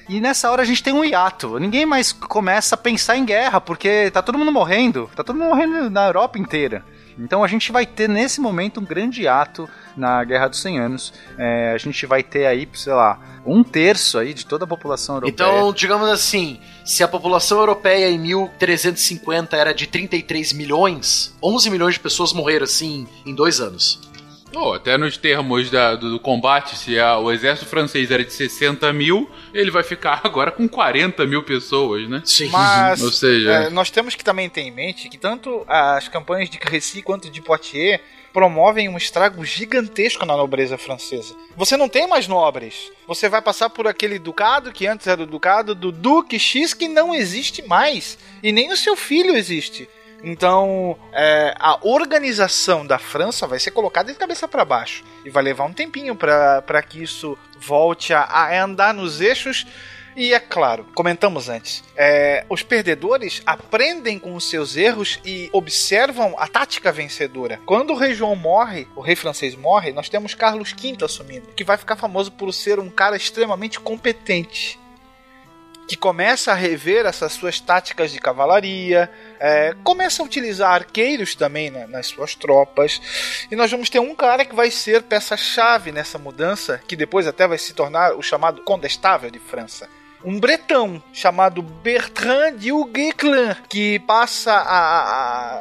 E 0.09 0.21
nessa 0.21 0.51
hora 0.51 0.63
a 0.63 0.65
gente 0.65 0.83
tem 0.83 0.95
um 0.95 1.05
hiato. 1.05 1.59
Ninguém 1.59 1.85
mais 1.85 2.13
começa 2.13 2.77
a 2.77 2.79
pensar 2.79 3.17
em 3.17 3.25
guerra, 3.27 3.61
porque 3.61 4.11
tá 4.13 4.23
todo 4.23 4.39
mundo 4.39 4.53
morrendo. 4.53 5.11
Tá 5.15 5.23
todo 5.23 5.37
mundo 5.37 5.49
morrendo 5.49 5.91
na 5.91 6.07
Europa 6.07 6.39
inteira. 6.39 6.83
Então 7.19 7.43
a 7.43 7.49
gente 7.49 7.73
vai 7.73 7.85
ter 7.85 8.09
nesse 8.09 8.41
momento 8.41 8.81
um 8.81 8.85
grande 8.85 9.27
ato 9.27 9.69
na 9.97 10.23
Guerra 10.25 10.49
dos 10.49 10.61
100 10.61 10.79
Anos. 10.79 11.13
É, 11.37 11.73
a 11.75 11.79
gente 11.79 12.07
vai 12.07 12.23
ter 12.23 12.47
aí, 12.47 12.69
sei 12.75 12.93
lá, 12.93 13.19
um 13.45 13.65
terço 13.65 14.19
aí 14.19 14.33
de 14.33 14.47
toda 14.47 14.65
a 14.65 14.69
população 14.69 15.17
europeia. 15.17 15.33
Então, 15.33 15.73
digamos 15.73 16.09
assim, 16.09 16.61
se 16.85 17.03
a 17.03 17.09
população 17.09 17.59
europeia 17.59 18.09
em 18.09 18.19
1350 18.19 19.57
era 19.57 19.75
de 19.75 19.87
33 19.87 20.53
milhões, 20.53 21.37
11 21.43 21.71
milhões 21.71 21.95
de 21.95 22.01
pessoas 22.01 22.33
morreram 22.33 22.65
assim 22.65 23.07
em 23.27 23.35
dois 23.35 23.61
anos. 23.61 24.08
Oh, 24.55 24.73
até 24.73 24.97
nos 24.97 25.17
termos 25.17 25.71
da- 25.71 25.95
do, 25.95 26.11
do 26.13 26.19
combate, 26.21 26.77
se 26.77 26.99
a- 26.99 27.19
o 27.19 27.31
exército 27.31 27.69
francês 27.69 28.11
era 28.11 28.25
de 28.25 28.33
60 28.33 28.91
mil, 28.93 29.31
ele 29.53 29.71
vai 29.71 29.83
ficar 29.83 30.21
agora 30.25 30.51
com 30.51 30.67
40 30.69 31.27
mil 31.27 31.43
pessoas, 31.43 32.09
né? 32.09 32.23
Sim. 32.25 32.49
Mas 32.51 33.03
Ou 33.03 33.13
seja, 33.13 33.51
é, 33.53 33.71
nós 33.71 33.91
temos 33.91 34.15
que 34.15 34.25
também 34.25 34.49
ter 34.49 34.63
em 34.63 34.71
mente 34.71 35.09
que 35.09 35.19
tanto 35.19 35.65
as 35.69 36.09
campanhas 36.09 36.49
de 36.49 36.59
Crécy 36.59 37.03
quanto 37.03 37.29
de 37.31 37.43
Poitiers 37.43 38.01
promovem 38.33 38.89
um 38.89 38.97
estrago 38.97 39.45
gigantesco 39.45 40.25
na 40.25 40.37
nobreza 40.37 40.79
francesa. 40.79 41.35
Você 41.57 41.77
não 41.77 41.89
tem 41.89 42.07
mais 42.07 42.29
nobres. 42.29 42.93
Você 43.07 43.29
vai 43.29 43.41
passar 43.43 43.69
por 43.71 43.87
aquele 43.87 44.19
ducado 44.19 44.71
que 44.71 44.87
antes 44.87 45.07
era 45.07 45.23
o 45.23 45.27
ducado 45.27 45.75
do 45.75 45.91
Duque 45.91 46.39
X 46.39 46.73
que 46.75 46.89
não 46.89 47.15
existe 47.15 47.63
mais. 47.67 48.19
E 48.43 48.53
nem 48.53 48.71
o 48.71 48.77
seu 48.77 48.95
filho 48.97 49.35
existe. 49.35 49.89
Então, 50.23 50.99
é, 51.13 51.55
a 51.59 51.79
organização 51.83 52.87
da 52.87 52.99
França 52.99 53.47
vai 53.47 53.59
ser 53.59 53.71
colocada 53.71 54.13
de 54.13 54.19
cabeça 54.19 54.49
para 54.49 54.65
baixo. 54.65 55.05
E 55.25 55.31
vai 55.31 55.43
levar 55.43 55.65
um 55.65 55.73
tempinho 55.73 56.17
para 56.17 56.83
que 56.83 57.03
isso 57.03 57.39
volte 57.59 58.13
a, 58.13 58.23
a 58.23 58.63
andar 58.63 58.93
nos 58.95 59.21
eixos. 59.21 59.67
E 60.17 60.35
é 60.35 60.41
claro, 60.41 60.85
comentamos 60.97 61.49
antes, 61.49 61.85
é, 61.97 62.45
os 62.49 62.65
perdedores 62.65 63.41
aprendem 63.47 64.19
com 64.19 64.35
os 64.35 64.51
seus 64.51 64.77
erros 64.77 65.21
e 65.25 65.49
observam 65.53 66.35
a 66.37 66.49
tática 66.49 66.91
vencedora. 66.91 67.61
Quando 67.65 67.93
o 67.93 67.97
rei 67.97 68.15
João 68.15 68.35
morre, 68.35 68.89
o 68.97 69.01
rei 69.01 69.15
francês 69.15 69.55
morre, 69.55 69.93
nós 69.93 70.09
temos 70.09 70.35
Carlos 70.35 70.73
V 70.73 71.05
assumindo, 71.05 71.47
que 71.55 71.63
vai 71.63 71.77
ficar 71.77 71.95
famoso 71.95 72.33
por 72.33 72.53
ser 72.53 72.81
um 72.81 72.91
cara 72.91 73.17
extremamente 73.17 73.79
competente 73.79 74.77
que 75.89 75.97
começa 75.97 76.53
a 76.53 76.55
rever 76.55 77.07
essas 77.07 77.33
suas 77.33 77.59
táticas 77.59 78.13
de 78.13 78.19
cavalaria, 78.19 79.11
é, 79.41 79.75
começa 79.83 80.23
a 80.23 80.27
utilizar 80.27 80.73
arqueiros 80.73 81.35
também 81.35 81.71
na- 81.71 81.87
nas 81.87 82.09
suas 82.09 82.35
tropas, 82.35 83.01
e 83.51 83.57
nós 83.57 83.71
vamos 83.71 83.89
ter 83.89 83.99
um 83.99 84.15
cara 84.15 84.45
que 84.45 84.55
vai 84.55 84.71
ser 84.71 85.03
peça-chave 85.03 85.91
nessa 85.91 86.19
mudança, 86.19 86.81
que 86.87 86.95
depois 86.95 87.27
até 87.27 87.49
vai 87.49 87.57
se 87.57 87.73
tornar 87.73 88.15
o 88.15 88.23
chamado 88.23 88.63
Condestável 88.63 89.31
de 89.31 89.39
França. 89.39 89.89
Um 90.25 90.41
bretão 90.41 91.01
chamado 91.13 91.63
Bertrand 91.63 92.57
de 92.57 92.73
Hugueclin, 92.73 93.55
que 93.69 94.01
passa 94.01 94.53
a, 94.53 94.79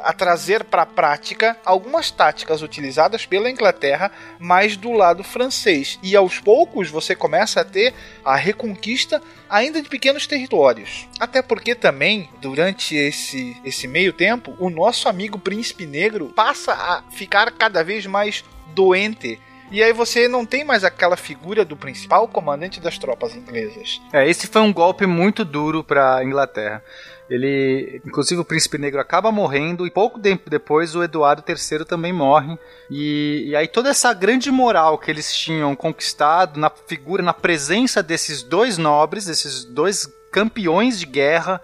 a 0.10 0.12
trazer 0.12 0.64
para 0.64 0.82
a 0.82 0.86
prática 0.86 1.56
algumas 1.64 2.10
táticas 2.10 2.60
utilizadas 2.60 3.24
pela 3.24 3.48
Inglaterra, 3.50 4.10
mas 4.38 4.76
do 4.76 4.90
lado 4.92 5.22
francês. 5.22 5.98
E 6.02 6.16
aos 6.16 6.40
poucos 6.40 6.90
você 6.90 7.14
começa 7.14 7.60
a 7.60 7.64
ter 7.64 7.94
a 8.24 8.34
reconquista 8.34 9.22
ainda 9.48 9.80
de 9.80 9.88
pequenos 9.88 10.26
territórios. 10.26 11.06
Até 11.20 11.40
porque 11.40 11.74
também, 11.74 12.28
durante 12.40 12.96
esse, 12.96 13.56
esse 13.64 13.86
meio 13.86 14.12
tempo, 14.12 14.56
o 14.58 14.68
nosso 14.68 15.08
amigo 15.08 15.38
Príncipe 15.38 15.86
Negro 15.86 16.32
passa 16.34 16.72
a 16.72 17.02
ficar 17.12 17.52
cada 17.52 17.84
vez 17.84 18.06
mais 18.06 18.44
doente. 18.74 19.40
E 19.70 19.82
aí 19.82 19.92
você 19.92 20.26
não 20.28 20.46
tem 20.46 20.64
mais 20.64 20.82
aquela 20.82 21.16
figura 21.16 21.64
do 21.64 21.76
principal 21.76 22.26
comandante 22.26 22.80
das 22.80 22.98
tropas 22.98 23.34
inglesas. 23.34 24.00
É, 24.12 24.28
esse 24.28 24.46
foi 24.46 24.62
um 24.62 24.72
golpe 24.72 25.06
muito 25.06 25.44
duro 25.44 25.84
para 25.84 26.24
Inglaterra. 26.24 26.82
Ele, 27.28 28.00
inclusive 28.06 28.40
o 28.40 28.44
príncipe 28.44 28.78
negro 28.78 28.98
acaba 29.00 29.30
morrendo 29.30 29.86
e 29.86 29.90
pouco 29.90 30.18
tempo 30.18 30.48
depois 30.48 30.94
o 30.94 31.02
Eduardo 31.02 31.44
III 31.46 31.84
também 31.84 32.12
morre. 32.12 32.58
E, 32.90 33.48
e 33.48 33.56
aí 33.56 33.68
toda 33.68 33.90
essa 33.90 34.14
grande 34.14 34.50
moral 34.50 34.96
que 34.96 35.10
eles 35.10 35.36
tinham 35.36 35.76
conquistado 35.76 36.58
na 36.58 36.70
figura, 36.70 37.22
na 37.22 37.34
presença 37.34 38.02
desses 38.02 38.42
dois 38.42 38.78
nobres, 38.78 39.26
desses 39.26 39.64
dois 39.64 40.10
campeões 40.32 40.98
de 40.98 41.04
guerra, 41.04 41.60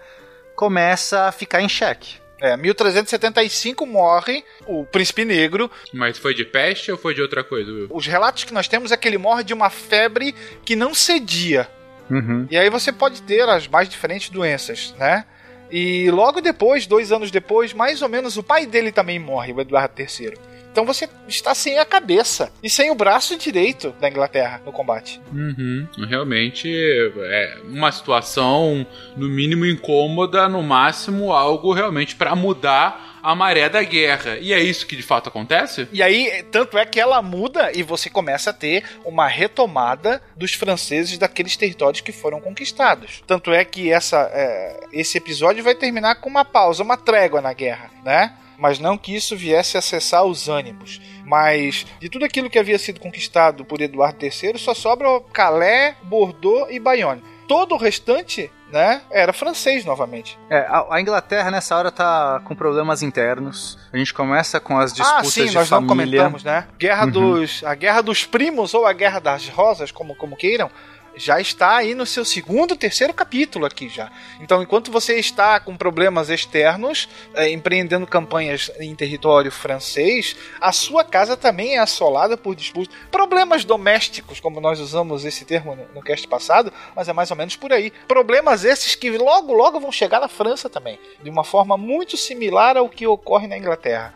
começa 0.55 1.23
a 1.23 1.31
ficar 1.31 1.61
em 1.61 1.69
xeque. 1.69 2.24
É, 2.45 2.55
1375 2.55 3.85
morre 3.87 4.43
o 4.67 4.85
príncipe 4.85 5.25
negro. 5.25 5.69
mas 5.91 6.17
foi 6.17 6.35
de 6.35 6.45
peste 6.45 6.91
ou 6.91 6.97
foi 6.97 7.15
de 7.15 7.21
outra 7.21 7.43
coisa? 7.43 7.71
Will? 7.71 7.87
Os 7.89 8.05
relatos 8.05 8.43
que 8.43 8.53
nós 8.53 8.67
temos 8.67 8.91
é 8.91 8.97
que 8.97 9.07
ele 9.07 9.17
morre 9.17 9.43
de 9.43 9.53
uma 9.53 9.71
febre 9.71 10.35
que 10.63 10.75
não 10.75 10.93
cedia. 10.93 11.67
Uhum. 12.09 12.45
E 12.51 12.55
aí 12.55 12.69
você 12.69 12.91
pode 12.91 13.23
ter 13.23 13.49
as 13.49 13.67
mais 13.67 13.89
diferentes 13.89 14.29
doenças, 14.29 14.93
né? 14.99 15.25
E 15.71 16.11
logo 16.11 16.39
depois, 16.39 16.85
dois 16.85 17.11
anos 17.11 17.31
depois, 17.31 17.73
mais 17.73 18.01
ou 18.03 18.09
menos, 18.09 18.37
o 18.37 18.43
pai 18.43 18.67
dele 18.67 18.91
também 18.91 19.17
morre, 19.17 19.51
o 19.51 19.59
Eduardo 19.59 19.99
III. 19.99 20.33
Então 20.75 20.85
você 20.85 21.07
está 21.25 21.55
sem 21.55 21.79
a 21.79 21.85
cabeça 21.85 22.51
e 22.61 22.69
sem 22.69 22.91
o 22.91 22.95
braço 22.95 23.37
direito 23.37 23.95
da 23.97 24.09
Inglaterra 24.09 24.61
no 24.65 24.73
combate. 24.73 25.21
Uhum. 25.33 25.87
Realmente 26.05 26.69
é 26.69 27.59
uma 27.63 27.93
situação, 27.93 28.85
no 29.15 29.29
mínimo, 29.29 29.65
incômoda, 29.65 30.49
no 30.49 30.61
máximo, 30.61 31.31
algo 31.31 31.71
realmente 31.71 32.17
para 32.17 32.35
mudar 32.35 33.21
a 33.23 33.33
maré 33.33 33.69
da 33.69 33.81
guerra. 33.83 34.37
E 34.37 34.51
é 34.51 34.61
isso 34.61 34.85
que 34.85 34.97
de 34.97 35.01
fato 35.01 35.29
acontece? 35.29 35.87
E 35.93 36.03
aí, 36.03 36.43
tanto 36.51 36.77
é 36.77 36.85
que 36.85 36.99
ela 36.99 37.21
muda 37.21 37.71
e 37.73 37.81
você 37.81 38.09
começa 38.09 38.49
a 38.49 38.53
ter 38.53 38.83
uma 39.05 39.29
retomada 39.29 40.21
dos 40.35 40.53
franceses 40.55 41.17
daqueles 41.17 41.55
territórios 41.55 42.01
que 42.01 42.11
foram 42.11 42.41
conquistados. 42.41 43.23
Tanto 43.25 43.53
é 43.53 43.63
que 43.63 43.93
essa, 43.93 44.29
é, 44.33 44.87
esse 44.91 45.17
episódio 45.17 45.63
vai 45.63 45.73
terminar 45.73 46.15
com 46.15 46.29
uma 46.29 46.43
pausa, 46.43 46.83
uma 46.83 46.97
trégua 46.97 47.39
na 47.39 47.53
guerra, 47.53 47.89
né? 48.03 48.33
Mas 48.57 48.79
não 48.79 48.97
que 48.97 49.15
isso 49.15 49.35
viesse 49.35 49.77
a 49.77 49.81
cessar 49.81 50.23
os 50.25 50.47
ânimos. 50.47 51.01
Mas 51.25 51.85
de 51.99 52.09
tudo 52.09 52.25
aquilo 52.25 52.49
que 52.49 52.59
havia 52.59 52.77
sido 52.77 52.99
conquistado 52.99 53.65
por 53.65 53.81
Eduardo 53.81 54.23
III, 54.23 54.57
só 54.57 54.73
sobra 54.73 55.07
Calais, 55.33 55.95
Bordeaux 56.03 56.67
e 56.71 56.79
Bayonne. 56.79 57.23
Todo 57.47 57.75
o 57.75 57.77
restante 57.77 58.49
né, 58.71 59.01
era 59.11 59.31
francês 59.31 59.85
novamente. 59.85 60.37
É, 60.49 60.67
a, 60.89 60.99
Inglaterra 60.99 61.51
nessa 61.51 61.77
hora 61.77 61.91
tá 61.91 62.41
com 62.43 62.55
problemas 62.55 63.03
internos. 63.03 63.77
A 63.93 63.97
gente 63.97 64.13
começa 64.13 64.59
com 64.59 64.77
as 64.77 64.91
disputas 64.93 65.27
ah, 65.27 65.31
sim, 65.31 65.45
de 65.45 65.53
nós 65.53 65.69
família. 65.69 65.87
não 65.87 65.87
comentamos, 65.87 66.43
né? 66.43 66.67
Guerra 66.77 67.05
Uhum. 67.05 67.11
dos, 67.11 67.63
a 67.63 67.75
guerra 67.75 68.01
dos 68.01 68.25
primos 68.25 68.73
ou 68.73 68.85
a 68.85 68.93
guerra 68.93 69.19
das 69.19 69.47
rosas, 69.47 69.91
como 69.91 70.15
como 70.15 70.35
queiram, 70.35 70.69
já 71.17 71.39
está 71.39 71.77
aí 71.77 71.95
no 71.95 72.05
seu 72.05 72.25
segundo, 72.25 72.75
terceiro 72.75 73.13
capítulo 73.13 73.65
aqui 73.65 73.89
já. 73.89 74.11
Então, 74.39 74.61
enquanto 74.61 74.91
você 74.91 75.15
está 75.15 75.59
com 75.59 75.75
problemas 75.75 76.29
externos, 76.29 77.07
eh, 77.33 77.49
empreendendo 77.51 78.05
campanhas 78.05 78.71
em 78.79 78.95
território 78.95 79.51
francês, 79.51 80.35
a 80.59 80.71
sua 80.71 81.03
casa 81.03 81.37
também 81.37 81.75
é 81.75 81.79
assolada 81.79 82.37
por 82.37 82.55
disputas, 82.55 82.95
problemas 83.11 83.63
domésticos, 83.63 84.39
como 84.39 84.59
nós 84.59 84.79
usamos 84.79 85.25
esse 85.25 85.45
termo 85.45 85.75
no, 85.75 85.87
no 85.95 86.01
cast 86.01 86.27
passado, 86.27 86.71
mas 86.95 87.07
é 87.07 87.13
mais 87.13 87.31
ou 87.31 87.37
menos 87.37 87.55
por 87.55 87.71
aí. 87.71 87.91
Problemas 88.07 88.63
esses 88.63 88.95
que 88.95 89.09
logo, 89.17 89.53
logo 89.53 89.79
vão 89.79 89.91
chegar 89.91 90.19
na 90.19 90.27
França 90.27 90.69
também, 90.69 90.99
de 91.23 91.29
uma 91.29 91.43
forma 91.43 91.77
muito 91.77 92.17
similar 92.17 92.77
ao 92.77 92.89
que 92.89 93.07
ocorre 93.07 93.47
na 93.47 93.57
Inglaterra. 93.57 94.13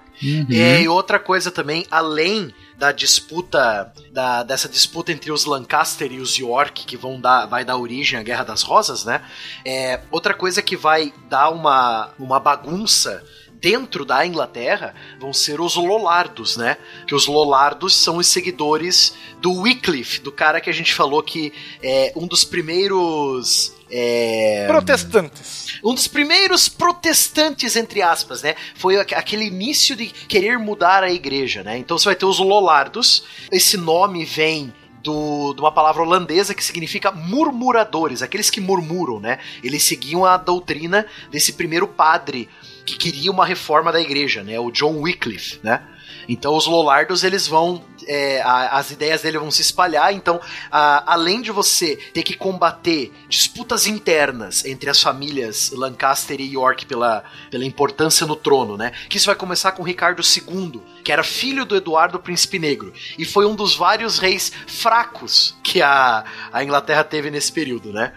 É, 0.52 0.82
e 0.82 0.88
outra 0.90 1.18
coisa 1.18 1.50
também, 1.50 1.86
além 1.90 2.54
da 2.80 2.94
disputa, 2.94 3.94
da, 4.10 4.42
dessa 4.42 4.70
disputa 4.70 5.12
entre 5.12 5.34
os 5.34 5.44
Lancaster 5.44 6.10
e 6.14 6.20
os 6.22 6.38
York, 6.38 6.86
que 6.86 6.96
vão 6.96 7.20
dar, 7.20 7.46
vai 7.46 7.66
dar 7.66 7.76
origem 7.76 8.18
à 8.18 8.24
Guerra 8.24 8.46
das 8.46 8.62
Rosas, 8.62 9.04
né? 9.04 9.22
É, 9.66 10.00
outra 10.10 10.34
coisa 10.34 10.62
que 10.62 10.78
vai 10.78 11.14
dar 11.30 11.50
uma, 11.50 12.12
uma 12.18 12.40
bagunça 12.40 13.22
dentro 13.60 14.06
da 14.06 14.26
Inglaterra 14.26 14.96
vão 15.20 15.34
ser 15.34 15.60
os 15.60 15.76
Lollardos, 15.76 16.56
né? 16.56 16.78
Que 17.06 17.14
os 17.14 17.28
Lollardos 17.28 17.94
são 17.94 18.16
os 18.16 18.28
seguidores 18.28 19.14
do 19.42 19.52
Wycliffe, 19.52 20.22
do 20.22 20.32
cara 20.32 20.62
que 20.62 20.70
a 20.70 20.74
gente 20.74 20.94
falou 20.94 21.22
que 21.22 21.52
é 21.84 22.14
um 22.16 22.26
dos 22.26 22.46
primeiros. 22.46 23.74
É, 23.92 24.66
Protestantes. 24.68 25.80
um 25.84 25.94
dos 25.94 26.08
primeiros 26.08 26.70
protestantes, 26.70 27.76
entre 27.76 28.02
aspas, 28.02 28.42
né? 28.44 28.56
Foi 28.76 28.98
aqu- 28.98 29.16
aquele 29.16 29.46
início 29.46 29.96
de 29.96 30.08
querer 30.08 30.58
mudar 30.60 31.04
a 31.04 31.12
igreja, 31.12 31.64
né? 31.64 31.78
Então 31.78 31.98
você 31.98 32.06
vai 32.06 32.16
ter 32.16 32.26
os 32.26 32.40
Lollardos. 32.40 33.24
Esse 33.52 33.78
nome 33.78 34.26
vem 34.26 34.74
do, 35.02 35.54
de 35.54 35.62
uma 35.62 35.72
palavra 35.72 36.04
holandesa 36.04 36.54
que 36.54 36.64
significa 36.64 37.12
murmuradores, 37.12 38.22
aqueles 38.22 38.50
que 38.50 38.60
murmuram, 38.62 39.20
né? 39.20 39.40
Eles 39.64 39.84
seguiam 39.84 40.26
a 40.26 40.38
doutrina 40.38 41.06
desse 41.32 41.54
primeiro 41.54 41.88
padre 41.88 42.50
que 42.86 42.98
queria 42.98 43.32
uma 43.32 43.46
reforma 43.46 43.92
da 43.92 44.02
igreja, 44.02 44.44
né? 44.44 44.60
O 44.60 44.72
John 44.72 44.98
Wycliffe, 45.02 45.60
né? 45.64 45.82
Então 46.28 46.56
os 46.56 46.68
Lollardos 46.68 47.24
eles 47.24 47.48
vão, 47.48 47.84
é, 48.10 48.42
a- 48.42 48.78
as 48.80 48.90
ideias 48.90 49.22
dele 49.22 49.38
vão 49.38 49.52
se 49.52 49.62
espalhar. 49.62 50.12
Então, 50.14 50.42
a- 50.72 51.14
além 51.14 51.42
de 51.42 51.52
você 51.52 51.96
ter 52.14 52.24
que 52.24 52.34
combater 52.36 53.14
disputas 53.30 53.86
internas 53.86 54.66
entre 54.66 54.90
as 54.90 55.00
famílias 55.02 55.70
Lancaster 55.72 56.42
e 56.42 56.52
York 56.54 56.86
pela, 56.88 57.24
pela 57.52 57.64
importância 57.64 58.26
no 58.26 58.36
trono, 58.36 58.76
né? 58.76 58.92
Que 59.08 59.18
isso 59.18 59.28
vai 59.28 59.36
começar 59.36 59.74
com 59.74 59.84
Ricardo 59.84 60.22
II, 60.24 60.82
que 61.04 61.12
era 61.12 61.24
filho 61.24 61.66
do 61.66 61.76
Eduardo 61.76 62.20
Príncipe 62.20 62.58
Negro 62.58 62.92
e 63.18 63.26
foi 63.26 63.46
um 63.46 63.56
dos 63.56 63.76
vários 63.76 64.18
reis 64.18 64.52
fracos 64.68 65.56
que 65.64 65.82
a, 65.82 66.26
a 66.52 66.64
Inglaterra 66.64 67.04
teve 67.04 67.30
nesse 67.30 67.52
período, 67.52 67.94
né? 67.94 68.12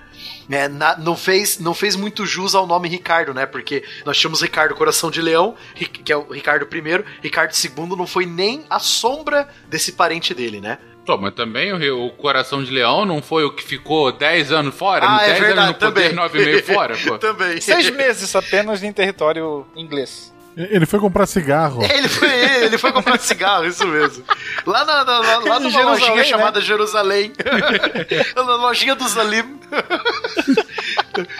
É, 0.50 0.68
na- 0.68 0.96
não, 0.98 1.16
fez, 1.16 1.58
não 1.58 1.74
fez 1.74 1.96
muito 1.96 2.24
jus 2.26 2.54
ao 2.54 2.66
nome 2.66 2.88
Ricardo, 2.88 3.32
né? 3.32 3.46
Porque 3.46 3.82
nós 4.04 4.18
tínhamos 4.18 4.42
Ricardo 4.42 4.74
Coração 4.74 5.10
de 5.10 5.20
Leão, 5.22 5.54
que 5.74 6.12
é 6.12 6.16
o 6.16 6.30
Ricardo 6.32 6.66
I, 6.74 7.04
Ricardo 7.22 7.52
II 7.54 7.96
não 7.96 8.06
foi 8.06 8.26
nem 8.26 8.64
a 8.68 8.78
sombra 8.78 9.48
desse 9.68 9.92
parente 9.92 10.34
dele, 10.34 10.60
né? 10.60 10.78
Pô, 11.04 11.16
mas 11.18 11.34
também 11.34 11.72
o, 11.72 12.06
o 12.06 12.10
Coração 12.10 12.62
de 12.62 12.70
Leão 12.70 13.04
não 13.04 13.20
foi 13.20 13.44
o 13.44 13.50
que 13.52 13.62
ficou 13.64 14.12
10 14.12 14.52
anos 14.52 14.74
fora? 14.74 15.04
Ah, 15.08 15.22
é 15.24 15.26
10 15.32 15.38
verdade, 15.40 15.58
anos 15.58 15.72
no 15.72 15.78
poder, 15.78 16.02
também. 16.02 16.14
9 16.14 16.38
e 16.40 16.44
meio 16.44 16.64
fora, 16.64 16.96
pô. 16.96 17.18
Também. 17.18 17.60
Seis 17.60 17.90
meses 17.90 18.36
apenas 18.36 18.84
em 18.84 18.92
território 18.92 19.66
inglês. 19.74 20.31
Ele 20.56 20.86
foi 20.86 21.00
comprar 21.00 21.26
cigarro. 21.26 21.82
Ele 21.92 22.08
foi, 22.08 22.28
ele 22.64 22.78
foi 22.78 22.92
comprar 22.92 23.18
cigarro, 23.18 23.66
isso 23.66 23.86
mesmo. 23.86 24.24
Lá, 24.66 24.84
na, 24.84 25.04
na- 25.04 25.18
lá, 25.18 25.38
lá 25.38 25.60
numa 25.60 25.70
Jerusalém, 25.70 25.84
lojinha 25.84 26.16
né? 26.16 26.24
chamada 26.24 26.60
Jerusalém. 26.60 27.32
na 28.36 28.42
lojinha 28.56 28.94
do 28.94 29.08
Zalim. 29.08 29.58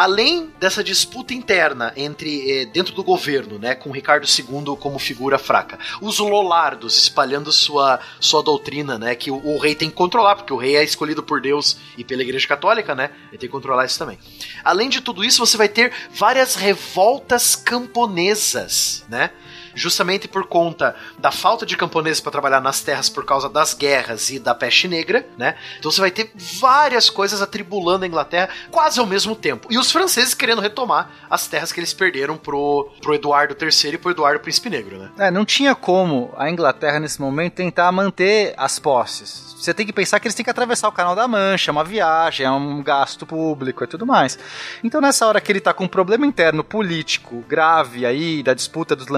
Além 0.00 0.50
dessa 0.58 0.82
disputa 0.82 1.34
interna 1.34 1.92
entre 1.94 2.50
eh, 2.50 2.64
dentro 2.64 2.94
do 2.94 3.04
governo, 3.04 3.58
né, 3.58 3.74
com 3.74 3.90
Ricardo 3.90 4.26
II 4.26 4.74
como 4.80 4.98
figura 4.98 5.36
fraca, 5.36 5.78
os 6.00 6.18
Lollardos 6.18 6.96
espalhando 6.96 7.52
sua, 7.52 8.00
sua 8.18 8.42
doutrina, 8.42 8.98
né, 8.98 9.14
que 9.14 9.30
o, 9.30 9.36
o 9.46 9.58
rei 9.58 9.74
tem 9.74 9.90
que 9.90 9.94
controlar, 9.94 10.36
porque 10.36 10.54
o 10.54 10.56
rei 10.56 10.74
é 10.74 10.82
escolhido 10.82 11.22
por 11.22 11.38
Deus 11.42 11.76
e 11.98 12.02
pela 12.02 12.22
Igreja 12.22 12.48
Católica, 12.48 12.94
né, 12.94 13.10
ele 13.28 13.36
tem 13.36 13.40
que 13.40 13.48
controlar 13.48 13.84
isso 13.84 13.98
também. 13.98 14.18
Além 14.64 14.88
de 14.88 15.02
tudo 15.02 15.22
isso, 15.22 15.44
você 15.44 15.58
vai 15.58 15.68
ter 15.68 15.92
várias 16.14 16.54
revoltas 16.54 17.54
camponesas, 17.54 19.04
né? 19.06 19.28
Justamente 19.74 20.28
por 20.28 20.46
conta 20.46 20.94
da 21.18 21.30
falta 21.30 21.64
de 21.64 21.76
camponeses 21.76 22.20
para 22.20 22.32
trabalhar 22.32 22.60
nas 22.60 22.80
terras 22.80 23.08
por 23.08 23.24
causa 23.24 23.48
das 23.48 23.74
guerras 23.74 24.30
e 24.30 24.38
da 24.38 24.54
peste 24.54 24.88
negra, 24.88 25.26
né? 25.36 25.56
Então 25.78 25.90
você 25.90 26.00
vai 26.00 26.10
ter 26.10 26.30
várias 26.60 27.08
coisas 27.08 27.42
atribulando 27.42 28.04
a 28.04 28.08
Inglaterra 28.08 28.50
quase 28.70 29.00
ao 29.00 29.06
mesmo 29.06 29.34
tempo. 29.34 29.68
E 29.70 29.78
os 29.78 29.90
franceses 29.90 30.34
querendo 30.34 30.60
retomar 30.60 31.10
as 31.28 31.46
terras 31.46 31.72
que 31.72 31.80
eles 31.80 31.92
perderam 31.92 32.36
pro, 32.36 32.90
pro 33.00 33.14
Eduardo 33.14 33.56
III 33.60 33.94
e 33.94 33.98
pro 33.98 34.10
Eduardo 34.10 34.40
Príncipe 34.40 34.70
Negro, 34.70 34.98
né? 34.98 35.10
É, 35.18 35.30
não 35.30 35.44
tinha 35.44 35.74
como 35.74 36.32
a 36.36 36.50
Inglaterra 36.50 36.98
nesse 37.00 37.20
momento 37.20 37.54
tentar 37.54 37.90
manter 37.92 38.54
as 38.56 38.78
posses. 38.78 39.50
Você 39.60 39.74
tem 39.74 39.84
que 39.84 39.92
pensar 39.92 40.18
que 40.18 40.26
eles 40.26 40.34
têm 40.34 40.42
que 40.42 40.50
atravessar 40.50 40.88
o 40.88 40.92
Canal 40.92 41.14
da 41.14 41.28
Mancha, 41.28 41.70
é 41.70 41.72
uma 41.72 41.84
viagem, 41.84 42.46
é 42.46 42.50
um 42.50 42.82
gasto 42.82 43.26
público 43.26 43.84
e 43.84 43.86
tudo 43.86 44.06
mais. 44.06 44.38
Então, 44.82 45.02
nessa 45.02 45.26
hora 45.26 45.38
que 45.38 45.52
ele 45.52 45.60
tá 45.60 45.74
com 45.74 45.84
um 45.84 45.88
problema 45.88 46.24
interno 46.24 46.64
político 46.64 47.44
grave 47.46 48.06
aí, 48.06 48.42
da 48.42 48.54
disputa 48.54 48.96
dos 48.96 49.08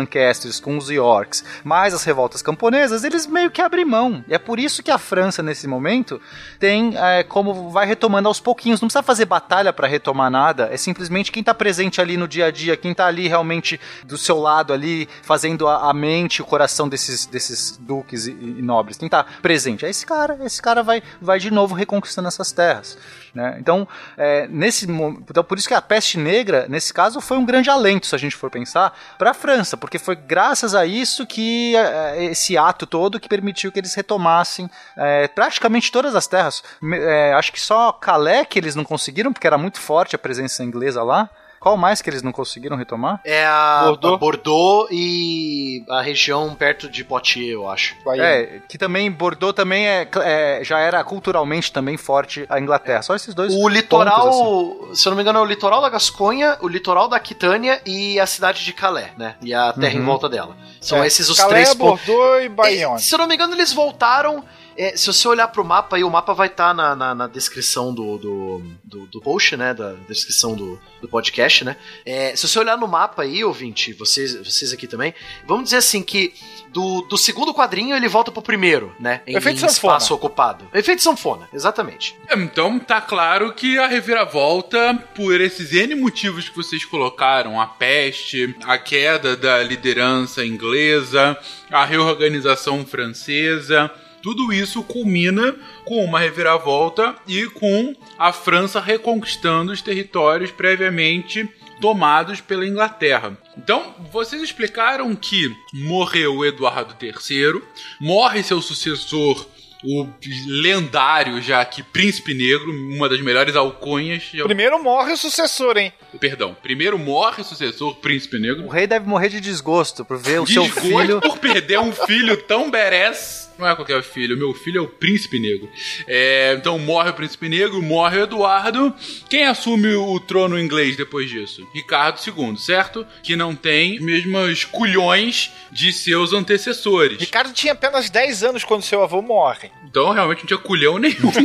Com 0.60 0.76
os 0.76 0.90
Yorks, 0.90 1.44
mais 1.64 1.94
as 1.94 2.04
revoltas 2.04 2.42
camponesas, 2.42 3.04
eles 3.04 3.26
meio 3.26 3.50
que 3.50 3.60
abrem 3.60 3.84
mão. 3.84 4.24
E 4.28 4.34
é 4.34 4.38
por 4.38 4.58
isso 4.58 4.82
que 4.82 4.90
a 4.90 4.98
França, 4.98 5.42
nesse 5.42 5.66
momento, 5.66 6.20
tem 6.58 6.96
é, 6.96 7.22
como 7.22 7.70
vai 7.70 7.86
retomando 7.86 8.28
aos 8.28 8.40
pouquinhos. 8.40 8.80
Não 8.80 8.88
precisa 8.88 9.02
fazer 9.02 9.24
batalha 9.24 9.72
para 9.72 9.86
retomar 9.86 10.30
nada, 10.30 10.68
é 10.72 10.76
simplesmente 10.76 11.32
quem 11.32 11.42
tá 11.42 11.54
presente 11.54 12.00
ali 12.00 12.16
no 12.16 12.28
dia 12.28 12.46
a 12.46 12.50
dia, 12.50 12.76
quem 12.76 12.94
tá 12.94 13.06
ali 13.06 13.28
realmente 13.28 13.80
do 14.04 14.16
seu 14.16 14.38
lado 14.38 14.72
ali, 14.72 15.08
fazendo 15.22 15.68
a, 15.68 15.90
a 15.90 15.94
mente, 15.94 16.42
o 16.42 16.44
coração 16.44 16.88
desses, 16.88 17.26
desses 17.26 17.76
duques 17.76 18.26
e, 18.26 18.32
e 18.32 18.62
nobres, 18.62 18.96
quem 18.96 19.08
tá 19.08 19.24
presente. 19.40 19.84
É 19.84 19.90
esse 19.90 20.06
cara, 20.06 20.38
esse 20.44 20.60
cara 20.60 20.82
vai, 20.82 21.02
vai 21.20 21.38
de 21.38 21.50
novo 21.50 21.74
reconquistando 21.74 22.28
essas 22.28 22.52
terras. 22.52 22.98
Né? 23.34 23.56
Então, 23.58 23.88
é, 24.16 24.46
nesse 24.48 24.86
então, 24.86 25.42
por 25.42 25.56
isso 25.56 25.66
que 25.66 25.74
a 25.74 25.80
peste 25.80 26.18
negra, 26.18 26.66
nesse 26.68 26.92
caso, 26.92 27.20
foi 27.20 27.38
um 27.38 27.44
grande 27.44 27.70
alento, 27.70 28.06
se 28.06 28.14
a 28.14 28.18
gente 28.18 28.36
for 28.36 28.50
pensar, 28.50 28.96
para 29.18 29.30
a 29.30 29.34
França, 29.34 29.76
porque 29.76 29.98
foi 29.98 30.14
graças 30.32 30.74
a 30.74 30.86
isso 30.86 31.26
que 31.26 31.76
é, 31.76 32.24
esse 32.24 32.56
ato 32.56 32.86
todo 32.86 33.20
que 33.20 33.28
permitiu 33.28 33.70
que 33.70 33.78
eles 33.78 33.92
retomassem 33.94 34.66
é, 34.96 35.28
praticamente 35.28 35.92
todas 35.92 36.14
as 36.14 36.26
terras. 36.26 36.64
É, 36.94 37.34
acho 37.34 37.52
que 37.52 37.60
só 37.60 37.92
Calais 37.92 38.46
que 38.48 38.58
eles 38.58 38.74
não 38.74 38.82
conseguiram, 38.82 39.30
porque 39.30 39.46
era 39.46 39.58
muito 39.58 39.78
forte 39.78 40.16
a 40.16 40.18
presença 40.18 40.64
inglesa 40.64 41.02
lá. 41.02 41.28
Qual 41.62 41.76
mais 41.76 42.02
que 42.02 42.10
eles 42.10 42.22
não 42.24 42.32
conseguiram 42.32 42.76
retomar? 42.76 43.20
É 43.24 43.46
a 43.46 43.84
Bordeaux. 43.86 44.14
a 44.14 44.18
Bordeaux 44.18 44.88
e 44.90 45.84
a 45.88 46.02
região 46.02 46.52
perto 46.56 46.88
de 46.90 47.04
Poitiers, 47.04 47.52
eu 47.52 47.70
acho. 47.70 47.94
Bahia. 48.04 48.20
É, 48.24 48.60
que 48.68 48.76
também 48.76 49.08
Bordeaux 49.08 49.54
também 49.54 49.86
é, 49.86 50.08
é, 50.22 50.60
já 50.64 50.80
era 50.80 51.04
culturalmente 51.04 51.72
também 51.72 51.96
forte 51.96 52.44
a 52.48 52.58
Inglaterra. 52.58 53.00
Só 53.02 53.14
esses 53.14 53.32
dois. 53.32 53.52
O 53.54 53.58
pontos, 53.60 53.74
litoral, 53.76 54.28
assim. 54.28 54.94
se 54.96 55.06
eu 55.06 55.10
não 55.10 55.16
me 55.16 55.22
engano, 55.22 55.38
é 55.38 55.42
o 55.42 55.44
litoral 55.44 55.80
da 55.80 55.88
Gasconha, 55.88 56.58
o 56.60 56.66
litoral 56.66 57.06
da 57.08 57.16
Aquitânia 57.16 57.80
e 57.86 58.18
a 58.18 58.26
cidade 58.26 58.64
de 58.64 58.72
Calais, 58.72 59.12
né? 59.16 59.36
E 59.40 59.54
a 59.54 59.72
terra 59.72 59.94
em 59.94 60.04
volta 60.04 60.28
dela. 60.28 60.56
São 60.80 61.04
É, 61.04 61.06
esses 61.06 61.28
os 61.28 61.36
Calais, 61.38 61.52
três 61.68 61.74
pontos. 61.74 62.04
Bordeaux 62.04 62.42
e 62.42 62.46
É, 62.46 62.48
Bayonne. 62.48 63.00
se 63.00 63.14
eu 63.14 63.18
não 63.20 63.28
me 63.28 63.36
engano, 63.36 63.54
eles 63.54 63.72
voltaram. 63.72 64.44
É, 64.76 64.96
se 64.96 65.06
você 65.06 65.26
olhar 65.28 65.48
pro 65.48 65.64
mapa 65.64 65.96
aí, 65.96 66.04
o 66.04 66.10
mapa 66.10 66.32
vai 66.34 66.48
estar 66.48 66.74
na, 66.74 66.94
na, 66.94 67.14
na 67.14 67.26
descrição 67.26 67.94
do, 67.94 68.18
do, 68.18 68.62
do, 68.84 69.06
do 69.06 69.20
post, 69.20 69.56
né? 69.56 69.74
Da 69.74 69.92
descrição 70.08 70.54
do, 70.54 70.80
do 71.00 71.08
podcast, 71.08 71.64
né? 71.64 71.76
É, 72.04 72.34
se 72.36 72.46
você 72.46 72.58
olhar 72.58 72.76
no 72.76 72.88
mapa 72.88 73.22
aí, 73.22 73.44
ouvinte, 73.44 73.92
vocês, 73.92 74.34
vocês 74.34 74.72
aqui 74.72 74.86
também, 74.86 75.14
vamos 75.46 75.64
dizer 75.64 75.76
assim 75.76 76.02
que 76.02 76.34
do, 76.72 77.02
do 77.02 77.18
segundo 77.18 77.52
quadrinho 77.52 77.94
ele 77.94 78.08
volta 78.08 78.32
pro 78.32 78.42
primeiro, 78.42 78.94
né? 78.98 79.20
Em, 79.26 79.36
Efeito 79.36 79.56
em 79.56 79.68
sanfona. 79.68 79.96
espaço 79.96 80.14
ocupado. 80.14 80.68
Efeito 80.72 81.02
sanfona, 81.02 81.48
exatamente. 81.52 82.16
Então 82.30 82.78
tá 82.78 83.00
claro 83.00 83.52
que 83.52 83.78
a 83.78 83.86
reviravolta, 83.86 84.94
por 85.14 85.40
esses 85.40 85.72
N 85.72 85.94
motivos 85.94 86.48
que 86.48 86.56
vocês 86.56 86.84
colocaram, 86.84 87.60
a 87.60 87.66
peste, 87.66 88.54
a 88.64 88.78
queda 88.78 89.36
da 89.36 89.62
liderança 89.62 90.44
inglesa, 90.44 91.36
a 91.70 91.84
reorganização 91.84 92.84
francesa, 92.86 93.90
tudo 94.22 94.52
isso 94.52 94.82
culmina 94.82 95.54
com 95.84 96.04
uma 96.04 96.20
reviravolta 96.20 97.14
e 97.26 97.46
com 97.46 97.94
a 98.18 98.32
França 98.32 98.80
reconquistando 98.80 99.72
os 99.72 99.82
territórios 99.82 100.50
previamente 100.50 101.48
tomados 101.80 102.40
pela 102.40 102.66
Inglaterra. 102.66 103.36
Então, 103.58 103.94
vocês 104.12 104.40
explicaram 104.40 105.14
que 105.16 105.52
morreu 105.72 106.44
Eduardo 106.44 106.94
III, 107.02 107.60
morre 108.00 108.42
seu 108.42 108.62
sucessor 108.62 109.46
o 109.84 110.06
lendário 110.46 111.42
já 111.42 111.64
que 111.64 111.82
Príncipe 111.82 112.34
Negro, 112.34 112.70
uma 112.70 113.08
das 113.08 113.20
melhores 113.20 113.56
alcunhas. 113.56 114.22
já- 114.32 114.44
Primeiro 114.44 114.80
morre 114.82 115.12
o 115.12 115.16
sucessor, 115.16 115.76
hein? 115.76 115.92
Perdão, 116.20 116.54
primeiro 116.62 116.96
morre 116.98 117.42
o 117.42 117.44
sucessor 117.44 117.96
Príncipe 117.96 118.38
Negro. 118.38 118.64
O 118.64 118.68
rei 118.68 118.86
deve 118.86 119.08
morrer 119.08 119.28
de 119.28 119.40
desgosto 119.40 120.04
por 120.04 120.18
ver 120.18 120.40
o 120.40 120.46
seu 120.46 120.62
Desgosto 120.62 120.88
filho. 120.88 121.20
por 121.20 121.38
perder 121.38 121.80
um 121.80 121.90
filho 121.92 122.36
tão 122.44 122.70
badass. 122.70 123.41
Não 123.62 123.68
é 123.68 123.76
qualquer 123.76 124.02
filho, 124.02 124.36
meu 124.36 124.52
filho 124.52 124.80
é 124.80 124.82
o 124.82 124.88
Príncipe 124.88 125.38
Negro. 125.38 125.70
É, 126.08 126.52
então 126.58 126.76
morre 126.80 127.10
o 127.10 127.14
Príncipe 127.14 127.48
Negro, 127.48 127.80
morre 127.80 128.18
o 128.18 128.24
Eduardo. 128.24 128.92
Quem 129.30 129.44
assume 129.44 129.94
o 129.94 130.18
trono 130.18 130.58
inglês 130.58 130.96
depois 130.96 131.30
disso? 131.30 131.64
Ricardo 131.72 132.18
II, 132.26 132.56
certo? 132.56 133.06
Que 133.22 133.36
não 133.36 133.54
tem 133.54 133.98
os 133.98 134.04
mesmos 134.04 134.64
culhões 134.64 135.52
de 135.70 135.92
seus 135.92 136.32
antecessores. 136.32 137.20
Ricardo 137.20 137.52
tinha 137.52 137.72
apenas 137.72 138.10
10 138.10 138.42
anos 138.42 138.64
quando 138.64 138.82
seu 138.82 139.00
avô 139.00 139.22
morre. 139.22 139.70
Então 139.84 140.10
realmente 140.10 140.40
não 140.40 140.46
tinha 140.48 140.58
culhão 140.58 140.98
nenhum. 140.98 141.30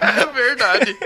é 0.00 0.26
verdade. 0.32 0.96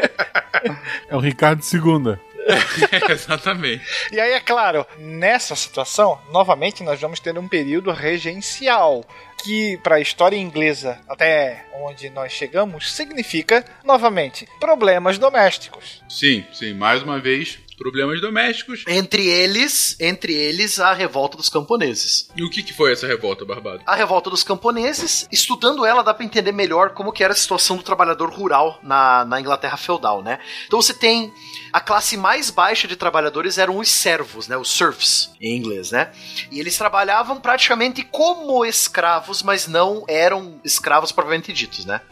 É 1.08 1.16
o 1.16 1.18
Ricardo 1.18 1.60
II. 1.60 2.20
exatamente. 3.10 3.84
E 4.10 4.20
aí, 4.20 4.32
é 4.32 4.40
claro, 4.40 4.86
nessa 4.98 5.54
situação, 5.54 6.18
novamente 6.30 6.82
nós 6.82 7.00
vamos 7.00 7.20
ter 7.20 7.36
um 7.38 7.48
período 7.48 7.92
regencial. 7.92 9.04
Que, 9.42 9.78
para 9.78 9.96
a 9.96 10.00
história 10.00 10.36
inglesa, 10.36 11.00
até 11.08 11.64
onde 11.80 12.10
nós 12.10 12.32
chegamos, 12.32 12.92
significa, 12.92 13.64
novamente, 13.84 14.46
problemas 14.60 15.18
domésticos. 15.18 16.02
Sim, 16.08 16.44
sim, 16.52 16.74
mais 16.74 17.02
uma 17.02 17.18
vez, 17.18 17.58
problemas 17.80 18.20
domésticos. 18.20 18.84
Entre 18.86 19.26
eles, 19.26 19.96
entre 19.98 20.34
eles, 20.34 20.78
a 20.78 20.92
revolta 20.92 21.38
dos 21.38 21.48
camponeses. 21.48 22.28
E 22.36 22.44
o 22.44 22.50
que, 22.50 22.62
que 22.62 22.74
foi 22.74 22.92
essa 22.92 23.06
revolta, 23.06 23.42
Barbado? 23.42 23.80
A 23.86 23.96
revolta 23.96 24.28
dos 24.28 24.44
camponeses, 24.44 25.26
estudando 25.32 25.86
ela, 25.86 26.02
dá 26.02 26.12
pra 26.12 26.26
entender 26.26 26.52
melhor 26.52 26.90
como 26.90 27.10
que 27.10 27.24
era 27.24 27.32
a 27.32 27.36
situação 27.36 27.78
do 27.78 27.82
trabalhador 27.82 28.30
rural 28.30 28.78
na, 28.82 29.24
na 29.24 29.40
Inglaterra 29.40 29.78
feudal, 29.78 30.22
né? 30.22 30.38
Então 30.66 30.82
você 30.82 30.92
tem 30.92 31.32
a 31.72 31.80
classe 31.80 32.18
mais 32.18 32.50
baixa 32.50 32.86
de 32.86 32.96
trabalhadores 32.96 33.56
eram 33.56 33.78
os 33.78 33.88
servos, 33.88 34.46
né? 34.46 34.58
Os 34.58 34.70
serfs, 34.70 35.30
em 35.40 35.56
inglês, 35.56 35.90
né? 35.90 36.12
E 36.50 36.60
eles 36.60 36.76
trabalhavam 36.76 37.40
praticamente 37.40 38.02
como 38.02 38.62
escravos, 38.62 39.42
mas 39.42 39.66
não 39.66 40.04
eram 40.06 40.60
escravos 40.62 41.10
propriamente 41.12 41.50
ditos, 41.50 41.86
né? 41.86 42.02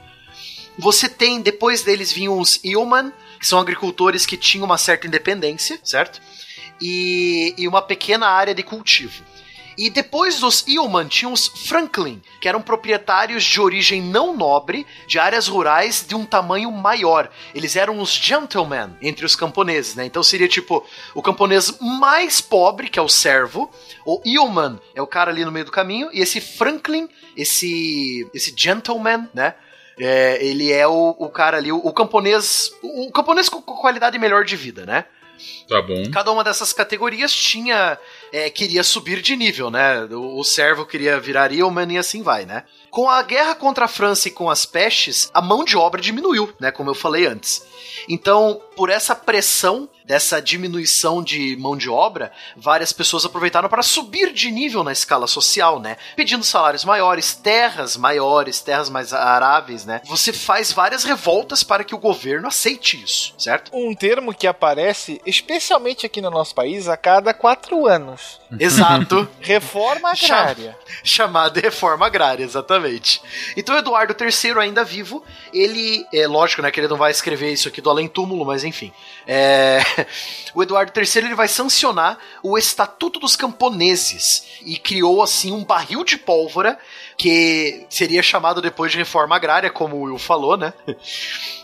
Você 0.78 1.08
tem, 1.08 1.40
depois 1.40 1.82
deles 1.82 2.12
vinham 2.12 2.38
os 2.38 2.60
yeoman, 2.64 3.12
que 3.38 3.46
são 3.46 3.58
agricultores 3.58 4.24
que 4.24 4.36
tinham 4.36 4.64
uma 4.64 4.78
certa 4.78 5.06
independência, 5.06 5.78
certo? 5.82 6.20
E, 6.80 7.54
e 7.58 7.66
uma 7.66 7.82
pequena 7.82 8.28
área 8.28 8.54
de 8.54 8.62
cultivo. 8.62 9.22
E 9.78 9.88
depois 9.88 10.40
dos 10.40 10.66
Yeoman 10.66 11.06
tinham 11.06 11.32
os 11.32 11.46
Franklin, 11.46 12.20
que 12.40 12.48
eram 12.48 12.60
proprietários 12.60 13.44
de 13.44 13.60
origem 13.60 14.02
não 14.02 14.36
nobre, 14.36 14.84
de 15.06 15.20
áreas 15.20 15.46
rurais 15.46 16.04
de 16.06 16.16
um 16.16 16.24
tamanho 16.24 16.72
maior. 16.72 17.30
Eles 17.54 17.76
eram 17.76 18.00
os 18.00 18.10
gentlemen 18.10 18.96
entre 19.00 19.24
os 19.24 19.36
camponeses, 19.36 19.94
né? 19.94 20.04
Então 20.04 20.20
seria 20.20 20.48
tipo 20.48 20.84
o 21.14 21.22
camponês 21.22 21.78
mais 21.80 22.40
pobre, 22.40 22.88
que 22.88 22.98
é 22.98 23.02
o 23.02 23.08
servo, 23.08 23.70
o 24.04 24.20
Yeoman 24.26 24.80
é 24.96 25.00
o 25.00 25.06
cara 25.06 25.30
ali 25.30 25.44
no 25.44 25.52
meio 25.52 25.66
do 25.66 25.70
caminho, 25.70 26.10
e 26.12 26.20
esse 26.20 26.40
Franklin, 26.40 27.08
esse, 27.36 28.28
esse 28.34 28.52
gentleman, 28.56 29.28
né? 29.32 29.54
É, 30.00 30.44
ele 30.44 30.72
é 30.72 30.86
o, 30.86 31.14
o 31.18 31.28
cara 31.28 31.56
ali, 31.56 31.72
o, 31.72 31.78
o 31.78 31.92
camponês. 31.92 32.72
O, 32.82 33.06
o 33.06 33.12
camponês 33.12 33.48
com, 33.48 33.60
com 33.60 33.74
qualidade 33.76 34.18
melhor 34.18 34.44
de 34.44 34.56
vida, 34.56 34.86
né? 34.86 35.04
Tá 35.68 35.80
bom. 35.82 36.10
Cada 36.10 36.32
uma 36.32 36.42
dessas 36.42 36.72
categorias 36.72 37.32
tinha. 37.32 37.98
É, 38.32 38.50
queria 38.50 38.82
subir 38.82 39.20
de 39.20 39.36
nível, 39.36 39.70
né? 39.70 40.04
O, 40.04 40.38
o 40.38 40.44
servo 40.44 40.86
queria 40.86 41.18
virar 41.20 41.52
yeoman 41.52 41.92
e 41.92 41.98
assim 41.98 42.22
vai, 42.22 42.44
né? 42.44 42.64
Com 42.90 43.08
a 43.08 43.22
guerra 43.22 43.54
contra 43.54 43.84
a 43.84 43.88
França 43.88 44.28
e 44.28 44.30
com 44.30 44.48
as 44.50 44.64
pestes, 44.64 45.30
a 45.32 45.40
mão 45.40 45.64
de 45.64 45.76
obra 45.76 46.00
diminuiu, 46.00 46.52
né? 46.60 46.70
Como 46.70 46.90
eu 46.90 46.94
falei 46.94 47.26
antes. 47.26 47.62
Então, 48.08 48.60
por 48.76 48.90
essa 48.90 49.14
pressão 49.14 49.88
dessa 50.08 50.40
diminuição 50.40 51.22
de 51.22 51.54
mão 51.58 51.76
de 51.76 51.90
obra, 51.90 52.32
várias 52.56 52.94
pessoas 52.94 53.26
aproveitaram 53.26 53.68
para 53.68 53.82
subir 53.82 54.32
de 54.32 54.50
nível 54.50 54.82
na 54.82 54.90
escala 54.90 55.26
social, 55.26 55.78
né? 55.78 55.98
Pedindo 56.16 56.42
salários 56.42 56.82
maiores, 56.82 57.34
terras 57.34 57.94
maiores, 57.94 58.62
terras 58.62 58.88
mais 58.88 59.12
aráveis, 59.12 59.84
né? 59.84 60.00
Você 60.06 60.32
faz 60.32 60.72
várias 60.72 61.04
revoltas 61.04 61.62
para 61.62 61.84
que 61.84 61.94
o 61.94 61.98
governo 61.98 62.48
aceite 62.48 63.02
isso, 63.02 63.34
certo? 63.36 63.70
Um 63.74 63.94
termo 63.94 64.32
que 64.32 64.46
aparece, 64.46 65.20
especialmente 65.26 66.06
aqui 66.06 66.22
no 66.22 66.30
nosso 66.30 66.54
país, 66.54 66.88
a 66.88 66.96
cada 66.96 67.34
quatro 67.34 67.86
anos. 67.86 68.17
Exato. 68.58 69.28
Reforma 69.40 70.10
agrária. 70.10 70.76
chamada 71.04 71.60
reforma 71.60 72.06
agrária, 72.06 72.44
exatamente. 72.44 73.20
Então 73.56 73.76
Eduardo 73.76 74.14
III, 74.18 74.58
ainda 74.58 74.84
vivo, 74.84 75.22
ele, 75.52 76.06
é 76.12 76.26
lógico, 76.26 76.62
né, 76.62 76.70
que 76.70 76.80
ele 76.80 76.88
não 76.88 76.96
vai 76.96 77.10
escrever 77.10 77.52
isso 77.52 77.68
aqui 77.68 77.80
do 77.80 77.90
além 77.90 78.08
túmulo, 78.08 78.44
mas 78.44 78.64
enfim, 78.64 78.92
é, 79.26 79.80
o 80.54 80.62
Eduardo 80.62 80.92
III 80.96 81.26
ele 81.26 81.34
vai 81.34 81.48
sancionar 81.48 82.18
o 82.42 82.56
Estatuto 82.56 83.20
dos 83.20 83.36
Camponeses 83.36 84.46
e 84.64 84.76
criou 84.78 85.22
assim 85.22 85.52
um 85.52 85.64
barril 85.64 86.04
de 86.04 86.16
pólvora 86.16 86.78
que 87.18 87.84
seria 87.90 88.22
chamado 88.22 88.62
depois 88.62 88.92
de 88.92 88.98
reforma 88.98 89.34
agrária, 89.34 89.68
como 89.68 89.96
o 89.96 90.02
Will 90.02 90.18
falou, 90.18 90.56
né? 90.56 90.72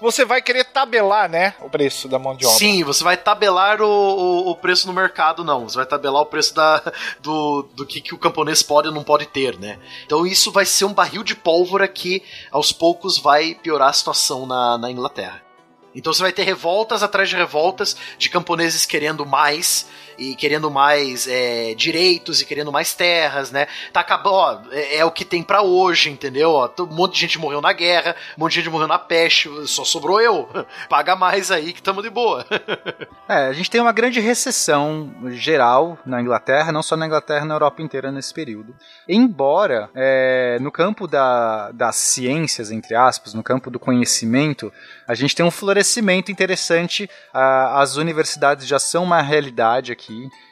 Você 0.01 0.25
vai 0.25 0.43
querer 0.43 0.65
tabelar, 0.65 1.31
né, 1.31 1.55
o 1.61 1.71
preço 1.71 2.09
da 2.09 2.19
mão 2.19 2.35
de 2.35 2.45
obra. 2.45 2.59
Sim, 2.59 2.83
você 2.83 3.05
vai 3.05 3.17
tabelar 3.17 3.81
o, 3.81 3.87
o, 3.87 4.51
o 4.51 4.57
preço 4.57 4.89
no 4.89 4.93
mercado, 4.93 5.45
não. 5.45 5.69
Você 5.69 5.77
vai 5.77 5.87
tabelar 5.87 6.23
o 6.23 6.27
preço 6.27 6.53
da, 6.53 6.83
do, 7.23 7.63
do 7.73 7.87
que, 7.87 8.01
que 8.01 8.13
o 8.13 8.19
camponês 8.19 8.65
pode 8.65 8.89
ou 8.89 8.95
não 8.95 9.05
pode 9.05 9.27
ter, 9.27 9.57
né? 9.57 9.79
Então 10.05 10.27
isso 10.27 10.51
vai 10.51 10.67
ser 10.67 10.87
um 10.87 10.93
barril 10.93 11.23
de 11.23 11.37
pólvora 11.37 11.87
que 11.87 12.25
aos 12.51 12.73
poucos 12.73 13.17
vai 13.17 13.55
piorar 13.55 13.91
a 13.91 13.93
situação 13.93 14.47
na, 14.47 14.77
na 14.77 14.91
Inglaterra. 14.91 15.41
Então 15.95 16.13
você 16.13 16.23
vai 16.23 16.33
ter 16.33 16.43
revoltas 16.43 17.05
atrás 17.05 17.29
de 17.29 17.37
revoltas 17.37 17.97
de 18.19 18.29
camponeses 18.29 18.85
querendo 18.85 19.25
mais 19.25 19.87
e 20.19 20.35
querendo 20.37 20.71
mais 20.71 21.27
é, 21.29 21.75
direitos 21.75 22.41
e 22.41 22.45
querendo 22.47 22.71
mais 22.73 22.95
terras, 22.95 23.51
né? 23.51 23.67
Tá 23.93 24.01
acabando, 24.01 24.35
ó, 24.35 24.61
é, 24.73 24.97
é 24.99 25.05
o 25.05 25.11
que 25.11 25.25
tem 25.25 25.43
pra 25.43 25.63
hoje, 25.63 26.11
entendeu? 26.11 26.51
Ó, 26.51 26.71
um 26.81 26.87
monte 26.87 27.15
de 27.15 27.21
gente 27.21 27.39
morreu 27.39 27.61
na 27.61 27.73
guerra, 27.73 28.15
um 28.37 28.41
monte 28.43 28.53
de 28.53 28.61
gente 28.61 28.71
morreu 28.71 28.87
na 28.89 28.99
peste, 28.99 29.49
só 29.67 29.85
sobrou 29.85 30.21
eu. 30.21 30.49
Paga 30.89 31.15
mais 31.17 31.51
aí 31.51 31.73
que 31.73 31.83
tamo 31.83 32.03
de 32.03 32.11
boa. 32.11 32.45
É, 33.27 33.47
a 33.47 33.53
gente 33.55 33.71
tem 33.71 33.81
uma 33.81 33.91
grande 33.93 34.21
recessão 34.21 35.11
geral 35.31 35.99
na 36.05 36.21
Inglaterra, 36.21 36.71
não 36.71 36.83
só 36.83 36.95
na 36.95 37.07
Inglaterra, 37.07 37.47
na 37.47 37.55
Europa 37.55 37.81
inteira 37.81 38.13
nesse 38.13 38.35
período. 38.35 38.75
Embora 39.09 39.89
é, 39.95 40.59
no 40.61 40.71
campo 40.71 41.07
da, 41.07 41.71
das 41.73 41.97
ciências, 41.97 42.71
entre 42.71 42.95
aspas, 42.95 43.33
no 43.33 43.43
campo 43.43 43.71
do 43.71 43.79
conhecimento, 43.79 44.71
a 45.09 45.15
gente 45.15 45.35
tem 45.35 45.45
um 45.45 45.51
florescimento 45.51 46.31
interessante. 46.31 47.09
a- 47.33 47.81
as 47.81 47.97
universidades 47.97 48.67
já 48.67 48.79
são 48.79 49.03
uma 49.05 49.23
realidade 49.23 49.91
aqui. 49.91 50.04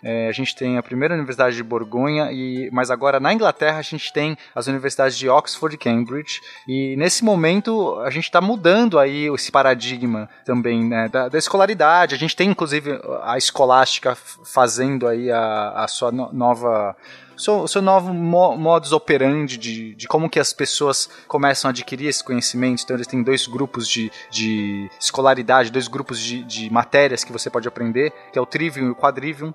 É, 0.02 0.28
a 0.28 0.32
gente 0.32 0.54
tem 0.54 0.78
a 0.78 0.82
primeira 0.82 1.14
universidade 1.14 1.56
de 1.56 1.62
Borgonha, 1.62 2.30
e, 2.32 2.70
mas 2.72 2.90
agora 2.90 3.20
na 3.20 3.32
Inglaterra 3.32 3.78
a 3.78 3.82
gente 3.82 4.12
tem 4.12 4.36
as 4.54 4.66
universidades 4.66 5.16
de 5.16 5.28
Oxford 5.28 5.74
e 5.74 5.78
Cambridge. 5.78 6.40
E 6.66 6.96
nesse 6.96 7.24
momento 7.24 7.98
a 8.00 8.10
gente 8.10 8.24
está 8.24 8.40
mudando 8.40 8.98
aí 8.98 9.26
esse 9.34 9.50
paradigma 9.50 10.28
também 10.44 10.84
né, 10.84 11.08
da, 11.08 11.28
da 11.28 11.38
escolaridade. 11.38 12.14
A 12.14 12.18
gente 12.18 12.36
tem 12.36 12.50
inclusive 12.50 13.00
a 13.22 13.36
escolástica 13.36 14.14
fazendo 14.14 15.06
aí 15.06 15.30
a, 15.30 15.70
a 15.84 15.88
sua 15.88 16.10
no- 16.10 16.32
nova 16.32 16.96
seu, 17.42 17.66
seu 17.66 17.82
novo 17.82 18.12
mo- 18.14 18.56
modus 18.56 18.92
operandi 18.92 19.56
de, 19.56 19.94
de 19.94 20.06
como 20.06 20.30
que 20.30 20.38
as 20.38 20.52
pessoas 20.52 21.08
começam 21.26 21.68
a 21.68 21.72
adquirir 21.72 22.08
esse 22.08 22.22
conhecimento. 22.22 22.82
Então 22.82 22.96
eles 22.96 23.06
têm 23.06 23.22
dois 23.22 23.46
grupos 23.46 23.88
de, 23.88 24.10
de 24.30 24.88
escolaridade, 25.00 25.72
dois 25.72 25.88
grupos 25.88 26.20
de, 26.20 26.44
de 26.44 26.70
matérias 26.70 27.24
que 27.24 27.32
você 27.32 27.50
pode 27.50 27.66
aprender, 27.66 28.12
que 28.32 28.38
é 28.38 28.42
o 28.42 28.46
Trivium 28.46 28.86
e 28.86 28.90
o 28.90 28.94
Quadrivium. 28.94 29.52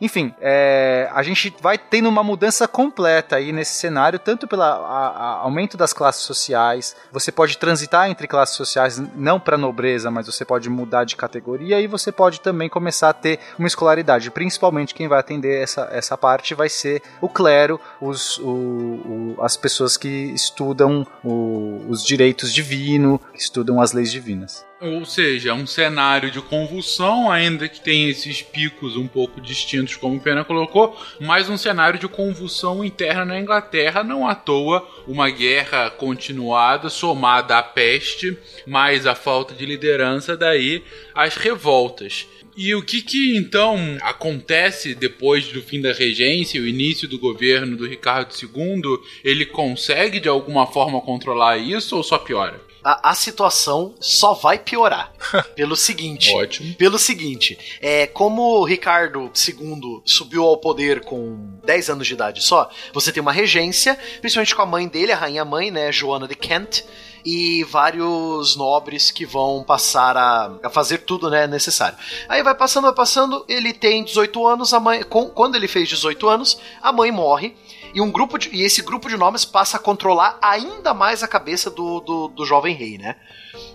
Enfim, 0.00 0.34
é, 0.40 1.10
a 1.12 1.22
gente 1.22 1.54
vai 1.60 1.76
tendo 1.76 2.08
uma 2.08 2.22
mudança 2.24 2.66
completa 2.66 3.36
aí 3.36 3.52
nesse 3.52 3.74
cenário, 3.74 4.18
tanto 4.18 4.48
pelo 4.48 4.62
aumento 4.62 5.76
das 5.76 5.92
classes 5.92 6.22
sociais, 6.22 6.96
você 7.12 7.30
pode 7.30 7.58
transitar 7.58 8.08
entre 8.08 8.26
classes 8.26 8.56
sociais, 8.56 8.98
não 9.14 9.38
para 9.38 9.58
nobreza, 9.58 10.10
mas 10.10 10.24
você 10.26 10.42
pode 10.44 10.70
mudar 10.70 11.04
de 11.04 11.16
categoria 11.16 11.78
e 11.80 11.86
você 11.86 12.10
pode 12.10 12.40
também 12.40 12.68
começar 12.68 13.10
a 13.10 13.12
ter 13.12 13.38
uma 13.58 13.68
escolaridade. 13.68 14.30
Principalmente 14.30 14.94
quem 14.94 15.06
vai 15.06 15.20
atender 15.20 15.62
essa, 15.62 15.88
essa 15.92 16.16
parte 16.16 16.54
vai 16.54 16.70
ser 16.70 17.02
o 17.20 17.28
clero, 17.28 17.78
os, 18.00 18.38
o, 18.38 18.48
o- 18.48 19.36
as 19.42 19.56
pessoas 19.56 19.96
que 19.98 20.08
estudam 20.08 21.06
o- 21.22 21.84
os 21.88 22.02
direitos 22.02 22.52
divinos, 22.54 23.20
que 23.34 23.38
estudam 23.40 23.80
as 23.80 23.92
leis 23.92 24.10
divinas. 24.10 24.64
Ou 24.80 25.04
seja, 25.04 25.52
um 25.52 25.66
cenário 25.66 26.30
de 26.30 26.40
convulsão, 26.40 27.30
ainda 27.30 27.68
que 27.68 27.82
tenha 27.82 28.08
esses 28.08 28.40
picos 28.40 28.96
um 28.96 29.06
pouco 29.06 29.38
distintos, 29.38 29.94
como 29.94 30.16
o 30.16 30.20
Pena 30.20 30.42
colocou, 30.42 30.98
mas 31.20 31.50
um 31.50 31.58
cenário 31.58 31.98
de 31.98 32.08
convulsão 32.08 32.82
interna 32.82 33.26
na 33.26 33.38
Inglaterra, 33.38 34.02
não 34.02 34.26
à 34.26 34.34
toa, 34.34 34.88
uma 35.06 35.28
guerra 35.28 35.90
continuada, 35.90 36.88
somada 36.88 37.58
à 37.58 37.62
peste, 37.62 38.38
mais 38.66 39.06
a 39.06 39.14
falta 39.14 39.52
de 39.52 39.66
liderança, 39.66 40.34
daí 40.34 40.82
as 41.14 41.36
revoltas. 41.36 42.26
E 42.56 42.74
o 42.74 42.82
que 42.82 43.02
que 43.02 43.36
então 43.36 43.98
acontece 44.00 44.94
depois 44.94 45.48
do 45.48 45.60
fim 45.60 45.82
da 45.82 45.92
regência, 45.92 46.60
o 46.60 46.66
início 46.66 47.06
do 47.06 47.18
governo 47.18 47.76
do 47.76 47.86
Ricardo 47.86 48.32
II? 48.34 48.98
Ele 49.22 49.44
consegue 49.44 50.18
de 50.18 50.28
alguma 50.28 50.66
forma 50.66 51.02
controlar 51.02 51.58
isso 51.58 51.98
ou 51.98 52.02
só 52.02 52.16
piora? 52.16 52.69
A, 52.82 53.10
a 53.10 53.14
situação 53.14 53.94
só 54.00 54.34
vai 54.34 54.58
piorar. 54.58 55.12
pelo 55.54 55.76
seguinte. 55.76 56.34
Ótimo. 56.34 56.74
Pelo 56.74 56.98
seguinte, 56.98 57.58
é, 57.80 58.06
como 58.06 58.42
o 58.42 58.64
Ricardo 58.64 59.30
II 59.36 60.02
subiu 60.04 60.44
ao 60.44 60.56
poder 60.56 61.04
com 61.04 61.58
10 61.64 61.90
anos 61.90 62.06
de 62.06 62.14
idade 62.14 62.42
só, 62.42 62.70
você 62.92 63.12
tem 63.12 63.20
uma 63.20 63.32
regência, 63.32 63.98
principalmente 64.20 64.54
com 64.54 64.62
a 64.62 64.66
mãe 64.66 64.88
dele, 64.88 65.12
a 65.12 65.16
rainha 65.16 65.44
mãe, 65.44 65.70
né, 65.70 65.92
Joana 65.92 66.26
de 66.26 66.34
Kent, 66.34 66.84
e 67.24 67.64
vários 67.64 68.56
nobres 68.56 69.10
que 69.10 69.26
vão 69.26 69.62
passar 69.62 70.16
a, 70.16 70.58
a 70.62 70.70
fazer 70.70 70.98
tudo 70.98 71.28
né, 71.28 71.46
necessário. 71.46 71.98
Aí 72.28 72.42
vai 72.42 72.54
passando, 72.54 72.84
vai 72.84 72.94
passando, 72.94 73.44
ele 73.48 73.72
tem 73.72 74.04
18 74.04 74.46
anos, 74.46 74.72
a 74.72 74.80
mãe, 74.80 75.02
com, 75.02 75.28
quando 75.28 75.56
ele 75.56 75.68
fez 75.68 75.88
18 75.88 76.28
anos, 76.28 76.58
a 76.80 76.92
mãe 76.92 77.10
morre. 77.10 77.54
E, 77.94 78.00
um 78.00 78.10
grupo 78.10 78.38
de, 78.38 78.48
e 78.54 78.62
esse 78.62 78.82
grupo 78.82 79.08
de 79.08 79.16
nomes 79.16 79.44
passa 79.44 79.76
a 79.76 79.80
controlar 79.80 80.38
ainda 80.40 80.94
mais 80.94 81.22
a 81.22 81.28
cabeça 81.28 81.70
do, 81.70 82.00
do, 82.00 82.28
do 82.28 82.44
jovem 82.44 82.74
rei, 82.74 82.98
né? 82.98 83.16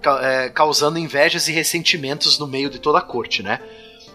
Ca, 0.02 0.20
é, 0.22 0.50
causando 0.50 0.98
invejas 0.98 1.48
e 1.48 1.52
ressentimentos 1.52 2.40
no 2.40 2.48
meio 2.48 2.70
de 2.70 2.80
toda 2.80 3.00
a 3.00 3.02
corte, 3.02 3.44
né? 3.44 3.60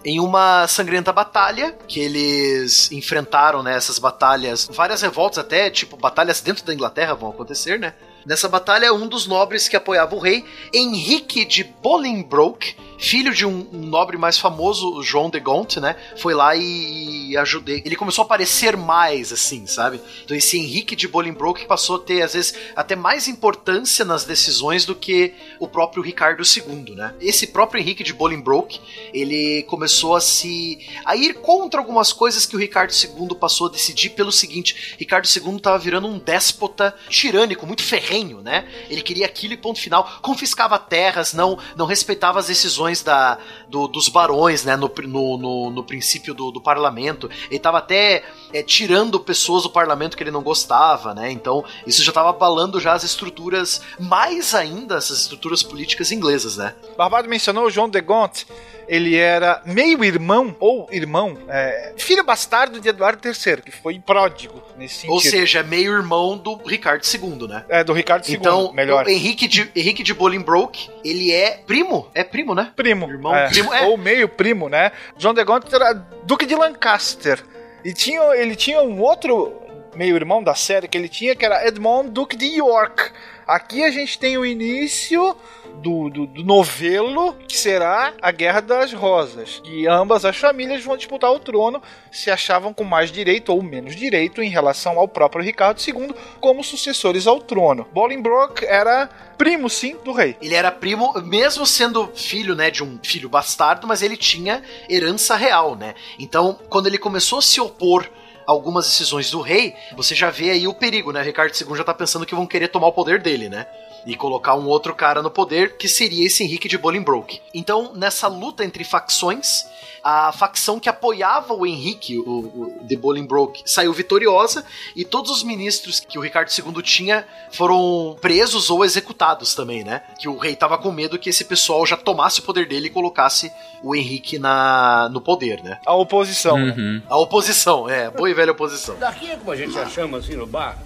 em 0.04 0.18
uma 0.18 0.66
sangrenta 0.66 1.12
batalha 1.12 1.76
que 1.86 2.00
eles 2.00 2.90
enfrentaram 2.90 3.62
né, 3.62 3.78
batalhas, 4.00 4.68
várias 4.72 5.02
revoltas 5.02 5.38
até, 5.38 5.68
tipo 5.70 5.96
batalhas 5.96 6.40
dentro 6.40 6.64
da 6.64 6.72
Inglaterra 6.72 7.14
vão 7.14 7.30
acontecer, 7.30 7.78
né? 7.78 7.94
Nessa 8.24 8.48
batalha, 8.48 8.92
um 8.92 9.06
dos 9.06 9.26
nobres 9.26 9.68
que 9.68 9.76
apoiava 9.76 10.14
o 10.14 10.18
rei, 10.18 10.44
Henrique 10.72 11.44
de 11.44 11.64
Bolingbroke, 11.64 12.74
filho 13.00 13.32
de 13.32 13.46
um, 13.46 13.66
nobre 13.72 14.18
mais 14.18 14.38
famoso, 14.38 15.02
João 15.02 15.30
de 15.30 15.40
Gaunt, 15.40 15.78
né? 15.78 15.96
Foi 16.18 16.34
lá 16.34 16.54
e, 16.54 17.34
ajudei. 17.38 17.82
Ele 17.84 17.96
começou 17.96 18.22
a 18.22 18.24
aparecer 18.26 18.76
mais, 18.76 19.32
assim, 19.32 19.66
sabe? 19.66 20.00
Então 20.22 20.36
esse 20.36 20.58
Henrique 20.58 20.94
de 20.94 21.08
Bolingbroke 21.08 21.66
passou 21.66 21.96
a 21.96 21.98
ter, 21.98 22.20
às 22.22 22.34
vezes, 22.34 22.54
até 22.76 22.94
mais 22.94 23.26
importância 23.26 24.04
nas 24.04 24.24
decisões 24.24 24.84
do 24.84 24.94
que 24.94 25.32
o 25.58 25.66
próprio 25.66 26.02
Ricardo 26.02 26.42
II, 26.42 26.94
né? 26.94 27.14
Esse 27.20 27.46
próprio 27.46 27.80
Henrique 27.80 28.04
de 28.04 28.12
Bolingbroke, 28.12 28.80
ele 29.14 29.62
começou 29.62 30.14
a 30.14 30.20
se... 30.20 30.78
a 31.04 31.16
ir 31.16 31.34
contra 31.34 31.80
algumas 31.80 32.12
coisas 32.12 32.44
que 32.44 32.54
o 32.54 32.58
Ricardo 32.58 32.92
II 32.92 33.34
passou 33.36 33.68
a 33.68 33.70
decidir 33.70 34.10
pelo 34.10 34.30
seguinte, 34.30 34.96
Ricardo 34.98 35.26
II 35.26 35.56
estava 35.56 35.78
virando 35.78 36.06
um 36.06 36.18
déspota 36.18 36.94
tirânico, 37.08 37.66
muito 37.66 37.82
ferrenho, 38.10 38.42
né? 38.42 38.66
Ele 38.88 39.02
queria 39.02 39.26
aquilo 39.26 39.54
e 39.54 39.56
ponto 39.56 39.80
final, 39.80 40.18
confiscava 40.20 40.78
terras, 40.78 41.32
não, 41.32 41.56
não 41.76 41.86
respeitava 41.86 42.40
as 42.40 42.48
decisões 42.48 43.02
da, 43.02 43.38
do, 43.68 43.86
dos 43.86 44.08
barões, 44.08 44.64
né, 44.64 44.76
no, 44.76 44.92
no, 45.04 45.38
no, 45.38 45.70
no 45.70 45.84
princípio 45.84 46.34
do, 46.34 46.50
do, 46.50 46.60
parlamento. 46.60 47.30
Ele 47.46 47.56
estava 47.56 47.78
até 47.78 48.24
é, 48.52 48.62
tirando 48.62 49.20
pessoas 49.20 49.62
do 49.62 49.70
parlamento 49.70 50.16
que 50.16 50.22
ele 50.22 50.30
não 50.30 50.42
gostava, 50.42 51.14
né? 51.14 51.30
Então 51.30 51.64
isso 51.86 52.02
já 52.02 52.10
estava 52.10 52.30
abalando 52.30 52.80
já 52.80 52.92
as 52.92 53.04
estruturas, 53.04 53.80
mais 53.98 54.54
ainda 54.54 54.96
essas 54.96 55.20
estruturas 55.20 55.62
políticas 55.62 56.10
inglesas, 56.10 56.56
né? 56.56 56.74
Barbado 56.96 57.28
mencionou 57.28 57.66
o 57.66 57.70
João 57.70 57.88
de 57.88 58.00
Gaunt 58.00 58.44
ele 58.90 59.16
era 59.16 59.62
meio-irmão, 59.64 60.54
ou 60.58 60.88
irmão, 60.90 61.38
é, 61.48 61.94
filho 61.96 62.24
bastardo 62.24 62.80
de 62.80 62.88
Eduardo 62.88 63.20
III, 63.24 63.62
que 63.62 63.70
foi 63.70 64.00
pródigo 64.00 64.60
nesse 64.76 64.94
sentido. 64.96 65.12
Ou 65.12 65.20
seja, 65.20 65.62
meio-irmão 65.62 66.36
do 66.36 66.56
Ricardo 66.56 67.04
II, 67.04 67.46
né? 67.46 67.64
É, 67.68 67.84
do 67.84 67.92
Ricardo 67.92 68.28
II, 68.28 68.34
então, 68.34 68.72
melhor. 68.72 69.06
Henrique 69.06 69.46
de, 69.46 69.70
Henrique 69.76 70.02
de 70.02 70.12
Bolingbroke, 70.12 70.90
ele 71.04 71.30
é 71.30 71.62
primo, 71.64 72.10
é 72.12 72.24
primo, 72.24 72.52
né? 72.52 72.72
Primo. 72.74 73.08
Irmão, 73.08 73.32
é. 73.32 73.48
primo, 73.48 73.72
é. 73.72 73.86
Ou 73.86 73.96
meio-primo, 73.96 74.68
né? 74.68 74.90
John 75.16 75.34
de 75.34 75.44
Gaunt 75.44 75.72
era 75.72 75.92
Duque 76.24 76.44
de 76.44 76.56
Lancaster. 76.56 77.44
E 77.84 77.94
tinha, 77.94 78.20
ele 78.34 78.56
tinha 78.56 78.82
um 78.82 79.00
outro 79.00 79.52
meio-irmão 79.94 80.42
da 80.42 80.56
série 80.56 80.88
que 80.88 80.98
ele 80.98 81.08
tinha, 81.08 81.36
que 81.36 81.44
era 81.44 81.64
Edmond 81.64 82.10
Duque 82.10 82.36
de 82.36 82.46
York. 82.56 83.12
Aqui 83.46 83.84
a 83.84 83.90
gente 83.92 84.18
tem 84.18 84.36
o 84.36 84.44
início 84.44 85.36
do, 85.76 86.10
do, 86.10 86.26
do, 86.26 86.44
novelo, 86.44 87.34
que 87.48 87.56
será 87.56 88.12
a 88.20 88.30
Guerra 88.30 88.60
das 88.60 88.92
Rosas. 88.92 89.62
E 89.64 89.86
ambas 89.86 90.24
as 90.24 90.36
famílias 90.36 90.84
vão 90.84 90.96
disputar 90.96 91.32
o 91.32 91.38
trono, 91.38 91.82
se 92.10 92.30
achavam 92.30 92.72
com 92.72 92.84
mais 92.84 93.10
direito 93.10 93.52
ou 93.52 93.62
menos 93.62 93.96
direito 93.96 94.42
em 94.42 94.48
relação 94.48 94.98
ao 94.98 95.08
próprio 95.08 95.44
Ricardo 95.44 95.80
II 95.80 96.14
como 96.40 96.64
sucessores 96.64 97.26
ao 97.26 97.40
trono. 97.40 97.86
Bolingbroke 97.92 98.64
era 98.64 99.08
primo, 99.38 99.70
sim, 99.70 99.96
do 100.04 100.12
rei. 100.12 100.36
Ele 100.42 100.54
era 100.54 100.70
primo, 100.70 101.12
mesmo 101.22 101.64
sendo 101.66 102.08
filho, 102.14 102.54
né, 102.54 102.70
de 102.70 102.84
um 102.84 102.98
filho 103.02 103.28
bastardo, 103.28 103.86
mas 103.86 104.02
ele 104.02 104.16
tinha 104.16 104.62
herança 104.88 105.34
real, 105.36 105.74
né? 105.74 105.94
Então, 106.18 106.58
quando 106.68 106.86
ele 106.86 106.98
começou 106.98 107.38
a 107.38 107.42
se 107.42 107.60
opor 107.60 108.06
algumas 108.46 108.86
decisões 108.86 109.30
do 109.30 109.40
rei, 109.40 109.74
você 109.96 110.14
já 110.14 110.28
vê 110.28 110.50
aí 110.50 110.66
o 110.66 110.74
perigo, 110.74 111.12
né? 111.12 111.22
Ricardo 111.22 111.52
II 111.54 111.76
já 111.76 111.84
tá 111.84 111.94
pensando 111.94 112.26
que 112.26 112.34
vão 112.34 112.46
querer 112.46 112.68
tomar 112.68 112.88
o 112.88 112.92
poder 112.92 113.20
dele, 113.20 113.48
né? 113.48 113.66
E 114.06 114.16
colocar 114.16 114.54
um 114.54 114.66
outro 114.66 114.94
cara 114.94 115.22
no 115.22 115.30
poder, 115.30 115.76
que 115.76 115.88
seria 115.88 116.26
esse 116.26 116.42
Henrique 116.42 116.68
de 116.68 116.78
Bolingbroke. 116.78 117.40
Então, 117.54 117.92
nessa 117.94 118.28
luta 118.28 118.64
entre 118.64 118.84
facções, 118.84 119.66
a 120.02 120.32
facção 120.32 120.80
que 120.80 120.88
apoiava 120.88 121.52
o 121.52 121.66
Henrique, 121.66 122.18
o, 122.18 122.22
o 122.22 122.78
de 122.82 122.96
Bolingbroke, 122.96 123.62
saiu 123.66 123.92
vitoriosa 123.92 124.64
e 124.96 125.04
todos 125.04 125.30
os 125.30 125.42
ministros 125.42 126.00
que 126.00 126.18
o 126.18 126.22
Ricardo 126.22 126.50
II 126.50 126.82
tinha 126.82 127.26
foram 127.52 128.16
presos 128.20 128.70
ou 128.70 128.84
executados 128.84 129.54
também, 129.54 129.84
né? 129.84 130.02
Que 130.18 130.28
o 130.28 130.38
rei 130.38 130.56
tava 130.56 130.78
com 130.78 130.90
medo 130.90 131.18
que 131.18 131.30
esse 131.30 131.44
pessoal 131.44 131.84
já 131.84 131.96
tomasse 131.96 132.40
o 132.40 132.42
poder 132.42 132.66
dele 132.66 132.86
e 132.86 132.90
colocasse 132.90 133.52
o 133.82 133.94
Henrique 133.94 134.38
na, 134.38 135.08
no 135.10 135.20
poder, 135.20 135.62
né? 135.62 135.78
A 135.84 135.94
oposição. 135.94 136.56
Uhum. 136.56 137.02
A 137.08 137.18
oposição, 137.18 137.88
é, 137.88 138.10
boa 138.10 138.30
e 138.30 138.34
velha 138.34 138.52
oposição. 138.52 138.96
Daqui 138.98 139.30
é 139.30 139.36
como 139.36 139.50
a 139.50 139.56
gente 139.56 139.72
já 139.72 139.86
chama 139.86 140.18
assim 140.18 140.34
no 140.34 140.46
bar. 140.46 140.78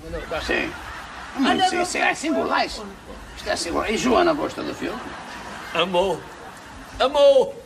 Sim. 0.47 0.71
Hum, 1.37 1.69
sim, 1.69 1.85
sim, 1.85 1.99
é 1.99 2.15
singular 2.15 2.65
é 3.47 3.57
singular. 3.57 3.91
E 3.91 3.97
Joana 3.97 4.33
gostou 4.33 4.65
do 4.65 4.75
filme? 4.75 4.99
Amou. 5.73 6.21
Amou. 6.99 7.65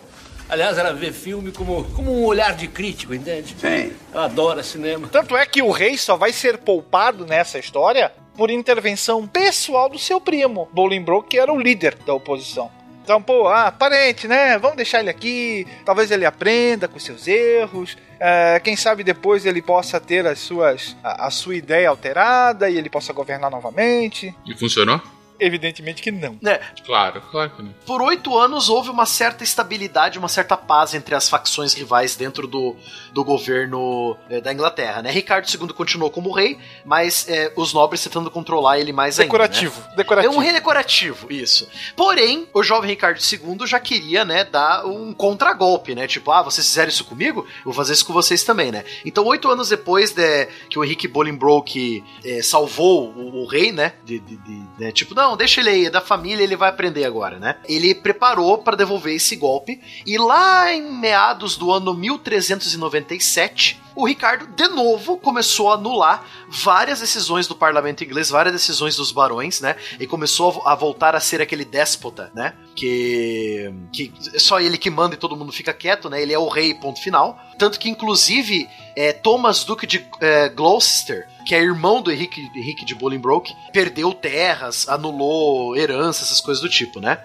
Aliás, 0.49 0.79
ela 0.79 0.95
vê 0.95 1.13
filme 1.13 1.53
como, 1.53 1.85
como 1.93 2.11
um 2.11 2.25
olhar 2.25 2.55
de 2.55 2.69
crítico, 2.69 3.13
entende? 3.13 3.55
Sim. 3.61 3.93
Ela 4.13 4.25
adora 4.25 4.63
cinema. 4.63 5.09
Tanto 5.09 5.37
é 5.37 5.45
que 5.45 5.61
o 5.61 5.71
rei 5.71 5.99
só 5.99 6.17
vai 6.17 6.33
ser 6.33 6.59
poupado 6.59 7.27
nessa 7.27 7.59
história 7.59 8.11
por 8.35 8.51
intervenção 8.51 9.27
pessoal 9.27 9.91
do 9.91 9.99
seu 9.99 10.21
primo, 10.21 10.69
Bolingbroke, 10.73 11.31
que 11.31 11.39
era 11.39 11.53
o 11.53 11.61
líder 11.61 11.97
da 12.07 12.15
oposição. 12.15 12.71
Então, 13.05 13.23
pô, 13.23 13.49
ah, 13.49 13.73
parente, 13.73 14.29
né? 14.29 14.59
Vamos 14.59 14.77
deixar 14.77 15.01
ele 15.01 15.11
aqui. 15.11 15.67
Talvez 15.85 16.11
ele 16.11 16.25
aprenda 16.25 16.87
com 16.87 16.99
seus 16.99 17.27
erros. 17.27 17.97
É, 18.21 18.61
quem 18.61 18.77
sabe 18.77 19.03
depois 19.03 19.47
ele 19.47 19.63
possa 19.63 19.99
ter 19.99 20.27
as 20.27 20.39
suas, 20.39 20.97
a, 21.03 21.27
a 21.27 21.31
sua 21.31 21.57
ideia 21.57 21.89
alterada 21.89 22.69
e 22.69 22.77
ele 22.77 22.91
possa 22.91 23.13
governar 23.13 23.51
novamente. 23.51 24.35
E 24.47 24.55
funcionou? 24.55 25.01
Evidentemente 25.41 26.03
que 26.03 26.11
não. 26.11 26.39
É, 26.45 26.61
Claro, 26.85 27.21
claro 27.31 27.51
que 27.51 27.63
não. 27.63 27.73
por 27.87 28.01
oito 28.03 28.37
anos 28.39 28.69
houve 28.69 28.91
uma 28.91 29.07
certa 29.07 29.45
estabilidade, 29.45 30.19
uma 30.19 30.29
certa 30.29 30.57
paz 30.57 30.95
entre 30.95 31.15
as 31.15 31.29
facções 31.29 31.75
rivais 31.75 32.17
dentro 32.17 32.47
do, 32.47 32.75
do 33.13 33.25
governo 33.25 34.17
eh, 34.31 34.41
da 34.41 34.53
Inglaterra, 34.53 35.03
né? 35.03 35.11
Ricardo 35.11 35.47
II 35.49 35.69
continuou 35.75 36.11
como 36.11 36.33
rei, 36.33 36.59
mas 36.85 37.27
eh, 37.29 37.53
os 37.57 37.73
nobres 37.73 38.03
tentando 38.03 38.31
controlar 38.31 38.79
ele 38.79 38.93
mais 38.93 39.17
Decorativo. 39.17 39.75
ainda. 39.77 39.89
né? 39.91 39.97
Decorativo. 39.97 40.35
É 40.35 40.37
um 40.37 40.41
rei 40.41 40.53
decorativo, 40.53 41.33
isso. 41.33 41.69
Porém, 41.97 42.49
o 42.55 42.63
jovem 42.63 42.91
Ricardo 42.91 43.19
II 43.21 43.67
já 43.67 43.79
queria, 43.81 44.25
né, 44.25 44.45
dar 44.45 44.85
um 44.87 45.13
contragolpe, 45.13 45.95
né? 45.95 46.07
Tipo, 46.07 46.31
ah, 46.33 46.43
vocês 46.43 46.67
fizeram 46.67 46.89
isso 46.89 47.05
comigo? 47.05 47.47
Eu 47.59 47.65
vou 47.67 47.75
fazer 47.75 47.93
isso 47.93 48.07
com 48.07 48.13
vocês 48.13 48.43
também, 48.43 48.71
né? 48.73 48.85
Então, 49.05 49.25
oito 49.27 49.49
anos 49.51 49.69
depois 49.69 50.13
de, 50.13 50.47
que 50.71 50.79
o 50.79 50.85
Henrique 50.85 51.09
Bolingbroke 51.09 52.03
eh, 52.25 52.43
salvou 52.43 53.11
o, 53.13 53.43
o 53.43 53.47
rei, 53.47 53.73
né? 53.73 53.93
De, 54.05 54.19
de- 54.19 54.37
de- 54.37 54.63
né? 54.79 54.93
Tipo, 54.93 55.15
não, 55.15 55.28
deixa 55.37 55.61
ele 55.61 55.71
aí, 55.71 55.87
é 55.87 55.91
da 55.91 56.01
família, 56.01 56.43
ele 56.43 56.57
vai 56.57 56.69
aprender 56.69 57.05
agora, 57.05 57.39
né? 57.39 57.57
Ele 57.69 57.95
preparou 57.95 58.59
para 58.59 58.77
devolver 58.77 59.15
esse 59.15 59.37
golpe 59.37 59.81
e 60.07 60.19
lá 60.19 60.73
em 60.73 60.93
meados 60.93 61.57
do 61.57 61.73
ano 61.73 61.95
1397, 61.95 63.81
o 63.95 64.07
Ricardo 64.07 64.47
de 64.47 64.69
novo 64.69 65.19
começou 65.19 65.73
a 65.73 65.75
anular 65.75 66.25
várias 66.49 67.01
decisões 67.01 67.49
do 67.49 67.57
parlamento 67.57 68.05
inglês, 68.05 68.31
várias 68.31 68.53
decisões 68.53 68.95
dos 68.95 69.11
barões, 69.11 69.61
né? 69.61 69.75
E 69.99 70.07
começou 70.07 70.63
a, 70.65 70.75
voltar 70.75 71.17
a 71.17 71.21
ser 71.21 71.43
aquele 71.43 71.65
déspota, 71.65 72.31
né? 72.33 72.55
Que, 72.77 73.75
que 73.93 74.13
só 74.39 74.61
ele 74.61 74.79
que 74.79 74.89
manda 74.89 75.15
e 75.15 75.19
todo 75.19 75.37
mundo 75.37 75.51
fica 75.51 75.73
quieto, 75.73 76.09
né? 76.09 76.23
Ele 76.23 76.33
é 76.33 76.39
o 76.39 76.47
rei, 76.47 76.75
ponto 76.75 77.03
final. 77.03 77.41
Tanto 77.59 77.79
que, 77.79 77.91
inclusive, 77.91 78.71
é, 78.95 79.13
Thomas 79.13 79.65
Duque 79.65 79.87
de 79.87 80.07
é, 80.21 80.49
Gloucester, 80.49 81.27
que 81.45 81.55
é 81.55 81.61
irmão 81.61 82.01
do 82.01 82.13
Henrique, 82.13 82.49
Henrique 82.55 82.85
de 82.85 82.95
Bolingbroke, 82.95 83.55
perdeu 83.73 84.13
terras, 84.15 84.89
anulou 84.89 85.77
herança, 85.77 86.25
essas 86.25 86.41
coisas 86.41 86.63
do 86.63 86.69
tipo, 86.69 87.01
né? 87.01 87.19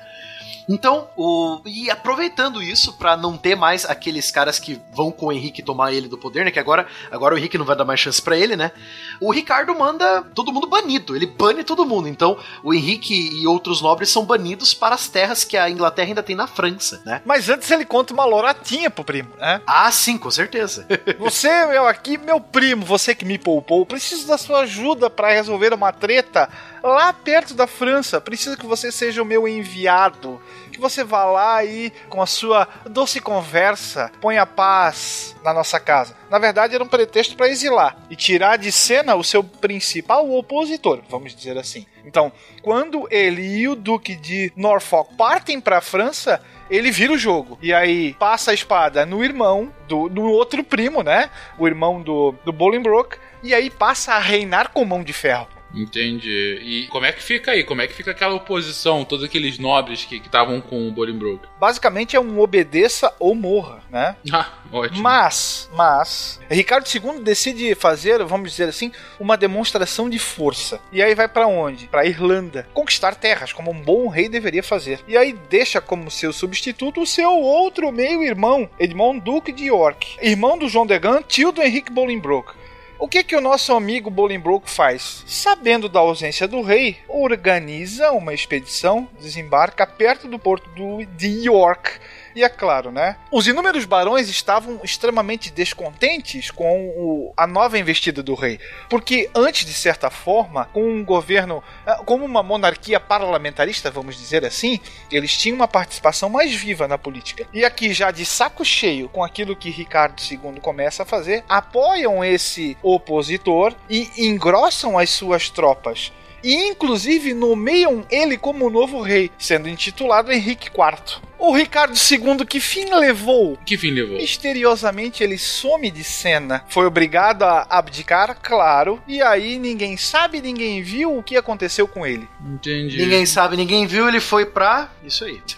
Então, 0.68 1.10
o 1.16 1.62
e 1.66 1.90
aproveitando 1.90 2.62
isso 2.62 2.94
pra 2.94 3.16
não 3.18 3.38
ter 3.38 3.56
mais 3.56 3.86
aqueles 3.86 4.32
caras 4.32 4.60
que 4.60 4.82
vão 4.92 5.12
com 5.12 5.28
o 5.28 5.32
Henrique 5.32 5.62
tomar 5.62 5.94
ele 5.94 6.08
do 6.08 6.18
poder, 6.18 6.46
né? 6.46 6.52
Que 6.52 6.60
agora, 6.60 6.88
agora 7.12 7.36
o 7.36 7.38
Henrique 7.38 7.58
não 7.58 7.66
vai 7.66 7.76
dar 7.76 7.86
mais 7.86 8.00
chance 8.00 8.22
pra 8.22 8.38
ele, 8.38 8.56
né? 8.56 8.72
O 9.20 9.32
Ricardo 9.32 9.74
manda 9.78 10.22
todo 10.34 10.52
mundo 10.52 10.68
banido, 10.68 11.16
ele 11.16 11.26
bane 11.26 11.64
todo 11.64 11.86
mundo. 11.86 12.08
Então, 12.08 12.38
o 12.64 12.74
Henrique 12.74 13.14
e 13.14 13.48
outros 13.48 13.82
nobres 13.82 14.10
são 14.10 14.26
banidos 14.26 14.74
para 14.74 14.96
as 14.96 15.08
terras 15.08 15.44
que 15.44 15.58
a 15.58 15.70
Inglaterra 15.70 16.10
ainda 16.10 16.24
tem 16.24 16.36
na 16.36 16.48
França, 16.48 17.02
né? 17.06 17.22
Mas 17.26 17.50
antes 17.50 17.70
ele 17.72 17.86
conta 17.86 18.14
uma 18.14 18.26
loratinha 18.26 18.90
pro 18.90 19.04
primo, 19.04 19.30
né? 19.38 19.62
Ah, 19.66 19.92
sim, 19.92 20.18
com 20.18 20.32
certeza. 20.32 20.86
Você, 21.20 21.66
meu, 21.66 21.88
aqui, 21.88 22.18
meu 22.18 22.40
primo, 22.40 22.86
você 22.86 23.16
que 23.16 23.26
me 23.26 23.38
poupou, 23.38 23.86
preciso 23.86 24.28
da 24.28 24.38
sua 24.38 24.62
ajuda 24.62 25.10
pra 25.10 25.32
resolver 25.32 25.74
uma 25.74 25.92
treta 25.92 26.50
lá 26.84 27.14
perto 27.14 27.54
da 27.54 27.66
França. 27.66 28.20
Preciso 28.20 28.58
que 28.58 28.66
você 28.66 28.92
seja 28.92 29.22
o 29.22 29.26
meu 29.26 29.48
enviado. 29.48 30.42
Que 30.72 30.80
você 30.80 31.04
vá 31.04 31.26
lá 31.26 31.64
e, 31.64 31.92
com 32.10 32.22
a 32.22 32.26
sua 32.26 32.68
doce 32.90 33.20
conversa, 33.20 34.12
ponha 34.20 34.46
paz 34.46 35.36
na 35.44 35.54
nossa 35.54 35.80
casa. 35.80 36.16
Na 36.30 36.40
verdade, 36.40 36.74
era 36.74 36.84
um 36.84 36.88
pretexto 36.88 37.36
pra 37.36 37.48
exilar 37.48 37.98
e 38.10 38.16
tirar 38.16 38.58
de 38.58 38.72
cena 38.72 39.16
o 39.16 39.24
seu 39.24 39.44
principal 39.44 40.30
opositor, 40.32 41.02
vamos 41.10 41.36
dizer 41.36 41.58
assim. 41.58 41.86
Então, 42.06 42.32
quando 42.62 43.08
ele 43.12 43.42
e 43.42 43.68
o 43.68 43.76
Duque 43.76 44.16
de 44.16 44.52
Norfolk 44.56 45.16
partem 45.16 45.62
pra 45.62 45.82
França, 45.82 46.42
ele 46.70 46.92
vira 46.92 47.14
o 47.14 47.18
jogo. 47.18 47.58
E 47.62 47.74
aí 47.74 48.14
passa 48.16 48.52
a 48.52 48.54
espada 48.54 49.06
no 49.06 49.24
irmão 49.24 49.72
do, 49.88 50.10
do 50.10 50.24
outro 50.24 50.64
primo, 50.64 51.04
né? 51.04 51.30
O 51.58 51.68
irmão 51.68 52.02
do, 52.02 52.34
do 52.44 52.52
Bolingbroke. 52.52 53.18
E 53.42 53.54
aí 53.54 53.70
passa 53.70 54.14
a 54.14 54.20
reinar 54.20 54.72
com 54.72 54.86
mão 54.86 55.04
de 55.04 55.14
ferro. 55.14 55.48
Entendi. 55.74 56.60
E 56.62 56.88
como 56.88 57.06
é 57.06 57.12
que 57.12 57.22
fica 57.22 57.52
aí? 57.52 57.64
Como 57.64 57.82
é 57.82 57.88
que 57.88 57.94
fica 57.94 58.12
aquela 58.12 58.36
oposição, 58.36 59.04
todos 59.04 59.26
aqueles 59.26 59.58
nobres 59.58 60.06
que 60.06 60.18
estavam 60.18 60.62
com 60.62 60.88
o 60.88 60.92
Bolingbroke? 60.92 61.48
Basicamente 61.60 62.16
é 62.16 62.20
um 62.20 62.40
obedeça 62.40 63.14
ou 63.20 63.34
morra, 63.34 63.82
né? 63.90 64.16
Ah, 64.36 64.52
ótimo. 64.72 65.04
Mas, 65.04 65.70
mas, 65.76 66.40
Ricardo 66.50 66.88
II 66.88 67.22
decide 67.22 67.76
fazer, 67.76 68.24
vamos 68.24 68.50
dizer 68.50 68.68
assim, 68.68 68.92
uma 69.20 69.38
demonstração 69.38 70.10
de 70.10 70.18
força. 70.18 70.82
E 70.92 71.04
aí 71.04 71.14
vai 71.14 71.28
pra 71.28 71.46
onde? 71.46 71.88
Pra 71.88 72.06
Irlanda. 72.06 72.68
Conquistar 72.74 73.14
terras, 73.14 73.54
como 73.54 73.70
um 73.70 73.80
bom 73.80 74.08
rei 74.08 74.28
deveria 74.28 74.64
fazer. 74.64 75.02
E 75.08 75.16
aí 75.16 75.34
deixa 75.50 75.80
como 75.80 76.10
seu 76.10 76.34
substituto 76.34 77.02
o 77.02 77.06
seu 77.06 77.32
outro 77.32 77.92
meio-irmão, 77.92 78.68
Edmond 78.80 79.20
Duque 79.20 79.52
de 79.52 79.66
York. 79.66 80.18
Irmão 80.20 80.58
do 80.58 80.68
João 80.68 80.88
de 80.88 80.98
Gaulle, 80.98 81.24
tio 81.24 81.52
do 81.52 81.62
Henrique 81.62 81.92
Bolingbroke. 81.92 82.63
O 83.04 83.08
que 83.10 83.22
que 83.22 83.36
o 83.36 83.42
nosso 83.42 83.74
amigo 83.74 84.10
Bolingbroke 84.10 84.70
faz? 84.70 85.26
Sabendo 85.28 85.90
da 85.90 86.00
ausência 86.00 86.48
do 86.48 86.62
rei, 86.62 86.96
organiza 87.10 88.14
uma 88.14 88.34
expedição, 88.34 89.10
desembarca 89.20 89.86
perto 89.86 90.26
do 90.26 90.40
porto 90.40 90.70
de 91.18 91.28
York. 91.46 92.00
E 92.36 92.44
é 92.44 92.50
claro, 92.50 92.92
né? 92.92 93.18
Os 93.32 93.48
inúmeros 93.48 93.86
barões 93.86 94.28
estavam 94.30 94.80
extremamente 94.84 95.52
descontentes 95.52 96.50
com 96.50 96.88
o- 96.98 97.34
a 97.38 97.46
nova 97.46 97.78
investida 97.78 98.24
do 98.24 98.34
rei. 98.34 98.60
Porque 98.90 99.30
antes, 99.36 99.66
de 99.66 99.74
certa 99.74 100.10
forma, 100.10 100.66
com 100.74 100.84
um 100.84 101.04
governo, 101.06 101.64
eh, 101.86 101.96
como 102.06 102.26
uma 102.26 102.42
monarquia 102.42 103.00
parlamentarista, 103.00 103.92
vamos 103.92 104.18
dizer 104.18 104.44
assim, 104.46 104.80
eles 105.12 105.36
tinham 105.38 105.56
uma 105.56 105.68
participação 105.68 106.30
mais 106.30 106.54
viva 106.54 106.88
na 106.88 106.98
política. 106.98 107.48
E 107.54 107.64
aqui, 107.64 107.94
já 107.94 108.12
de 108.12 108.26
saco 108.26 108.66
cheio 108.66 109.10
com 109.10 109.24
aquilo 109.24 109.56
que 109.56 109.70
Ricardo 109.70 110.22
II 110.22 110.60
começa 110.62 111.04
a 111.04 111.06
fazer, 111.06 111.44
apoiam 111.48 112.24
esse 112.24 112.78
opositor 112.82 113.74
e 113.90 114.10
engrossam 114.18 114.98
as 114.98 115.10
suas 115.10 115.50
tropas. 115.50 116.12
E 116.44 116.68
inclusive 116.68 117.34
nomeiam 117.34 118.06
ele 118.12 118.38
como 118.38 118.70
novo 118.70 119.02
rei, 119.02 119.32
sendo 119.38 119.70
intitulado 119.70 120.32
Henrique 120.32 120.68
IV. 120.68 121.22
O 121.40 121.54
Ricardo 121.54 121.94
II, 121.94 122.46
que 122.46 122.60
fim 122.60 122.86
levou? 122.94 123.58
Que 123.66 123.78
fim 123.78 123.92
levou? 123.92 124.18
Misteriosamente 124.18 125.24
ele 125.24 125.38
some 125.38 125.92
de 125.92 126.04
cena. 126.04 126.64
Foi 126.70 126.86
obrigado 126.86 127.44
a 127.44 127.66
abdicar, 127.70 128.38
claro, 128.42 129.02
e 129.08 129.22
aí 129.22 129.58
ninguém 129.60 129.98
sabe, 129.98 130.42
ninguém 130.42 130.82
viu 130.82 131.18
o 131.18 131.24
que 131.24 131.36
aconteceu 131.36 131.88
com 131.88 132.06
ele. 132.06 132.28
Entendi. 132.46 132.98
Ninguém 132.98 133.26
sabe, 133.26 133.58
ninguém 133.58 133.86
viu, 133.86 134.08
ele 134.08 134.20
foi 134.20 134.46
pra. 134.46 134.90
Isso 135.04 135.26
aí. 135.26 135.42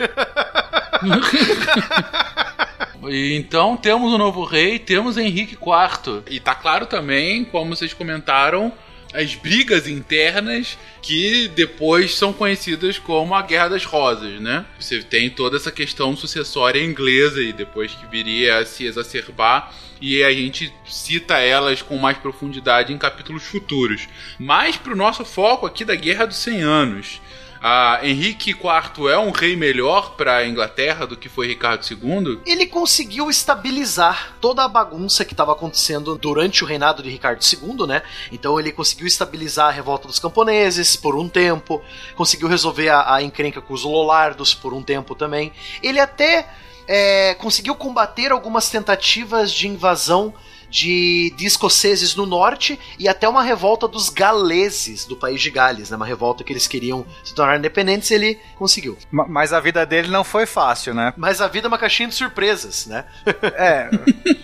Então 3.07 3.77
temos 3.77 4.11
o 4.11 4.17
novo 4.17 4.43
rei, 4.43 4.79
temos 4.79 5.17
Henrique 5.17 5.53
IV. 5.53 6.23
E 6.27 6.39
tá 6.39 6.55
claro 6.55 6.85
também, 6.85 7.45
como 7.45 7.75
vocês 7.75 7.93
comentaram, 7.93 8.73
as 9.15 9.33
brigas 9.35 9.87
internas 9.87 10.77
que 11.01 11.47
depois 11.49 12.15
são 12.15 12.33
conhecidas 12.33 12.97
como 12.99 13.33
a 13.33 13.41
Guerra 13.41 13.69
das 13.69 13.85
Rosas, 13.85 14.41
né? 14.41 14.65
Você 14.79 15.01
tem 15.01 15.29
toda 15.29 15.57
essa 15.57 15.71
questão 15.71 16.15
sucessória 16.15 16.83
inglesa 16.83 17.41
e 17.41 17.53
depois 17.53 17.93
que 17.93 18.05
viria 18.07 18.57
a 18.57 18.65
se 18.65 18.85
exacerbar 18.85 19.73
e 20.01 20.23
a 20.23 20.31
gente 20.31 20.73
cita 20.85 21.37
elas 21.37 21.81
com 21.81 21.97
mais 21.97 22.17
profundidade 22.17 22.91
em 22.91 22.97
capítulos 22.97 23.43
futuros. 23.43 24.07
Mas 24.37 24.75
pro 24.75 24.95
nosso 24.95 25.23
foco 25.23 25.65
aqui 25.65 25.85
da 25.85 25.95
Guerra 25.95 26.25
dos 26.25 26.37
100 26.37 26.61
Anos, 26.61 27.21
a 27.67 27.99
Henrique 28.03 28.51
IV 28.51 29.09
é 29.09 29.17
um 29.17 29.31
rei 29.31 29.55
melhor 29.55 30.11
para 30.11 30.37
a 30.37 30.47
Inglaterra 30.47 31.07
do 31.07 31.17
que 31.17 31.27
foi 31.27 31.47
Ricardo 31.47 31.83
II? 31.83 32.39
Ele 32.45 32.67
conseguiu 32.67 33.27
estabilizar 33.27 34.35
toda 34.39 34.63
a 34.63 34.67
bagunça 34.67 35.25
que 35.25 35.33
estava 35.33 35.51
acontecendo 35.51 36.15
durante 36.15 36.63
o 36.63 36.67
reinado 36.67 37.01
de 37.01 37.09
Ricardo 37.09 37.43
II, 37.43 37.87
né? 37.87 38.03
Então 38.31 38.59
ele 38.59 38.71
conseguiu 38.71 39.07
estabilizar 39.07 39.69
a 39.69 39.71
revolta 39.71 40.07
dos 40.07 40.19
camponeses 40.19 40.95
por 40.95 41.15
um 41.15 41.27
tempo, 41.27 41.81
conseguiu 42.15 42.47
resolver 42.47 42.89
a, 42.89 43.15
a 43.15 43.23
encrenca 43.23 43.59
com 43.59 43.73
os 43.73 43.83
lollardos 43.83 44.53
por 44.53 44.71
um 44.71 44.83
tempo 44.83 45.15
também. 45.15 45.51
Ele 45.81 45.99
até 45.99 46.47
é, 46.87 47.33
conseguiu 47.33 47.73
combater 47.73 48.31
algumas 48.31 48.69
tentativas 48.69 49.51
de 49.51 49.67
invasão 49.67 50.35
de, 50.75 51.33
de 51.37 51.45
escoceses 51.45 52.15
no 52.15 52.25
norte 52.25 52.77
e 52.99 53.07
até 53.07 53.29
uma 53.29 53.41
revolta 53.41 53.87
dos 53.87 54.09
galeses 54.09 55.05
do 55.05 55.15
país 55.15 55.41
de 55.41 55.49
Gales, 55.49 55.89
né? 55.89 55.95
Uma 55.95 56.05
revolta 56.05 56.43
que 56.43 56.51
eles 56.51 56.67
queriam 56.67 57.05
se 57.23 57.33
tornar 57.33 57.57
independentes, 57.57 58.11
ele 58.11 58.37
conseguiu. 58.57 58.97
Ma- 59.09 59.25
Mas 59.25 59.53
a 59.53 59.59
vida 59.61 59.85
dele 59.85 60.09
não 60.09 60.23
foi 60.25 60.45
fácil, 60.45 60.93
né? 60.93 61.13
Mas 61.15 61.39
a 61.39 61.47
vida 61.47 61.67
é 61.67 61.69
uma 61.69 61.77
caixinha 61.77 62.09
de 62.09 62.15
surpresas, 62.15 62.87
né? 62.87 63.05
É, 63.57 63.89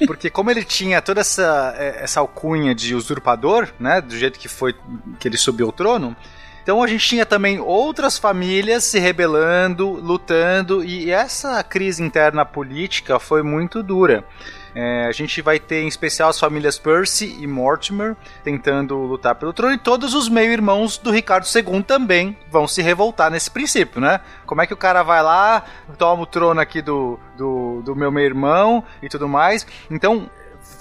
porque 0.07 0.29
como 0.29 0.49
ele 0.49 0.63
tinha 0.63 1.01
toda 1.01 1.19
essa, 1.19 1.75
é, 1.77 2.03
essa 2.03 2.21
alcunha 2.21 2.73
de 2.73 2.95
usurpador, 2.95 3.67
né? 3.77 3.99
Do 3.99 4.17
jeito 4.17 4.39
que 4.39 4.47
foi 4.47 4.73
que 5.19 5.27
ele 5.27 5.37
subiu 5.37 5.65
ao 5.65 5.71
trono. 5.73 6.15
Então 6.63 6.81
a 6.81 6.87
gente 6.87 7.05
tinha 7.05 7.25
também 7.25 7.59
outras 7.59 8.17
famílias 8.17 8.83
se 8.85 8.99
rebelando, 8.99 9.89
lutando, 9.89 10.83
e 10.83 11.09
essa 11.11 11.61
crise 11.63 12.01
interna 12.03 12.45
política 12.45 13.19
foi 13.19 13.41
muito 13.43 13.81
dura. 13.83 14.23
É, 14.73 15.05
a 15.05 15.11
gente 15.11 15.41
vai 15.41 15.59
ter 15.59 15.81
em 15.81 15.87
especial 15.87 16.29
as 16.29 16.39
famílias 16.39 16.79
Percy 16.79 17.37
e 17.39 17.47
Mortimer 17.47 18.15
tentando 18.43 18.95
lutar 18.97 19.35
pelo 19.35 19.53
trono, 19.53 19.73
e 19.73 19.77
todos 19.77 20.13
os 20.13 20.29
meio-irmãos 20.29 20.97
do 20.97 21.11
Ricardo 21.11 21.45
II 21.45 21.83
também 21.83 22.37
vão 22.49 22.67
se 22.67 22.81
revoltar 22.81 23.29
nesse 23.29 23.51
princípio, 23.51 23.99
né? 23.99 24.21
Como 24.45 24.61
é 24.61 24.67
que 24.67 24.73
o 24.73 24.77
cara 24.77 25.03
vai 25.03 25.21
lá, 25.21 25.63
toma 25.97 26.23
o 26.23 26.25
trono 26.25 26.59
aqui 26.61 26.81
do, 26.81 27.19
do, 27.37 27.81
do 27.83 27.95
meu 27.95 28.11
meio-irmão 28.11 28.83
e 29.01 29.09
tudo 29.09 29.27
mais. 29.27 29.65
Então, 29.89 30.29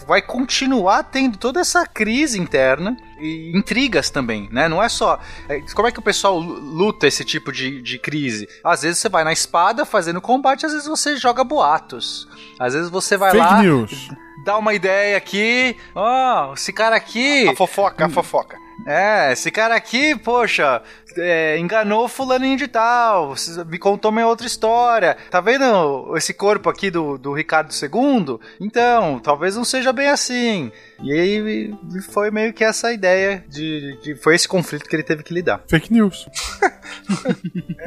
vai 0.07 0.21
continuar 0.23 1.03
tendo 1.05 1.37
toda 1.39 1.61
essa 1.61 1.87
crise 1.87 2.39
interna 2.41 2.97
e 3.21 3.53
intrigas 3.57 4.11
também, 4.11 4.49
né? 4.51 4.69
Não 4.69 4.83
é 4.83 4.89
só. 4.89 5.19
é, 5.49 5.61
Como 5.75 5.87
é 5.89 5.93
que 5.93 5.99
o 5.99 6.03
pessoal 6.03 6.39
luta 6.39 7.07
esse 7.07 7.25
tipo 7.25 7.53
de, 7.53 7.81
de 7.83 7.99
crise? 7.99 8.49
Às 8.65 8.83
vezes 8.83 8.99
você 8.99 9.09
vai 9.09 9.25
na 9.25 9.33
espada 9.33 9.85
fazendo 9.85 10.21
combate, 10.21 10.67
às 10.67 10.73
vezes 10.73 10.89
você 10.89 11.17
joga 11.17 11.45
boatos. 11.45 12.27
Às 12.59 12.75
vezes 12.75 12.91
você 12.91 13.17
vai 13.17 13.31
Fake 13.33 13.45
lá, 13.45 13.62
news. 13.62 14.09
dá 14.45 14.57
uma 14.59 14.75
ideia 14.75 15.17
aqui. 15.17 15.77
Ó, 15.95 16.55
esse 16.55 16.73
cara 16.73 16.97
aqui. 16.97 17.49
A 17.49 17.55
fofoca, 17.57 18.07
a 18.07 18.09
fofoca. 18.09 18.57
É, 18.87 19.33
esse 19.33 19.51
cara 19.51 19.75
aqui, 19.77 20.17
poxa, 20.17 20.83
é, 21.16 21.59
enganou 21.59 22.09
fulaninho 22.09 22.57
de 22.57 22.69
tal, 22.69 23.35
me 23.66 23.78
contou 23.78 24.11
uma 24.11 24.27
outra 24.27 24.47
história. 24.47 25.16
Tá 25.31 25.41
vendo 25.41 26.16
esse 26.16 26.35
corpo 26.35 26.69
aqui 26.69 26.91
do, 26.91 27.16
do 27.19 27.32
Ricardo 27.32 27.73
II? 27.73 28.39
Então, 28.61 29.19
talvez 29.20 29.57
não 29.57 29.65
seja 29.65 29.93
bem 29.93 30.09
assim. 30.09 30.70
E 31.03 31.12
aí 31.12 31.74
foi 32.11 32.31
meio 32.31 32.53
que 32.53 32.62
essa 32.62 32.93
ideia 32.93 33.43
de, 33.49 33.97
de- 34.03 34.15
Foi 34.16 34.35
esse 34.35 34.47
conflito 34.47 34.87
que 34.89 34.95
ele 34.95 35.03
teve 35.03 35.23
que 35.23 35.32
lidar. 35.32 35.62
Fake 35.66 35.91
news. 35.93 36.28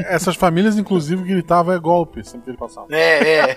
Essas 0.09 0.35
famílias, 0.35 0.77
inclusive, 0.77 1.23
gritavam 1.23 1.75
é 1.75 1.79
golpe 1.79 2.23
sempre 2.23 2.45
que 2.45 2.49
ele 2.51 2.57
passava. 2.57 2.87
É, 2.89 3.51
é. 3.51 3.55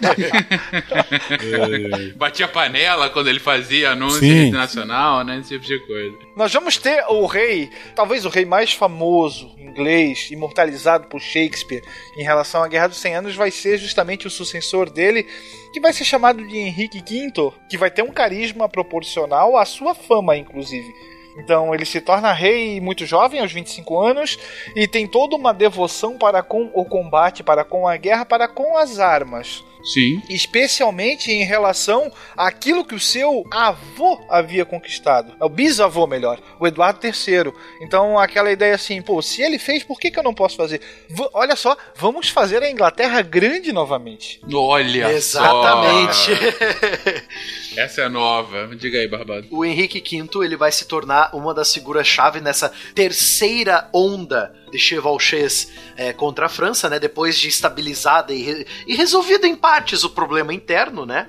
Batia 2.16 2.48
panela 2.48 3.08
quando 3.10 3.28
ele 3.28 3.40
fazia 3.40 3.92
anúncio 3.92 4.20
Sim. 4.20 4.48
internacional, 4.48 5.24
né? 5.24 5.38
Esse 5.38 5.50
tipo 5.58 5.64
de 5.64 5.78
coisa. 5.86 6.16
Nós 6.36 6.52
vamos 6.52 6.76
ter 6.76 7.04
o 7.08 7.26
rei, 7.26 7.70
talvez 7.94 8.24
o 8.24 8.28
rei 8.28 8.44
mais 8.44 8.72
famoso 8.72 9.54
inglês, 9.56 10.30
imortalizado 10.30 11.08
por 11.08 11.20
Shakespeare 11.20 11.82
em 12.16 12.22
relação 12.22 12.62
à 12.62 12.68
Guerra 12.68 12.88
dos 12.88 12.98
100 12.98 13.14
Anos, 13.14 13.34
vai 13.34 13.50
ser 13.50 13.78
justamente 13.78 14.26
o 14.26 14.30
sucessor 14.30 14.90
dele, 14.90 15.26
que 15.72 15.80
vai 15.80 15.92
ser 15.92 16.04
chamado 16.04 16.46
de 16.46 16.56
Henrique 16.56 16.98
V, 16.98 17.52
que 17.68 17.78
vai 17.78 17.90
ter 17.90 18.02
um 18.02 18.12
carisma 18.12 18.68
proporcional 18.68 19.56
à 19.56 19.64
sua 19.64 19.94
fama, 19.94 20.36
inclusive. 20.36 20.92
Então 21.36 21.74
ele 21.74 21.84
se 21.84 22.00
torna 22.00 22.32
rei 22.32 22.80
muito 22.80 23.04
jovem, 23.04 23.40
aos 23.40 23.52
25 23.52 24.00
anos, 24.00 24.38
e 24.74 24.88
tem 24.88 25.06
toda 25.06 25.36
uma 25.36 25.52
devoção 25.52 26.16
para 26.16 26.42
com 26.42 26.70
o 26.72 26.84
combate, 26.84 27.42
para 27.42 27.64
com 27.64 27.86
a 27.86 27.96
guerra, 27.96 28.24
para 28.24 28.48
com 28.48 28.76
as 28.76 28.98
armas. 28.98 29.62
Sim. 29.86 30.20
Especialmente 30.28 31.30
em 31.30 31.44
relação 31.44 32.12
àquilo 32.36 32.84
que 32.84 32.94
o 32.94 33.00
seu 33.00 33.44
avô 33.52 34.20
havia 34.28 34.64
conquistado. 34.64 35.34
É 35.40 35.44
o 35.44 35.48
bisavô, 35.48 36.06
melhor. 36.06 36.40
O 36.58 36.66
Eduardo 36.66 37.00
III. 37.06 37.52
Então, 37.80 38.18
aquela 38.18 38.50
ideia 38.50 38.74
assim, 38.74 39.00
pô, 39.00 39.22
se 39.22 39.42
ele 39.42 39.58
fez, 39.58 39.84
por 39.84 40.00
que, 40.00 40.10
que 40.10 40.18
eu 40.18 40.24
não 40.24 40.34
posso 40.34 40.56
fazer? 40.56 40.80
V 41.08 41.28
olha 41.32 41.54
só, 41.54 41.76
vamos 41.94 42.28
fazer 42.28 42.62
a 42.62 42.70
Inglaterra 42.70 43.22
grande 43.22 43.72
novamente. 43.72 44.40
Olha 44.52 45.12
Exatamente. 45.12 46.30
Essa 47.76 48.02
é 48.02 48.08
nova. 48.08 48.68
Diga 48.76 48.98
aí, 48.98 49.06
Barbado. 49.08 49.46
o 49.50 49.64
Henrique 49.64 50.00
V 50.00 50.44
ele 50.44 50.56
vai 50.56 50.72
se 50.72 50.86
tornar 50.86 51.34
uma 51.34 51.52
das 51.54 51.72
figuras-chave 51.72 52.40
nessa 52.40 52.72
terceira 52.94 53.88
onda 53.92 54.54
de 54.70 54.78
chevauchés 54.78 55.70
é, 55.96 56.12
contra 56.12 56.46
a 56.46 56.48
França, 56.48 56.88
né? 56.90 56.98
Depois 56.98 57.38
de 57.38 57.48
estabilizada 57.48 58.32
e, 58.34 58.42
re- 58.42 58.66
e 58.86 58.94
resolvido 58.96 59.46
em 59.46 59.54
partes 59.54 60.02
o 60.04 60.10
problema 60.10 60.52
interno, 60.52 61.06
né? 61.06 61.28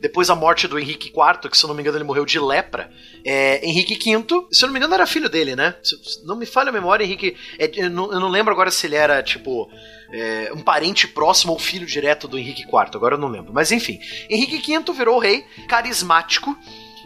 Depois 0.00 0.28
da 0.28 0.34
morte 0.34 0.66
do 0.66 0.78
Henrique 0.78 1.08
IV, 1.08 1.50
que 1.50 1.56
se 1.56 1.64
eu 1.64 1.68
não 1.68 1.74
me 1.74 1.82
engano 1.82 1.96
ele 1.96 2.04
morreu 2.04 2.24
de 2.24 2.38
lepra. 2.38 2.90
É, 3.24 3.64
Henrique 3.66 3.94
V, 3.94 4.46
se 4.50 4.64
eu 4.64 4.66
não 4.66 4.72
me 4.72 4.78
engano 4.78 4.94
era 4.94 5.06
filho 5.06 5.28
dele, 5.28 5.56
né? 5.56 5.74
Se 5.82 6.24
não 6.24 6.36
me 6.36 6.46
falha 6.46 6.70
a 6.70 6.72
memória, 6.72 7.04
Henrique. 7.04 7.36
é, 7.58 7.70
eu, 7.74 7.90
não, 7.90 8.12
eu 8.12 8.20
não 8.20 8.28
lembro 8.28 8.52
agora 8.52 8.70
se 8.70 8.86
ele 8.86 8.96
era 8.96 9.22
tipo 9.22 9.70
é, 10.12 10.50
um 10.54 10.60
parente 10.60 11.06
próximo 11.06 11.52
ou 11.52 11.58
filho 11.58 11.86
direto 11.86 12.28
do 12.28 12.38
Henrique 12.38 12.62
IV, 12.62 12.90
agora 12.94 13.14
eu 13.14 13.18
não 13.18 13.28
lembro. 13.28 13.52
Mas 13.52 13.72
enfim, 13.72 13.98
Henrique 14.30 14.58
V 14.58 14.92
virou 14.92 15.18
rei 15.18 15.44
carismático 15.68 16.56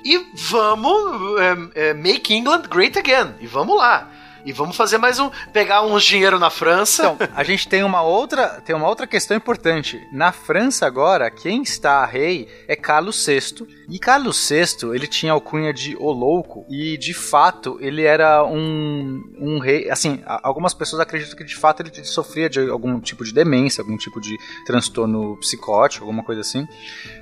e 0.04 0.18
vamos 0.34 1.40
é, 1.74 1.88
é, 1.88 1.94
make 1.94 2.34
England 2.34 2.62
great 2.68 2.98
again. 2.98 3.34
E 3.40 3.46
vamos 3.46 3.76
lá. 3.76 4.10
E 4.44 4.52
vamos 4.52 4.76
fazer 4.76 4.98
mais 4.98 5.20
um. 5.20 5.30
Pegar 5.52 5.82
uns 5.82 6.02
dinheiro 6.02 6.36
na 6.38 6.50
França. 6.50 7.14
Então, 7.14 7.28
a 7.34 7.44
gente 7.44 7.68
tem 7.68 7.84
uma 7.84 8.02
outra, 8.02 8.60
tem 8.60 8.74
uma 8.74 8.88
outra 8.88 9.06
questão 9.06 9.36
importante. 9.36 10.00
Na 10.12 10.32
França 10.32 10.84
agora, 10.84 11.30
quem 11.30 11.62
está 11.62 12.04
rei 12.04 12.48
é 12.66 12.74
Carlos 12.74 13.24
VI. 13.24 13.66
E 13.88 13.98
Carlos 13.98 14.48
VI, 14.48 14.94
ele 14.94 15.06
tinha 15.06 15.32
a 15.32 15.34
alcunha 15.34 15.72
de 15.72 15.96
O 15.96 16.10
Louco 16.10 16.64
e 16.68 16.96
de 16.96 17.14
fato 17.14 17.78
ele 17.80 18.02
era 18.02 18.44
um, 18.44 19.22
um 19.38 19.58
rei, 19.58 19.90
assim, 19.90 20.22
algumas 20.24 20.72
pessoas 20.72 21.00
acreditam 21.00 21.36
que 21.36 21.44
de 21.44 21.54
fato 21.54 21.80
ele 21.80 22.04
sofria 22.04 22.48
de 22.48 22.70
algum 22.70 22.98
tipo 23.00 23.24
de 23.24 23.34
demência, 23.34 23.82
algum 23.82 23.96
tipo 23.96 24.20
de 24.20 24.36
transtorno 24.64 25.36
psicótico, 25.38 26.04
alguma 26.04 26.22
coisa 26.22 26.40
assim, 26.40 26.66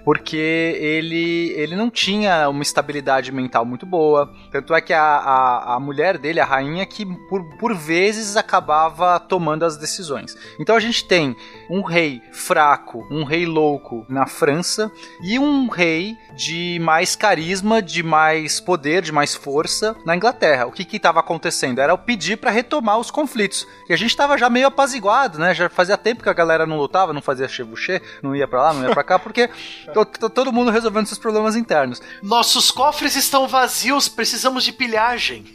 porque 0.04 0.36
ele 0.36 1.52
ele 1.56 1.74
não 1.74 1.90
tinha 1.90 2.48
uma 2.48 2.62
estabilidade 2.62 3.32
mental 3.32 3.64
muito 3.64 3.84
boa. 3.84 4.32
Tanto 4.52 4.74
é 4.74 4.80
que 4.80 4.92
a, 4.92 5.02
a, 5.02 5.74
a 5.74 5.80
mulher 5.80 6.18
dele, 6.18 6.40
a 6.40 6.44
rainha, 6.44 6.86
que 6.86 7.04
por, 7.14 7.44
por 7.44 7.74
vezes 7.74 8.36
acabava 8.36 9.18
tomando 9.20 9.64
as 9.64 9.76
decisões. 9.76 10.36
Então 10.58 10.76
a 10.76 10.80
gente 10.80 11.04
tem 11.04 11.36
um 11.70 11.82
rei 11.82 12.20
fraco, 12.32 13.06
um 13.10 13.22
rei 13.24 13.46
louco 13.46 14.04
na 14.08 14.26
França 14.26 14.90
e 15.22 15.38
um 15.38 15.68
rei 15.68 16.16
de 16.34 16.78
mais 16.82 17.14
carisma, 17.14 17.80
de 17.80 18.02
mais 18.02 18.58
poder, 18.60 19.02
de 19.02 19.12
mais 19.12 19.34
força 19.34 19.94
na 20.04 20.16
Inglaterra. 20.16 20.66
O 20.66 20.72
que 20.72 20.96
estava 20.96 21.20
acontecendo? 21.20 21.80
Era 21.80 21.94
o 21.94 21.98
pedir 21.98 22.36
para 22.36 22.50
retomar 22.50 22.98
os 22.98 23.10
conflitos. 23.10 23.66
E 23.88 23.92
a 23.92 23.96
gente 23.96 24.10
estava 24.10 24.36
já 24.36 24.50
meio 24.50 24.66
apaziguado, 24.66 25.38
né? 25.38 25.54
Já 25.54 25.68
fazia 25.68 25.96
tempo 25.96 26.22
que 26.22 26.28
a 26.28 26.32
galera 26.32 26.66
não 26.66 26.76
lutava, 26.76 27.12
não 27.12 27.22
fazia 27.22 27.46
chevuchê, 27.48 28.02
não 28.22 28.34
ia 28.34 28.48
para 28.48 28.62
lá, 28.62 28.72
não 28.72 28.88
ia 28.88 28.92
para 28.94 29.04
cá, 29.04 29.18
porque 29.18 29.48
to- 29.94 30.04
to- 30.04 30.30
todo 30.30 30.52
mundo 30.52 30.70
resolvendo 30.70 31.06
seus 31.06 31.18
problemas 31.18 31.54
internos. 31.54 32.02
Nossos 32.22 32.70
cofres 32.70 33.14
estão 33.14 33.46
vazios, 33.46 34.08
precisamos 34.08 34.64
de 34.64 34.72
pilhagem. 34.72 35.44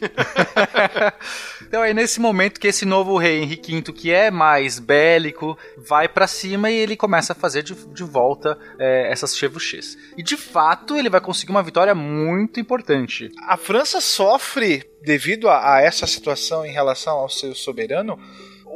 Então 1.62 1.82
é 1.82 1.92
nesse 1.92 2.20
momento 2.20 2.60
que 2.60 2.68
esse 2.68 2.84
novo 2.84 3.16
rei 3.18 3.42
Henrique 3.42 3.74
V, 3.74 3.92
que 3.92 4.12
é 4.12 4.30
mais 4.30 4.78
bélico, 4.78 5.58
vai 5.76 6.05
pra 6.08 6.26
cima 6.26 6.70
e 6.70 6.76
ele 6.76 6.96
começa 6.96 7.32
a 7.32 7.36
fazer 7.36 7.62
de, 7.62 7.74
de 7.74 8.04
volta 8.04 8.58
é, 8.78 9.10
essas 9.10 9.36
chevuchês. 9.36 9.96
E 10.16 10.22
de 10.22 10.36
fato 10.36 10.96
ele 10.96 11.10
vai 11.10 11.20
conseguir 11.20 11.50
uma 11.50 11.62
vitória 11.62 11.94
muito 11.94 12.60
importante. 12.60 13.30
A 13.46 13.56
França 13.56 14.00
sofre, 14.00 14.84
devido 15.02 15.48
a, 15.48 15.76
a 15.76 15.80
essa 15.80 16.06
situação 16.06 16.64
em 16.64 16.72
relação 16.72 17.16
ao 17.16 17.28
seu 17.28 17.54
soberano, 17.54 18.18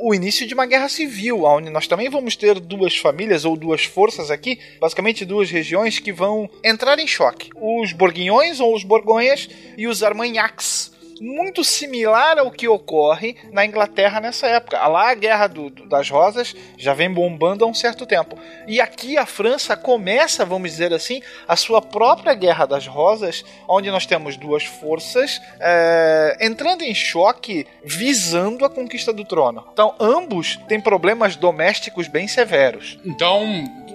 o 0.02 0.15
início 0.15 0.47
de 0.47 0.55
uma 0.55 0.66
guerra 0.66 0.89
civil, 0.89 1.44
onde 1.44 1.69
nós 1.69 1.86
também 1.86 2.09
vamos 2.09 2.36
ter 2.36 2.59
duas 2.59 2.97
famílias 2.97 3.44
ou 3.44 3.57
duas 3.57 3.85
forças 3.85 4.31
aqui, 4.31 4.59
basicamente 4.81 5.24
duas 5.24 5.51
regiões 5.51 5.98
que 5.98 6.12
vão 6.12 6.48
entrar 6.65 6.98
em 6.98 7.07
choque: 7.07 7.51
os 7.55 7.93
Borguinhões 7.93 8.61
ou 8.61 8.74
os 8.74 8.85
Borgonhas 8.85 9.48
e 9.77 9.86
os 9.86 10.02
Armagnacs. 10.02 10.93
Muito 11.20 11.62
similar 11.62 12.38
ao 12.38 12.51
que 12.51 12.66
ocorre 12.66 13.36
na 13.52 13.64
Inglaterra 13.66 14.20
nessa 14.20 14.47
época. 14.47 14.84
Lá 14.86 15.10
a 15.10 15.14
Guerra 15.14 15.47
do- 15.48 15.68
do- 15.68 15.86
das 15.86 16.09
Rosas 16.09 16.55
já 16.78 16.94
vem 16.94 17.12
bombando 17.12 17.64
há 17.64 17.68
um 17.68 17.74
certo 17.74 18.06
tempo. 18.06 18.38
E 18.66 18.80
aqui 18.80 19.18
a 19.18 19.26
França 19.26 19.76
começa, 19.76 20.47
vamos 20.47 20.70
dizer 20.70 20.92
assim, 20.94 21.20
a 21.47 21.56
sua 21.56 21.82
própria 21.82 22.32
Guerra 22.34 22.64
das 22.64 22.86
Rosas, 22.86 23.44
onde 23.68 23.90
nós 23.90 24.06
temos 24.06 24.36
duas 24.38 24.64
forças 24.64 25.38
é, 25.60 26.38
entrando 26.40 26.82
em 26.82 26.94
choque, 26.94 27.66
visando 27.84 28.64
a 28.64 28.70
conquista 28.70 29.12
do 29.12 29.24
trono. 29.24 29.64
Então, 29.72 29.94
ambos 30.01 30.56
têm 30.68 30.80
problemas 30.80 31.36
domésticos 31.36 32.09
bem 32.09 32.26
severos. 32.26 32.98
Então, 33.05 33.44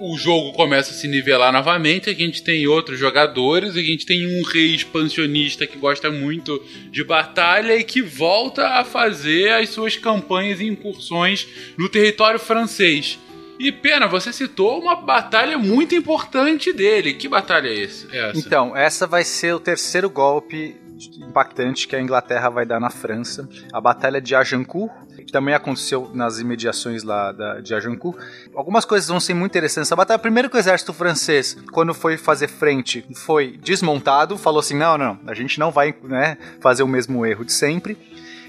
o 0.00 0.16
jogo 0.16 0.52
começa 0.52 0.90
a 0.90 0.94
se 0.94 1.08
nivelar 1.08 1.52
novamente. 1.52 2.08
A 2.10 2.14
gente 2.14 2.42
tem 2.42 2.66
outros 2.68 2.98
jogadores. 2.98 3.76
A 3.76 3.82
gente 3.82 4.06
tem 4.06 4.26
um 4.26 4.44
rei 4.44 4.74
expansionista 4.74 5.66
que 5.66 5.78
gosta 5.78 6.10
muito 6.10 6.62
de 6.90 7.02
batalha 7.16 7.74
e 7.76 7.82
que 7.82 8.02
volta 8.02 8.68
a 8.68 8.84
fazer 8.84 9.50
as 9.50 9.70
suas 9.70 9.96
campanhas 9.96 10.60
e 10.60 10.66
incursões 10.66 11.48
no 11.78 11.88
território 11.88 12.38
francês. 12.38 13.18
E 13.58 13.72
pena, 13.72 14.06
você 14.06 14.34
citou 14.34 14.78
uma 14.78 14.94
batalha 14.94 15.56
muito 15.56 15.94
importante 15.94 16.74
dele. 16.74 17.14
Que 17.14 17.26
batalha 17.26 17.68
é? 17.68 18.06
É 18.12 18.30
essa? 18.30 18.38
Então, 18.38 18.76
essa 18.76 19.06
vai 19.06 19.24
ser 19.24 19.54
o 19.54 19.60
terceiro 19.60 20.10
golpe 20.10 20.76
impactante 21.18 21.86
que 21.86 21.94
a 21.94 22.00
Inglaterra 22.00 22.48
vai 22.48 22.64
dar 22.64 22.80
na 22.80 22.90
França. 22.90 23.48
A 23.72 23.80
Batalha 23.80 24.20
de 24.20 24.34
Agincourt, 24.34 24.92
que 25.16 25.32
também 25.32 25.54
aconteceu 25.54 26.10
nas 26.14 26.38
imediações 26.38 27.02
lá 27.02 27.32
da, 27.32 27.60
de 27.60 27.74
Agincourt. 27.74 28.18
Algumas 28.54 28.84
coisas 28.84 29.08
vão 29.08 29.20
ser 29.20 29.34
muito 29.34 29.52
interessantes. 29.52 29.90
A 29.92 29.96
batalha, 29.96 30.18
primeiro 30.18 30.48
que 30.48 30.56
o 30.56 30.58
exército 30.58 30.92
francês, 30.92 31.56
quando 31.72 31.92
foi 31.92 32.16
fazer 32.16 32.48
frente, 32.48 33.04
foi 33.14 33.58
desmontado, 33.62 34.38
falou 34.38 34.60
assim: 34.60 34.76
não, 34.76 34.96
não, 34.96 35.18
a 35.26 35.34
gente 35.34 35.58
não 35.58 35.70
vai 35.70 35.94
né, 36.02 36.38
fazer 36.60 36.82
o 36.82 36.88
mesmo 36.88 37.24
erro 37.26 37.44
de 37.44 37.52
sempre. 37.52 37.96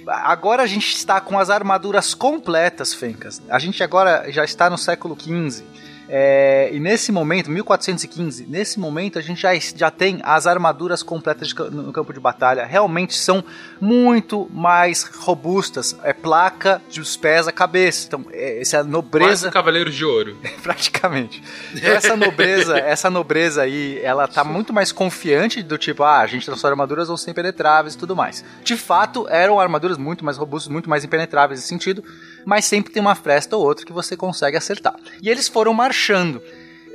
Agora 0.07 0.64
a 0.64 0.68
gente 0.68 0.95
está 0.95 1.19
com 1.19 1.38
as 1.38 1.49
armaduras 1.49 2.14
completas, 2.14 2.94
Fencas. 2.94 3.41
A 3.49 3.60
gente 3.60 3.84
agora 3.84 4.32
já 4.32 4.45
está 4.45 4.69
no 4.69 4.78
século 4.78 5.18
XV. 5.19 5.65
É, 6.09 6.69
e 6.71 6.79
nesse 6.79 7.11
momento, 7.11 7.51
1415, 7.51 8.45
nesse 8.47 8.79
momento 8.79 9.19
a 9.19 9.21
gente 9.21 9.41
já, 9.41 9.53
já 9.55 9.91
tem 9.91 10.19
as 10.23 10.47
armaduras 10.47 11.03
completas 11.03 11.49
de 11.49 11.55
no 11.55 11.91
campo 11.91 12.13
de 12.13 12.19
batalha. 12.19 12.65
Realmente 12.65 13.15
são 13.15 13.43
muito 13.79 14.49
mais 14.53 15.03
robustas. 15.03 15.95
É 16.03 16.13
placa 16.13 16.81
dos 16.93 17.17
pés 17.17 17.47
à 17.47 17.51
cabeça. 17.51 18.07
Então, 18.07 18.25
é, 18.31 18.61
essa 18.61 18.77
Quase 18.77 18.89
nobreza. 18.89 19.51
Cavaleiros 19.51 19.95
de 19.95 20.05
Ouro. 20.05 20.38
praticamente. 20.63 21.43
Então, 21.73 21.91
essa 21.91 22.15
nobreza, 22.15 22.77
essa 22.79 23.09
nobreza 23.09 23.61
aí, 23.61 23.99
ela 24.01 24.27
tá 24.27 24.43
muito 24.43 24.71
mais 24.73 24.91
confiante 24.91 25.61
do 25.61 25.77
tipo, 25.77 26.03
ah, 26.03 26.19
a 26.19 26.27
gente, 26.27 26.49
nossas 26.49 26.65
armaduras 26.65 27.07
vão 27.07 27.17
ser 27.17 27.31
impenetráveis 27.31 27.95
e 27.95 27.97
tudo 27.97 28.15
mais. 28.15 28.43
De 28.63 28.77
fato, 28.77 29.27
eram 29.29 29.59
armaduras 29.59 29.97
muito 29.97 30.23
mais 30.23 30.38
robustas, 30.38 30.71
muito 30.71 30.89
mais 30.89 31.03
impenetráveis 31.03 31.59
nesse 31.59 31.69
sentido, 31.69 32.03
mas 32.48 32.64
sempre 32.64 32.94
tem 32.94 33.02
uma 33.02 33.14
fresta 33.14 33.57
ou 33.57 33.65
outra 33.65 33.86
que 33.86 33.91
você 33.91 34.15
consegue 34.15 34.56
acertar. 34.56 34.95
E 35.22 35.30
eles 35.30 35.49
foram 35.49 35.74
marchando. 35.74 36.41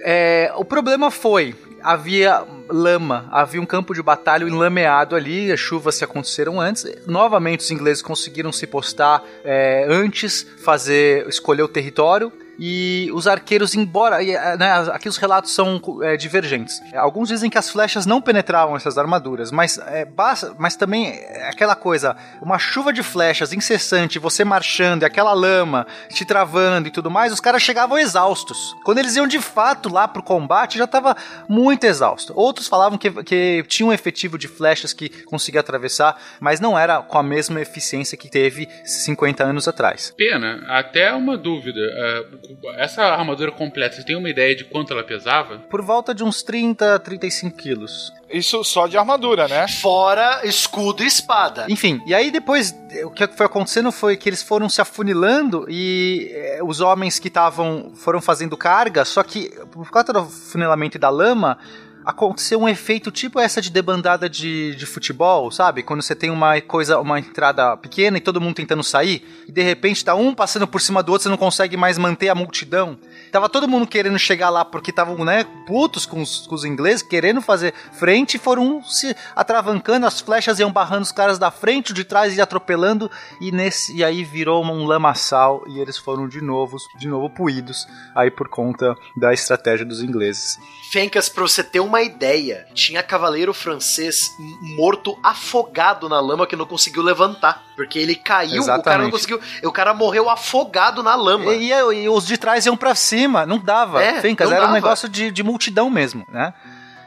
É, 0.02 0.50
o 0.56 0.64
problema 0.64 1.10
foi, 1.10 1.54
havia 1.82 2.42
lama, 2.70 3.28
havia 3.30 3.60
um 3.60 3.66
campo 3.66 3.92
de 3.92 4.02
batalha 4.02 4.44
enlameado 4.44 5.14
ali, 5.14 5.52
as 5.52 5.60
chuvas 5.60 5.96
se 5.96 6.04
aconteceram 6.04 6.58
antes. 6.58 6.86
Novamente 7.06 7.60
os 7.60 7.70
ingleses 7.70 8.02
conseguiram 8.02 8.50
se 8.50 8.66
postar 8.66 9.22
é, 9.44 9.86
antes, 9.90 10.46
fazer 10.64 11.28
escolher 11.28 11.62
o 11.62 11.68
território. 11.68 12.32
E 12.58 13.10
os 13.12 13.26
arqueiros, 13.26 13.74
embora. 13.74 14.22
e, 14.22 14.32
é, 14.32 14.56
né, 14.56 14.72
aqui 14.92 15.08
os 15.08 15.16
relatos 15.16 15.54
são 15.54 15.80
é, 16.02 16.16
divergentes. 16.16 16.80
Alguns 16.94 17.28
dizem 17.28 17.50
que 17.50 17.58
as 17.58 17.70
flechas 17.70 18.06
não 18.06 18.20
penetravam 18.20 18.76
essas 18.76 18.98
armaduras, 18.98 19.50
mas, 19.50 19.78
é, 19.78 20.04
basta, 20.04 20.54
mas 20.58 20.76
também 20.76 21.08
é 21.08 21.48
aquela 21.48 21.74
coisa: 21.74 22.16
uma 22.40 22.58
chuva 22.58 22.92
de 22.92 23.02
flechas 23.02 23.52
incessante, 23.52 24.18
você 24.18 24.44
marchando, 24.44 25.02
e 25.02 25.04
aquela 25.04 25.32
lama 25.32 25.86
te 26.08 26.24
travando 26.24 26.88
e 26.88 26.90
tudo 26.90 27.10
mais, 27.10 27.32
os 27.32 27.40
caras 27.40 27.62
chegavam 27.62 27.98
exaustos. 27.98 28.74
Quando 28.84 28.98
eles 28.98 29.16
iam 29.16 29.26
de 29.26 29.40
fato 29.40 29.88
lá 29.88 30.06
pro 30.06 30.22
combate, 30.22 30.78
já 30.78 30.86
tava 30.86 31.16
muito 31.48 31.84
exausto. 31.84 32.32
Outros 32.36 32.68
falavam 32.68 32.98
que, 32.98 33.10
que 33.22 33.64
tinha 33.68 33.86
um 33.86 33.92
efetivo 33.92 34.38
de 34.38 34.48
flechas 34.48 34.92
que 34.92 35.08
conseguia 35.24 35.60
atravessar, 35.60 36.20
mas 36.40 36.60
não 36.60 36.78
era 36.78 37.00
com 37.02 37.18
a 37.18 37.22
mesma 37.22 37.60
eficiência 37.60 38.16
que 38.16 38.28
teve 38.28 38.68
50 38.84 39.44
anos 39.44 39.66
atrás. 39.66 40.12
Pena, 40.16 40.64
até 40.68 41.12
uma 41.12 41.36
dúvida. 41.36 41.80
é, 41.80 42.41
essa 42.76 43.02
armadura 43.02 43.52
completa, 43.52 43.96
você 43.96 44.04
tem 44.04 44.16
uma 44.16 44.28
ideia 44.28 44.54
de 44.54 44.64
quanto 44.64 44.92
ela 44.92 45.02
pesava? 45.02 45.58
Por 45.58 45.82
volta 45.82 46.14
de 46.14 46.24
uns 46.24 46.42
30, 46.42 46.98
35 47.00 47.56
quilos. 47.56 48.12
Isso 48.30 48.62
só 48.64 48.86
de 48.86 48.96
armadura, 48.96 49.46
né? 49.46 49.68
Fora 49.68 50.40
escudo 50.44 51.02
e 51.02 51.06
espada. 51.06 51.66
Enfim, 51.68 52.00
e 52.06 52.14
aí 52.14 52.30
depois 52.30 52.74
o 53.04 53.10
que 53.10 53.26
foi 53.26 53.46
acontecendo 53.46 53.92
foi 53.92 54.16
que 54.16 54.28
eles 54.28 54.42
foram 54.42 54.68
se 54.68 54.80
afunilando 54.80 55.66
e 55.68 56.30
eh, 56.32 56.60
os 56.62 56.80
homens 56.80 57.18
que 57.18 57.28
estavam 57.28 57.92
foram 57.94 58.20
fazendo 58.20 58.56
carga, 58.56 59.04
só 59.04 59.22
que 59.22 59.50
por 59.70 59.90
causa 59.90 60.12
do 60.12 60.20
afunilamento 60.20 60.96
e 60.96 61.00
da 61.00 61.10
lama, 61.10 61.58
aconteceu 62.04 62.60
um 62.60 62.68
efeito 62.68 63.10
tipo 63.10 63.38
essa 63.38 63.60
de 63.60 63.70
debandada 63.70 64.28
de, 64.28 64.74
de 64.74 64.86
futebol, 64.86 65.50
sabe? 65.50 65.82
Quando 65.82 66.02
você 66.02 66.14
tem 66.14 66.30
uma 66.30 66.60
coisa, 66.60 66.98
uma 66.98 67.18
entrada 67.18 67.76
pequena 67.76 68.18
e 68.18 68.20
todo 68.20 68.40
mundo 68.40 68.54
tentando 68.54 68.82
sair, 68.82 69.26
e 69.46 69.52
de 69.52 69.62
repente 69.62 70.04
tá 70.04 70.14
um 70.14 70.34
passando 70.34 70.66
por 70.66 70.80
cima 70.80 71.02
do 71.02 71.12
outro, 71.12 71.24
você 71.24 71.28
não 71.28 71.36
consegue 71.36 71.76
mais 71.76 71.98
manter 71.98 72.28
a 72.28 72.34
multidão. 72.34 72.98
Tava 73.30 73.48
todo 73.48 73.68
mundo 73.68 73.86
querendo 73.86 74.18
chegar 74.18 74.50
lá 74.50 74.64
porque 74.64 74.90
estavam, 74.90 75.24
né, 75.24 75.44
putos 75.66 76.06
com 76.06 76.20
os, 76.20 76.46
com 76.46 76.54
os 76.54 76.64
ingleses, 76.64 77.02
querendo 77.02 77.40
fazer 77.40 77.72
frente, 77.92 78.36
e 78.36 78.38
foram 78.38 78.82
se 78.82 79.14
atravancando, 79.34 80.06
as 80.06 80.20
flechas 80.20 80.58
iam 80.58 80.72
barrando 80.72 81.02
os 81.02 81.12
caras 81.12 81.38
da 81.38 81.50
frente, 81.50 81.92
de 81.92 82.04
trás 82.04 82.36
ia 82.36 82.42
atropelando, 82.42 83.10
e 83.40 83.52
nesse 83.52 83.92
e 83.92 84.02
aí 84.02 84.24
virou 84.24 84.64
um 84.64 84.86
lamaçal 84.86 85.62
e 85.68 85.78
eles 85.78 85.98
foram 85.98 86.28
de 86.28 86.40
novo, 86.40 86.76
de 86.98 87.08
novo 87.08 87.28
puídos, 87.28 87.86
aí 88.14 88.30
por 88.30 88.48
conta 88.48 88.96
da 89.16 89.32
estratégia 89.32 89.84
dos 89.84 90.02
ingleses. 90.02 90.58
Fencas, 90.92 91.26
pra 91.30 91.42
você 91.42 91.64
ter 91.64 91.80
uma 91.80 92.02
ideia, 92.02 92.66
tinha 92.74 93.02
cavaleiro 93.02 93.54
francês 93.54 94.30
morto 94.76 95.18
afogado 95.22 96.06
na 96.06 96.20
lama 96.20 96.46
que 96.46 96.54
não 96.54 96.66
conseguiu 96.66 97.02
levantar. 97.02 97.62
Porque 97.74 97.98
ele 97.98 98.14
caiu, 98.14 98.60
o 98.62 98.66
cara 98.66 98.76
não 98.76 99.08
Exatamente. 99.08 99.10
conseguiu. 99.12 99.40
O 99.64 99.72
cara 99.72 99.94
morreu 99.94 100.28
afogado 100.28 101.02
na 101.02 101.14
lama. 101.14 101.54
E, 101.54 101.72
e- 101.72 102.02
e 102.02 102.08
os 102.10 102.26
de 102.26 102.36
trás 102.36 102.66
iam 102.66 102.76
pra 102.76 102.94
cima, 102.94 103.46
não 103.46 103.58
dava. 103.58 104.02
É, 104.02 104.20
Fencas, 104.20 104.50
não 104.50 104.54
era 104.54 104.64
um 104.64 104.68
dava. 104.68 104.74
negócio 104.78 105.08
de, 105.08 105.30
de 105.30 105.42
multidão 105.42 105.88
mesmo, 105.88 106.26
né? 106.30 106.52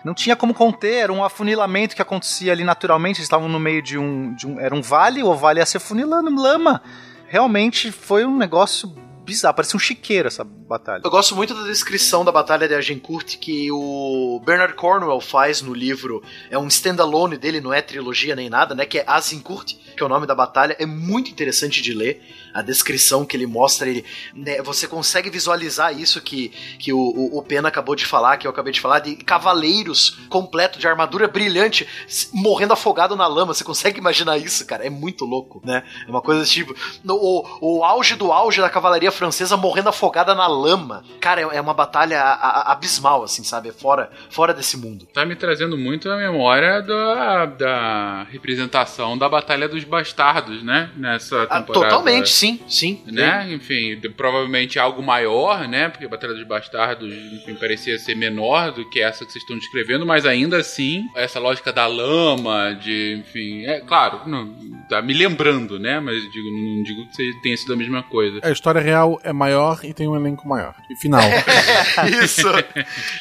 Não 0.03 0.15
tinha 0.15 0.35
como 0.35 0.51
conter, 0.53 1.03
era 1.03 1.13
um 1.13 1.23
afunilamento 1.23 1.95
que 1.95 2.01
acontecia 2.01 2.51
ali 2.51 2.63
naturalmente, 2.63 3.17
eles 3.17 3.25
estavam 3.27 3.47
no 3.47 3.59
meio 3.59 3.83
de 3.83 3.99
um, 3.99 4.33
de 4.33 4.47
um. 4.47 4.59
Era 4.59 4.73
um 4.73 4.81
vale, 4.81 5.21
o 5.21 5.35
vale 5.35 5.59
ia 5.59 5.65
se 5.65 5.77
afunilando, 5.77 6.33
lama. 6.35 6.81
Realmente 7.27 7.91
foi 7.91 8.25
um 8.25 8.35
negócio 8.35 8.87
bizarro, 9.25 9.55
parecia 9.55 9.75
um 9.75 9.79
chiqueiro 9.79 10.27
essa 10.27 10.43
batalha. 10.43 11.01
Eu 11.03 11.11
gosto 11.11 11.35
muito 11.35 11.53
da 11.53 11.63
descrição 11.63 12.23
da 12.23 12.31
Batalha 12.31 12.67
de 12.67 12.73
Agincourt 12.73 13.37
que 13.37 13.71
o 13.71 14.41
Bernard 14.45 14.75
Cornwell 14.75 15.19
faz 15.19 15.61
no 15.61 15.73
livro. 15.73 16.23
É 16.49 16.57
um 16.57 16.67
standalone 16.67 17.37
dele, 17.37 17.59
não 17.59 17.73
é 17.73 17.81
trilogia 17.81 18.35
nem 18.35 18.49
nada, 18.49 18.75
né? 18.75 18.85
Que 18.85 18.99
é 18.99 19.03
Azincourt, 19.07 19.73
que 19.97 20.01
é 20.01 20.05
o 20.05 20.09
nome 20.09 20.27
da 20.27 20.35
batalha. 20.35 20.75
É 20.79 20.85
muito 20.85 21.31
interessante 21.31 21.81
de 21.81 21.93
ler. 21.93 22.21
A 22.55 22.61
descrição 22.61 23.25
que 23.25 23.35
ele 23.35 23.45
mostra, 23.45 23.89
ele, 23.89 24.05
né, 24.33 24.61
você 24.61 24.87
consegue 24.87 25.29
visualizar 25.29 25.93
isso 25.99 26.21
que, 26.21 26.49
que 26.79 26.93
o, 26.93 26.97
o, 26.97 27.37
o 27.37 27.43
Pena 27.43 27.67
acabou 27.67 27.95
de 27.95 28.05
falar, 28.05 28.37
que 28.37 28.47
eu 28.47 28.51
acabei 28.51 28.71
de 28.71 28.79
falar, 28.79 28.99
de 28.99 29.15
cavaleiros 29.17 30.17
completo 30.29 30.79
de 30.79 30.87
armadura 30.87 31.27
brilhante 31.27 31.87
morrendo 32.33 32.73
afogado 32.73 33.15
na 33.15 33.27
lama. 33.27 33.53
Você 33.53 33.63
consegue 33.63 33.99
imaginar 33.99 34.37
isso, 34.37 34.65
cara? 34.65 34.85
É 34.85 34.89
muito 34.89 35.25
louco, 35.25 35.61
né? 35.65 35.83
É 36.07 36.09
uma 36.09 36.21
coisa 36.21 36.45
tipo. 36.45 36.73
no- 37.03 37.15
o, 37.15 37.45
o 37.79 37.83
auge 37.83 38.15
do 38.15 38.31
auge 38.31 38.61
da 38.61 38.69
cavalaria 38.69 39.11
francesa 39.11 39.57
morrendo 39.57 39.89
afogada 39.89 40.33
na 40.33 40.47
lama. 40.47 41.03
Cara, 41.19 41.41
é, 41.41 41.57
é 41.57 41.61
uma 41.61 41.73
batalha 41.73 42.21
a- 42.21 42.33
a- 42.33 42.71
abismal, 42.71 43.23
assim, 43.23 43.43
sabe? 43.43 43.69
É 43.69 43.71
fora, 43.71 44.09
fora 44.29 44.53
desse 44.53 44.77
mundo. 44.77 45.05
Tá 45.13 45.25
me 45.25 45.35
trazendo 45.35 45.77
muito 45.77 46.09
a 46.09 46.15
memória 46.17 46.81
da, 46.81 47.45
da 47.45 48.23
representação 48.31 49.17
da 49.17 49.27
Batalha 49.27 49.67
dos 49.67 49.83
Bastardos, 49.83 50.63
né? 50.63 50.91
Nessa 50.95 51.43
Ah, 51.43 51.59
temporada. 51.59 51.73
totalmente, 51.73 52.29
sim, 52.29 52.44
sim. 52.67 53.01
Né? 53.05 53.53
Enfim, 53.53 53.99
provavelmente 54.15 54.77
algo 54.79 55.01
maior, 55.01 55.67
né? 55.67 55.89
Porque 55.89 56.05
a 56.05 56.09
Batalha 56.09 56.33
dos 56.33 56.47
Bastardos, 56.47 57.13
enfim, 57.13 57.55
parecia 57.55 57.97
ser 57.97 58.15
menor 58.15 58.71
do 58.71 58.89
que 58.89 59.01
essa 59.01 59.25
que 59.25 59.31
vocês 59.31 59.43
estão 59.43 59.57
descrevendo, 59.57 60.05
mas 60.05 60.25
ainda 60.25 60.57
assim, 60.57 61.03
essa 61.15 61.39
lógica 61.39 61.71
da 61.71 61.87
lama, 61.87 62.73
de, 62.81 63.17
enfim, 63.19 63.65
é 63.65 63.79
claro, 63.79 64.27
não, 64.27 64.53
tá 64.89 65.01
me 65.01 65.13
lembrando, 65.13 65.79
né? 65.79 65.99
Mas 65.99 66.21
digo, 66.31 66.51
não 66.51 66.83
digo 66.83 67.07
que 67.07 67.41
tenha 67.41 67.57
sido 67.57 67.73
a 67.73 67.75
mesma 67.75 68.03
coisa. 68.03 68.39
A 68.43 68.51
história 68.51 68.81
real 68.81 69.19
é 69.23 69.33
maior 69.33 69.79
e 69.83 69.93
tem 69.93 70.07
um 70.07 70.15
elenco 70.15 70.47
maior. 70.47 70.75
E 70.89 70.95
final. 70.95 71.21
Isso. 72.23 72.47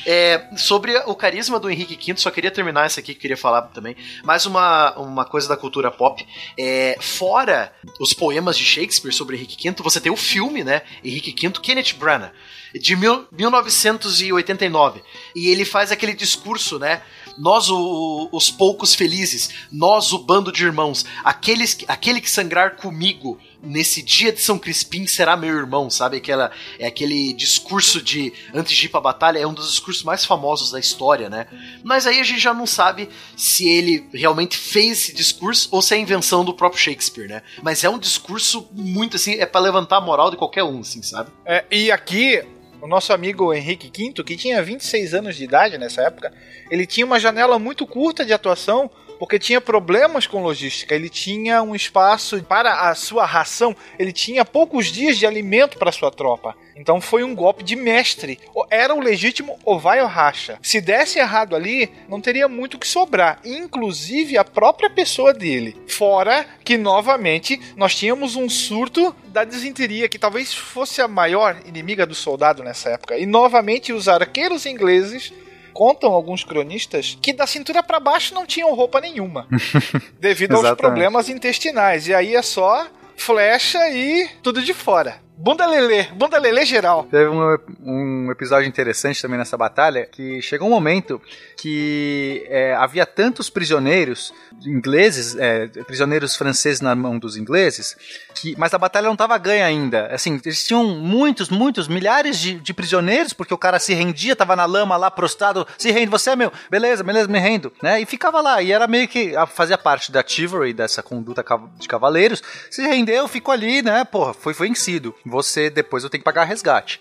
É, 0.06 0.48
sobre 0.56 0.96
o 1.06 1.14
carisma 1.14 1.58
do 1.58 1.70
Henrique 1.70 1.96
V, 1.96 2.18
só 2.18 2.30
queria 2.30 2.50
terminar 2.50 2.86
essa 2.86 3.00
aqui 3.00 3.12
que 3.12 3.18
eu 3.18 3.22
queria 3.22 3.36
falar 3.36 3.62
também. 3.62 3.96
Mais 4.22 4.46
uma, 4.46 4.92
uma 4.98 5.24
coisa 5.24 5.48
da 5.48 5.56
cultura 5.56 5.90
pop. 5.90 6.26
É, 6.58 6.96
fora 7.00 7.72
os 8.00 8.12
poemas 8.12 8.56
de 8.56 8.64
Shakespeare 8.64 9.12
sobre 9.14 9.36
Henrique 9.36 9.56
V, 9.70 9.76
você 9.82 10.00
tem 10.00 10.12
o 10.12 10.16
filme, 10.16 10.62
né? 10.64 10.82
Henrique 11.02 11.34
V, 11.48 11.52
Kenneth 11.60 11.94
Branagh, 11.98 12.32
de 12.78 12.96
mil, 12.96 13.26
1989. 13.32 15.02
E 15.34 15.48
ele 15.48 15.64
faz 15.64 15.90
aquele 15.92 16.12
discurso, 16.14 16.78
né? 16.78 17.02
Nós, 17.38 17.68
o- 17.68 18.28
os 18.32 18.50
poucos 18.50 18.94
felizes, 18.94 19.50
nós, 19.72 20.12
o 20.12 20.18
bando 20.18 20.52
de 20.52 20.64
irmãos, 20.64 21.04
aqueles, 21.24 21.74
que- 21.74 21.84
aquele 21.88 22.20
que 22.20 22.30
sangrar 22.30 22.76
comigo 22.76 23.38
nesse 23.64 24.02
dia 24.02 24.32
de 24.32 24.40
São 24.40 24.58
Crispim 24.58 25.06
será 25.06 25.36
meu 25.36 25.56
irmão, 25.56 25.88
sabe? 25.90 26.18
Aquela, 26.18 26.50
é 26.78 26.86
aquele 26.86 27.32
discurso 27.32 28.02
de 28.02 28.32
antes 28.52 28.76
de 28.76 28.86
ir 28.86 28.88
pra 28.88 29.00
batalha, 29.00 29.38
é 29.38 29.46
um 29.46 29.54
dos 29.54 29.70
discursos 29.70 30.02
mais 30.02 30.24
famosos 30.24 30.70
da 30.70 30.78
história, 30.78 31.28
né? 31.28 31.46
Mas 31.82 32.06
aí 32.06 32.20
a 32.20 32.24
gente 32.24 32.40
já 32.40 32.54
não 32.54 32.66
sabe 32.66 33.08
se 33.36 33.68
ele 33.68 34.06
realmente 34.12 34.56
fez 34.56 35.02
esse 35.02 35.14
discurso 35.14 35.68
ou 35.70 35.82
se 35.82 35.94
é 35.94 35.98
invenção 35.98 36.44
do 36.44 36.54
próprio 36.54 36.80
Shakespeare, 36.80 37.28
né? 37.28 37.42
Mas 37.62 37.84
é 37.84 37.88
um 37.88 37.98
discurso 37.98 38.68
muito 38.72 39.16
assim, 39.16 39.34
é 39.34 39.46
pra 39.46 39.60
levantar 39.60 39.98
a 39.98 40.00
moral 40.00 40.30
de 40.30 40.36
qualquer 40.36 40.64
um, 40.64 40.80
assim, 40.80 41.02
sabe? 41.02 41.30
É, 41.44 41.64
e 41.70 41.90
aqui, 41.90 42.42
o 42.80 42.86
nosso 42.86 43.12
amigo 43.12 43.52
Henrique 43.52 43.90
V, 43.94 44.22
que 44.22 44.36
tinha 44.36 44.62
26 44.62 45.14
anos 45.14 45.36
de 45.36 45.44
idade 45.44 45.78
nessa 45.78 46.02
época, 46.02 46.32
ele 46.70 46.86
tinha 46.86 47.06
uma 47.06 47.20
janela 47.20 47.58
muito 47.58 47.86
curta 47.86 48.24
de 48.24 48.32
atuação 48.32 48.90
porque 49.18 49.38
tinha 49.38 49.60
problemas 49.60 50.26
com 50.26 50.42
logística. 50.42 50.94
Ele 50.94 51.08
tinha 51.08 51.62
um 51.62 51.74
espaço 51.74 52.42
para 52.42 52.88
a 52.88 52.94
sua 52.94 53.24
ração, 53.24 53.74
ele 53.98 54.12
tinha 54.12 54.44
poucos 54.44 54.86
dias 54.86 55.16
de 55.16 55.26
alimento 55.26 55.78
para 55.78 55.92
sua 55.92 56.10
tropa. 56.10 56.54
Então 56.76 57.00
foi 57.00 57.22
um 57.22 57.34
golpe 57.34 57.62
de 57.62 57.76
mestre. 57.76 58.40
Era 58.70 58.94
o 58.94 59.00
legítimo 59.00 59.58
ou 59.64 59.78
vai 59.78 60.00
ou 60.00 60.08
racha. 60.08 60.58
Se 60.62 60.80
desse 60.80 61.18
errado 61.18 61.54
ali, 61.54 61.90
não 62.08 62.20
teria 62.20 62.48
muito 62.48 62.74
o 62.74 62.78
que 62.78 62.88
sobrar, 62.88 63.40
inclusive 63.44 64.36
a 64.36 64.44
própria 64.44 64.90
pessoa 64.90 65.32
dele. 65.32 65.76
Fora 65.86 66.44
que 66.64 66.76
novamente 66.76 67.60
nós 67.76 67.94
tínhamos 67.94 68.34
um 68.36 68.48
surto 68.48 69.14
da 69.26 69.44
desinteria 69.44 70.08
que 70.08 70.18
talvez 70.18 70.52
fosse 70.52 71.00
a 71.00 71.08
maior 71.08 71.56
inimiga 71.66 72.06
do 72.06 72.14
soldado 72.14 72.62
nessa 72.62 72.90
época. 72.90 73.16
E 73.16 73.26
novamente 73.26 73.92
os 73.92 74.08
arqueiros 74.08 74.66
ingleses 74.66 75.32
contam 75.74 76.12
alguns 76.12 76.44
cronistas 76.44 77.18
que 77.20 77.32
da 77.32 77.46
cintura 77.46 77.82
para 77.82 78.00
baixo 78.00 78.32
não 78.32 78.46
tinham 78.46 78.74
roupa 78.74 79.00
nenhuma, 79.00 79.46
devido 80.18 80.54
aos 80.56 80.76
problemas 80.76 81.28
intestinais. 81.28 82.06
E 82.06 82.14
aí 82.14 82.34
é 82.34 82.42
só 82.42 82.86
flecha 83.16 83.90
e 83.90 84.28
tudo 84.42 84.62
de 84.62 84.72
fora. 84.72 85.22
Bunda 85.36 85.66
lelê, 85.66 86.04
bunda 86.14 86.38
lelê 86.38 86.64
geral. 86.64 87.08
Teve 87.10 87.28
um, 87.28 87.58
um 87.84 88.30
episódio 88.30 88.68
interessante 88.68 89.20
também 89.20 89.36
nessa 89.36 89.56
batalha 89.56 90.06
que 90.06 90.40
chegou 90.40 90.68
um 90.68 90.70
momento 90.70 91.20
que 91.56 92.46
é, 92.48 92.72
havia 92.74 93.04
tantos 93.04 93.50
prisioneiros 93.50 94.32
ingleses, 94.64 95.34
é, 95.36 95.66
prisioneiros 95.86 96.36
franceses 96.36 96.80
na 96.80 96.94
mão 96.94 97.18
dos 97.18 97.36
ingleses, 97.36 97.96
que, 98.34 98.54
mas 98.58 98.74
a 98.74 98.78
batalha 98.78 99.06
não 99.06 99.12
estava 99.12 99.36
ganha 99.38 99.64
ainda. 99.64 100.08
Assim, 100.12 100.40
eles 100.44 100.66
tinham 100.66 100.84
muitos, 100.84 101.48
muitos, 101.48 101.88
milhares 101.88 102.38
de, 102.38 102.54
de 102.54 102.74
prisioneiros, 102.74 103.32
porque 103.32 103.54
o 103.54 103.58
cara 103.58 103.78
se 103.78 103.94
rendia, 103.94 104.36
tava 104.36 104.56
na 104.56 104.64
lama 104.64 104.96
lá 104.96 105.10
prostrado, 105.10 105.66
se 105.78 105.90
rende, 105.90 106.10
você 106.10 106.30
é 106.30 106.36
meu, 106.36 106.52
beleza, 106.70 107.02
beleza, 107.02 107.28
me 107.28 107.38
rendo, 107.38 107.72
né? 107.82 108.00
E 108.00 108.06
ficava 108.06 108.40
lá, 108.40 108.60
e 108.60 108.72
era 108.72 108.86
meio 108.86 109.08
que 109.08 109.34
fazia 109.54 109.78
parte 109.78 110.10
da 110.10 110.22
chivalry, 110.26 110.72
dessa 110.72 111.02
conduta 111.02 111.44
de 111.78 111.88
cavaleiros. 111.88 112.42
Se 112.70 112.82
rendeu, 112.82 113.28
ficou 113.28 113.52
ali, 113.52 113.82
né? 113.82 114.04
Porra, 114.04 114.34
foi 114.34 114.52
vencido. 114.52 115.14
Você 115.24 115.70
depois 115.70 116.04
eu 116.04 116.10
tenho 116.10 116.20
que 116.20 116.24
pagar 116.24 116.44
resgate. 116.44 117.00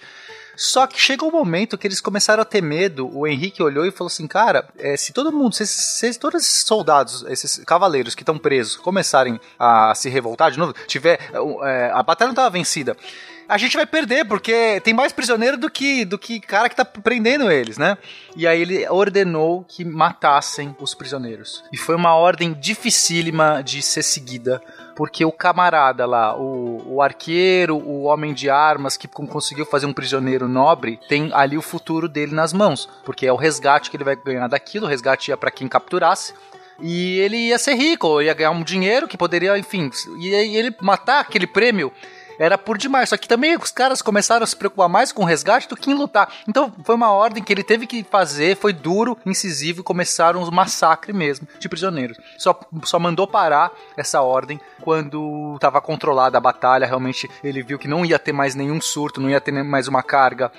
Só 0.55 0.85
que 0.85 0.99
chegou 0.99 1.29
um 1.29 1.31
momento 1.31 1.77
que 1.77 1.87
eles 1.87 1.99
começaram 1.99 2.41
a 2.41 2.45
ter 2.45 2.61
medo. 2.61 3.09
O 3.15 3.25
Henrique 3.27 3.63
olhou 3.63 3.85
e 3.85 3.91
falou 3.91 4.07
assim: 4.07 4.27
Cara, 4.27 4.67
é, 4.77 4.95
se 4.95 5.11
todo 5.11 5.31
mundo, 5.31 5.55
se, 5.55 5.65
se 5.65 6.19
todos 6.19 6.41
esses 6.41 6.65
soldados, 6.65 7.23
esses 7.27 7.63
cavaleiros 7.65 8.15
que 8.15 8.21
estão 8.21 8.37
presos, 8.37 8.75
começarem 8.75 9.39
a 9.57 9.93
se 9.95 10.09
revoltar 10.09 10.51
de 10.51 10.59
novo, 10.59 10.73
tiver. 10.87 11.19
é, 11.63 11.91
a 11.93 12.03
batalha 12.03 12.27
não 12.27 12.33
estava 12.33 12.49
vencida. 12.49 12.95
A 13.47 13.57
gente 13.57 13.75
vai 13.75 13.85
perder, 13.85 14.25
porque 14.25 14.79
tem 14.81 14.93
mais 14.93 15.11
prisioneiro 15.11 15.57
do 15.57 15.69
que, 15.69 16.05
do 16.05 16.17
que 16.17 16.39
cara 16.39 16.69
que 16.69 16.75
tá 16.75 16.85
prendendo 16.85 17.51
eles, 17.51 17.77
né? 17.77 17.97
E 18.35 18.47
aí 18.47 18.61
ele 18.61 18.87
ordenou 18.87 19.65
que 19.65 19.83
matassem 19.83 20.75
os 20.79 20.93
prisioneiros. 20.93 21.63
E 21.71 21.77
foi 21.77 21.95
uma 21.95 22.15
ordem 22.15 22.53
dificílima 22.53 23.61
de 23.61 23.81
ser 23.81 24.03
seguida 24.03 24.61
porque 24.95 25.25
o 25.25 25.31
camarada 25.31 26.05
lá, 26.05 26.37
o, 26.37 26.95
o 26.95 27.01
arqueiro, 27.01 27.75
o 27.77 28.03
homem 28.03 28.33
de 28.33 28.49
armas 28.49 28.95
que 28.97 29.07
con- 29.07 29.27
conseguiu 29.27 29.65
fazer 29.65 29.85
um 29.85 29.93
prisioneiro 29.93 30.47
nobre, 30.47 30.99
tem 31.07 31.31
ali 31.33 31.57
o 31.57 31.61
futuro 31.61 32.07
dele 32.07 32.33
nas 32.33 32.53
mãos, 32.53 32.87
porque 33.03 33.25
é 33.25 33.33
o 33.33 33.35
resgate 33.35 33.89
que 33.89 33.97
ele 33.97 34.03
vai 34.03 34.15
ganhar 34.15 34.47
daquilo, 34.47 34.85
o 34.85 34.89
resgate 34.89 35.31
ia 35.31 35.37
pra 35.37 35.51
quem 35.51 35.67
capturasse. 35.67 36.33
E 36.79 37.19
ele 37.19 37.37
ia 37.37 37.59
ser 37.59 37.75
rico, 37.75 38.21
ia 38.21 38.33
ganhar 38.33 38.51
um 38.51 38.63
dinheiro 38.63 39.07
que 39.07 39.15
poderia, 39.15 39.57
enfim, 39.57 39.91
e 40.17 40.29
ele 40.33 40.75
matar 40.81 41.19
aquele 41.19 41.45
prêmio 41.45 41.91
era 42.39 42.57
por 42.57 42.77
demais. 42.77 43.09
Só 43.09 43.17
que 43.17 43.27
também 43.27 43.55
os 43.55 43.71
caras 43.71 44.01
começaram 44.01 44.43
a 44.43 44.47
se 44.47 44.55
preocupar 44.55 44.89
mais 44.89 45.11
com 45.11 45.23
o 45.23 45.25
resgate 45.25 45.67
do 45.67 45.75
que 45.75 45.89
em 45.91 45.93
lutar. 45.93 46.31
Então 46.47 46.71
foi 46.83 46.95
uma 46.95 47.11
ordem 47.11 47.43
que 47.43 47.51
ele 47.53 47.63
teve 47.63 47.85
que 47.87 48.03
fazer, 48.03 48.57
foi 48.57 48.73
duro, 48.73 49.17
incisivo 49.25 49.81
e 49.81 49.83
começaram 49.83 50.41
um 50.43 50.51
massacre 50.51 51.13
mesmo 51.13 51.47
de 51.59 51.69
prisioneiros. 51.69 52.17
Só, 52.37 52.59
só 52.83 52.99
mandou 52.99 53.27
parar 53.27 53.71
essa 53.97 54.21
ordem 54.21 54.59
quando 54.81 55.53
estava 55.55 55.79
controlada 55.81 56.37
a 56.37 56.41
batalha. 56.41 56.85
Realmente 56.85 57.29
ele 57.43 57.61
viu 57.63 57.79
que 57.79 57.87
não 57.87 58.05
ia 58.05 58.19
ter 58.19 58.31
mais 58.33 58.55
nenhum 58.55 58.79
surto, 58.81 59.21
não 59.21 59.29
ia 59.29 59.41
ter 59.41 59.51
mais 59.51 59.87
uma 59.87 60.03
carga, 60.03 60.51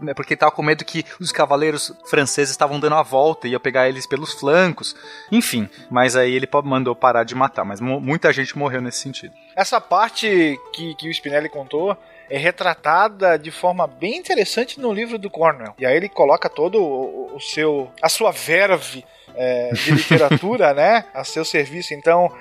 né, 0.00 0.14
porque 0.14 0.34
estava 0.34 0.52
com 0.52 0.62
medo 0.62 0.84
que 0.84 1.04
os 1.20 1.32
cavaleiros 1.32 1.92
franceses 2.08 2.50
estavam 2.50 2.78
dando 2.78 2.94
a 2.96 3.02
volta, 3.02 3.48
ia 3.48 3.58
pegar 3.60 3.88
eles 3.88 4.06
pelos 4.06 4.32
flancos. 4.32 4.94
Enfim, 5.30 5.68
mas 5.90 6.16
aí 6.16 6.32
ele 6.34 6.48
mandou 6.64 6.94
parar 6.94 7.24
de 7.24 7.34
matar. 7.34 7.64
Mas 7.64 7.80
mu- 7.80 8.00
muita 8.00 8.32
gente 8.32 8.56
morreu 8.56 8.80
nesse 8.80 8.98
sentido. 8.98 9.34
Essa 9.54 9.80
parte 9.80 10.58
que, 10.72 10.94
que 10.94 11.08
o 11.08 11.14
Spinelli 11.14 11.48
contou 11.48 11.96
é 12.30 12.38
retratada 12.38 13.38
de 13.38 13.50
forma 13.50 13.86
bem 13.86 14.16
interessante 14.16 14.80
no 14.80 14.92
livro 14.92 15.18
do 15.18 15.28
Cornwell. 15.28 15.74
E 15.78 15.84
aí 15.84 15.96
ele 15.96 16.08
coloca 16.08 16.48
todo 16.48 16.82
o, 16.82 17.36
o 17.36 17.40
seu 17.40 17.90
a 18.00 18.08
sua 18.08 18.30
verve 18.30 19.04
é, 19.34 19.70
de 19.72 19.90
literatura, 19.92 20.72
né, 20.74 21.04
a 21.12 21.24
seu 21.24 21.44
serviço. 21.44 21.92
Então 21.92 22.32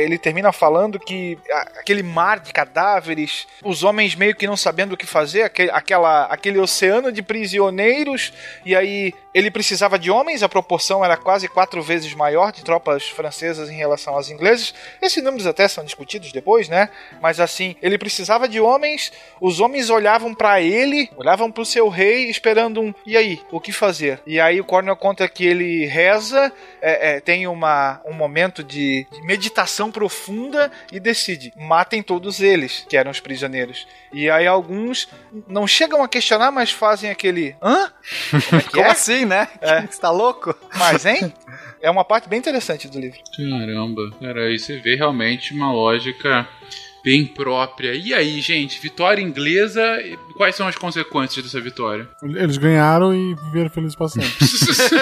ele 0.00 0.18
termina 0.18 0.52
falando 0.52 0.98
que 0.98 1.38
aquele 1.78 2.02
mar 2.02 2.40
de 2.40 2.52
cadáveres, 2.52 3.46
os 3.64 3.82
homens 3.82 4.14
meio 4.14 4.34
que 4.34 4.46
não 4.46 4.56
sabendo 4.56 4.92
o 4.92 4.96
que 4.96 5.06
fazer, 5.06 5.42
aquele, 5.42 5.70
aquela, 5.70 6.24
aquele 6.26 6.58
oceano 6.58 7.12
de 7.12 7.22
prisioneiros, 7.22 8.32
e 8.64 8.74
aí 8.74 9.12
ele 9.36 9.50
precisava 9.50 9.98
de 9.98 10.10
homens, 10.10 10.42
a 10.42 10.48
proporção 10.48 11.04
era 11.04 11.14
quase 11.14 11.46
quatro 11.46 11.82
vezes 11.82 12.14
maior 12.14 12.50
de 12.52 12.64
tropas 12.64 13.06
francesas 13.06 13.68
em 13.68 13.76
relação 13.76 14.14
aos 14.14 14.30
ingleses. 14.30 14.72
Esses 15.02 15.22
números 15.22 15.46
até 15.46 15.68
são 15.68 15.84
discutidos 15.84 16.32
depois, 16.32 16.70
né? 16.70 16.88
Mas 17.20 17.38
assim, 17.38 17.76
ele 17.82 17.98
precisava 17.98 18.48
de 18.48 18.58
homens, 18.58 19.12
os 19.38 19.60
homens 19.60 19.90
olhavam 19.90 20.34
para 20.34 20.62
ele, 20.62 21.10
olhavam 21.16 21.52
para 21.52 21.62
o 21.62 21.66
seu 21.66 21.88
rei, 21.90 22.30
esperando 22.30 22.80
um. 22.80 22.94
E 23.04 23.14
aí, 23.14 23.38
o 23.50 23.60
que 23.60 23.72
fazer? 23.72 24.22
E 24.26 24.40
aí 24.40 24.58
o 24.58 24.64
Cornel 24.64 24.96
conta 24.96 25.28
que 25.28 25.44
ele 25.44 25.84
reza, 25.84 26.50
é, 26.88 27.16
é, 27.16 27.20
tem 27.20 27.48
uma, 27.48 28.00
um 28.04 28.12
momento 28.12 28.62
de, 28.62 29.04
de 29.10 29.20
meditação 29.22 29.90
profunda 29.90 30.70
e 30.92 31.00
decide: 31.00 31.52
matem 31.56 32.00
todos 32.00 32.40
eles, 32.40 32.86
que 32.88 32.96
eram 32.96 33.10
os 33.10 33.18
prisioneiros. 33.18 33.88
E 34.12 34.30
aí 34.30 34.46
alguns 34.46 35.08
não 35.48 35.66
chegam 35.66 36.00
a 36.04 36.08
questionar, 36.08 36.52
mas 36.52 36.70
fazem 36.70 37.10
aquele. 37.10 37.56
Hã? 37.60 37.92
Como, 38.48 38.60
é 38.60 38.62
que 38.64 38.70
Como 38.70 38.84
é? 38.84 38.90
assim, 38.90 39.24
né? 39.24 39.48
Você 39.90 40.00
tá 40.00 40.10
louco? 40.10 40.54
Mas, 40.76 41.04
hein? 41.04 41.32
É 41.78 41.90
uma 41.90 42.04
parte 42.04 42.28
bem 42.28 42.38
interessante 42.38 42.88
do 42.88 42.98
livro. 42.98 43.20
Caramba, 43.36 44.10
cara, 44.18 44.46
aí 44.46 44.58
você 44.58 44.78
vê 44.78 44.96
realmente 44.96 45.52
uma 45.54 45.70
lógica 45.70 46.48
bem 47.06 47.24
própria. 47.24 47.94
E 47.94 48.12
aí, 48.12 48.40
gente, 48.40 48.80
vitória 48.80 49.22
inglesa, 49.22 49.80
e 50.02 50.16
quais 50.36 50.56
são 50.56 50.66
as 50.66 50.74
consequências 50.74 51.44
dessa 51.44 51.60
vitória? 51.60 52.08
Eles 52.20 52.56
ganharam 52.56 53.14
e 53.14 53.36
viveram 53.36 53.70
felizes 53.70 53.94
pra 53.94 54.08
sempre. 54.08 54.28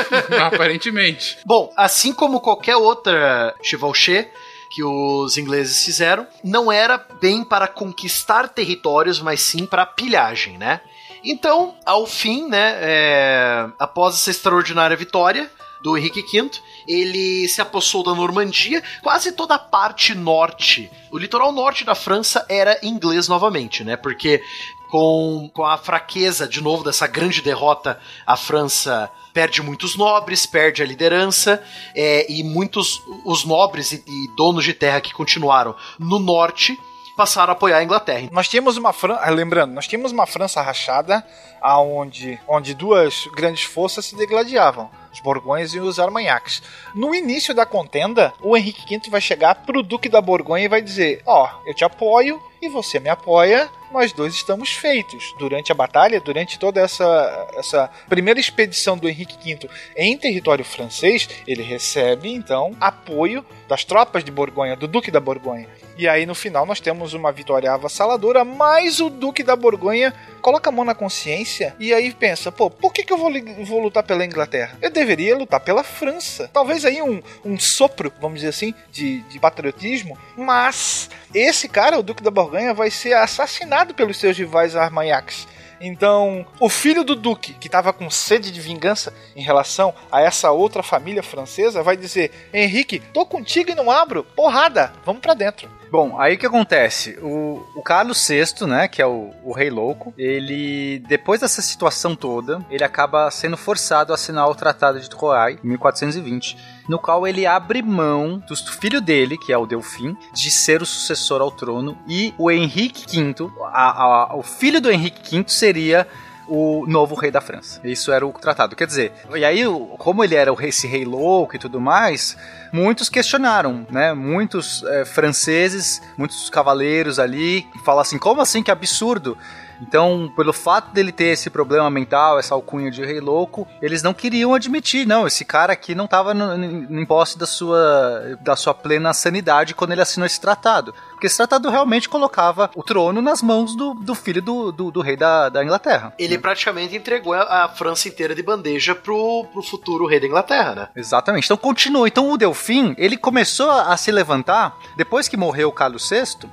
Aparentemente. 0.38 1.38
Bom, 1.46 1.72
assim 1.74 2.12
como 2.12 2.42
qualquer 2.42 2.76
outra 2.76 3.54
chevauché 3.62 4.30
que 4.70 4.84
os 4.84 5.38
ingleses 5.38 5.82
fizeram, 5.82 6.26
não 6.42 6.70
era 6.70 6.98
bem 7.22 7.42
para 7.42 7.66
conquistar 7.66 8.48
territórios, 8.48 9.20
mas 9.20 9.40
sim 9.40 9.64
para 9.64 9.86
pilhagem, 9.86 10.58
né? 10.58 10.80
Então, 11.24 11.74
ao 11.86 12.06
fim, 12.06 12.48
né, 12.48 12.76
é, 12.80 13.66
após 13.78 14.16
essa 14.16 14.30
extraordinária 14.30 14.96
vitória 14.96 15.50
do 15.84 15.98
Henrique 15.98 16.22
V, 16.22 16.50
ele 16.88 17.46
se 17.46 17.60
apossou 17.60 18.02
da 18.02 18.14
Normandia, 18.14 18.82
quase 19.02 19.32
toda 19.32 19.56
a 19.56 19.58
parte 19.58 20.14
norte. 20.14 20.90
O 21.12 21.18
litoral 21.18 21.52
norte 21.52 21.84
da 21.84 21.94
França 21.94 22.46
era 22.48 22.80
inglês 22.82 23.28
novamente, 23.28 23.84
né? 23.84 23.94
Porque 23.94 24.42
com, 24.88 25.50
com 25.52 25.62
a 25.62 25.76
fraqueza, 25.76 26.48
de 26.48 26.62
novo, 26.62 26.82
dessa 26.82 27.06
grande 27.06 27.42
derrota, 27.42 28.00
a 28.26 28.34
França 28.34 29.10
perde 29.34 29.60
muitos 29.60 29.94
nobres, 29.94 30.46
perde 30.46 30.82
a 30.82 30.86
liderança, 30.86 31.62
é, 31.94 32.32
e 32.32 32.42
muitos, 32.42 33.02
os 33.26 33.44
nobres 33.44 33.92
e, 33.92 34.02
e 34.06 34.36
donos 34.36 34.64
de 34.64 34.72
terra 34.72 35.02
que 35.02 35.12
continuaram 35.12 35.76
no 35.98 36.18
norte 36.18 36.78
passaram 37.16 37.50
a 37.50 37.52
apoiar 37.52 37.78
a 37.78 37.84
Inglaterra. 37.84 38.28
Nós 38.32 38.48
tínhamos 38.48 38.76
uma 38.76 38.92
França, 38.92 39.28
lembrando, 39.30 39.72
nós 39.72 39.86
tínhamos 39.86 40.12
uma 40.12 40.26
França 40.26 40.60
rachada, 40.60 41.24
aonde, 41.60 42.38
onde 42.48 42.74
duas 42.74 43.26
grandes 43.34 43.64
forças 43.64 44.06
se 44.06 44.16
degladiavam, 44.16 44.90
os 45.12 45.20
Borgonhas 45.20 45.74
e 45.74 45.80
os 45.80 45.98
Armagnacs. 45.98 46.62
No 46.94 47.14
início 47.14 47.54
da 47.54 47.64
contenda, 47.64 48.32
o 48.42 48.56
Henrique 48.56 48.84
V 48.86 49.10
vai 49.10 49.20
chegar 49.20 49.54
pro 49.54 49.82
Duque 49.82 50.08
da 50.08 50.20
Borgonha 50.20 50.64
e 50.64 50.68
vai 50.68 50.82
dizer: 50.82 51.22
Ó, 51.24 51.48
eu 51.66 51.74
te 51.74 51.84
apoio 51.84 52.42
e 52.60 52.68
você 52.68 52.98
me 52.98 53.08
apoia, 53.08 53.68
nós 53.92 54.12
dois 54.12 54.34
estamos 54.34 54.70
feitos. 54.70 55.34
Durante 55.38 55.70
a 55.70 55.74
batalha, 55.74 56.20
durante 56.20 56.58
toda 56.58 56.80
essa, 56.80 57.48
essa 57.56 57.90
primeira 58.08 58.40
expedição 58.40 58.98
do 58.98 59.08
Henrique 59.08 59.36
V 59.42 59.68
em 59.96 60.18
território 60.18 60.64
francês, 60.64 61.28
ele 61.46 61.62
recebe 61.62 62.32
então 62.32 62.74
apoio 62.80 63.44
das 63.68 63.84
tropas 63.84 64.24
de 64.24 64.32
Borgonha, 64.32 64.76
do 64.76 64.88
Duque 64.88 65.10
da 65.10 65.20
Borgonha. 65.20 65.68
E 65.96 66.08
aí 66.08 66.26
no 66.26 66.34
final 66.34 66.66
nós 66.66 66.80
temos 66.80 67.14
uma 67.14 67.30
vitória 67.30 67.72
avassaladora, 67.72 68.44
mas 68.44 69.00
o 69.00 69.08
Duque 69.08 69.42
da 69.42 69.54
Borgonha 69.54 70.12
coloca 70.42 70.68
a 70.68 70.72
mão 70.72 70.84
na 70.84 70.94
consciência 70.94 71.74
e 71.78 71.94
aí 71.94 72.12
pensa, 72.12 72.50
pô, 72.50 72.68
por 72.68 72.92
que, 72.92 73.04
que 73.04 73.12
eu 73.12 73.16
vou, 73.16 73.30
vou 73.64 73.80
lutar 73.80 74.02
pela 74.02 74.24
Inglaterra? 74.24 74.76
Eu 74.82 74.90
deveria 74.90 75.36
lutar 75.36 75.60
pela 75.60 75.84
França. 75.84 76.50
Talvez 76.52 76.84
aí 76.84 77.00
um, 77.00 77.22
um 77.44 77.58
sopro, 77.58 78.12
vamos 78.20 78.40
dizer 78.40 78.48
assim, 78.48 78.74
de, 78.90 79.20
de 79.22 79.38
patriotismo, 79.38 80.18
mas 80.36 81.08
esse 81.32 81.68
cara, 81.68 81.98
o 81.98 82.02
Duque 82.02 82.22
da 82.22 82.30
Borgonha, 82.30 82.74
vai 82.74 82.90
ser 82.90 83.14
assassinado 83.14 83.94
pelos 83.94 84.16
seus 84.16 84.36
rivais 84.36 84.74
armagnacs. 84.74 85.46
Então, 85.80 86.46
o 86.58 86.68
filho 86.68 87.04
do 87.04 87.14
Duque, 87.14 87.52
que 87.54 87.68
estava 87.68 87.92
com 87.92 88.08
sede 88.08 88.50
de 88.50 88.60
vingança 88.60 89.12
em 89.36 89.42
relação 89.42 89.94
a 90.10 90.22
essa 90.22 90.50
outra 90.50 90.82
família 90.82 91.22
francesa, 91.22 91.82
vai 91.82 91.96
dizer: 91.96 92.30
Henrique, 92.52 93.00
tô 93.12 93.26
contigo 93.26 93.70
e 93.70 93.74
não 93.74 93.90
abro, 93.90 94.24
porrada, 94.24 94.92
vamos 95.04 95.20
pra 95.20 95.34
dentro. 95.34 95.68
Bom, 95.94 96.18
aí 96.20 96.34
o 96.34 96.38
que 96.38 96.44
acontece? 96.44 97.16
O, 97.22 97.62
o 97.76 97.80
Carlos 97.80 98.26
VI, 98.26 98.66
né, 98.66 98.88
que 98.88 99.00
é 99.00 99.06
o, 99.06 99.30
o 99.44 99.52
rei 99.52 99.70
louco, 99.70 100.12
ele, 100.18 100.98
depois 101.06 101.40
dessa 101.40 101.62
situação 101.62 102.16
toda, 102.16 102.66
ele 102.68 102.82
acaba 102.82 103.30
sendo 103.30 103.56
forçado 103.56 104.10
a 104.10 104.16
assinar 104.16 104.48
o 104.50 104.56
Tratado 104.56 104.98
de 104.98 105.08
Troyes, 105.08 105.56
em 105.62 105.68
1420, 105.68 106.56
no 106.88 106.98
qual 106.98 107.28
ele 107.28 107.46
abre 107.46 107.80
mão 107.80 108.42
do 108.48 108.56
filho 108.56 109.00
dele, 109.00 109.38
que 109.38 109.52
é 109.52 109.56
o 109.56 109.66
Delfim, 109.66 110.16
de 110.32 110.50
ser 110.50 110.82
o 110.82 110.86
sucessor 110.86 111.40
ao 111.40 111.52
trono, 111.52 111.96
e 112.08 112.34
o 112.36 112.50
Henrique 112.50 113.06
V, 113.08 113.48
a- 113.66 114.02
a- 114.32 114.34
o 114.34 114.42
filho 114.42 114.80
do 114.80 114.90
Henrique 114.90 115.38
V 115.38 115.44
seria 115.46 116.08
o 116.48 116.84
novo 116.86 117.14
rei 117.14 117.30
da 117.30 117.40
França. 117.40 117.80
Isso 117.84 118.12
era 118.12 118.26
o 118.26 118.32
tratado. 118.32 118.76
Quer 118.76 118.86
dizer, 118.86 119.12
e 119.34 119.44
aí, 119.44 119.62
como 119.98 120.22
ele 120.22 120.34
era 120.34 120.52
esse 120.60 120.86
rei 120.86 121.04
louco 121.04 121.56
e 121.56 121.58
tudo 121.58 121.80
mais, 121.80 122.36
muitos 122.72 123.08
questionaram, 123.08 123.86
né? 123.90 124.12
Muitos 124.14 124.82
eh, 124.84 125.04
franceses, 125.04 126.02
muitos 126.16 126.50
cavaleiros 126.50 127.18
ali, 127.18 127.66
falam 127.84 128.00
assim: 128.00 128.18
como 128.18 128.40
assim? 128.40 128.62
Que 128.62 128.70
absurdo! 128.70 129.36
Então, 129.80 130.32
pelo 130.36 130.52
fato 130.52 130.92
dele 130.92 131.12
ter 131.12 131.26
esse 131.26 131.50
problema 131.50 131.90
mental, 131.90 132.38
essa 132.38 132.54
alcunha 132.54 132.90
de 132.90 133.04
rei 133.04 133.20
louco, 133.20 133.66
eles 133.82 134.02
não 134.02 134.14
queriam 134.14 134.54
admitir, 134.54 135.06
não, 135.06 135.26
esse 135.26 135.44
cara 135.44 135.72
aqui 135.72 135.94
não 135.94 136.04
estava 136.04 136.32
em 136.32 137.04
posse 137.04 137.38
da 137.38 137.46
sua, 137.46 138.38
da 138.40 138.56
sua 138.56 138.72
plena 138.72 139.12
sanidade 139.12 139.74
quando 139.74 139.92
ele 139.92 140.00
assinou 140.00 140.26
esse 140.26 140.40
tratado. 140.40 140.94
Porque 141.24 141.28
esse 141.28 141.38
tratado 141.38 141.70
realmente 141.70 142.06
colocava 142.06 142.70
o 142.74 142.82
trono 142.82 143.22
nas 143.22 143.40
mãos 143.40 143.74
do, 143.74 143.94
do 143.94 144.14
filho 144.14 144.42
do, 144.42 144.70
do, 144.70 144.90
do 144.90 145.00
rei 145.00 145.16
da, 145.16 145.48
da 145.48 145.64
Inglaterra. 145.64 146.12
Ele 146.18 146.36
praticamente 146.36 146.94
entregou 146.94 147.32
a, 147.32 147.64
a 147.64 147.68
França 147.70 148.08
inteira 148.08 148.34
de 148.34 148.42
bandeja 148.42 148.94
pro, 148.94 149.46
pro 149.50 149.62
futuro 149.62 150.06
rei 150.06 150.20
da 150.20 150.26
Inglaterra, 150.26 150.74
né? 150.74 150.88
Exatamente. 150.94 151.46
Então 151.46 151.56
continua. 151.56 152.06
Então 152.06 152.30
o 152.30 152.36
Delfim, 152.36 152.94
ele 152.98 153.16
começou 153.16 153.70
a 153.70 153.96
se 153.96 154.12
levantar 154.12 154.76
depois 154.98 155.26
que 155.26 155.34
morreu 155.34 155.70
o 155.70 155.72
Carlos 155.72 156.06
VI. 156.10 156.46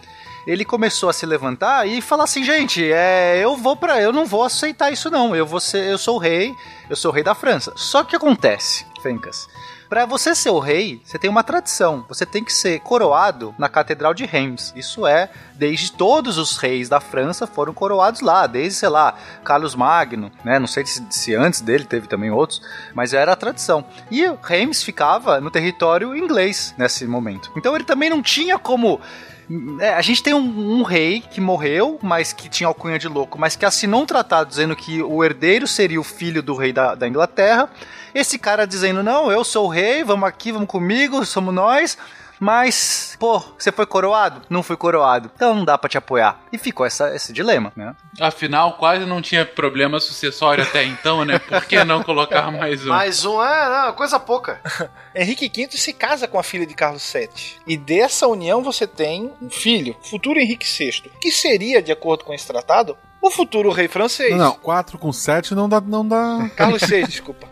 Ele 0.48 0.64
começou 0.64 1.10
a 1.10 1.14
se 1.14 1.26
levantar 1.26 1.86
e 1.86 2.02
falar 2.02 2.24
assim, 2.24 2.42
gente, 2.42 2.82
é, 2.94 3.44
eu 3.44 3.58
vou 3.58 3.76
para, 3.76 4.02
eu 4.02 4.14
não 4.14 4.26
vou 4.26 4.42
aceitar 4.42 4.90
isso 4.90 5.10
não. 5.10 5.36
Eu 5.36 5.46
vou 5.46 5.60
ser, 5.60 5.84
eu 5.92 5.98
sou 5.98 6.16
o 6.16 6.20
rei, 6.20 6.56
eu 6.90 6.96
sou 6.96 7.12
o 7.12 7.14
rei 7.14 7.24
da 7.26 7.36
França. 7.36 7.74
Só 7.76 8.06
que 8.06 8.16
acontece, 8.16 8.86
Fencas. 9.04 9.50
Para 9.92 10.06
você 10.06 10.34
ser 10.34 10.52
o 10.52 10.60
rei, 10.60 11.02
você 11.04 11.20
tem 11.20 11.30
uma 11.30 11.44
tradição. 11.44 12.06
Você 12.08 12.26
tem 12.26 12.46
que 12.46 12.54
ser 12.54 12.80
coroado 12.80 13.54
na 13.58 13.68
Catedral 13.68 14.14
de 14.14 14.26
Reims. 14.26 14.72
Isso 14.74 15.06
é, 15.06 15.30
desde 15.56 15.92
todos 15.92 16.38
os 16.38 16.56
reis 16.56 16.88
da 16.88 17.02
França 17.02 17.46
foram 17.46 17.74
coroados 17.74 18.22
lá, 18.22 18.48
desde, 18.48 18.80
sei 18.80 18.88
lá, 18.88 19.16
Carlos 19.44 19.76
Magno, 19.76 20.32
né? 20.46 20.58
Não 20.60 20.66
sei 20.66 20.86
se, 20.86 21.06
se 21.10 21.36
antes 21.36 21.60
dele 21.60 21.84
teve 21.84 22.08
também 22.08 22.32
outros, 22.32 22.62
mas 22.94 23.14
era 23.14 23.34
a 23.34 23.36
tradição. 23.36 23.84
E 24.10 24.24
Reims 24.42 24.82
ficava 24.82 25.42
no 25.42 25.52
território 25.52 26.16
inglês 26.16 26.74
nesse 26.78 27.06
momento. 27.06 27.52
Então 27.58 27.76
ele 27.76 27.84
também 27.84 28.10
não 28.10 28.22
tinha 28.22 28.58
como 28.58 29.02
é, 29.82 29.94
a 29.94 30.02
gente 30.02 30.24
tem 30.24 30.34
um, 30.34 30.80
um, 30.80 30.84
rei 30.84 31.20
que 31.20 31.42
morreu, 31.42 32.00
mas 32.02 32.32
que 32.32 32.48
tinha 32.48 32.68
alcunha 32.68 32.98
de 32.98 33.10
louco, 33.10 33.38
mas 33.38 33.58
que 33.58 33.66
assinou 33.66 34.04
um 34.04 34.06
tratado 34.06 34.50
dizendo 34.50 34.74
que 34.74 35.04
o 35.04 35.22
herdeiro 35.22 35.68
seria 35.68 36.00
o 36.00 36.04
filho 36.06 36.42
do 36.42 36.56
rei 36.56 36.72
da, 36.72 36.96
da 36.96 37.06
Inglaterra. 37.06 37.70
Esse 38.14 38.38
cara 38.38 38.68
dizendo: 38.68 39.04
Não, 39.04 39.32
eu 39.32 39.44
sou 39.44 39.66
o 39.66 39.70
rei, 39.70 40.04
vamos 40.04 40.28
aqui, 40.28 40.52
vamos 40.52 40.68
comigo, 40.68 41.26
somos 41.26 41.54
nós. 41.54 41.98
Mas, 42.44 43.16
pô, 43.20 43.38
você 43.56 43.72
foi 43.72 43.86
coroado? 43.86 44.42
Não 44.50 44.64
fui 44.64 44.76
coroado. 44.76 45.30
Então 45.36 45.54
não 45.54 45.64
dá 45.64 45.78
pra 45.78 45.88
te 45.88 46.00
apoiar. 46.00 46.42
E 46.52 46.58
ficou 46.58 46.84
essa, 46.84 47.16
esse 47.16 47.32
dilema, 47.32 47.72
né? 47.76 47.96
Afinal, 48.20 48.74
quase 48.78 49.06
não 49.06 49.22
tinha 49.22 49.46
problema 49.46 50.00
sucessório 50.00 50.64
até 50.64 50.84
então, 50.84 51.24
né? 51.24 51.38
Por 51.38 51.64
que 51.66 51.84
não 51.84 52.02
colocar 52.02 52.50
mais 52.50 52.84
um? 52.84 52.90
Mais 52.90 53.24
um 53.26 53.40
é 53.44 53.70
não, 53.70 53.94
coisa 53.94 54.20
pouca. 54.20 54.60
Henrique 55.14 55.52
V 55.56 55.78
se 55.78 55.94
casa 55.94 56.28
com 56.28 56.40
a 56.40 56.44
filha 56.44 56.66
de 56.66 56.74
Carlos 56.74 57.14
VII. 57.14 57.30
E 57.68 57.78
dessa 57.78 58.26
união 58.28 58.64
você 58.64 58.88
tem 58.88 59.32
um 59.40 59.52
filho, 59.52 59.96
futuro 60.02 60.40
Henrique 60.40 60.66
VI, 60.66 61.12
que 61.22 61.32
seria, 61.32 61.80
de 61.80 61.92
acordo 61.92 62.24
com 62.24 62.34
esse 62.34 62.48
tratado, 62.48 62.98
o 63.22 63.30
futuro 63.30 63.70
rei 63.72 63.88
francês. 63.88 64.32
Não, 64.32 64.38
não, 64.38 64.56
4 64.56 64.98
com 64.98 65.14
7 65.14 65.54
não 65.54 65.70
dá. 65.70 65.80
Não 65.80 66.08
dá... 66.08 66.50
Carlos 66.56 66.82
VI, 66.82 67.06
desculpa. 67.08 67.48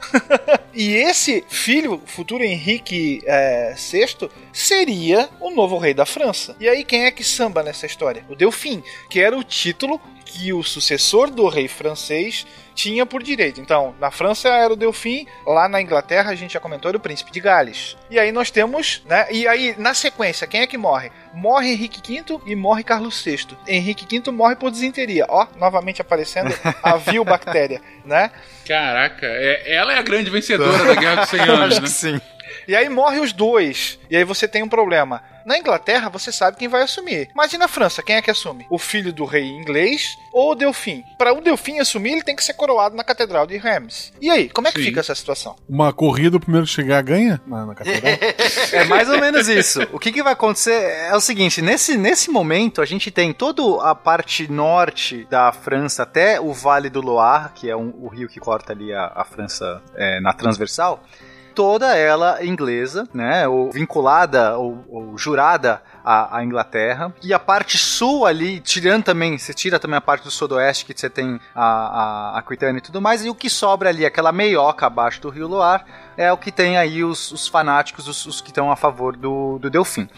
e 0.74 0.94
esse 0.96 1.44
filho, 1.48 2.02
futuro 2.06 2.44
Henrique 2.44 3.22
é, 3.26 3.76
VI, 3.76 4.30
seria 4.52 5.30
o 5.40 5.52
novo 5.52 5.78
rei 5.78 5.94
da 5.94 6.06
França. 6.06 6.56
E 6.60 6.68
aí, 6.68 6.84
quem 6.84 7.06
é 7.06 7.12
que 7.12 7.24
samba 7.24 7.62
nessa 7.62 7.86
história? 7.86 8.26
O 8.28 8.36
Delfim, 8.36 8.84
que 9.10 9.20
era 9.20 9.38
o 9.38 9.44
título 9.44 10.02
que 10.30 10.54
o 10.54 10.62
sucessor 10.64 11.32
do 11.32 11.48
rei 11.48 11.68
francês 11.68 12.46
tinha 12.76 13.06
por 13.06 13.22
direito. 13.24 13.60
Então, 13.60 13.94
na 14.00 14.10
França 14.12 14.48
era 14.48 14.72
o 14.72 14.76
Delfim, 14.76 15.26
lá 15.46 15.68
na 15.68 15.82
Inglaterra 15.82 16.32
a 16.32 16.36
gente 16.36 16.54
já 16.54 16.60
comentou 16.60 16.88
era 16.90 16.98
o 16.98 17.02
príncipe 17.02 17.32
de 17.32 17.40
Gales. 17.42 17.98
E 18.10 18.18
aí 18.20 18.32
nós 18.32 18.52
temos, 18.52 19.02
né? 19.06 19.28
E 19.32 19.48
aí 19.48 19.76
na 19.78 19.94
sequência, 19.94 20.48
quem 20.48 20.62
é 20.62 20.68
que 20.68 20.78
morre? 20.78 21.12
Morre 21.34 21.72
Henrique 21.74 22.00
V 22.08 22.40
e 22.46 22.56
morre 22.56 22.84
Carlos 22.84 23.22
VI. 23.24 23.48
Henrique 23.68 24.06
V 24.10 24.32
morre 24.32 24.56
por 24.56 24.70
desinteria. 24.72 25.26
Ó, 25.28 25.48
novamente 25.58 26.00
aparecendo 26.02 26.54
a 26.84 26.96
vil 27.02 27.26
bactéria, 27.26 27.82
né? 28.06 28.32
Caraca, 28.68 29.26
é- 29.26 29.74
ela 29.76 29.94
é 29.94 29.98
a 29.98 30.02
grande 30.04 30.30
vencedora 30.30 30.86
da 30.86 30.94
Guerra 30.96 31.16
dos 31.22 31.30
100 31.30 31.40
anos, 31.50 31.80
né? 31.80 31.88
Sim. 31.88 32.22
E 32.68 32.76
aí 32.76 32.90
morre 32.90 33.20
os 33.20 33.34
dois. 33.34 34.00
E 34.10 34.16
aí 34.18 34.24
você 34.24 34.48
tem 34.48 34.64
um 34.64 34.70
problema. 34.70 35.22
Na 35.46 35.58
Inglaterra, 35.58 36.10
você 36.10 36.32
sabe 36.32 36.58
quem 36.58 36.68
vai 36.68 36.84
assumir. 36.84 37.30
Mas 37.34 37.52
e 37.54 37.58
na 37.58 37.68
França, 37.68 38.04
quem 38.04 38.18
é 38.18 38.22
que 38.22 38.30
assume? 38.30 38.68
O 38.70 38.78
filho 38.78 39.12
do 39.12 39.26
rei 39.26 39.46
inglês 39.48 40.16
ou 40.32 40.52
o 40.52 40.56
Delfim? 40.56 41.04
Para 41.18 41.34
o 41.34 41.42
Delfim 41.42 41.80
assumir, 41.80 42.12
ele 42.12 42.24
tem 42.24 42.36
que 42.36 42.44
ser 42.44 42.54
coroado 42.54 42.96
na 42.96 43.04
Catedral 43.04 43.48
de 43.48 43.58
Reims. 43.58 44.14
E 44.22 44.30
aí, 44.30 44.48
como 44.50 44.68
é 44.68 44.72
que 44.72 44.80
Sim. 44.80 44.86
fica 44.86 45.00
essa 45.00 45.16
situação? 45.16 45.56
Uma 45.68 45.92
corrida, 45.92 46.38
o 46.38 46.40
primeiro 46.40 46.68
que 46.68 46.74
chegar 46.74 47.02
ganha 47.02 47.42
na, 47.48 47.66
na 47.66 47.74
catedral. 47.74 48.14
É 48.74 48.84
mais 48.84 49.10
ou 49.10 49.20
menos 49.20 49.48
isso. 49.48 49.82
O 49.92 49.98
que, 49.98 50.12
que 50.12 50.22
vai 50.22 50.34
acontecer 50.34 50.72
é 51.10 51.16
o 51.16 51.22
seguinte: 51.22 51.62
nesse, 51.62 51.98
nesse 51.98 52.30
momento, 52.30 52.82
a 52.82 52.86
gente 52.86 53.10
tem 53.10 53.34
toda 53.34 53.84
a 53.90 53.96
parte 53.96 54.52
norte 54.52 55.26
da 55.32 55.52
França 55.52 56.04
até 56.04 56.40
o 56.40 56.54
Vale 56.54 56.90
do 56.90 57.02
Loire, 57.02 57.50
que 57.56 57.70
é 57.70 57.76
um- 57.76 57.94
o 58.00 58.08
rio 58.08 58.28
que 58.30 58.40
corta 58.40 58.74
ali 58.74 58.94
a, 58.94 59.12
a 59.16 59.24
França 59.26 59.82
é, 59.96 60.20
na 60.20 60.34
transversal. 60.34 61.04
Toda 61.56 61.96
ela 61.96 62.44
inglesa, 62.44 63.08
né? 63.14 63.48
Ou 63.48 63.72
vinculada 63.72 64.58
ou, 64.58 64.86
ou 64.90 65.18
jurada 65.18 65.82
à, 66.04 66.38
à 66.38 66.44
Inglaterra. 66.44 67.14
E 67.22 67.34
a 67.34 67.40
parte 67.40 67.78
sul 67.78 68.26
ali, 68.26 68.60
tirando 68.60 69.04
também, 69.04 69.38
você 69.38 69.54
tira 69.54 69.80
também 69.80 69.98
a 69.98 70.02
parte 70.02 70.24
do 70.24 70.32
sudoeste, 70.32 70.86
que 70.86 70.94
você 70.96 71.10
tem 71.10 71.40
a, 71.54 71.66
a 72.36 72.40
Aquitânia 72.40 72.80
e 72.80 72.82
tudo 72.82 73.02
mais. 73.02 73.24
E 73.24 73.30
o 73.30 73.36
que 73.36 73.50
sobra 73.50 73.90
ali, 73.90 74.06
aquela 74.06 74.32
meioca 74.32 74.88
abaixo 74.88 75.22
do 75.22 75.30
rio 75.30 75.48
Loire, 75.48 75.84
é 76.18 76.32
o 76.32 76.38
que 76.38 76.52
tem 76.52 76.78
aí 76.78 77.04
os, 77.04 77.32
os 77.32 77.48
fanáticos, 77.48 78.08
os, 78.08 78.26
os 78.26 78.42
que 78.42 78.50
estão 78.50 78.72
a 78.72 78.76
favor 78.76 79.16
do, 79.16 79.60
do 79.60 79.70
Delfim. 79.70 80.10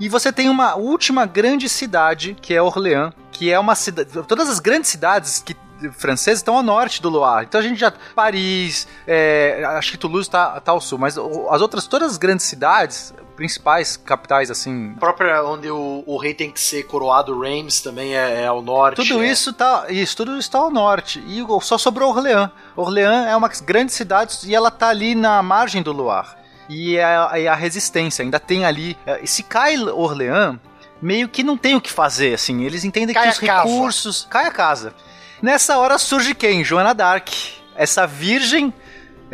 E 0.00 0.08
você 0.08 0.32
tem 0.32 0.48
uma 0.48 0.74
última 0.74 1.26
grande 1.26 1.68
cidade, 1.68 2.36
que 2.40 2.52
é 2.54 2.60
Orleans, 2.60 3.12
que 3.30 3.52
é 3.52 3.58
uma 3.58 3.74
cidade. 3.74 4.10
Todas 4.26 4.48
as 4.48 4.58
grandes 4.58 4.90
cidades 4.90 5.40
que 5.40 5.54
francesas 5.90 6.40
estão 6.40 6.56
ao 6.56 6.62
norte 6.62 7.00
do 7.02 7.08
Loire. 7.08 7.46
Então 7.46 7.60
a 7.60 7.64
gente 7.64 7.78
já. 7.78 7.92
Paris, 8.14 8.86
é, 9.06 9.62
acho 9.76 9.92
que 9.92 9.98
Toulouse 9.98 10.28
está 10.28 10.60
tá 10.60 10.72
ao 10.72 10.80
sul, 10.80 10.98
mas 10.98 11.16
as 11.16 11.60
outras, 11.60 11.86
todas 11.86 12.12
as 12.12 12.18
grandes 12.18 12.46
cidades, 12.46 13.12
principais 13.36 13.96
capitais, 13.96 14.50
assim. 14.50 14.92
A 14.96 15.00
própria 15.00 15.42
onde 15.44 15.70
o, 15.70 16.04
o 16.06 16.16
rei 16.16 16.34
tem 16.34 16.50
que 16.50 16.60
ser 16.60 16.84
coroado, 16.84 17.38
Reims 17.40 17.80
também 17.80 18.16
é, 18.16 18.42
é 18.42 18.46
ao 18.46 18.62
norte. 18.62 18.96
Tudo 18.96 19.22
é. 19.22 19.26
isso 19.26 19.52
tá, 19.52 19.86
isso 19.88 20.16
tudo 20.16 20.38
está 20.38 20.58
ao 20.58 20.70
norte 20.70 21.22
e 21.26 21.44
só 21.60 21.76
sobrou 21.78 22.10
Orleans. 22.10 22.50
Orleans 22.76 23.26
é 23.26 23.36
uma 23.36 23.48
grande 23.48 23.92
cidade 23.92 24.38
e 24.44 24.54
ela 24.54 24.70
tá 24.70 24.88
ali 24.88 25.14
na 25.14 25.42
margem 25.42 25.82
do 25.82 25.92
Loire. 25.92 26.28
E 26.68 26.96
é 26.96 27.04
a, 27.04 27.30
é 27.34 27.48
a 27.48 27.54
resistência 27.54 28.22
ainda 28.22 28.38
tem 28.38 28.64
ali. 28.64 28.96
é, 29.06 29.20
E 29.22 29.26
se 29.26 29.42
cai 29.42 29.76
Orleans, 29.76 30.58
meio 31.00 31.28
que 31.28 31.42
não 31.42 31.56
tem 31.56 31.74
o 31.74 31.80
que 31.80 31.90
fazer, 31.90 32.34
assim. 32.34 32.62
Eles 32.62 32.84
entendem 32.84 33.14
Cai 33.14 33.24
que 33.24 33.50
a 33.50 33.64
os 33.64 33.70
recursos. 33.70 34.26
Cai 34.30 34.46
a 34.46 34.50
casa. 34.50 34.94
Nessa 35.42 35.76
hora 35.76 35.98
surge 35.98 36.36
quem? 36.36 36.62
Joana 36.62 36.94
Dark. 36.94 37.28
Essa 37.74 38.06
virgem. 38.06 38.72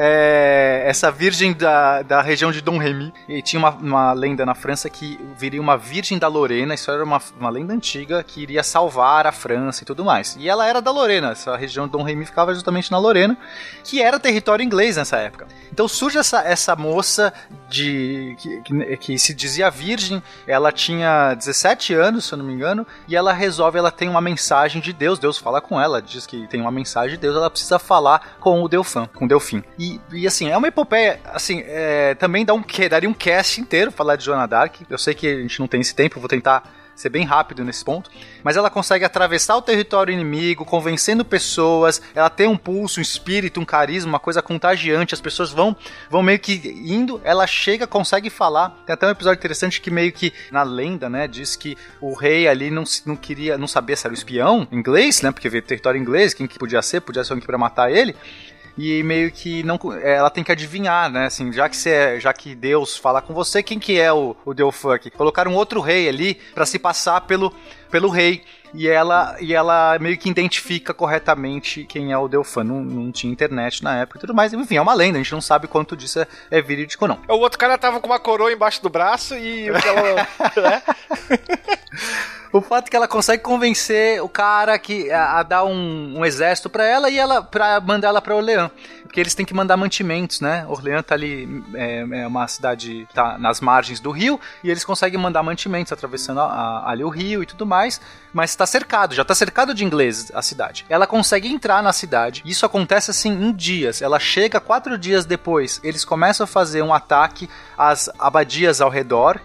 É, 0.01 0.85
essa 0.87 1.11
virgem 1.11 1.53
da, 1.53 2.03
da 2.03 2.23
região 2.23 2.53
de 2.53 2.61
Dom 2.61 2.79
Remy. 2.79 3.13
E 3.29 3.43
tinha 3.43 3.59
uma, 3.59 3.71
uma 3.71 4.13
lenda 4.13 4.47
na 4.47 4.55
França 4.55 4.89
que 4.89 5.19
viria 5.37 5.61
uma 5.61 5.77
virgem 5.77 6.19
da 6.19 6.29
Lorena. 6.29 6.75
Isso 6.75 6.91
era 6.91 7.03
uma, 7.03 7.21
uma 7.39 7.51
lenda 7.51 7.75
antiga 7.75 8.23
que 8.23 8.41
iria 8.41 8.63
salvar 8.63 9.27
a 9.27 9.33
França 9.33 9.83
e 9.83 9.87
tudo 9.87 10.05
mais. 10.05 10.37
E 10.39 10.49
ela 10.49 10.67
era 10.67 10.81
da 10.81 10.93
Lorena. 10.93 11.33
Essa 11.33 11.57
região 11.57 11.87
de 11.87 11.93
Dom 11.93 12.05
Remy 12.05 12.25
ficava 12.25 12.55
justamente 12.55 12.93
na 12.93 12.99
Lorena, 12.99 13.37
que 13.83 14.01
era 14.01 14.21
território 14.21 14.63
inglês 14.63 14.97
nessa 14.97 15.17
época. 15.17 15.49
Então 15.73 15.89
surge 15.89 16.17
essa, 16.19 16.43
essa 16.43 16.77
moça 16.77 17.33
de 17.69 18.37
que, 18.39 18.63
que, 18.63 18.97
que 18.97 19.19
se 19.19 19.35
dizia 19.35 19.71
virgem. 19.71 20.23
Ela 20.47 20.71
tinha 20.71 21.35
17 21.35 21.95
anos, 21.95 22.27
se 22.27 22.35
eu 22.35 22.39
não 22.39 22.45
me 22.45 22.53
engano, 22.53 22.87
e 23.09 23.17
ela 23.17 23.33
resolve, 23.33 23.79
ela 23.79 23.91
tem 23.91 24.09
uma 24.09 24.21
mensagem 24.21 24.81
de 24.81 24.93
Deus. 24.93 25.19
Deus 25.19 25.39
fala 25.39 25.61
com 25.61 25.81
ela, 25.81 26.01
diz 26.01 26.25
que 26.25 26.47
tem 26.47 26.61
uma 26.61 26.71
mensagem 26.71 27.17
de 27.17 27.19
Deus. 27.19 27.37
Ela 27.37 27.51
precisa 27.51 27.79
falar 27.79 28.37
com 28.39 28.63
o 28.63 28.69
Delfim, 28.69 29.07
com 29.15 29.25
o 29.25 29.29
Delfim. 29.29 29.63
E, 29.79 29.88
e 30.13 30.27
assim, 30.27 30.49
é 30.49 30.57
uma 30.57 30.69
epopeia, 30.69 31.21
assim, 31.33 31.63
é, 31.67 32.15
também 32.15 32.45
dá 32.45 32.55
um, 32.55 32.63
daria 32.89 33.09
um 33.09 33.15
cast 33.15 33.61
inteiro 33.61 33.91
falar 33.93 34.17
de 34.17 34.25
Joana 34.25 34.47
Dark. 34.47 34.77
Eu 34.89 34.99
sei 34.99 35.15
que 35.15 35.27
a 35.27 35.41
gente 35.41 35.61
não 35.61 35.67
tem 35.67 35.81
esse 35.81 35.95
tempo, 35.95 36.21
vou 36.21 36.29
tentar 36.29 36.63
ser 36.99 37.09
bem 37.09 37.25
rápido 37.25 37.65
nesse 37.65 37.85
ponto, 37.85 38.11
mas 38.43 38.57
ela 38.57 38.69
consegue 38.69 39.05
atravessar 39.05 39.57
o 39.57 39.63
território 39.63 40.13
inimigo, 40.13 40.65
convencendo 40.65 41.25
pessoas, 41.25 42.03
ela 42.13 42.29
tem 42.29 42.49
um 42.49 42.57
pulso, 42.57 42.99
um 42.99 43.03
espírito, 43.03 43.61
um 43.61 43.65
carisma, 43.65 44.11
uma 44.11 44.19
coisa 44.19 44.43
contagiante, 44.43 45.15
as 45.15 45.21
pessoas 45.21 45.53
vão 45.53 45.77
vão 46.11 46.23
meio 46.23 46.41
que 46.41 46.61
indo, 46.85 47.21
ela 47.23 47.47
chega, 47.47 47.87
consegue 47.87 48.29
falar. 48.29 48.71
Tem 48.85 48.95
até 48.95 49.07
um 49.07 49.11
episódio 49.11 49.39
interessante 49.39 49.81
que 49.81 49.91
meio 49.91 50.11
que 50.13 50.33
na 50.51 50.65
lenda, 50.65 51.09
né, 51.09 51.29
diz 51.29 51.55
que 51.55 51.79
o 52.01 52.15
rei 52.15 52.49
ali 52.49 52.69
não, 52.69 52.83
não 53.07 53.15
queria, 53.15 53.57
não 53.57 53.69
sabia 53.69 53.95
se 53.95 54.05
era 54.05 54.13
o 54.13 54.19
espião 54.19 54.67
inglês, 54.73 55.23
né, 55.23 55.31
porque 55.31 55.49
veio 55.49 55.63
território 55.63 56.01
inglês, 56.01 56.35
quem 56.35 56.49
que 56.49 56.59
podia 56.59 56.83
ser, 56.83 57.01
podia 57.01 57.23
ser 57.23 57.33
alguém 57.33 57.47
para 57.47 57.57
matar 57.57 57.93
ele. 57.93 58.17
E 58.81 59.03
meio 59.03 59.33
que 59.33 59.65
não, 59.65 59.77
ela 60.05 60.31
tem 60.31 60.45
que 60.45 60.53
adivinhar, 60.53 61.11
né? 61.11 61.27
Assim, 61.27 61.53
já 61.53 61.69
que 61.69 61.77
você, 61.77 61.91
é- 61.91 62.21
já 62.21 62.33
que 62.33 62.55
Deus 62.55 62.97
fala 62.97 63.21
com 63.21 63.35
você, 63.35 63.61
quem 63.61 63.77
que 63.79 63.99
é 63.99 64.13
o, 64.13 64.37
o 64.45 64.55
Delfuck? 64.55 65.11
Colocaram 65.11 65.53
outro 65.55 65.81
rei 65.81 66.09
ali 66.09 66.35
pra 66.55 66.65
se 66.65 66.79
passar 66.79 67.23
pelo, 67.23 67.53
pelo 67.91 68.09
rei. 68.09 68.45
E 68.75 68.89
ela, 68.89 69.37
e 69.41 69.55
ela 69.55 69.99
meio 69.99 70.17
que 70.19 70.29
identifica 70.29 70.93
corretamente 70.93 71.85
quem 71.85 72.13
é 72.13 72.19
o 72.19 72.29
Delfan. 72.29 72.65
Não, 72.65 72.81
não 72.81 73.13
tinha 73.13 73.33
internet 73.33 73.83
na 73.83 73.97
época 73.97 74.19
e 74.19 74.21
tudo 74.21 74.35
mais. 74.35 74.53
Enfim, 74.53 74.77
é 74.77 74.83
uma 74.83 74.95
lenda, 74.95 75.19
a 75.19 75.23
gente 75.23 75.33
não 75.33 75.41
sabe 75.41 75.67
quanto 75.67 75.97
disso 75.97 76.21
é, 76.21 76.27
é 76.51 76.63
verídico 76.63 77.05
ou 77.05 77.09
não. 77.09 77.19
O 77.29 77.41
outro 77.41 77.59
cara 77.59 77.79
tava 77.79 78.01
com 78.01 78.07
uma 78.07 78.19
coroa 78.19 78.53
embaixo 78.53 78.83
do 78.83 78.89
braço 78.89 79.35
e 79.37 79.71
né? 80.57 80.83
O 82.53 82.61
fato 82.63 82.87
é 82.87 82.91
que 82.91 82.97
ela 82.97 83.09
consegue 83.09 83.43
convencer 83.43 84.23
o 84.23 84.29
cara 84.29 84.79
que 84.79 85.11
a, 85.11 85.39
a 85.39 85.43
dar 85.43 85.65
um, 85.65 86.19
um 86.19 86.25
exército 86.25 86.71
pra 86.71 86.85
ela 86.85 87.11
e 87.11 87.19
ela 87.19 87.43
para 87.43 87.81
mandar 87.81 88.09
ela 88.09 88.23
pra 88.23 88.35
Orleans, 88.35 88.71
porque 89.09 89.19
eles 89.21 89.35
têm 89.35 89.45
que 89.45 89.55
mandar 89.55 89.77
mantimentos, 89.77 90.41
né? 90.41 90.65
Orleans 90.69 91.03
tá 91.05 91.15
ali 91.15 91.65
é, 91.75 92.07
é 92.23 92.27
uma 92.27 92.47
cidade 92.47 93.09
tá 93.15 93.37
nas 93.39 93.61
margens 93.61 93.99
do 93.99 94.11
rio 94.11 94.39
e 94.63 94.71
eles 94.71 94.85
conseguem 94.85 95.19
mandar 95.19 95.43
mantimentos 95.43 95.91
atravessando 95.93 96.41
a- 96.41 96.45
a- 96.45 96.91
ali 96.91 97.03
o 97.03 97.09
rio 97.09 97.43
e 97.43 97.47
tudo 97.47 97.65
mais, 97.67 98.01
mas 98.33 98.51
está 98.51 98.67
cercado, 98.67 99.15
já 99.15 99.25
tá 99.25 99.35
cercado 99.35 99.75
de 99.75 99.85
ingleses 99.85 100.31
a 100.35 100.43
cidade. 100.43 100.85
Ela 100.89 101.07
consegue 101.07 101.49
entrar 101.49 101.83
na 101.83 101.93
cidade. 101.93 102.43
Isso 102.45 102.65
acontece 102.67 103.11
assim 103.11 103.31
em 103.33 103.53
dias. 103.53 104.01
Ela 104.03 104.21
chega 104.21 104.61
quatro 104.61 104.97
dias 104.99 105.25
depois. 105.25 105.81
Eles 105.83 106.05
começam 106.05 106.45
a 106.45 106.47
fazer 106.47 106.83
um 106.83 106.93
ataque 106.95 107.49
às 107.77 108.09
abadias 108.19 108.81
ao 108.81 108.91
redor 108.91 109.41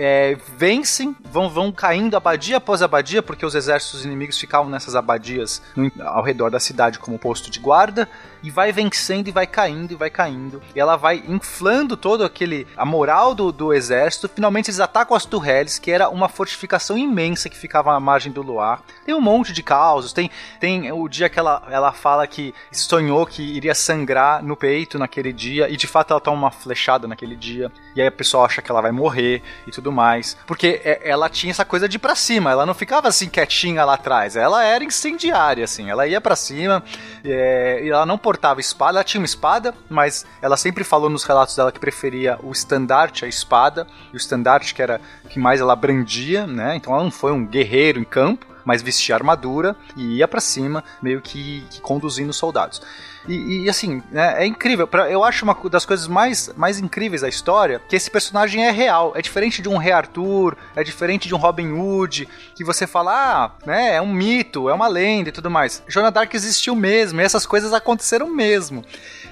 é, 0.00 0.36
vencem, 0.56 1.16
vão, 1.24 1.50
vão 1.50 1.72
caindo 1.72 2.16
abadia 2.16 2.58
após 2.58 2.82
abadia, 2.82 3.20
porque 3.20 3.44
os 3.44 3.56
exércitos 3.56 4.04
inimigos 4.04 4.38
ficavam 4.38 4.70
nessas 4.70 4.94
abadias 4.94 5.60
ao 6.00 6.22
redor 6.22 6.50
da 6.52 6.60
cidade 6.60 7.00
como 7.00 7.18
posto 7.18 7.50
de 7.50 7.58
guarda, 7.58 8.08
e 8.42 8.50
vai 8.50 8.72
vencendo 8.72 9.28
e 9.28 9.32
vai 9.32 9.46
caindo 9.46 9.92
e 9.92 9.96
vai 9.96 10.10
caindo. 10.10 10.62
E 10.74 10.80
ela 10.80 10.96
vai 10.96 11.22
inflando 11.26 11.96
todo 11.96 12.24
aquele. 12.24 12.66
a 12.76 12.84
moral 12.84 13.34
do, 13.34 13.50
do 13.52 13.72
exército. 13.72 14.28
Finalmente 14.28 14.68
eles 14.70 14.80
atacam 14.80 15.16
as 15.16 15.24
Tourelles, 15.24 15.78
que 15.78 15.90
era 15.90 16.08
uma 16.08 16.28
fortificação 16.28 16.96
imensa 16.96 17.48
que 17.48 17.56
ficava 17.56 17.92
à 17.94 18.00
margem 18.00 18.32
do 18.32 18.42
Loire. 18.42 18.80
Tem 19.04 19.14
um 19.14 19.20
monte 19.20 19.52
de 19.52 19.62
causos, 19.62 20.12
tem, 20.12 20.30
tem 20.60 20.90
o 20.92 21.08
dia 21.08 21.28
que 21.28 21.38
ela, 21.38 21.62
ela 21.70 21.92
fala 21.92 22.26
que 22.26 22.54
sonhou 22.72 23.26
que 23.26 23.42
iria 23.42 23.74
sangrar 23.74 24.42
no 24.42 24.56
peito 24.56 24.98
naquele 24.98 25.32
dia, 25.32 25.68
e 25.68 25.76
de 25.76 25.86
fato 25.86 26.12
ela 26.12 26.20
toma 26.20 26.36
uma 26.36 26.50
flechada 26.50 27.06
naquele 27.08 27.36
dia, 27.36 27.70
e 27.94 28.00
aí 28.00 28.06
a 28.06 28.12
pessoa 28.12 28.44
acha 28.46 28.60
que 28.62 28.70
ela 28.70 28.80
vai 28.80 28.92
morrer 28.92 29.42
e 29.66 29.70
tudo 29.70 29.90
mais. 29.92 30.36
Porque 30.46 30.80
é- 30.84 31.00
ela 31.08 31.28
tinha 31.28 31.50
essa 31.50 31.64
coisa 31.64 31.88
de 31.88 31.96
ir 31.96 31.98
pra 31.98 32.14
cima, 32.14 32.50
ela 32.50 32.66
não 32.66 32.74
ficava 32.74 33.08
assim 33.08 33.28
quietinha 33.28 33.84
lá 33.84 33.94
atrás, 33.94 34.36
ela 34.36 34.64
era 34.64 34.84
incendiária, 34.84 35.64
assim, 35.64 35.90
ela 35.90 36.06
ia 36.06 36.20
pra 36.20 36.36
cima 36.36 36.82
é, 37.24 37.80
e 37.84 37.88
ela 37.90 38.06
não 38.06 38.18
portava 38.28 38.60
espada, 38.60 38.98
ela 38.98 39.04
tinha 39.04 39.22
uma 39.22 39.24
espada, 39.24 39.74
mas 39.88 40.26
ela 40.42 40.54
sempre 40.54 40.84
falou 40.84 41.08
nos 41.08 41.24
relatos 41.24 41.56
dela 41.56 41.72
que 41.72 41.80
preferia 41.80 42.38
o 42.42 42.52
estandarte, 42.52 43.24
a 43.24 43.28
espada, 43.28 43.86
e 44.12 44.16
o 44.16 44.18
estandarte 44.18 44.74
que 44.74 44.82
era 44.82 45.00
que 45.30 45.40
mais 45.40 45.62
ela 45.62 45.74
brandia, 45.74 46.46
né? 46.46 46.76
Então 46.76 46.92
ela 46.92 47.02
não 47.02 47.10
foi 47.10 47.32
um 47.32 47.46
guerreiro 47.46 47.98
em 47.98 48.04
campo, 48.04 48.46
mas 48.66 48.82
vestia 48.82 49.14
armadura 49.14 49.74
e 49.96 50.16
ia 50.16 50.28
para 50.28 50.42
cima, 50.42 50.84
meio 51.00 51.22
que, 51.22 51.64
que 51.70 51.80
conduzindo 51.80 52.28
os 52.28 52.36
soldados. 52.36 52.82
E, 53.28 53.64
e, 53.64 53.68
assim, 53.68 54.02
né, 54.10 54.42
é 54.42 54.46
incrível. 54.46 54.86
Pra, 54.86 55.10
eu 55.10 55.22
acho 55.22 55.44
uma 55.44 55.56
das 55.70 55.84
coisas 55.84 56.08
mais, 56.08 56.50
mais 56.56 56.78
incríveis 56.78 57.20
da 57.20 57.28
história 57.28 57.80
que 57.88 57.94
esse 57.94 58.10
personagem 58.10 58.66
é 58.66 58.70
real. 58.70 59.12
É 59.14 59.20
diferente 59.20 59.60
de 59.60 59.68
um 59.68 59.76
Rei 59.76 59.92
Arthur, 59.92 60.56
é 60.74 60.82
diferente 60.82 61.28
de 61.28 61.34
um 61.34 61.38
Robin 61.38 61.70
Hood, 61.72 62.26
que 62.54 62.64
você 62.64 62.86
fala, 62.86 63.12
ah, 63.12 63.50
né, 63.66 63.94
é 63.96 64.00
um 64.00 64.12
mito, 64.12 64.70
é 64.70 64.74
uma 64.74 64.88
lenda 64.88 65.28
e 65.28 65.32
tudo 65.32 65.50
mais. 65.50 65.82
Joana 65.86 66.10
Dark 66.10 66.32
existiu 66.32 66.74
mesmo, 66.74 67.20
e 67.20 67.24
essas 67.24 67.44
coisas 67.44 67.72
aconteceram 67.74 68.28
mesmo. 68.30 68.82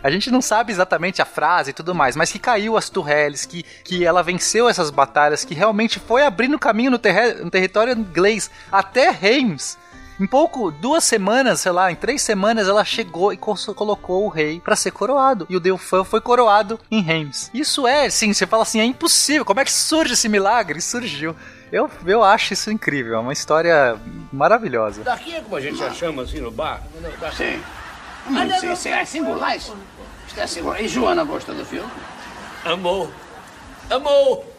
A 0.02 0.10
gente 0.10 0.30
não 0.30 0.42
sabe 0.42 0.72
exatamente 0.72 1.22
a 1.22 1.24
frase 1.24 1.70
e 1.70 1.72
tudo 1.72 1.94
mais, 1.94 2.14
mas 2.14 2.30
que 2.30 2.38
caiu 2.38 2.76
as 2.76 2.90
Turrelles, 2.90 3.46
que, 3.46 3.62
que 3.82 4.04
ela 4.04 4.22
venceu 4.22 4.68
essas 4.68 4.90
batalhas, 4.90 5.44
que 5.44 5.54
realmente 5.54 5.98
foi 5.98 6.22
abrindo 6.22 6.58
caminho 6.58 6.90
no, 6.90 6.98
ter 6.98 7.42
no 7.42 7.50
território 7.50 7.94
inglês 7.94 8.50
até 8.70 9.10
Reims. 9.10 9.78
Em 10.18 10.26
pouco, 10.26 10.70
duas 10.70 11.04
semanas, 11.04 11.60
sei 11.60 11.72
lá, 11.72 11.92
em 11.92 11.94
três 11.94 12.22
semanas, 12.22 12.66
ela 12.68 12.84
chegou 12.84 13.32
e 13.32 13.36
colocou 13.36 14.24
o 14.24 14.28
rei 14.28 14.60
para 14.60 14.74
ser 14.74 14.90
coroado. 14.90 15.46
E 15.50 15.56
o 15.56 15.60
Delfã 15.60 16.04
foi 16.04 16.22
coroado 16.22 16.80
em 16.90 17.02
Reims. 17.02 17.50
Isso 17.52 17.86
é, 17.86 18.08
sim, 18.08 18.32
você 18.32 18.46
fala 18.46 18.62
assim, 18.62 18.80
é 18.80 18.84
impossível. 18.84 19.44
Como 19.44 19.60
é 19.60 19.64
que 19.64 19.72
surge 19.72 20.14
esse 20.14 20.28
milagre? 20.28 20.80
Surgiu. 20.80 21.36
Eu, 21.70 21.90
eu 22.06 22.22
acho 22.22 22.54
isso 22.54 22.70
incrível, 22.70 23.14
é 23.14 23.18
uma 23.18 23.32
história 23.32 23.96
maravilhosa. 24.32 25.02
Daqui 25.02 25.34
é 25.34 25.40
como 25.40 25.56
a 25.56 25.60
gente 25.60 25.76
já 25.76 25.90
chama 25.92 26.22
assim 26.22 26.40
no 26.40 26.50
bar? 26.50 26.82
Sim. 27.36 27.60
Mas 28.28 28.60
sim, 28.60 28.74
sim, 28.74 28.88
é 28.90 29.04
singular 29.04 29.56
isso. 29.56 29.76
É 30.36 30.46
singular. 30.46 30.82
E 30.82 30.88
Joana 30.88 31.24
gostou 31.24 31.54
do 31.54 31.64
filme? 31.64 31.88
Amou. 32.64 33.10
Amou. 33.90 34.55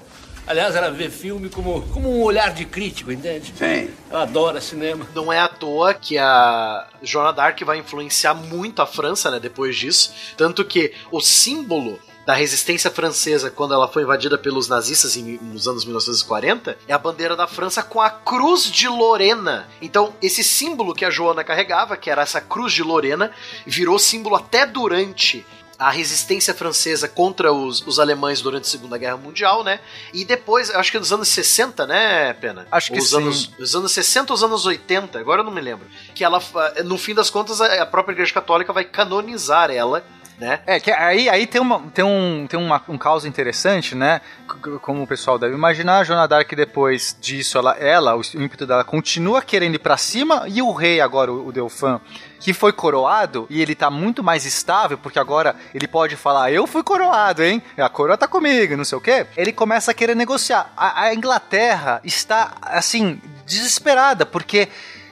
Aliás, 0.47 0.75
ela 0.75 0.89
vê 0.89 1.09
filme 1.09 1.49
como, 1.49 1.81
como 1.89 2.09
um 2.09 2.23
olhar 2.23 2.53
de 2.53 2.65
crítico, 2.65 3.11
entende? 3.11 3.53
Sim. 3.57 3.89
Ela 4.09 4.23
adora 4.23 4.61
cinema. 4.61 5.05
Não 5.13 5.31
é 5.31 5.39
à 5.39 5.47
toa 5.47 5.93
que 5.93 6.17
a 6.17 6.87
Joana 7.03 7.33
Dark 7.33 7.61
vai 7.63 7.77
influenciar 7.79 8.33
muito 8.33 8.81
a 8.81 8.85
França, 8.85 9.29
né, 9.29 9.39
depois 9.39 9.75
disso. 9.75 10.13
Tanto 10.37 10.63
que 10.63 10.93
o 11.11 11.19
símbolo 11.19 11.99
da 12.27 12.33
resistência 12.33 12.91
francesa 12.91 13.49
quando 13.49 13.73
ela 13.73 13.87
foi 13.87 14.03
invadida 14.03 14.37
pelos 14.37 14.67
nazistas 14.67 15.15
em, 15.15 15.39
nos 15.41 15.65
anos 15.65 15.85
1940 15.85 16.77
é 16.85 16.91
a 16.93 16.97
bandeira 16.97 17.37
da 17.37 17.47
França 17.47 17.81
com 17.81 18.01
a 18.01 18.09
cruz 18.09 18.69
de 18.69 18.85
Lorena. 18.89 19.65
Então, 19.81 20.13
esse 20.21 20.43
símbolo 20.43 20.93
que 20.93 21.05
a 21.05 21.09
Joana 21.09 21.41
carregava, 21.41 21.95
que 21.95 22.09
era 22.09 22.23
essa 22.23 22.41
cruz 22.41 22.73
de 22.73 22.83
Lorena, 22.83 23.31
virou 23.65 23.97
símbolo 23.97 24.35
até 24.35 24.65
durante 24.65 25.45
a 25.79 25.91
resistência 25.91 26.53
francesa 26.53 27.07
contra 27.07 27.53
os, 27.53 27.85
os 27.85 27.99
alemães 27.99 28.41
durante 28.41 28.63
a 28.63 28.69
Segunda 28.69 28.97
Guerra 28.97 29.17
Mundial, 29.17 29.63
né? 29.63 29.79
E 30.13 30.25
depois, 30.25 30.69
acho 30.71 30.91
que 30.91 30.97
nos 30.97 31.13
anos 31.13 31.27
60, 31.27 31.85
né, 31.85 32.33
Pena? 32.33 32.67
Acho 32.71 32.91
que 32.91 32.99
os 32.99 33.09
sim. 33.09 33.17
Anos, 33.17 33.51
os 33.59 33.75
anos 33.75 33.91
60 33.91 34.33
ou 34.33 34.35
os 34.35 34.43
anos 34.43 34.65
80, 34.65 35.19
agora 35.19 35.41
eu 35.41 35.45
não 35.45 35.51
me 35.51 35.61
lembro. 35.61 35.85
Que 36.15 36.23
ela, 36.23 36.41
no 36.83 36.97
fim 36.97 37.13
das 37.13 37.29
contas, 37.29 37.61
a 37.61 37.85
própria 37.85 38.13
Igreja 38.13 38.33
Católica 38.33 38.73
vai 38.73 38.83
canonizar 38.83 39.69
ela 39.69 40.03
né? 40.37 40.59
É, 40.65 40.79
que 40.79 40.91
aí, 40.91 41.27
aí 41.27 41.47
tem, 41.47 41.59
uma, 41.59 41.79
tem, 41.93 42.05
um, 42.05 42.45
tem 42.47 42.59
uma, 42.59 42.81
um 42.87 42.97
caos 42.97 43.25
interessante, 43.25 43.95
né? 43.95 44.21
Como 44.81 45.03
o 45.03 45.07
pessoal 45.07 45.39
deve 45.39 45.55
imaginar, 45.55 45.99
a 45.99 46.03
Joana 46.03 46.27
Dark 46.27 46.53
depois 46.53 47.17
disso, 47.19 47.57
ela, 47.57 47.75
ela, 47.77 48.15
o 48.15 48.21
ímpeto 48.35 48.65
dela 48.65 48.83
continua 48.83 49.41
querendo 49.41 49.75
ir 49.75 49.79
pra 49.79 49.97
cima, 49.97 50.45
e 50.47 50.61
o 50.61 50.71
rei 50.71 51.01
agora, 51.01 51.31
o, 51.31 51.47
o 51.47 51.51
Delfã, 51.51 51.99
que 52.39 52.53
foi 52.53 52.71
coroado, 52.71 53.47
e 53.49 53.61
ele 53.61 53.73
tá 53.73 53.89
muito 53.89 54.23
mais 54.23 54.45
estável, 54.45 54.97
porque 54.97 55.17
agora 55.17 55.55
ele 55.73 55.87
pode 55.87 56.15
falar, 56.15 56.51
eu 56.51 56.67
fui 56.67 56.83
coroado, 56.83 57.43
hein? 57.43 57.61
A 57.75 57.89
coroa 57.89 58.17
tá 58.17 58.27
comigo, 58.27 58.77
não 58.77 58.85
sei 58.85 58.97
o 58.97 59.01
quê. 59.01 59.25
Ele 59.35 59.51
começa 59.51 59.91
a 59.91 59.93
querer 59.93 60.15
negociar. 60.15 60.71
A, 60.77 61.03
a 61.03 61.13
Inglaterra 61.15 61.99
está, 62.03 62.53
assim, 62.61 63.19
desesperada, 63.45 64.25
porque 64.25 64.67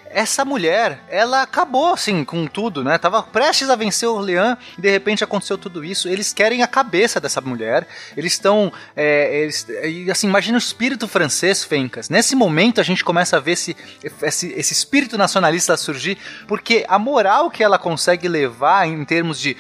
essa 0.10 0.46
mulher, 0.46 1.04
ela 1.10 1.42
acabou 1.42 1.94
assim 1.94 2.24
com 2.24 2.48
tudo, 2.48 2.84
né? 2.84 2.98
Tava 2.98 3.22
prestes 3.24 3.70
a 3.70 3.76
vencer 3.76 4.08
Orleans 4.08 4.58
e 4.78 4.82
de 4.82 4.90
repente 4.90 5.24
aconteceu 5.24 5.58
tudo 5.58 5.84
isso. 5.84 6.08
Eles 6.08 6.34
querem 6.34 6.64
a 6.64 6.68
cabeça 6.68 7.20
dessa 7.20 7.42
mulher. 7.42 7.88
Eles 8.16 8.34
estão, 8.34 8.72
é, 8.96 9.42
eles, 9.42 9.68
assim, 10.10 10.28
imagina 10.28 10.58
o 10.58 10.60
espírito 10.60 11.08
francês, 11.08 11.64
Fencas. 11.64 12.10
Nesse 12.10 12.36
momento 12.36 12.80
a 12.80 12.84
gente 12.84 13.04
começa 13.04 13.38
a 13.38 13.40
ver 13.40 13.52
esse, 13.52 13.76
esse, 14.22 14.54
esse 14.54 14.74
espírito 14.74 15.18
nacionalista 15.18 15.76
surgir, 15.76 16.18
porque 16.48 16.86
a 16.88 16.98
moral 16.98 17.50
que 17.50 17.64
ela 17.64 17.78
consegue 17.78 18.28
levar 18.28 18.88
em 18.88 19.04
termos 19.04 19.40
de 19.40 19.58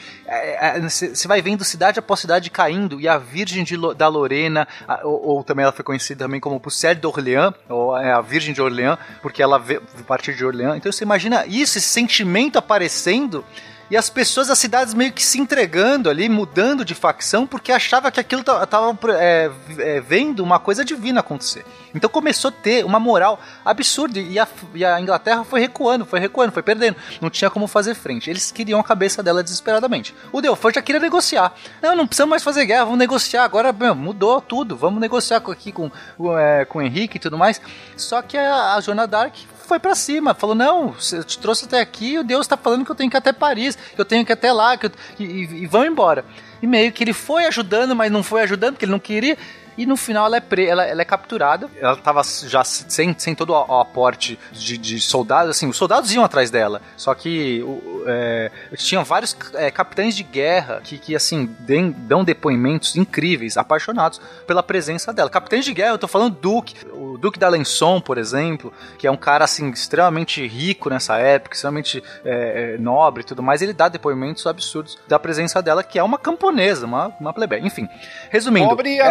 você 0.81 1.27
vai 1.27 1.41
vendo 1.41 1.63
cidade 1.63 1.99
após 1.99 2.19
cidade 2.19 2.49
caindo 2.49 2.99
e 2.99 3.07
a 3.07 3.17
Virgem 3.17 3.63
de, 3.63 3.75
da 3.95 4.07
Lorena, 4.07 4.67
a, 4.87 5.05
ou, 5.05 5.27
ou, 5.27 5.43
também 5.43 5.63
ela 5.63 5.71
foi 5.71 5.85
conhecida 5.85 6.25
também 6.25 6.39
como 6.39 6.59
Pucelle 6.59 6.99
d'Orléans, 6.99 7.53
ou 7.69 7.95
é 7.97 8.11
a 8.11 8.21
Virgem 8.21 8.53
de 8.53 8.61
Orleans, 8.61 8.97
porque 9.21 9.43
ela 9.43 9.57
a 9.57 10.03
partir 10.03 10.35
de 10.35 10.43
Orleans. 10.45 10.77
Então 10.77 10.91
você 10.91 11.03
imagina 11.03 11.45
isso, 11.45 11.77
esse 11.77 11.87
sentimento 11.87 12.57
aparecendo 12.57 13.43
e 13.89 13.95
as 13.95 14.09
pessoas 14.09 14.47
das 14.47 14.57
cidades 14.57 14.95
meio 14.95 15.13
que 15.13 15.23
se 15.23 15.39
entregando 15.39 16.09
ali, 16.09 16.27
mudando 16.27 16.83
de 16.83 16.95
facção, 16.95 17.45
porque 17.45 17.71
achava 17.71 18.09
que 18.11 18.19
aquilo 18.19 18.43
tava 18.43 18.97
é, 19.19 19.51
é, 19.77 20.01
vendo 20.01 20.41
uma 20.41 20.57
coisa 20.57 20.83
divina 20.83 21.19
acontecer. 21.19 21.63
Então 21.93 22.09
começou 22.09 22.49
a 22.49 22.51
ter 22.51 22.83
uma 22.83 22.99
moral 22.99 23.39
absurda 23.63 24.19
e 24.19 24.39
a, 24.39 24.47
e 24.73 24.83
a, 24.83 24.99
Inglaterra 24.99 25.43
foi 25.43 25.59
recuando, 25.59 26.03
foi 26.03 26.19
recuando, 26.19 26.51
foi 26.51 26.63
perdendo. 26.63 26.97
Não 27.21 27.29
tinha 27.29 27.49
como 27.49 27.67
fazer 27.67 27.93
frente. 27.93 28.27
Eles 28.27 28.51
queriam 28.51 28.79
a 28.79 28.83
cabeça 28.83 29.21
dela 29.21 29.43
desesperadamente. 29.43 30.15
O 30.31 30.41
Delfort 30.41 30.75
já 30.75 30.81
queria 30.81 30.99
negociar. 30.99 31.53
Não, 31.81 31.95
não 31.95 32.07
precisamos 32.07 32.31
mais 32.31 32.43
fazer 32.43 32.65
guerra, 32.65 32.85
vamos 32.85 32.99
negociar. 32.99 33.43
Agora 33.43 33.71
meu, 33.71 33.93
mudou 33.93 34.41
tudo, 34.41 34.75
vamos 34.75 34.99
negociar 34.99 35.37
aqui 35.37 35.71
com, 35.71 35.91
é, 36.39 36.65
com 36.65 36.79
o 36.79 36.81
Henrique 36.81 37.17
e 37.17 37.19
tudo 37.19 37.37
mais. 37.37 37.61
Só 37.95 38.21
que 38.23 38.35
a, 38.35 38.73
a 38.73 38.81
Joana 38.81 39.05
Dark 39.05 39.35
foi 39.65 39.79
para 39.79 39.95
cima, 39.95 40.33
falou: 40.33 40.55
Não, 40.55 40.95
eu 41.11 41.23
te 41.23 41.39
trouxe 41.39 41.65
até 41.65 41.81
aqui, 41.81 42.17
o 42.17 42.23
Deus 42.23 42.47
tá 42.47 42.55
falando 42.55 42.85
que 42.85 42.91
eu 42.91 42.95
tenho 42.95 43.09
que 43.09 43.17
ir 43.17 43.19
até 43.19 43.33
Paris, 43.33 43.75
que 43.75 43.99
eu 43.99 44.05
tenho 44.05 44.25
que 44.25 44.31
ir 44.31 44.33
até 44.33 44.51
lá, 44.51 44.77
que 44.77 44.85
eu, 44.85 44.91
e, 45.19 45.23
e, 45.23 45.63
e 45.63 45.67
vão 45.67 45.85
embora. 45.85 46.25
E 46.61 46.67
meio 46.67 46.91
que 46.91 47.03
ele 47.03 47.13
foi 47.13 47.45
ajudando, 47.45 47.95
mas 47.95 48.11
não 48.11 48.23
foi 48.23 48.41
ajudando, 48.43 48.73
porque 48.73 48.85
ele 48.85 48.91
não 48.91 48.99
queria. 48.99 49.37
E 49.77 49.85
no 49.85 49.97
final 49.97 50.25
ela 50.25 50.37
é, 50.37 50.41
pre 50.41 50.65
ela, 50.65 50.85
ela 50.85 51.01
é 51.01 51.05
capturada. 51.05 51.69
Ela 51.79 51.95
tava 51.97 52.21
já 52.45 52.63
sem, 52.63 53.15
sem 53.17 53.35
todo 53.35 53.51
o, 53.51 53.79
aporte 53.79 54.39
de, 54.51 54.77
de, 54.77 54.99
soldados. 54.99 55.51
Assim, 55.51 55.67
os 55.67 55.77
soldados 55.77 56.11
iam 56.13 56.23
atrás 56.23 56.49
dela. 56.49 56.81
Só 56.95 57.13
que 57.13 57.61
o, 57.63 58.03
é, 58.07 58.51
tinham 58.75 59.03
vários 59.03 59.35
é, 59.53 59.69
capitães 59.69 60.15
de 60.15 60.23
guerra 60.23 60.81
que, 60.83 60.97
que 60.97 61.15
assim, 61.15 61.45
dem, 61.59 61.91
dão 61.91 62.23
depoimentos 62.23 62.95
incríveis, 62.95 63.57
apaixonados 63.57 64.21
pela 64.47 64.63
presença 64.63 65.11
dela. 65.11 65.29
Capitães 65.29 65.65
de 65.65 65.73
guerra, 65.73 65.93
eu 65.93 65.97
tô 65.97 66.07
falando 66.07 66.35
Duque. 66.35 66.75
O 66.91 67.17
Duque 67.17 67.39
d'Alençon, 67.39 67.99
por 67.99 68.17
exemplo, 68.17 68.71
que 68.97 69.07
é 69.07 69.11
um 69.11 69.17
cara 69.17 69.45
assim, 69.45 69.69
extremamente 69.69 70.45
rico 70.45 70.89
nessa 70.89 71.17
época, 71.17 71.55
extremamente 71.55 72.03
é, 72.23 72.77
nobre 72.79 73.21
e 73.21 73.25
tudo 73.25 73.43
mais. 73.43 73.61
Ele 73.61 73.73
dá 73.73 73.89
depoimentos 73.89 74.45
absurdos 74.47 74.97
da 75.07 75.19
presença 75.19 75.61
dela, 75.61 75.83
que 75.83 75.99
é 75.99 76.03
uma 76.03 76.17
camponesa, 76.17 76.85
uma, 76.85 77.13
uma 77.19 77.33
plebeia. 77.33 77.61
Enfim, 77.65 77.87
resumindo. 78.29 78.69
Pobre 78.69 78.95
e 78.95 79.01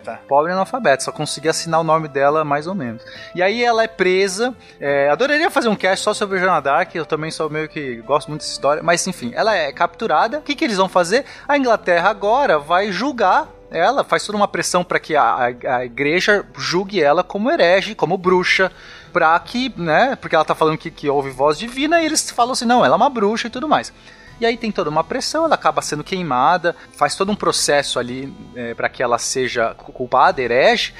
analfabeta. 0.00 0.20
Pobre 0.26 0.52
analfabeta, 0.52 1.04
só 1.04 1.12
consegui 1.12 1.48
assinar 1.48 1.80
o 1.80 1.84
nome 1.84 2.08
dela 2.08 2.44
mais 2.44 2.66
ou 2.66 2.74
menos. 2.74 3.02
E 3.34 3.42
aí 3.42 3.62
ela 3.62 3.84
é 3.84 3.88
presa. 3.88 4.54
É, 4.80 5.10
adoraria 5.10 5.50
fazer 5.50 5.68
um 5.68 5.76
cast 5.76 6.04
só 6.04 6.14
sobre 6.14 6.38
Joana 6.38 6.60
Dark, 6.60 6.94
eu 6.94 7.06
também 7.06 7.30
sou 7.30 7.50
meio 7.50 7.68
que 7.68 7.96
gosto 8.02 8.28
muito 8.28 8.40
dessa 8.40 8.52
história, 8.52 8.82
mas 8.82 9.06
enfim, 9.06 9.32
ela 9.34 9.54
é 9.54 9.72
capturada. 9.72 10.38
O 10.38 10.42
que, 10.42 10.54
que 10.54 10.64
eles 10.64 10.76
vão 10.76 10.88
fazer? 10.88 11.24
A 11.46 11.56
Inglaterra 11.56 12.10
agora 12.10 12.58
vai 12.58 12.90
julgar 12.90 13.48
ela, 13.70 14.02
faz 14.02 14.26
toda 14.26 14.36
uma 14.36 14.48
pressão 14.48 14.82
para 14.82 14.98
que 14.98 15.14
a, 15.14 15.22
a, 15.22 15.76
a 15.76 15.84
igreja 15.84 16.44
julgue 16.56 17.00
ela 17.00 17.22
como 17.22 17.50
herege, 17.50 17.94
como 17.94 18.18
bruxa 18.18 18.72
pra 19.12 19.38
que, 19.38 19.72
né, 19.76 20.16
porque 20.16 20.34
ela 20.34 20.44
tá 20.44 20.56
falando 20.56 20.76
que, 20.76 20.90
que 20.90 21.08
houve 21.08 21.30
voz 21.30 21.56
divina 21.56 22.00
e 22.00 22.06
eles 22.06 22.30
falam 22.30 22.52
assim, 22.52 22.64
não, 22.64 22.84
ela 22.84 22.94
é 22.94 22.96
uma 22.96 23.08
bruxa 23.08 23.46
e 23.46 23.50
tudo 23.50 23.68
mais. 23.68 23.92
E 24.40 24.46
aí 24.46 24.56
tem 24.56 24.72
toda 24.72 24.88
uma 24.88 25.04
pressão, 25.04 25.44
ela 25.44 25.54
acaba 25.54 25.82
sendo 25.82 26.02
queimada, 26.02 26.74
faz 26.96 27.14
todo 27.14 27.30
um 27.30 27.36
processo 27.36 27.98
ali 27.98 28.32
é, 28.56 28.72
para 28.72 28.88
que 28.88 29.02
ela 29.02 29.18
seja 29.18 29.74
culpada, 29.74 30.40
herege. 30.40 30.94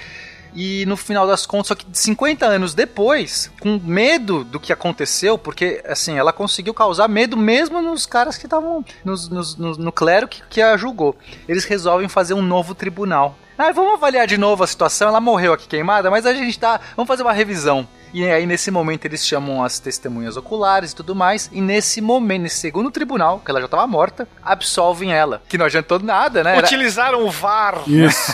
E 0.55 0.85
no 0.87 0.97
final 0.97 1.27
das 1.27 1.47
contas, 1.47 1.69
só 1.69 1.75
que 1.75 1.87
50 1.93 2.45
anos 2.45 2.75
depois, 2.75 3.51
com 3.61 3.79
medo 3.83 4.43
do 4.43 4.59
que 4.59 4.73
aconteceu, 4.73 5.39
porque 5.39 5.83
assim, 5.87 6.19
ela 6.19 6.33
conseguiu 6.33 6.75
causar 6.75 7.09
medo 7.09 7.37
mesmo 7.37 7.81
nos 7.81 8.05
caras 8.05 8.37
que 8.37 8.47
estavam 8.47 8.85
no, 9.05 9.93
clero 9.93 10.27
que, 10.27 10.43
que 10.51 10.61
a 10.61 10.77
julgou. 10.77 11.17
Eles 11.49 11.65
resolvem 11.65 12.09
fazer 12.09 12.35
um 12.35 12.43
novo 12.43 12.75
tribunal. 12.75 13.37
Ah, 13.57 13.73
vamos 13.73 13.95
avaliar 13.95 14.27
de 14.27 14.37
novo 14.37 14.65
a 14.65 14.67
situação. 14.67 15.09
Ela 15.09 15.21
morreu 15.21 15.53
aqui 15.53 15.69
queimada, 15.69 16.11
mas 16.11 16.27
a 16.27 16.35
gente 16.35 16.59
tá. 16.59 16.81
Vamos 16.97 17.09
fazer 17.09 17.23
uma 17.23 17.33
revisão. 17.33 17.87
E 18.12 18.28
aí, 18.28 18.47
nesse 18.47 18.70
momento, 18.70 19.05
eles 19.05 19.24
chamam 19.24 19.62
as 19.62 19.78
testemunhas 19.78 20.37
oculares 20.37 20.93
e 20.93 20.97
tudo 20.97 21.15
mais. 21.15 21.49
E 21.53 21.61
nesse 21.61 22.01
momento, 22.01 22.43
nesse 22.43 22.57
segundo 22.57 22.91
tribunal, 22.91 23.41
que 23.45 23.51
ela 23.51 23.61
já 23.61 23.66
estava 23.66 23.87
morta, 23.87 24.27
absolvem 24.43 25.12
ela. 25.12 25.43
Que 25.49 25.57
não 25.57 25.66
adiantou 25.66 25.99
nada, 26.01 26.43
né? 26.43 26.57
Era... 26.57 26.66
Utilizaram 26.66 27.24
o 27.24 27.31
VAR. 27.31 27.82
Isso. 27.87 28.32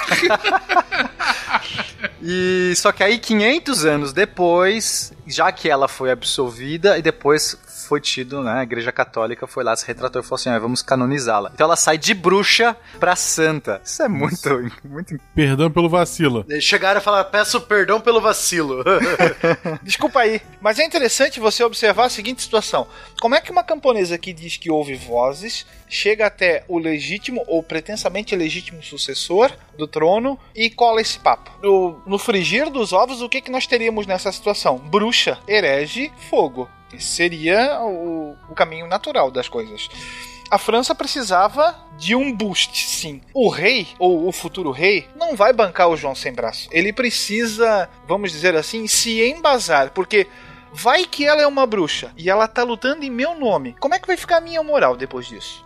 e 2.22 2.72
só 2.76 2.92
que 2.92 3.02
aí, 3.02 3.18
500 3.18 3.84
anos 3.84 4.12
depois, 4.12 5.12
já 5.26 5.52
que 5.52 5.68
ela 5.68 5.88
foi 5.88 6.10
absolvida 6.10 6.96
e 6.98 7.02
depois 7.02 7.58
foi 7.86 8.00
tido, 8.00 8.42
né? 8.42 8.60
A 8.60 8.62
Igreja 8.62 8.92
Católica 8.92 9.46
foi 9.46 9.64
lá, 9.64 9.74
se 9.76 9.86
retratou 9.86 10.20
e 10.20 10.24
falou 10.24 10.36
assim: 10.36 10.50
ah, 10.50 10.58
vamos 10.58 10.82
canonizá-la. 10.82 11.50
Então 11.54 11.66
ela 11.66 11.76
sai 11.76 11.96
de 11.96 12.12
bruxa 12.14 12.76
pra 12.98 13.16
santa. 13.16 13.80
Isso 13.84 14.02
é 14.02 14.08
muito, 14.08 14.48
muito. 14.84 15.16
Perdão 15.34 15.70
pelo 15.70 15.88
vacilo. 15.88 16.44
Eles 16.48 16.64
chegaram 16.64 16.98
a 16.98 17.02
falar, 17.02 17.24
peço 17.24 17.60
perdão 17.60 18.00
pelo 18.00 18.20
vacilo. 18.20 18.84
Desculpa 19.82 20.20
aí, 20.20 20.40
mas 20.60 20.78
é 20.78 20.84
interessante 20.84 21.40
você 21.40 21.62
observar 21.62 22.06
a 22.06 22.10
seguinte 22.10 22.42
situação: 22.42 22.86
como 23.20 23.34
é 23.34 23.40
que 23.40 23.50
uma 23.50 23.64
camponesa 23.64 24.18
que 24.18 24.32
diz 24.32 24.56
que 24.56 24.70
ouve 24.70 24.94
vozes 24.94 25.66
chega 25.88 26.26
até 26.26 26.64
o 26.68 26.78
legítimo 26.78 27.44
ou 27.46 27.62
pretensamente 27.62 28.34
legítimo 28.34 28.82
sucessor 28.82 29.52
do 29.76 29.86
trono 29.86 30.38
e 30.54 30.68
cola 30.70 31.00
esse 31.00 31.18
papo? 31.18 31.50
No, 31.62 32.00
no 32.06 32.18
frigir 32.18 32.70
dos 32.70 32.92
ovos, 32.92 33.22
o 33.22 33.28
que, 33.28 33.40
que 33.40 33.50
nós 33.50 33.66
teríamos 33.66 34.06
nessa 34.06 34.32
situação? 34.32 34.78
Bruxa, 34.78 35.38
herege, 35.46 36.10
fogo. 36.28 36.68
Seria 36.98 37.80
o, 37.82 38.36
o 38.48 38.54
caminho 38.54 38.86
natural 38.86 39.30
das 39.30 39.48
coisas. 39.48 39.88
A 40.48 40.58
França 40.58 40.94
precisava 40.94 41.76
de 41.98 42.14
um 42.14 42.32
boost, 42.32 42.86
sim. 42.86 43.20
O 43.34 43.48
rei, 43.48 43.88
ou 43.98 44.28
o 44.28 44.32
futuro 44.32 44.70
rei, 44.70 45.08
não 45.16 45.34
vai 45.34 45.52
bancar 45.52 45.88
o 45.88 45.96
João 45.96 46.14
sem 46.14 46.32
braço. 46.32 46.68
Ele 46.70 46.92
precisa, 46.92 47.88
vamos 48.06 48.30
dizer 48.30 48.54
assim, 48.54 48.86
se 48.86 49.20
embasar, 49.22 49.90
porque 49.90 50.28
vai 50.72 51.04
que 51.04 51.26
ela 51.26 51.42
é 51.42 51.46
uma 51.46 51.66
bruxa 51.66 52.12
e 52.16 52.30
ela 52.30 52.46
tá 52.46 52.62
lutando 52.62 53.04
em 53.04 53.10
meu 53.10 53.34
nome. 53.34 53.74
Como 53.80 53.94
é 53.94 53.98
que 53.98 54.06
vai 54.06 54.16
ficar 54.16 54.36
a 54.36 54.40
minha 54.40 54.62
moral 54.62 54.96
depois 54.96 55.26
disso? 55.26 55.64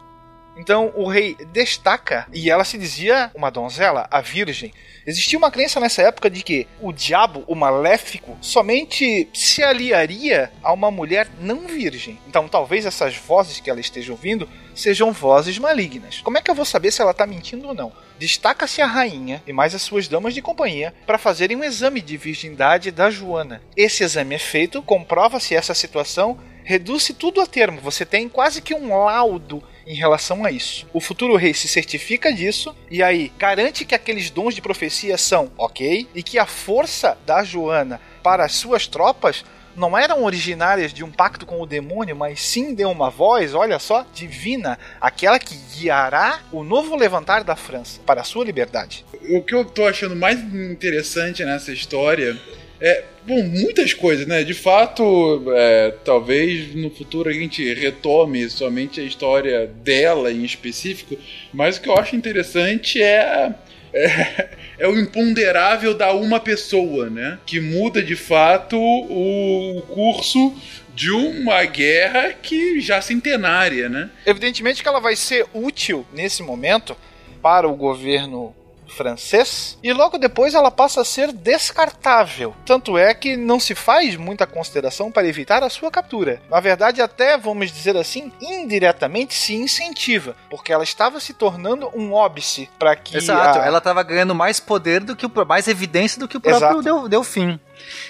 Então 0.57 0.93
o 0.95 1.07
rei 1.09 1.37
destaca, 1.53 2.27
e 2.33 2.51
ela 2.51 2.65
se 2.65 2.79
dizia 2.79 3.31
uma 3.35 3.51
donzela, 3.51 4.07
a 4.11 4.21
virgem. 4.21 4.73
Existia 5.07 5.39
uma 5.39 5.51
crença 5.51 5.81
nessa 5.81 6.03
época 6.03 6.29
de 6.29 6.43
que 6.43 6.67
o 6.81 6.93
diabo, 6.93 7.45
o 7.47 7.55
maléfico, 7.55 8.37
somente 8.41 9.29
se 9.33 9.63
aliaria 9.63 10.53
a 10.63 10.73
uma 10.73 10.91
mulher 10.91 11.29
não 11.41 11.67
virgem. 11.67 12.19
Então 12.29 12.49
talvez 12.49 12.85
essas 12.85 13.17
vozes 13.17 13.61
que 13.61 13.71
ela 13.71 13.81
esteja 13.81 14.13
ouvindo 14.13 14.49
sejam 14.75 15.13
vozes 15.13 15.59
malignas. 15.59 16.21
Como 16.21 16.39
é 16.39 16.43
que 16.43 16.51
eu 16.51 16.55
vou 16.55 16.65
saber 16.65 16.91
se 16.91 17.01
ela 17.01 17.11
está 17.11 17.27
mentindo 17.27 17.69
ou 17.69 17.75
não? 17.75 17.93
Destaca-se 18.19 18.83
a 18.83 18.87
rainha 18.87 19.43
e 19.47 19.53
mais 19.53 19.75
as 19.75 19.83
suas 19.83 20.07
damas 20.07 20.35
de 20.35 20.43
companhia 20.43 20.95
para 21.07 21.19
fazerem 21.19 21.57
um 21.57 21.65
exame 21.65 22.01
de 22.01 22.17
virgindade 22.17 22.91
da 22.91 23.11
Joana. 23.11 23.63
Esse 23.77 24.05
exame 24.05 24.35
é 24.35 24.39
feito, 24.39 24.83
comprova-se 24.83 25.55
essa 25.55 25.75
situação, 25.75 26.39
reduz-se 26.63 27.15
tudo 27.15 27.41
a 27.41 27.47
termo. 27.47 27.81
Você 27.81 28.05
tem 28.05 28.29
quase 28.29 28.61
que 28.61 28.75
um 28.75 29.05
laudo 29.05 29.63
em 29.87 29.95
relação 29.95 30.45
a 30.45 30.51
isso. 30.51 30.87
O 30.93 31.01
futuro 31.01 31.37
rei 31.37 31.55
se 31.55 31.69
certifica 31.69 32.33
disso 32.33 32.75
e 32.91 33.03
aí 33.03 33.33
garante 33.39 33.85
que 33.85 33.95
aqueles 33.95 34.31
dons 34.31 34.55
de 34.55 34.63
profecia 34.63 35.17
são 35.17 35.51
ok 35.57 36.09
e 36.15 36.23
que 36.23 36.39
a 36.39 36.47
força 36.47 37.17
da 37.27 37.43
Joana 37.43 38.01
para 38.23 38.45
as 38.45 38.53
suas 38.53 38.87
tropas 38.87 39.45
não 39.77 39.97
eram 39.97 40.25
originárias 40.25 40.93
de 40.93 41.05
um 41.05 41.11
pacto 41.11 41.47
com 41.47 41.61
o 41.61 41.67
demônio, 41.67 42.15
mas 42.17 42.41
sim 42.43 42.75
de 42.75 42.85
uma 42.85 43.09
voz, 43.09 43.55
olha 43.55 43.79
só, 43.79 44.05
divina, 44.13 44.79
aquela 45.01 45.39
que 45.39 45.57
guiará 45.75 46.41
o 46.53 46.63
novo 46.63 46.97
levantar 46.97 47.45
da 47.45 47.57
França 47.57 48.01
para 48.05 48.21
a 48.21 48.25
sua 48.25 48.45
liberdade. 48.45 49.05
O 49.31 49.43
que 49.43 49.55
eu 49.55 49.65
tô 49.65 49.87
achando 49.87 50.17
mais 50.17 50.39
interessante 50.39 51.45
nessa 51.45 51.73
história 51.73 52.37
é, 52.81 53.05
bom, 53.27 53.43
muitas 53.43 53.93
coisas, 53.93 54.27
né? 54.27 54.43
De 54.43 54.55
fato, 54.55 55.45
é, 55.55 55.95
talvez 56.05 56.75
no 56.75 56.91
futuro 56.91 57.29
a 57.29 57.33
gente 57.33 57.75
retome 57.75 58.49
somente 58.49 59.01
a 59.01 59.05
história 59.05 59.67
dela 59.67 60.33
em 60.33 60.45
específico, 60.45 61.17
mas 61.53 61.77
o 61.77 61.83
que 61.83 61.89
eu 61.89 61.97
acho 61.97 62.17
interessante 62.17 63.03
é, 63.03 63.55
é, 63.93 64.49
é 64.79 64.89
o 64.89 64.99
imponderável 64.99 65.93
da 65.93 66.13
uma 66.13 66.41
pessoa, 66.41 67.11
né? 67.11 67.39
Que 67.45 67.61
muda 67.61 68.03
de 68.03 68.17
fato 68.17 68.77
o, 68.79 69.79
o 69.79 69.83
curso 69.83 70.55
de 70.95 71.11
uma 71.11 71.65
guerra 71.65 72.33
que 72.33 72.81
já 72.81 73.03
centenária, 73.03 73.89
né? 73.89 74.11
Evidentemente 74.25 74.83
que 74.83 74.89
ela 74.89 75.01
vai 75.01 75.17
ser 75.17 75.47
útil 75.53 76.07
nesse 76.13 76.43
momento 76.43 76.97
para 77.43 77.69
o 77.69 77.75
governo 77.75 78.55
francês 78.91 79.79
e 79.83 79.93
logo 79.93 80.19
depois 80.19 80.55
ela 80.55 80.71
passa 80.71 81.01
a 81.01 81.05
ser 81.05 81.33
descartável. 81.33 82.55
Tanto 82.67 82.99
é 82.99 83.15
que 83.15 83.37
não 83.37 83.59
se 83.59 83.75
faz 83.75 84.17
muita 84.17 84.47
consideração 84.47 85.11
para 85.11 85.27
evitar 85.27 85.63
a 85.63 85.71
sua 85.71 85.91
captura. 85.91 86.41
Na 86.51 86.61
verdade, 86.61 87.01
até 87.01 87.39
vamos 87.39 87.73
dizer 87.73 87.97
assim, 87.97 88.33
indiretamente 88.41 89.35
se 89.35 89.55
incentiva, 89.55 90.37
porque 90.49 90.73
ela 90.73 90.85
estava 90.85 91.21
se 91.21 91.33
tornando 91.33 91.91
um 91.95 92.13
óbice 92.13 92.69
para 92.79 92.95
que 92.97 93.17
Exato, 93.17 93.59
a... 93.59 93.67
ela 93.67 93.79
estava 93.79 94.03
ganhando 94.03 94.35
mais 94.35 94.61
poder 94.61 95.01
do 95.01 95.17
que 95.17 95.27
o 95.27 95.31
mais 95.47 95.69
evidência 95.69 96.19
do 96.19 96.29
que 96.29 96.37
o 96.37 96.41
próprio 96.41 96.83
deu, 96.83 97.09
deu 97.09 97.25
fim. 97.25 97.59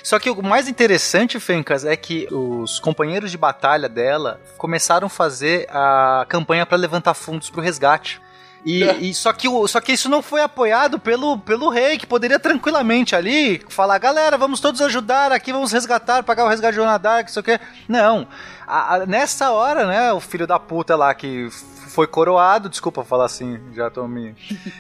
Só 0.02 0.19
que 0.19 0.31
o 0.31 0.43
mais 0.43 0.69
interessante, 0.69 1.39
Fencas, 1.39 1.85
é 1.85 1.97
que 1.97 2.27
os 2.31 2.78
companheiros 2.81 3.31
de 3.31 3.39
batalha 3.39 3.89
dela 3.89 4.40
começaram 4.57 5.07
a 5.07 5.11
fazer 5.11 5.66
a 5.70 6.27
campanha 6.28 6.66
para 6.66 6.77
levantar 6.77 7.15
fundos 7.15 7.51
para 7.51 7.61
o 7.61 7.62
resgate. 7.62 8.20
E, 8.65 8.85
e, 9.11 9.15
só, 9.15 9.32
que 9.32 9.49
o, 9.49 9.66
só 9.66 9.81
que 9.81 9.93
isso 9.93 10.09
não 10.09 10.23
foi 10.23 10.43
apoiado 10.43 10.99
pelo, 10.99 11.39
pelo 11.39 11.70
rei, 11.70 11.99
que 11.99 12.07
poderia 12.07 12.39
tranquilamente 12.39 13.15
ali 13.15 13.62
falar: 13.69 13.99
galera, 13.99 14.37
vamos 14.37 14.61
todos 14.61 14.81
ajudar 14.81 15.32
aqui, 15.32 15.53
vamos 15.53 15.73
resgatar, 15.73 16.23
pagar 16.23 16.45
o 16.45 16.49
resgate 16.49 16.73
de 16.73 16.77
Joana 16.77 16.99
Dark, 16.99 17.28
isso 17.28 17.41
aqui. 17.41 17.59
Não. 17.89 18.27
A, 18.66 18.97
a, 18.97 19.07
nessa 19.07 19.51
hora, 19.51 19.87
né, 19.87 20.12
o 20.12 20.20
filho 20.20 20.47
da 20.47 20.59
puta 20.59 20.97
lá 20.97 21.15
que 21.15 21.49
foi 21.90 22.06
coroado, 22.06 22.68
desculpa 22.68 23.04
falar 23.04 23.26
assim, 23.26 23.60
já 23.74 23.90
tô 23.90 24.06
me. 24.06 24.34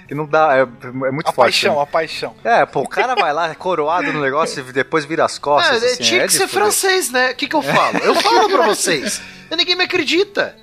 Que 0.06 0.14
não 0.14 0.26
dá, 0.26 0.56
é, 0.56 0.62
é 0.62 1.10
muito 1.10 1.28
a 1.28 1.32
forte. 1.32 1.52
paixão, 1.52 1.74
né? 1.76 1.82
a 1.82 1.86
paixão. 1.86 2.34
É, 2.42 2.66
pô, 2.66 2.80
o 2.80 2.88
cara 2.88 3.14
vai 3.14 3.32
lá, 3.32 3.54
coroado 3.54 4.12
no 4.12 4.20
negócio 4.20 4.64
e 4.66 4.72
depois 4.72 5.04
vira 5.04 5.24
as 5.24 5.38
costas. 5.38 5.82
É, 5.82 5.86
assim, 5.86 6.02
tinha 6.02 6.22
é 6.22 6.26
que 6.26 6.32
ser 6.32 6.48
francês, 6.48 7.10
né? 7.10 7.32
O 7.32 7.34
que, 7.34 7.48
que 7.48 7.56
eu 7.56 7.62
falo? 7.62 7.98
Eu 7.98 8.14
falo 8.14 8.48
pra 8.48 8.66
vocês. 8.66 9.20
Ninguém 9.56 9.74
me 9.74 9.84
acredita. 9.84 10.54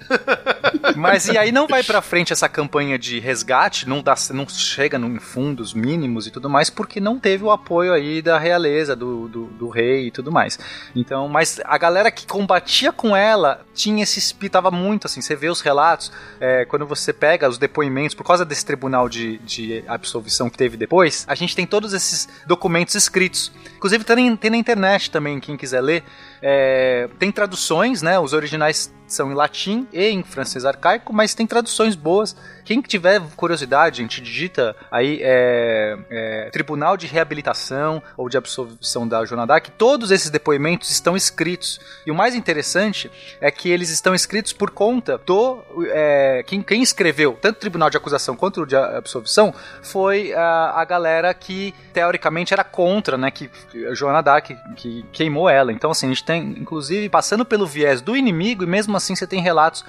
Mas 0.96 1.28
e 1.28 1.38
aí 1.38 1.52
não 1.52 1.68
vai 1.68 1.84
pra 1.84 2.02
frente 2.02 2.32
essa 2.32 2.48
campanha 2.48 2.98
de 2.98 3.20
resgate, 3.20 3.88
não, 3.88 4.02
dá, 4.02 4.16
não 4.32 4.48
chega 4.48 4.98
em 4.98 5.20
fundos 5.20 5.74
mínimos 5.74 6.26
e 6.26 6.32
tudo 6.32 6.50
mais, 6.50 6.70
porque 6.70 7.00
não 7.00 7.20
teve 7.20 7.44
o 7.44 7.52
apoio 7.52 7.94
aí 7.94 8.22
da 8.22 8.40
realeza, 8.40 8.96
do, 8.96 9.28
do, 9.28 9.46
do 9.48 9.70
rei 9.70 10.08
e 10.08 10.12
tudo 10.12 10.32
mais. 10.32 10.58
Então, 10.96 11.28
mas 11.28 11.60
a 11.66 11.78
galera 11.78 12.10
que 12.10 12.26
combatia 12.26 12.92
com 12.94 13.16
ela 13.16 13.66
tinha 13.74 14.04
esse 14.04 14.20
espírito, 14.20 14.54
tava 14.54 14.72
muito 14.72 15.06
assim, 15.06 15.22
você 15.22 15.36
vê 15.36 15.50
os 15.50 15.60
relatos, 15.60 16.12
é, 16.40 16.66
quando 16.66 16.86
você 16.86 17.12
pega 17.12 17.48
os 17.48 17.58
depoimentos, 17.58 18.16
por 18.16 18.24
causa 18.24 18.46
desse 18.46 18.66
tribunal 18.66 19.10
de, 19.10 19.38
de 19.40 19.84
absolvição 19.88 20.50
que 20.50 20.58
teve 20.58 20.78
depois, 20.78 21.26
a 21.28 21.36
gente 21.36 21.56
tem 21.56 21.66
todos 21.66 21.94
esses 21.94 22.28
documentos 22.46 22.96
escritos. 22.96 23.52
Inclusive 23.76 24.04
tem, 24.04 24.36
tem 24.36 24.52
na 24.52 24.58
internet 24.58 25.12
também, 25.12 25.40
quem 25.40 25.58
quiser 25.58 25.82
ler. 25.82 26.04
É, 26.42 27.10
tem 27.20 27.32
traduções, 27.32 28.02
né? 28.02 28.20
Os 28.20 28.34
originais 28.34 28.94
são 29.08 29.32
em 29.32 29.34
latim 29.34 29.88
e 29.94 30.08
em 30.10 30.24
francês 30.24 30.66
arcaico, 30.66 31.14
mas 31.14 31.34
tem 31.34 31.48
traduções 31.48 31.96
boas. 31.96 32.36
Quem 32.66 32.82
tiver 32.82 33.22
curiosidade, 33.38 34.02
a 34.02 34.04
gente 34.04 34.22
digita 34.22 34.76
aí 34.92 35.20
é, 35.22 35.98
é, 36.10 36.50
Tribunal 36.52 36.98
de 36.98 37.08
Reabilitação 37.08 38.04
ou 38.18 38.28
de 38.28 38.38
Absolvição 38.38 39.08
da 39.08 39.24
Joana 39.24 39.48
d'Arc, 39.48 39.70
todos 39.78 40.12
esses 40.12 40.30
depoimentos 40.30 40.92
estão 40.92 41.16
escritos. 41.16 41.80
E 42.06 42.12
o 42.12 42.16
mais 42.16 42.36
interessante 42.36 43.10
é 43.40 43.50
que 43.50 43.70
eles 43.70 43.90
estão 43.90 44.14
escritos 44.14 44.52
por 44.52 44.72
conta 44.72 45.18
do... 45.18 45.64
É, 45.92 46.44
quem, 46.46 46.62
quem 46.62 46.84
escreveu, 46.84 47.38
tanto 47.42 47.56
o 47.56 47.60
Tribunal 47.60 47.90
de 47.90 47.96
Acusação 47.96 48.36
quanto 48.36 48.64
o 48.64 48.66
de 48.66 48.76
Absolvição, 48.76 49.54
foi 49.82 50.34
a, 50.34 50.82
a 50.82 50.84
galera 50.84 51.34
que, 51.34 51.74
teoricamente, 51.94 52.54
era 52.54 52.66
contra, 52.66 53.18
né, 53.18 53.32
que 53.32 53.50
Joana 53.94 54.22
d'Arc, 54.22 54.50
que 54.76 55.06
queimou 55.14 55.50
ela. 55.50 55.72
Então, 55.72 55.92
assim, 55.92 56.08
a 56.08 56.10
gente 56.10 56.26
tem, 56.26 56.42
inclusive, 56.60 57.08
passando 57.08 57.46
pelo 57.46 57.66
viés 57.66 58.02
do 58.02 58.16
inimigo 58.16 58.64
e 58.64 58.68
mesmo 58.68 58.97
assim 58.98 59.16
você 59.16 59.26
tem 59.26 59.42
relatos, 59.42 59.86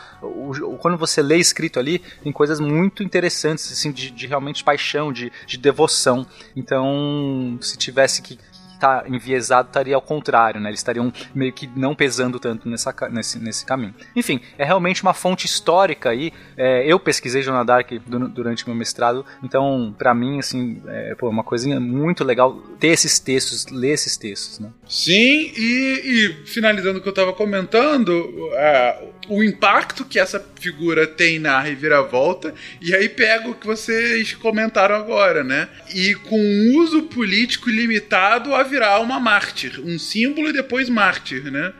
quando 0.81 0.97
você 0.97 1.23
lê 1.23 1.37
escrito 1.39 1.79
ali, 1.79 1.99
tem 2.23 2.33
coisas 2.33 2.61
muito 2.61 3.03
interessantes, 3.03 3.73
assim, 3.73 3.91
de, 3.91 4.11
de 4.11 4.27
realmente 4.27 4.63
paixão, 4.63 5.13
de, 5.13 5.33
de 5.47 5.59
devoção. 5.59 6.27
Então, 6.55 7.59
se 7.61 7.77
tivesse 7.77 8.23
que 8.23 8.39
tá 8.79 9.05
enviesado 9.07 9.69
estaria 9.69 9.95
ao 9.95 10.03
contrário, 10.03 10.61
né? 10.61 10.71
Eles 10.71 10.81
estariam 10.81 11.13
meio 11.35 11.53
que 11.53 11.69
não 11.75 11.95
pesando 11.95 12.39
tanto 12.39 12.69
nessa, 12.69 12.95
nesse, 13.11 13.39
nesse 13.39 13.67
caminho. 13.67 13.95
Enfim, 14.15 14.41
é 14.57 14.65
realmente 14.65 15.03
uma 15.03 15.15
fonte 15.15 15.47
histórica 15.47 16.11
aí. 16.11 16.33
É, 16.57 16.85
eu 16.87 16.99
pesquisei 16.99 17.43
Joana 17.43 17.65
Dark 17.65 17.91
durante 18.07 18.67
meu 18.67 18.77
mestrado, 18.77 19.25
então 19.43 19.95
para 19.97 20.15
mim 20.15 20.39
assim 20.39 20.83
é 20.87 21.15
pô, 21.15 21.29
uma 21.29 21.45
coisinha 21.45 21.81
muito 21.81 22.25
legal 22.25 22.55
ter 22.79 22.89
esses 22.89 23.19
textos, 23.19 23.67
ler 23.67 23.93
esses 23.93 24.17
textos, 24.17 24.59
né? 24.59 24.71
Sim, 24.89 25.53
e, 25.57 26.03
e 26.05 26.47
finalizando 26.47 26.99
o 26.99 27.03
que 27.03 27.09
eu 27.09 27.13
estava 27.13 27.33
comentando, 27.33 28.11
uh, 28.11 29.18
o 29.29 29.45
impacto 29.45 30.05
que 30.05 30.19
essa 30.19 30.45
figura 30.61 31.07
tem 31.07 31.39
na 31.39 31.61
reviravolta, 31.61 32.55
e 32.81 32.95
aí 32.95 33.09
pego 33.09 33.51
o 33.51 33.55
que 33.55 33.67
vocês 33.67 34.33
comentaram 34.35 34.95
agora, 34.95 35.45
né? 35.45 35.69
E 35.95 36.15
com 36.15 36.39
um 36.39 36.79
uso 36.79 37.03
político 37.03 37.71
limitado 37.71 38.55
a 38.55 38.63
virar 38.63 39.01
uma 39.01 39.21
mártir, 39.21 39.81
um 39.81 39.99
símbolo 39.99 40.49
e 40.49 40.53
depois 40.53 40.89
mártir, 40.89 41.51
né? 41.51 41.73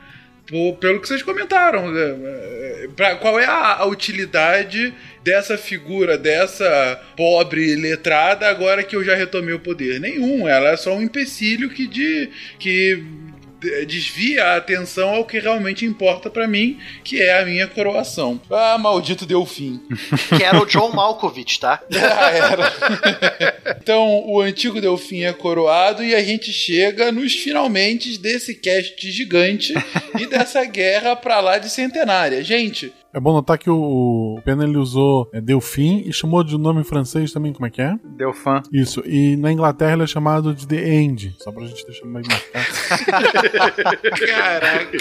Pelo 0.79 0.99
que 0.99 1.07
vocês 1.07 1.21
comentaram, 1.21 1.91
né? 1.91 2.15
pra, 2.95 3.15
qual 3.15 3.39
é 3.39 3.45
a, 3.45 3.85
utilidade 3.85 4.93
dessa 5.23 5.57
figura, 5.57 6.17
dessa 6.17 6.99
pobre 7.15 7.75
letrada, 7.75 8.47
agora 8.49 8.83
que 8.83 8.95
eu 8.95 9.03
já 9.03 9.15
retomei 9.15 9.53
o 9.53 9.59
poder? 9.59 9.99
Nenhum, 9.99 10.47
ela 10.47 10.69
é 10.69 10.77
só 10.77 10.95
um 10.95 11.01
empecilho 11.01 11.69
que, 11.69 11.87
de, 11.87 12.29
que 12.57 13.03
desvia 13.85 14.43
a 14.45 14.55
atenção 14.57 15.09
ao 15.09 15.25
que 15.25 15.39
realmente 15.39 15.85
importa 15.85 16.29
pra 16.29 16.47
mim, 16.47 16.79
que 17.03 17.21
é 17.21 17.39
a 17.39 17.45
minha 17.45 17.67
coroação. 17.67 18.39
Ah, 18.49 18.77
maldito 18.77 19.25
Delfim. 19.25 19.81
Que 20.37 20.43
era 20.43 20.61
o 20.61 20.65
John 20.65 20.91
Malkovich, 20.91 21.59
tá? 21.59 21.81
Ah, 21.93 22.29
era. 22.31 22.73
então, 23.81 24.23
o 24.25 24.39
antigo 24.41 24.79
Delfim 24.79 25.23
é 25.23 25.33
coroado 25.33 26.03
e 26.03 26.15
a 26.15 26.23
gente 26.23 26.53
chega 26.53 27.11
nos 27.11 27.33
finalmente 27.33 28.17
desse 28.17 28.55
cast 28.55 29.11
gigante 29.11 29.73
e 30.19 30.25
dessa 30.27 30.63
guerra 30.65 31.15
pra 31.15 31.39
lá 31.39 31.57
de 31.57 31.69
centenária. 31.69 32.43
Gente, 32.43 32.93
É 33.11 33.19
bom 33.19 33.33
notar 33.33 33.57
que 33.57 33.69
o, 33.69 34.35
o 34.37 34.41
Pena 34.43 34.63
ele 34.63 34.77
usou 34.77 35.27
é, 35.33 35.41
Delfim 35.41 36.03
e 36.05 36.13
chamou 36.13 36.43
de 36.43 36.55
nome 36.59 36.81
em 36.81 36.83
francês 36.83 37.33
também, 37.33 37.51
como 37.51 37.65
é 37.65 37.69
que 37.71 37.81
é? 37.81 37.95
Deu 38.15 38.31
fã. 38.33 38.61
Isso, 38.71 39.01
e 39.03 39.35
na 39.35 39.51
Inglaterra 39.51 39.93
ele 39.93 40.03
é 40.03 40.07
chamado 40.07 40.53
de 40.53 40.67
The 40.67 40.87
End, 40.87 41.35
só 41.39 41.51
pra 41.51 41.65
gente 41.65 41.83
deixar 41.87 42.05
mais 42.05 42.27
marcado. 42.27 42.65
Caraca, 44.27 44.97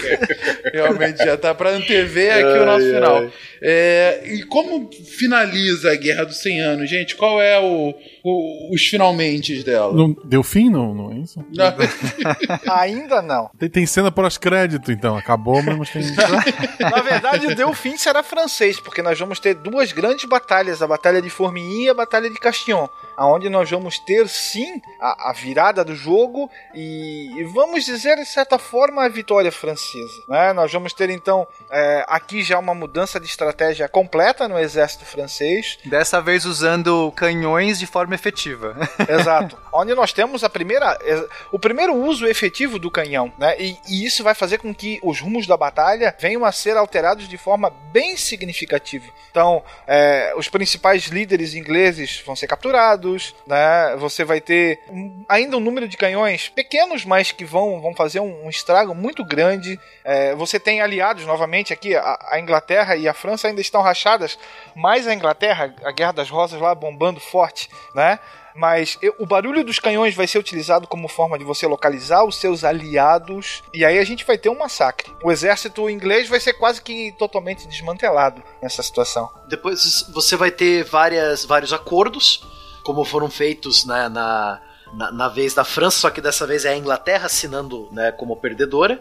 realmente 0.72 1.18
já 1.18 1.36
tá 1.36 1.55
pra 1.55 1.70
antever 1.70 2.32
aqui 2.32 2.59
o 2.59 2.64
nosso 2.64 2.86
final. 2.86 3.30
É, 3.60 4.22
e 4.26 4.43
como 4.44 4.90
finaliza 4.93 5.93
a 5.93 5.97
Guerra 5.97 6.24
dos 6.24 6.39
100 6.39 6.60
Anos, 6.62 6.89
gente? 6.89 7.14
Qual 7.14 7.43
é 7.43 7.60
o, 7.60 7.94
o- 8.24 8.74
os 8.74 8.82
finalmente 8.86 9.62
dela? 9.62 9.93
Não, 9.93 10.16
Delfim 10.24 10.69
não, 10.70 10.95
não 10.95 11.12
é 11.12 11.16
isso? 11.19 11.39
Não. 11.55 12.74
Ainda 12.74 13.23
não. 13.23 13.51
Tem, 13.59 13.69
tem 13.69 13.86
cena 13.86 14.11
pós-crédito, 14.11 14.90
então. 14.93 15.16
Acabou, 15.16 15.62
mas 15.62 15.90
tem. 15.90 16.03
Na 16.81 17.01
verdade, 17.03 17.47
o 17.47 17.55
Delfim 17.55 17.97
será 17.97 18.23
francês, 18.23 18.78
porque 18.81 19.03
nós 19.03 19.19
vamos 19.19 19.39
ter 19.40 19.55
duas 19.55 19.93
grandes 19.93 20.24
batalhas, 20.24 20.82
a 20.82 20.86
Batalha 20.86 21.20
de 21.23 21.31
Formigny 21.31 21.85
e 21.85 21.89
a 21.90 21.95
Batalha 21.95 22.28
de 22.31 22.36
Castillon, 22.39 22.86
aonde 23.19 23.49
nós 23.49 23.69
vamos 23.69 23.99
ter, 23.99 24.28
sim, 24.28 24.81
a, 25.01 25.31
a 25.31 25.32
virada 25.32 25.85
do 25.85 25.95
jogo 25.95 26.49
e, 26.73 27.32
e 27.36 27.45
vamos 27.45 27.85
dizer, 27.85 28.16
de 28.16 28.24
certa 28.24 28.59
forma, 28.59 29.05
a 29.05 29.09
vitória 29.09 29.51
francesa. 29.51 30.23
né? 30.28 30.53
Nós 30.53 30.73
vamos 30.73 30.93
ter, 30.93 31.11
então, 31.11 31.45
é, 31.69 32.05
aqui 32.07 32.45
já 32.45 32.57
uma 32.61 32.74
mudança 32.74 33.19
de 33.19 33.27
estratégia 33.27 33.89
completa 33.89 34.47
no 34.47 34.57
exército 34.57 35.05
francês. 35.05 35.78
Dessa 35.85 36.20
vez 36.20 36.45
usando 36.45 37.11
canhões 37.16 37.81
de 37.81 37.86
forma 37.86 38.15
efetiva. 38.15 38.77
Exato. 39.09 39.59
Onde 39.73 39.95
nós 39.97 40.12
temos 40.12 40.45
a 40.45 40.49
primeira, 40.49 40.97
é, 41.03 41.27
o 41.51 41.59
primeiro 41.59 41.95
uso 41.97 42.24
efetivo 42.24 42.78
do 42.78 42.90
canhão, 42.90 43.32
né? 43.36 43.61
E, 43.61 43.77
e 43.89 44.07
isso 44.07 44.23
vai 44.23 44.35
fazer 44.35 44.59
com 44.59 44.73
que 44.73 45.01
os 45.03 45.20
rumos 45.20 45.45
da 45.45 45.57
batalha 45.57 46.15
venham 46.20 46.45
a 46.45 46.53
ser 46.53 46.77
alterados 46.77 47.28
de 47.28 47.36
forma 47.36 47.70
bem 47.93 48.16
significativa. 48.16 49.07
Então, 49.31 49.65
é, 49.89 50.32
os 50.36 50.49
principais 50.49 51.07
líderes 51.07 51.55
ingleses 51.55 52.23
vão 52.24 52.36
ser 52.36 52.47
capturados, 52.47 53.07
né? 53.47 53.97
Você 53.98 54.24
vai 54.24 54.40
ter 54.40 54.80
ainda 55.28 55.56
um 55.56 55.60
número 55.60 55.89
de 55.89 55.97
canhões 55.97 56.48
pequenos, 56.48 57.05
mas 57.05 57.32
que 57.32 57.44
vão, 57.44 57.80
vão 57.80 57.94
fazer 57.94 58.20
um, 58.20 58.47
um 58.47 58.51
estrago 58.51 58.94
muito 58.94 59.24
grande. 59.24 59.78
É, 60.05 60.35
você 60.35 60.59
tem 60.59 60.80
aliados 60.80 61.24
novamente 61.24 61.72
aqui, 61.72 61.94
a, 61.94 62.18
a 62.30 62.40
Inglaterra 62.40 62.97
e 62.97 63.09
a 63.09 63.14
França 63.14 63.48
ainda 63.48 63.60
estão 63.60 63.82
rachadas, 63.82 64.39
mas 64.74 65.06
a 65.06 65.14
Inglaterra, 65.14 65.74
a 65.85 65.93
Guerra 65.93 66.12
das 66.12 66.30
Rosas 66.30 66.60
lá 66.60 66.74
bombando 66.74 67.20
forte, 67.20 67.68
né? 67.94 68.18
Mas 68.59 68.98
o 69.20 69.24
barulho 69.24 69.62
dos 69.62 69.78
canhões 69.78 70.16
vai 70.16 70.26
ser 70.26 70.36
utilizado 70.36 70.89
como 70.89 71.06
forma 71.06 71.39
de 71.39 71.44
você 71.44 71.64
localizar 71.64 72.24
os 72.24 72.35
seus 72.35 72.64
aliados. 72.64 73.62
E 73.72 73.85
aí 73.85 74.01
a 74.01 74.05
gente 74.05 74.24
vai 74.24 74.36
ter 74.36 74.48
um 74.48 74.59
massacre. 74.59 75.12
O 75.22 75.30
exército 75.30 75.89
inglês 75.89 76.28
vai 76.28 76.40
ser 76.40 76.55
quase 76.55 76.82
que 76.82 77.12
totalmente 77.12 77.68
desmantelado 77.68 78.43
nessa 78.60 78.82
situação. 78.82 79.30
Depois 79.48 80.05
você 80.12 80.35
vai 80.35 80.51
ter 80.51 80.82
várias, 80.82 81.44
vários 81.44 81.72
acordos, 81.72 82.43
como 82.89 83.05
foram 83.05 83.28
feitos 83.28 83.85
né, 83.85 84.09
na, 84.09 84.62
na, 84.94 85.12
na 85.12 85.28
vez 85.28 85.52
da 85.52 85.62
França, 85.62 85.98
só 85.98 86.09
que 86.09 86.23
dessa 86.23 86.47
vez 86.47 86.65
é 86.65 86.70
a 86.70 86.77
Inglaterra 86.78 87.27
assinando 87.27 87.86
né, 87.93 88.10
como 88.12 88.35
perdedora. 88.35 88.98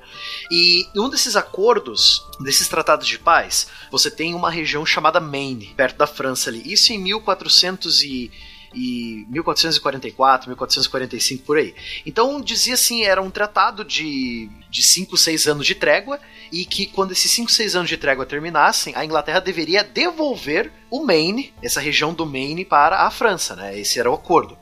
E 0.51 0.85
um 0.93 1.07
desses 1.07 1.37
acordos, 1.37 2.21
desses 2.41 2.67
tratados 2.67 3.07
de 3.07 3.17
paz, 3.17 3.69
você 3.89 4.11
tem 4.11 4.35
uma 4.35 4.51
região 4.51 4.85
chamada 4.85 5.21
Maine, 5.21 5.73
perto 5.77 5.95
da 5.95 6.05
França 6.05 6.49
ali. 6.49 6.61
Isso 6.65 6.91
em 6.91 6.97
1400 6.99 8.03
e 8.03 8.29
e 8.73 9.25
1444, 9.29 10.49
1445 10.49 11.43
por 11.43 11.57
aí. 11.57 11.73
Então 12.05 12.41
dizia 12.41 12.73
assim, 12.73 13.03
era 13.03 13.21
um 13.21 13.29
tratado 13.29 13.83
de 13.83 14.49
de 14.69 14.83
5, 14.83 15.17
6 15.17 15.47
anos 15.47 15.65
de 15.65 15.75
trégua 15.75 16.19
e 16.51 16.65
que 16.65 16.85
quando 16.85 17.11
esses 17.11 17.31
5, 17.31 17.51
6 17.51 17.75
anos 17.75 17.89
de 17.89 17.97
trégua 17.97 18.25
terminassem, 18.25 18.93
a 18.95 19.03
Inglaterra 19.03 19.39
deveria 19.39 19.83
devolver 19.83 20.71
o 20.89 21.03
Maine, 21.03 21.53
essa 21.61 21.81
região 21.81 22.13
do 22.13 22.25
Maine 22.25 22.63
para 22.63 23.01
a 23.01 23.11
França, 23.11 23.55
né? 23.55 23.77
Esse 23.77 23.99
era 23.99 24.09
o 24.09 24.13
acordo. 24.13 24.57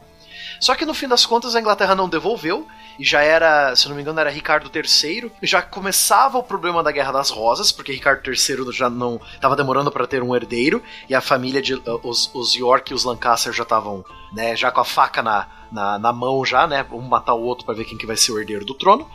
Só 0.65 0.73
que 0.73 0.83
no 0.83 0.95
fim 0.95 1.07
das 1.07 1.27
contas 1.27 1.55
a 1.55 1.59
Inglaterra 1.59 1.93
não 1.93 2.09
devolveu, 2.09 2.65
e 2.97 3.05
já 3.05 3.21
era, 3.21 3.75
se 3.75 3.87
não 3.87 3.95
me 3.95 4.01
engano, 4.01 4.19
era 4.19 4.31
Ricardo 4.31 4.71
III. 4.73 5.31
Já 5.43 5.61
começava 5.61 6.39
o 6.39 6.43
problema 6.43 6.81
da 6.81 6.91
Guerra 6.91 7.11
das 7.11 7.29
Rosas, 7.29 7.71
porque 7.71 7.91
Ricardo 7.91 8.27
III 8.27 8.71
já 8.71 8.89
não 8.89 9.21
estava 9.31 9.55
demorando 9.55 9.91
para 9.91 10.07
ter 10.07 10.23
um 10.23 10.35
herdeiro, 10.35 10.81
e 11.07 11.13
a 11.13 11.21
família 11.21 11.61
de 11.61 11.79
os, 12.01 12.31
os 12.33 12.55
York 12.55 12.91
e 12.91 12.95
os 12.95 13.03
Lancaster 13.03 13.53
já 13.53 13.61
estavam, 13.61 14.03
né, 14.33 14.55
já 14.55 14.71
com 14.71 14.81
a 14.81 14.85
faca 14.85 15.21
na, 15.21 15.47
na, 15.71 15.99
na 15.99 16.11
mão 16.11 16.43
já, 16.43 16.65
né, 16.65 16.83
um 16.91 17.01
matar 17.01 17.35
o 17.35 17.43
outro 17.43 17.63
para 17.63 17.75
ver 17.75 17.85
quem 17.85 17.95
que 17.95 18.07
vai 18.07 18.17
ser 18.17 18.31
o 18.31 18.39
herdeiro 18.39 18.65
do 18.65 18.73
trono. 18.73 19.07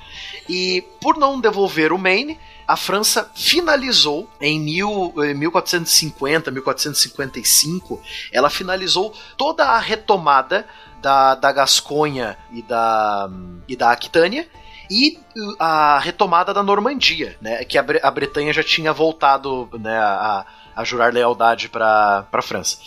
E 0.48 0.84
por 1.00 1.16
não 1.16 1.40
devolver 1.40 1.92
o 1.92 1.98
Maine, 1.98 2.38
a 2.64 2.76
França 2.76 3.28
finalizou 3.34 4.30
em 4.40 4.60
mil, 4.60 5.12
eh, 5.18 5.34
1450, 5.34 6.52
1455, 6.52 8.00
ela 8.32 8.48
finalizou 8.48 9.12
toda 9.36 9.64
a 9.64 9.80
retomada 9.80 10.64
da, 11.00 11.34
da 11.34 11.52
Gasconha 11.52 12.36
e 12.52 12.62
da, 12.62 13.28
e 13.68 13.76
da 13.76 13.90
Aquitânia 13.90 14.46
e 14.90 15.18
a 15.58 15.98
retomada 16.00 16.52
da 16.52 16.62
Normandia, 16.62 17.36
né, 17.40 17.64
que 17.64 17.78
a, 17.78 17.82
Bre- 17.82 18.00
a 18.02 18.10
Bretanha 18.10 18.52
já 18.52 18.62
tinha 18.62 18.92
voltado 18.92 19.68
né, 19.78 19.96
a, 19.96 20.44
a 20.80 20.84
jurar 20.84 21.12
lealdade 21.12 21.68
para 21.68 22.26
a 22.32 22.42
França. 22.42 22.78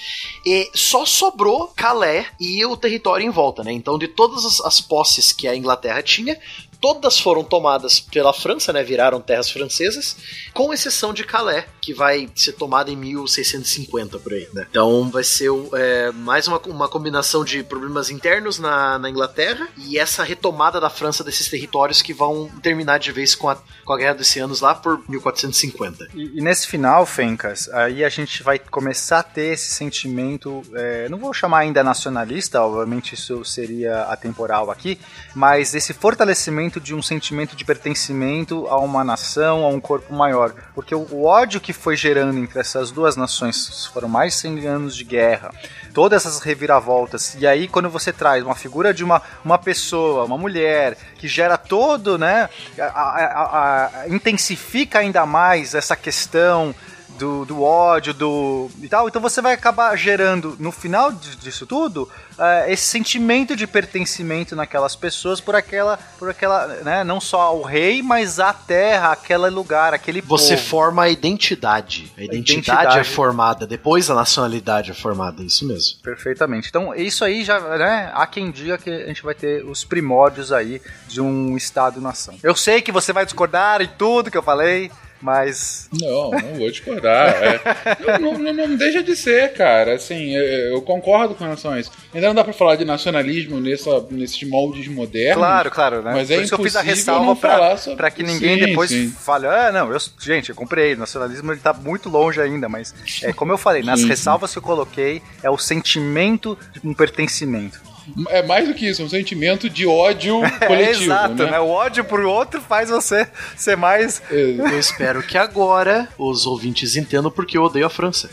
E 0.45 0.69
só 0.73 1.05
sobrou 1.05 1.67
Calais 1.75 2.25
e 2.39 2.65
o 2.65 2.75
território 2.75 3.25
em 3.25 3.29
volta, 3.29 3.63
né? 3.63 3.71
Então, 3.71 3.97
de 3.97 4.07
todas 4.07 4.45
as, 4.45 4.61
as 4.61 4.81
posses 4.81 5.31
que 5.31 5.47
a 5.47 5.55
Inglaterra 5.55 6.01
tinha, 6.01 6.37
todas 6.83 7.17
foram 7.17 7.45
tomadas 7.45 8.01
pela 8.01 8.33
França, 8.33 8.73
né? 8.73 8.83
Viraram 8.83 9.21
terras 9.21 9.49
francesas, 9.49 10.17
com 10.53 10.73
exceção 10.73 11.13
de 11.13 11.23
Calais, 11.23 11.63
que 11.81 11.93
vai 11.93 12.29
ser 12.35 12.51
tomada 12.51 12.91
em 12.91 12.95
1650 12.97 14.19
por 14.19 14.33
aí, 14.33 14.49
né? 14.53 14.67
Então 14.69 15.09
vai 15.09 15.23
ser 15.23 15.49
é, 15.75 16.11
mais 16.11 16.45
uma, 16.45 16.59
uma 16.67 16.89
combinação 16.89 17.45
de 17.45 17.63
problemas 17.63 18.09
internos 18.09 18.59
na, 18.59 18.99
na 18.99 19.09
Inglaterra 19.09 19.69
e 19.77 19.97
essa 19.97 20.23
retomada 20.23 20.81
da 20.81 20.89
França 20.89 21.23
desses 21.23 21.47
territórios 21.47 22.01
que 22.01 22.13
vão 22.13 22.51
terminar 22.61 22.99
de 22.99 23.13
vez 23.13 23.33
com 23.33 23.49
a, 23.49 23.55
com 23.85 23.93
a 23.93 23.97
Guerra 23.97 24.15
dos 24.15 24.27
Oceanos 24.27 24.59
lá 24.59 24.75
por 24.75 25.01
1450. 25.07 26.09
E, 26.13 26.37
e 26.37 26.41
nesse 26.41 26.67
final, 26.67 27.05
Fencas, 27.05 27.69
aí 27.83 28.03
a 28.03 28.09
gente 28.09 28.41
vai 28.43 28.57
começar 28.57 29.19
a 29.19 29.23
ter 29.23 29.53
esse 29.53 29.69
sentimento, 29.71 30.61
é, 30.73 31.07
não 31.09 31.17
vou 31.17 31.33
chamar 31.33 31.59
ainda 31.59 31.83
nacionalista, 31.83 32.61
obviamente 32.61 33.13
isso 33.15 33.43
seria 33.45 34.03
atemporal 34.03 34.71
aqui, 34.71 34.99
mas 35.35 35.73
esse 35.75 35.93
fortalecimento 35.93 36.79
de 36.79 36.95
um 36.95 37.01
sentimento 37.01 37.55
de 37.55 37.63
pertencimento 37.65 38.67
a 38.67 38.79
uma 38.79 39.03
nação, 39.03 39.63
a 39.65 39.67
um 39.69 39.79
corpo 39.79 40.13
maior. 40.13 40.53
Porque 40.73 40.93
o, 40.95 41.23
ódio 41.23 41.61
que 41.61 41.73
foi 41.73 41.95
gerando 41.95 42.37
entre 42.37 42.59
essas 42.59 42.91
duas 42.91 43.15
nações, 43.15 43.85
foram 43.93 44.07
mais 44.07 44.33
de 44.33 44.39
100 44.39 44.67
anos 44.67 44.95
de 44.95 45.03
guerra, 45.03 45.51
todas 45.93 46.25
essas 46.25 46.39
reviravoltas, 46.41 47.35
e 47.39 47.45
aí 47.45 47.67
quando 47.67 47.89
você 47.89 48.11
traz 48.11 48.43
uma 48.43 48.55
figura 48.55 48.93
de 48.93 49.03
uma, 49.03 49.21
uma 49.43 49.57
pessoa, 49.57 50.25
uma 50.25 50.37
mulher, 50.37 50.97
que 51.17 51.27
gera 51.27 51.57
todo, 51.57 52.17
né, 52.17 52.49
a- 52.79 52.83
a- 52.83 53.99
a- 54.03 54.07
intensifica 54.09 54.99
ainda 54.99 55.25
mais 55.25 55.73
essa 55.75 55.95
questão 55.95 56.73
do, 57.17 57.45
do 57.45 57.61
ódio, 57.63 58.13
do 58.13 58.69
e 58.81 58.87
tal, 58.87 59.07
então 59.07 59.21
você 59.21 59.41
vai 59.41 59.53
acabar 59.53 59.95
gerando, 59.95 60.55
no 60.59 60.71
final 60.71 61.11
disso 61.11 61.65
tudo, 61.65 62.09
eh, 62.37 62.73
esse 62.73 62.83
sentimento 62.85 63.55
de 63.55 63.67
pertencimento 63.67 64.55
naquelas 64.55 64.95
pessoas 64.95 65.39
por 65.39 65.55
aquela, 65.55 65.97
por 66.17 66.29
aquela, 66.29 66.67
né, 66.83 67.03
não 67.03 67.19
só 67.21 67.41
ao 67.41 67.61
rei, 67.61 68.01
mas 68.01 68.39
à 68.39 68.53
terra, 68.53 69.11
aquele 69.11 69.49
lugar, 69.49 69.93
aquele 69.93 70.21
Você 70.21 70.55
povo. 70.55 70.67
forma 70.67 71.03
a 71.03 71.09
identidade. 71.09 72.11
A 72.17 72.23
identidade, 72.23 72.51
identidade. 72.51 72.99
é 72.99 73.03
formada, 73.03 73.67
depois 73.67 74.09
a 74.09 74.15
nacionalidade 74.15 74.91
é 74.91 74.93
formada, 74.93 75.43
isso 75.43 75.67
mesmo. 75.67 75.99
Perfeitamente. 76.01 76.69
Então, 76.69 76.93
isso 76.95 77.23
aí 77.23 77.43
já, 77.43 77.59
né? 77.77 78.11
Há 78.13 78.25
quem 78.27 78.51
diga 78.51 78.77
que 78.77 78.89
a 78.89 79.07
gente 79.07 79.23
vai 79.23 79.35
ter 79.35 79.63
os 79.65 79.83
primórdios 79.83 80.51
aí 80.51 80.81
de 81.07 81.21
um 81.21 81.55
Estado-nação. 81.55 82.35
Eu 82.41 82.55
sei 82.55 82.81
que 82.81 82.91
você 82.91 83.13
vai 83.13 83.25
discordar 83.25 83.81
em 83.81 83.87
tudo 83.87 84.31
que 84.31 84.37
eu 84.37 84.43
falei, 84.43 84.91
mas. 85.23 85.87
Não, 85.99 86.31
não 86.31 86.53
vou 86.55 86.69
discordar. 86.69 87.29
é. 87.41 88.19
não, 88.19 88.37
não- 88.37 88.53
não 88.53 88.75
deixa 88.75 89.01
de 89.01 89.15
ser, 89.15 89.53
cara. 89.53 89.95
Assim, 89.95 90.35
eu, 90.35 90.43
eu 90.73 90.81
concordo 90.81 91.33
com 91.33 91.43
relação 91.45 91.71
a 91.71 91.79
isso. 91.79 91.89
Ainda 92.13 92.27
não 92.27 92.35
dá 92.35 92.43
pra 92.43 92.51
falar 92.53 92.75
de 92.75 92.83
nacionalismo 92.85 93.59
nessa, 93.59 94.05
nesses 94.11 94.43
moldes 94.47 94.87
modernos. 94.87 95.37
Claro, 95.37 95.71
claro, 95.71 96.01
né? 96.01 96.11
Mas 96.13 96.27
Por 96.27 96.33
é 96.33 96.37
isso 96.41 96.53
que 96.55 96.61
eu 96.61 96.63
fiz 96.65 96.75
a 96.75 96.81
ressalva 96.81 97.35
pra, 97.35 97.77
sobre- 97.77 97.97
pra 97.97 98.11
que 98.11 98.21
ninguém 98.21 98.59
Sim, 98.59 98.65
depois 98.65 98.89
sim. 98.89 99.09
fale, 99.09 99.47
ah, 99.47 99.71
não, 99.71 99.91
eu, 99.91 99.97
gente, 100.19 100.49
eu 100.49 100.55
comprei, 100.55 100.93
o 100.93 100.97
nacionalismo 100.97 101.51
ele 101.51 101.61
tá 101.61 101.71
muito 101.73 102.09
longe 102.09 102.41
ainda, 102.41 102.67
mas 102.67 102.93
é 103.23 103.31
como 103.31 103.51
eu 103.51 103.57
falei, 103.57 103.81
nas 103.83 104.01
sim. 104.01 104.07
ressalvas 104.07 104.51
que 104.51 104.57
eu 104.57 104.61
coloquei, 104.61 105.21
é 105.41 105.49
o 105.49 105.57
sentimento 105.57 106.57
de 106.73 106.87
um 106.87 106.93
pertencimento. 106.93 107.81
É 108.29 108.41
mais 108.43 108.67
do 108.67 108.73
que 108.73 108.87
isso, 108.87 109.01
é 109.01 109.05
um 109.05 109.09
sentimento 109.09 109.69
de 109.69 109.85
ódio 109.85 110.41
coletivo. 110.67 111.01
é 111.01 111.05
exato, 111.05 111.35
né? 111.35 111.51
né? 111.51 111.59
O 111.59 111.69
ódio 111.69 112.03
pro 112.03 112.29
outro 112.29 112.61
faz 112.61 112.89
você 112.89 113.27
ser 113.55 113.77
mais. 113.77 114.21
Eu 114.29 114.77
espero 114.77 115.23
que 115.23 115.37
agora 115.37 116.07
os 116.17 116.45
ouvintes 116.45 116.95
entendam 116.95 117.31
porque 117.31 117.57
eu 117.57 117.63
odeio 117.63 117.85
a 117.85 117.89
França. 117.89 118.29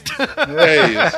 É 0.59 0.87
isso. 0.87 1.17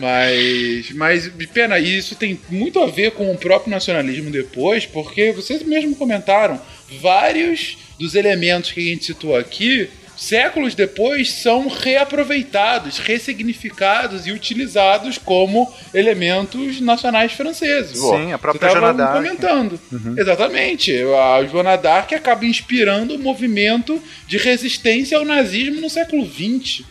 mas, 0.00 0.90
mas, 0.92 1.28
pena, 1.52 1.78
isso 1.78 2.14
tem 2.16 2.40
muito 2.48 2.80
a 2.82 2.86
ver 2.86 3.12
com 3.12 3.30
o 3.30 3.38
próprio 3.38 3.70
nacionalismo 3.70 4.30
depois, 4.30 4.86
porque 4.86 5.32
vocês 5.32 5.62
mesmo 5.62 5.96
comentaram, 5.96 6.60
vários 7.00 7.76
dos 7.98 8.14
elementos 8.14 8.72
que 8.72 8.80
a 8.80 8.92
gente 8.92 9.04
citou 9.04 9.36
aqui 9.36 9.88
séculos 10.16 10.74
depois 10.74 11.30
são 11.32 11.68
reaproveitados, 11.68 12.98
ressignificados 12.98 14.26
e 14.26 14.32
utilizados 14.32 15.18
como 15.18 15.72
elementos 15.92 16.80
nacionais 16.80 17.32
franceses. 17.32 17.98
Sim, 17.98 18.32
a 18.32 18.38
própria 18.38 18.70
Você 18.70 18.78
Joana 18.78 18.94
d'Arc. 18.94 19.16
comentando. 19.16 19.80
Exatamente. 20.16 20.92
A 21.02 21.44
Joana 21.44 21.76
d'Arc 21.76 22.12
acaba 22.12 22.44
inspirando 22.44 23.14
o 23.14 23.18
movimento 23.18 24.00
de 24.26 24.36
resistência 24.38 25.18
ao 25.18 25.24
nazismo 25.24 25.80
no 25.80 25.90
século 25.90 26.24
XX. 26.26 26.84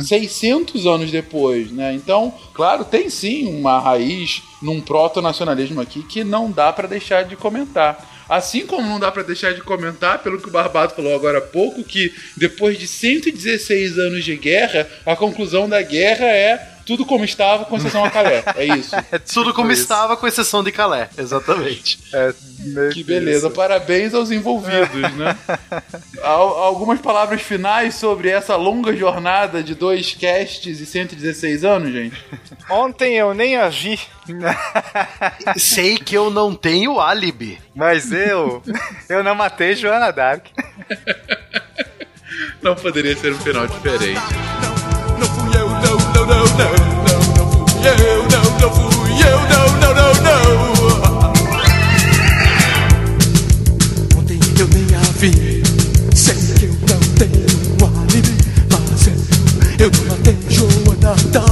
600 0.00 0.86
anos 0.86 1.10
depois, 1.10 1.70
né? 1.70 1.94
Então, 1.94 2.34
claro, 2.52 2.84
tem 2.84 3.08
sim 3.08 3.46
uma 3.46 3.78
raiz 3.78 4.42
num 4.60 4.80
proto-nacionalismo 4.80 5.80
aqui 5.80 6.02
que 6.02 6.24
não 6.24 6.50
dá 6.50 6.72
pra 6.72 6.88
deixar 6.88 7.24
de 7.24 7.36
comentar. 7.36 8.11
Assim 8.32 8.66
como 8.66 8.88
não 8.88 8.98
dá 8.98 9.12
pra 9.12 9.22
deixar 9.22 9.52
de 9.52 9.60
comentar, 9.60 10.22
pelo 10.22 10.40
que 10.40 10.48
o 10.48 10.50
Barbado 10.50 10.94
falou 10.94 11.14
agora 11.14 11.36
há 11.36 11.42
pouco, 11.42 11.84
que 11.84 12.14
depois 12.34 12.78
de 12.78 12.88
116 12.88 13.98
anos 13.98 14.24
de 14.24 14.34
guerra, 14.38 14.88
a 15.04 15.14
conclusão 15.14 15.68
da 15.68 15.82
guerra 15.82 16.24
é 16.24 16.71
tudo 16.84 17.04
como 17.06 17.24
estava, 17.24 17.64
com 17.64 17.76
exceção 17.76 18.04
a 18.04 18.10
Calé. 18.10 18.42
É 18.56 18.64
isso. 18.64 18.94
Tudo 19.32 19.52
como 19.54 19.70
isso. 19.72 19.82
estava, 19.82 20.16
com 20.16 20.26
exceção 20.26 20.62
de 20.64 20.72
Calais. 20.72 21.08
Exatamente. 21.16 21.98
É, 22.14 22.90
Que 22.92 23.02
beleza, 23.02 23.50
parabéns 23.50 24.14
aos 24.14 24.30
envolvidos, 24.30 25.12
né? 25.16 25.36
Al- 26.22 26.58
algumas 26.58 27.00
palavras 27.00 27.42
finais 27.42 27.96
sobre 27.96 28.28
essa 28.28 28.54
longa 28.54 28.94
jornada 28.94 29.62
de 29.64 29.74
dois 29.74 30.12
casts 30.14 30.80
e 30.80 30.86
116 30.86 31.64
anos, 31.64 31.92
gente? 31.92 32.16
Ontem 32.70 33.14
eu 33.16 33.34
nem 33.34 33.56
a 33.56 33.68
vi. 33.68 33.98
Sei 35.56 35.96
que 35.98 36.14
eu 36.16 36.30
não 36.30 36.54
tenho 36.54 37.00
álibi. 37.00 37.58
Mas 37.74 38.12
eu. 38.12 38.62
Eu 39.08 39.24
não 39.24 39.34
matei 39.34 39.74
Joana 39.74 40.12
Dark. 40.12 40.46
Não 42.62 42.76
poderia 42.76 43.16
ser 43.16 43.32
um 43.32 43.38
final 43.38 43.66
diferente. 43.66 44.20
Não 46.32 46.38
não, 46.38 46.46
não, 46.46 47.20
não, 47.36 47.46
fui 47.52 47.76
eu, 47.86 48.22
não, 48.22 48.44
não 48.58 48.70
fui 48.72 49.12
eu, 49.20 49.38
não, 49.50 49.66
não, 49.80 49.92
não, 49.94 50.12
não. 50.22 50.40
Ontem 54.18 54.40
eu 54.58 54.66
nem 54.68 54.86
a 54.94 54.98
vi, 55.18 55.32
sei 56.14 56.34
que 56.58 56.64
eu 56.64 56.72
não 56.88 57.00
tenho 57.18 57.44
álibi, 57.84 58.34
mas 58.70 59.06
eu, 59.08 59.16
eu 59.78 59.90
não 59.90 60.04
matei 60.08 60.38
Joana 60.48 61.12
Dark. 61.32 61.51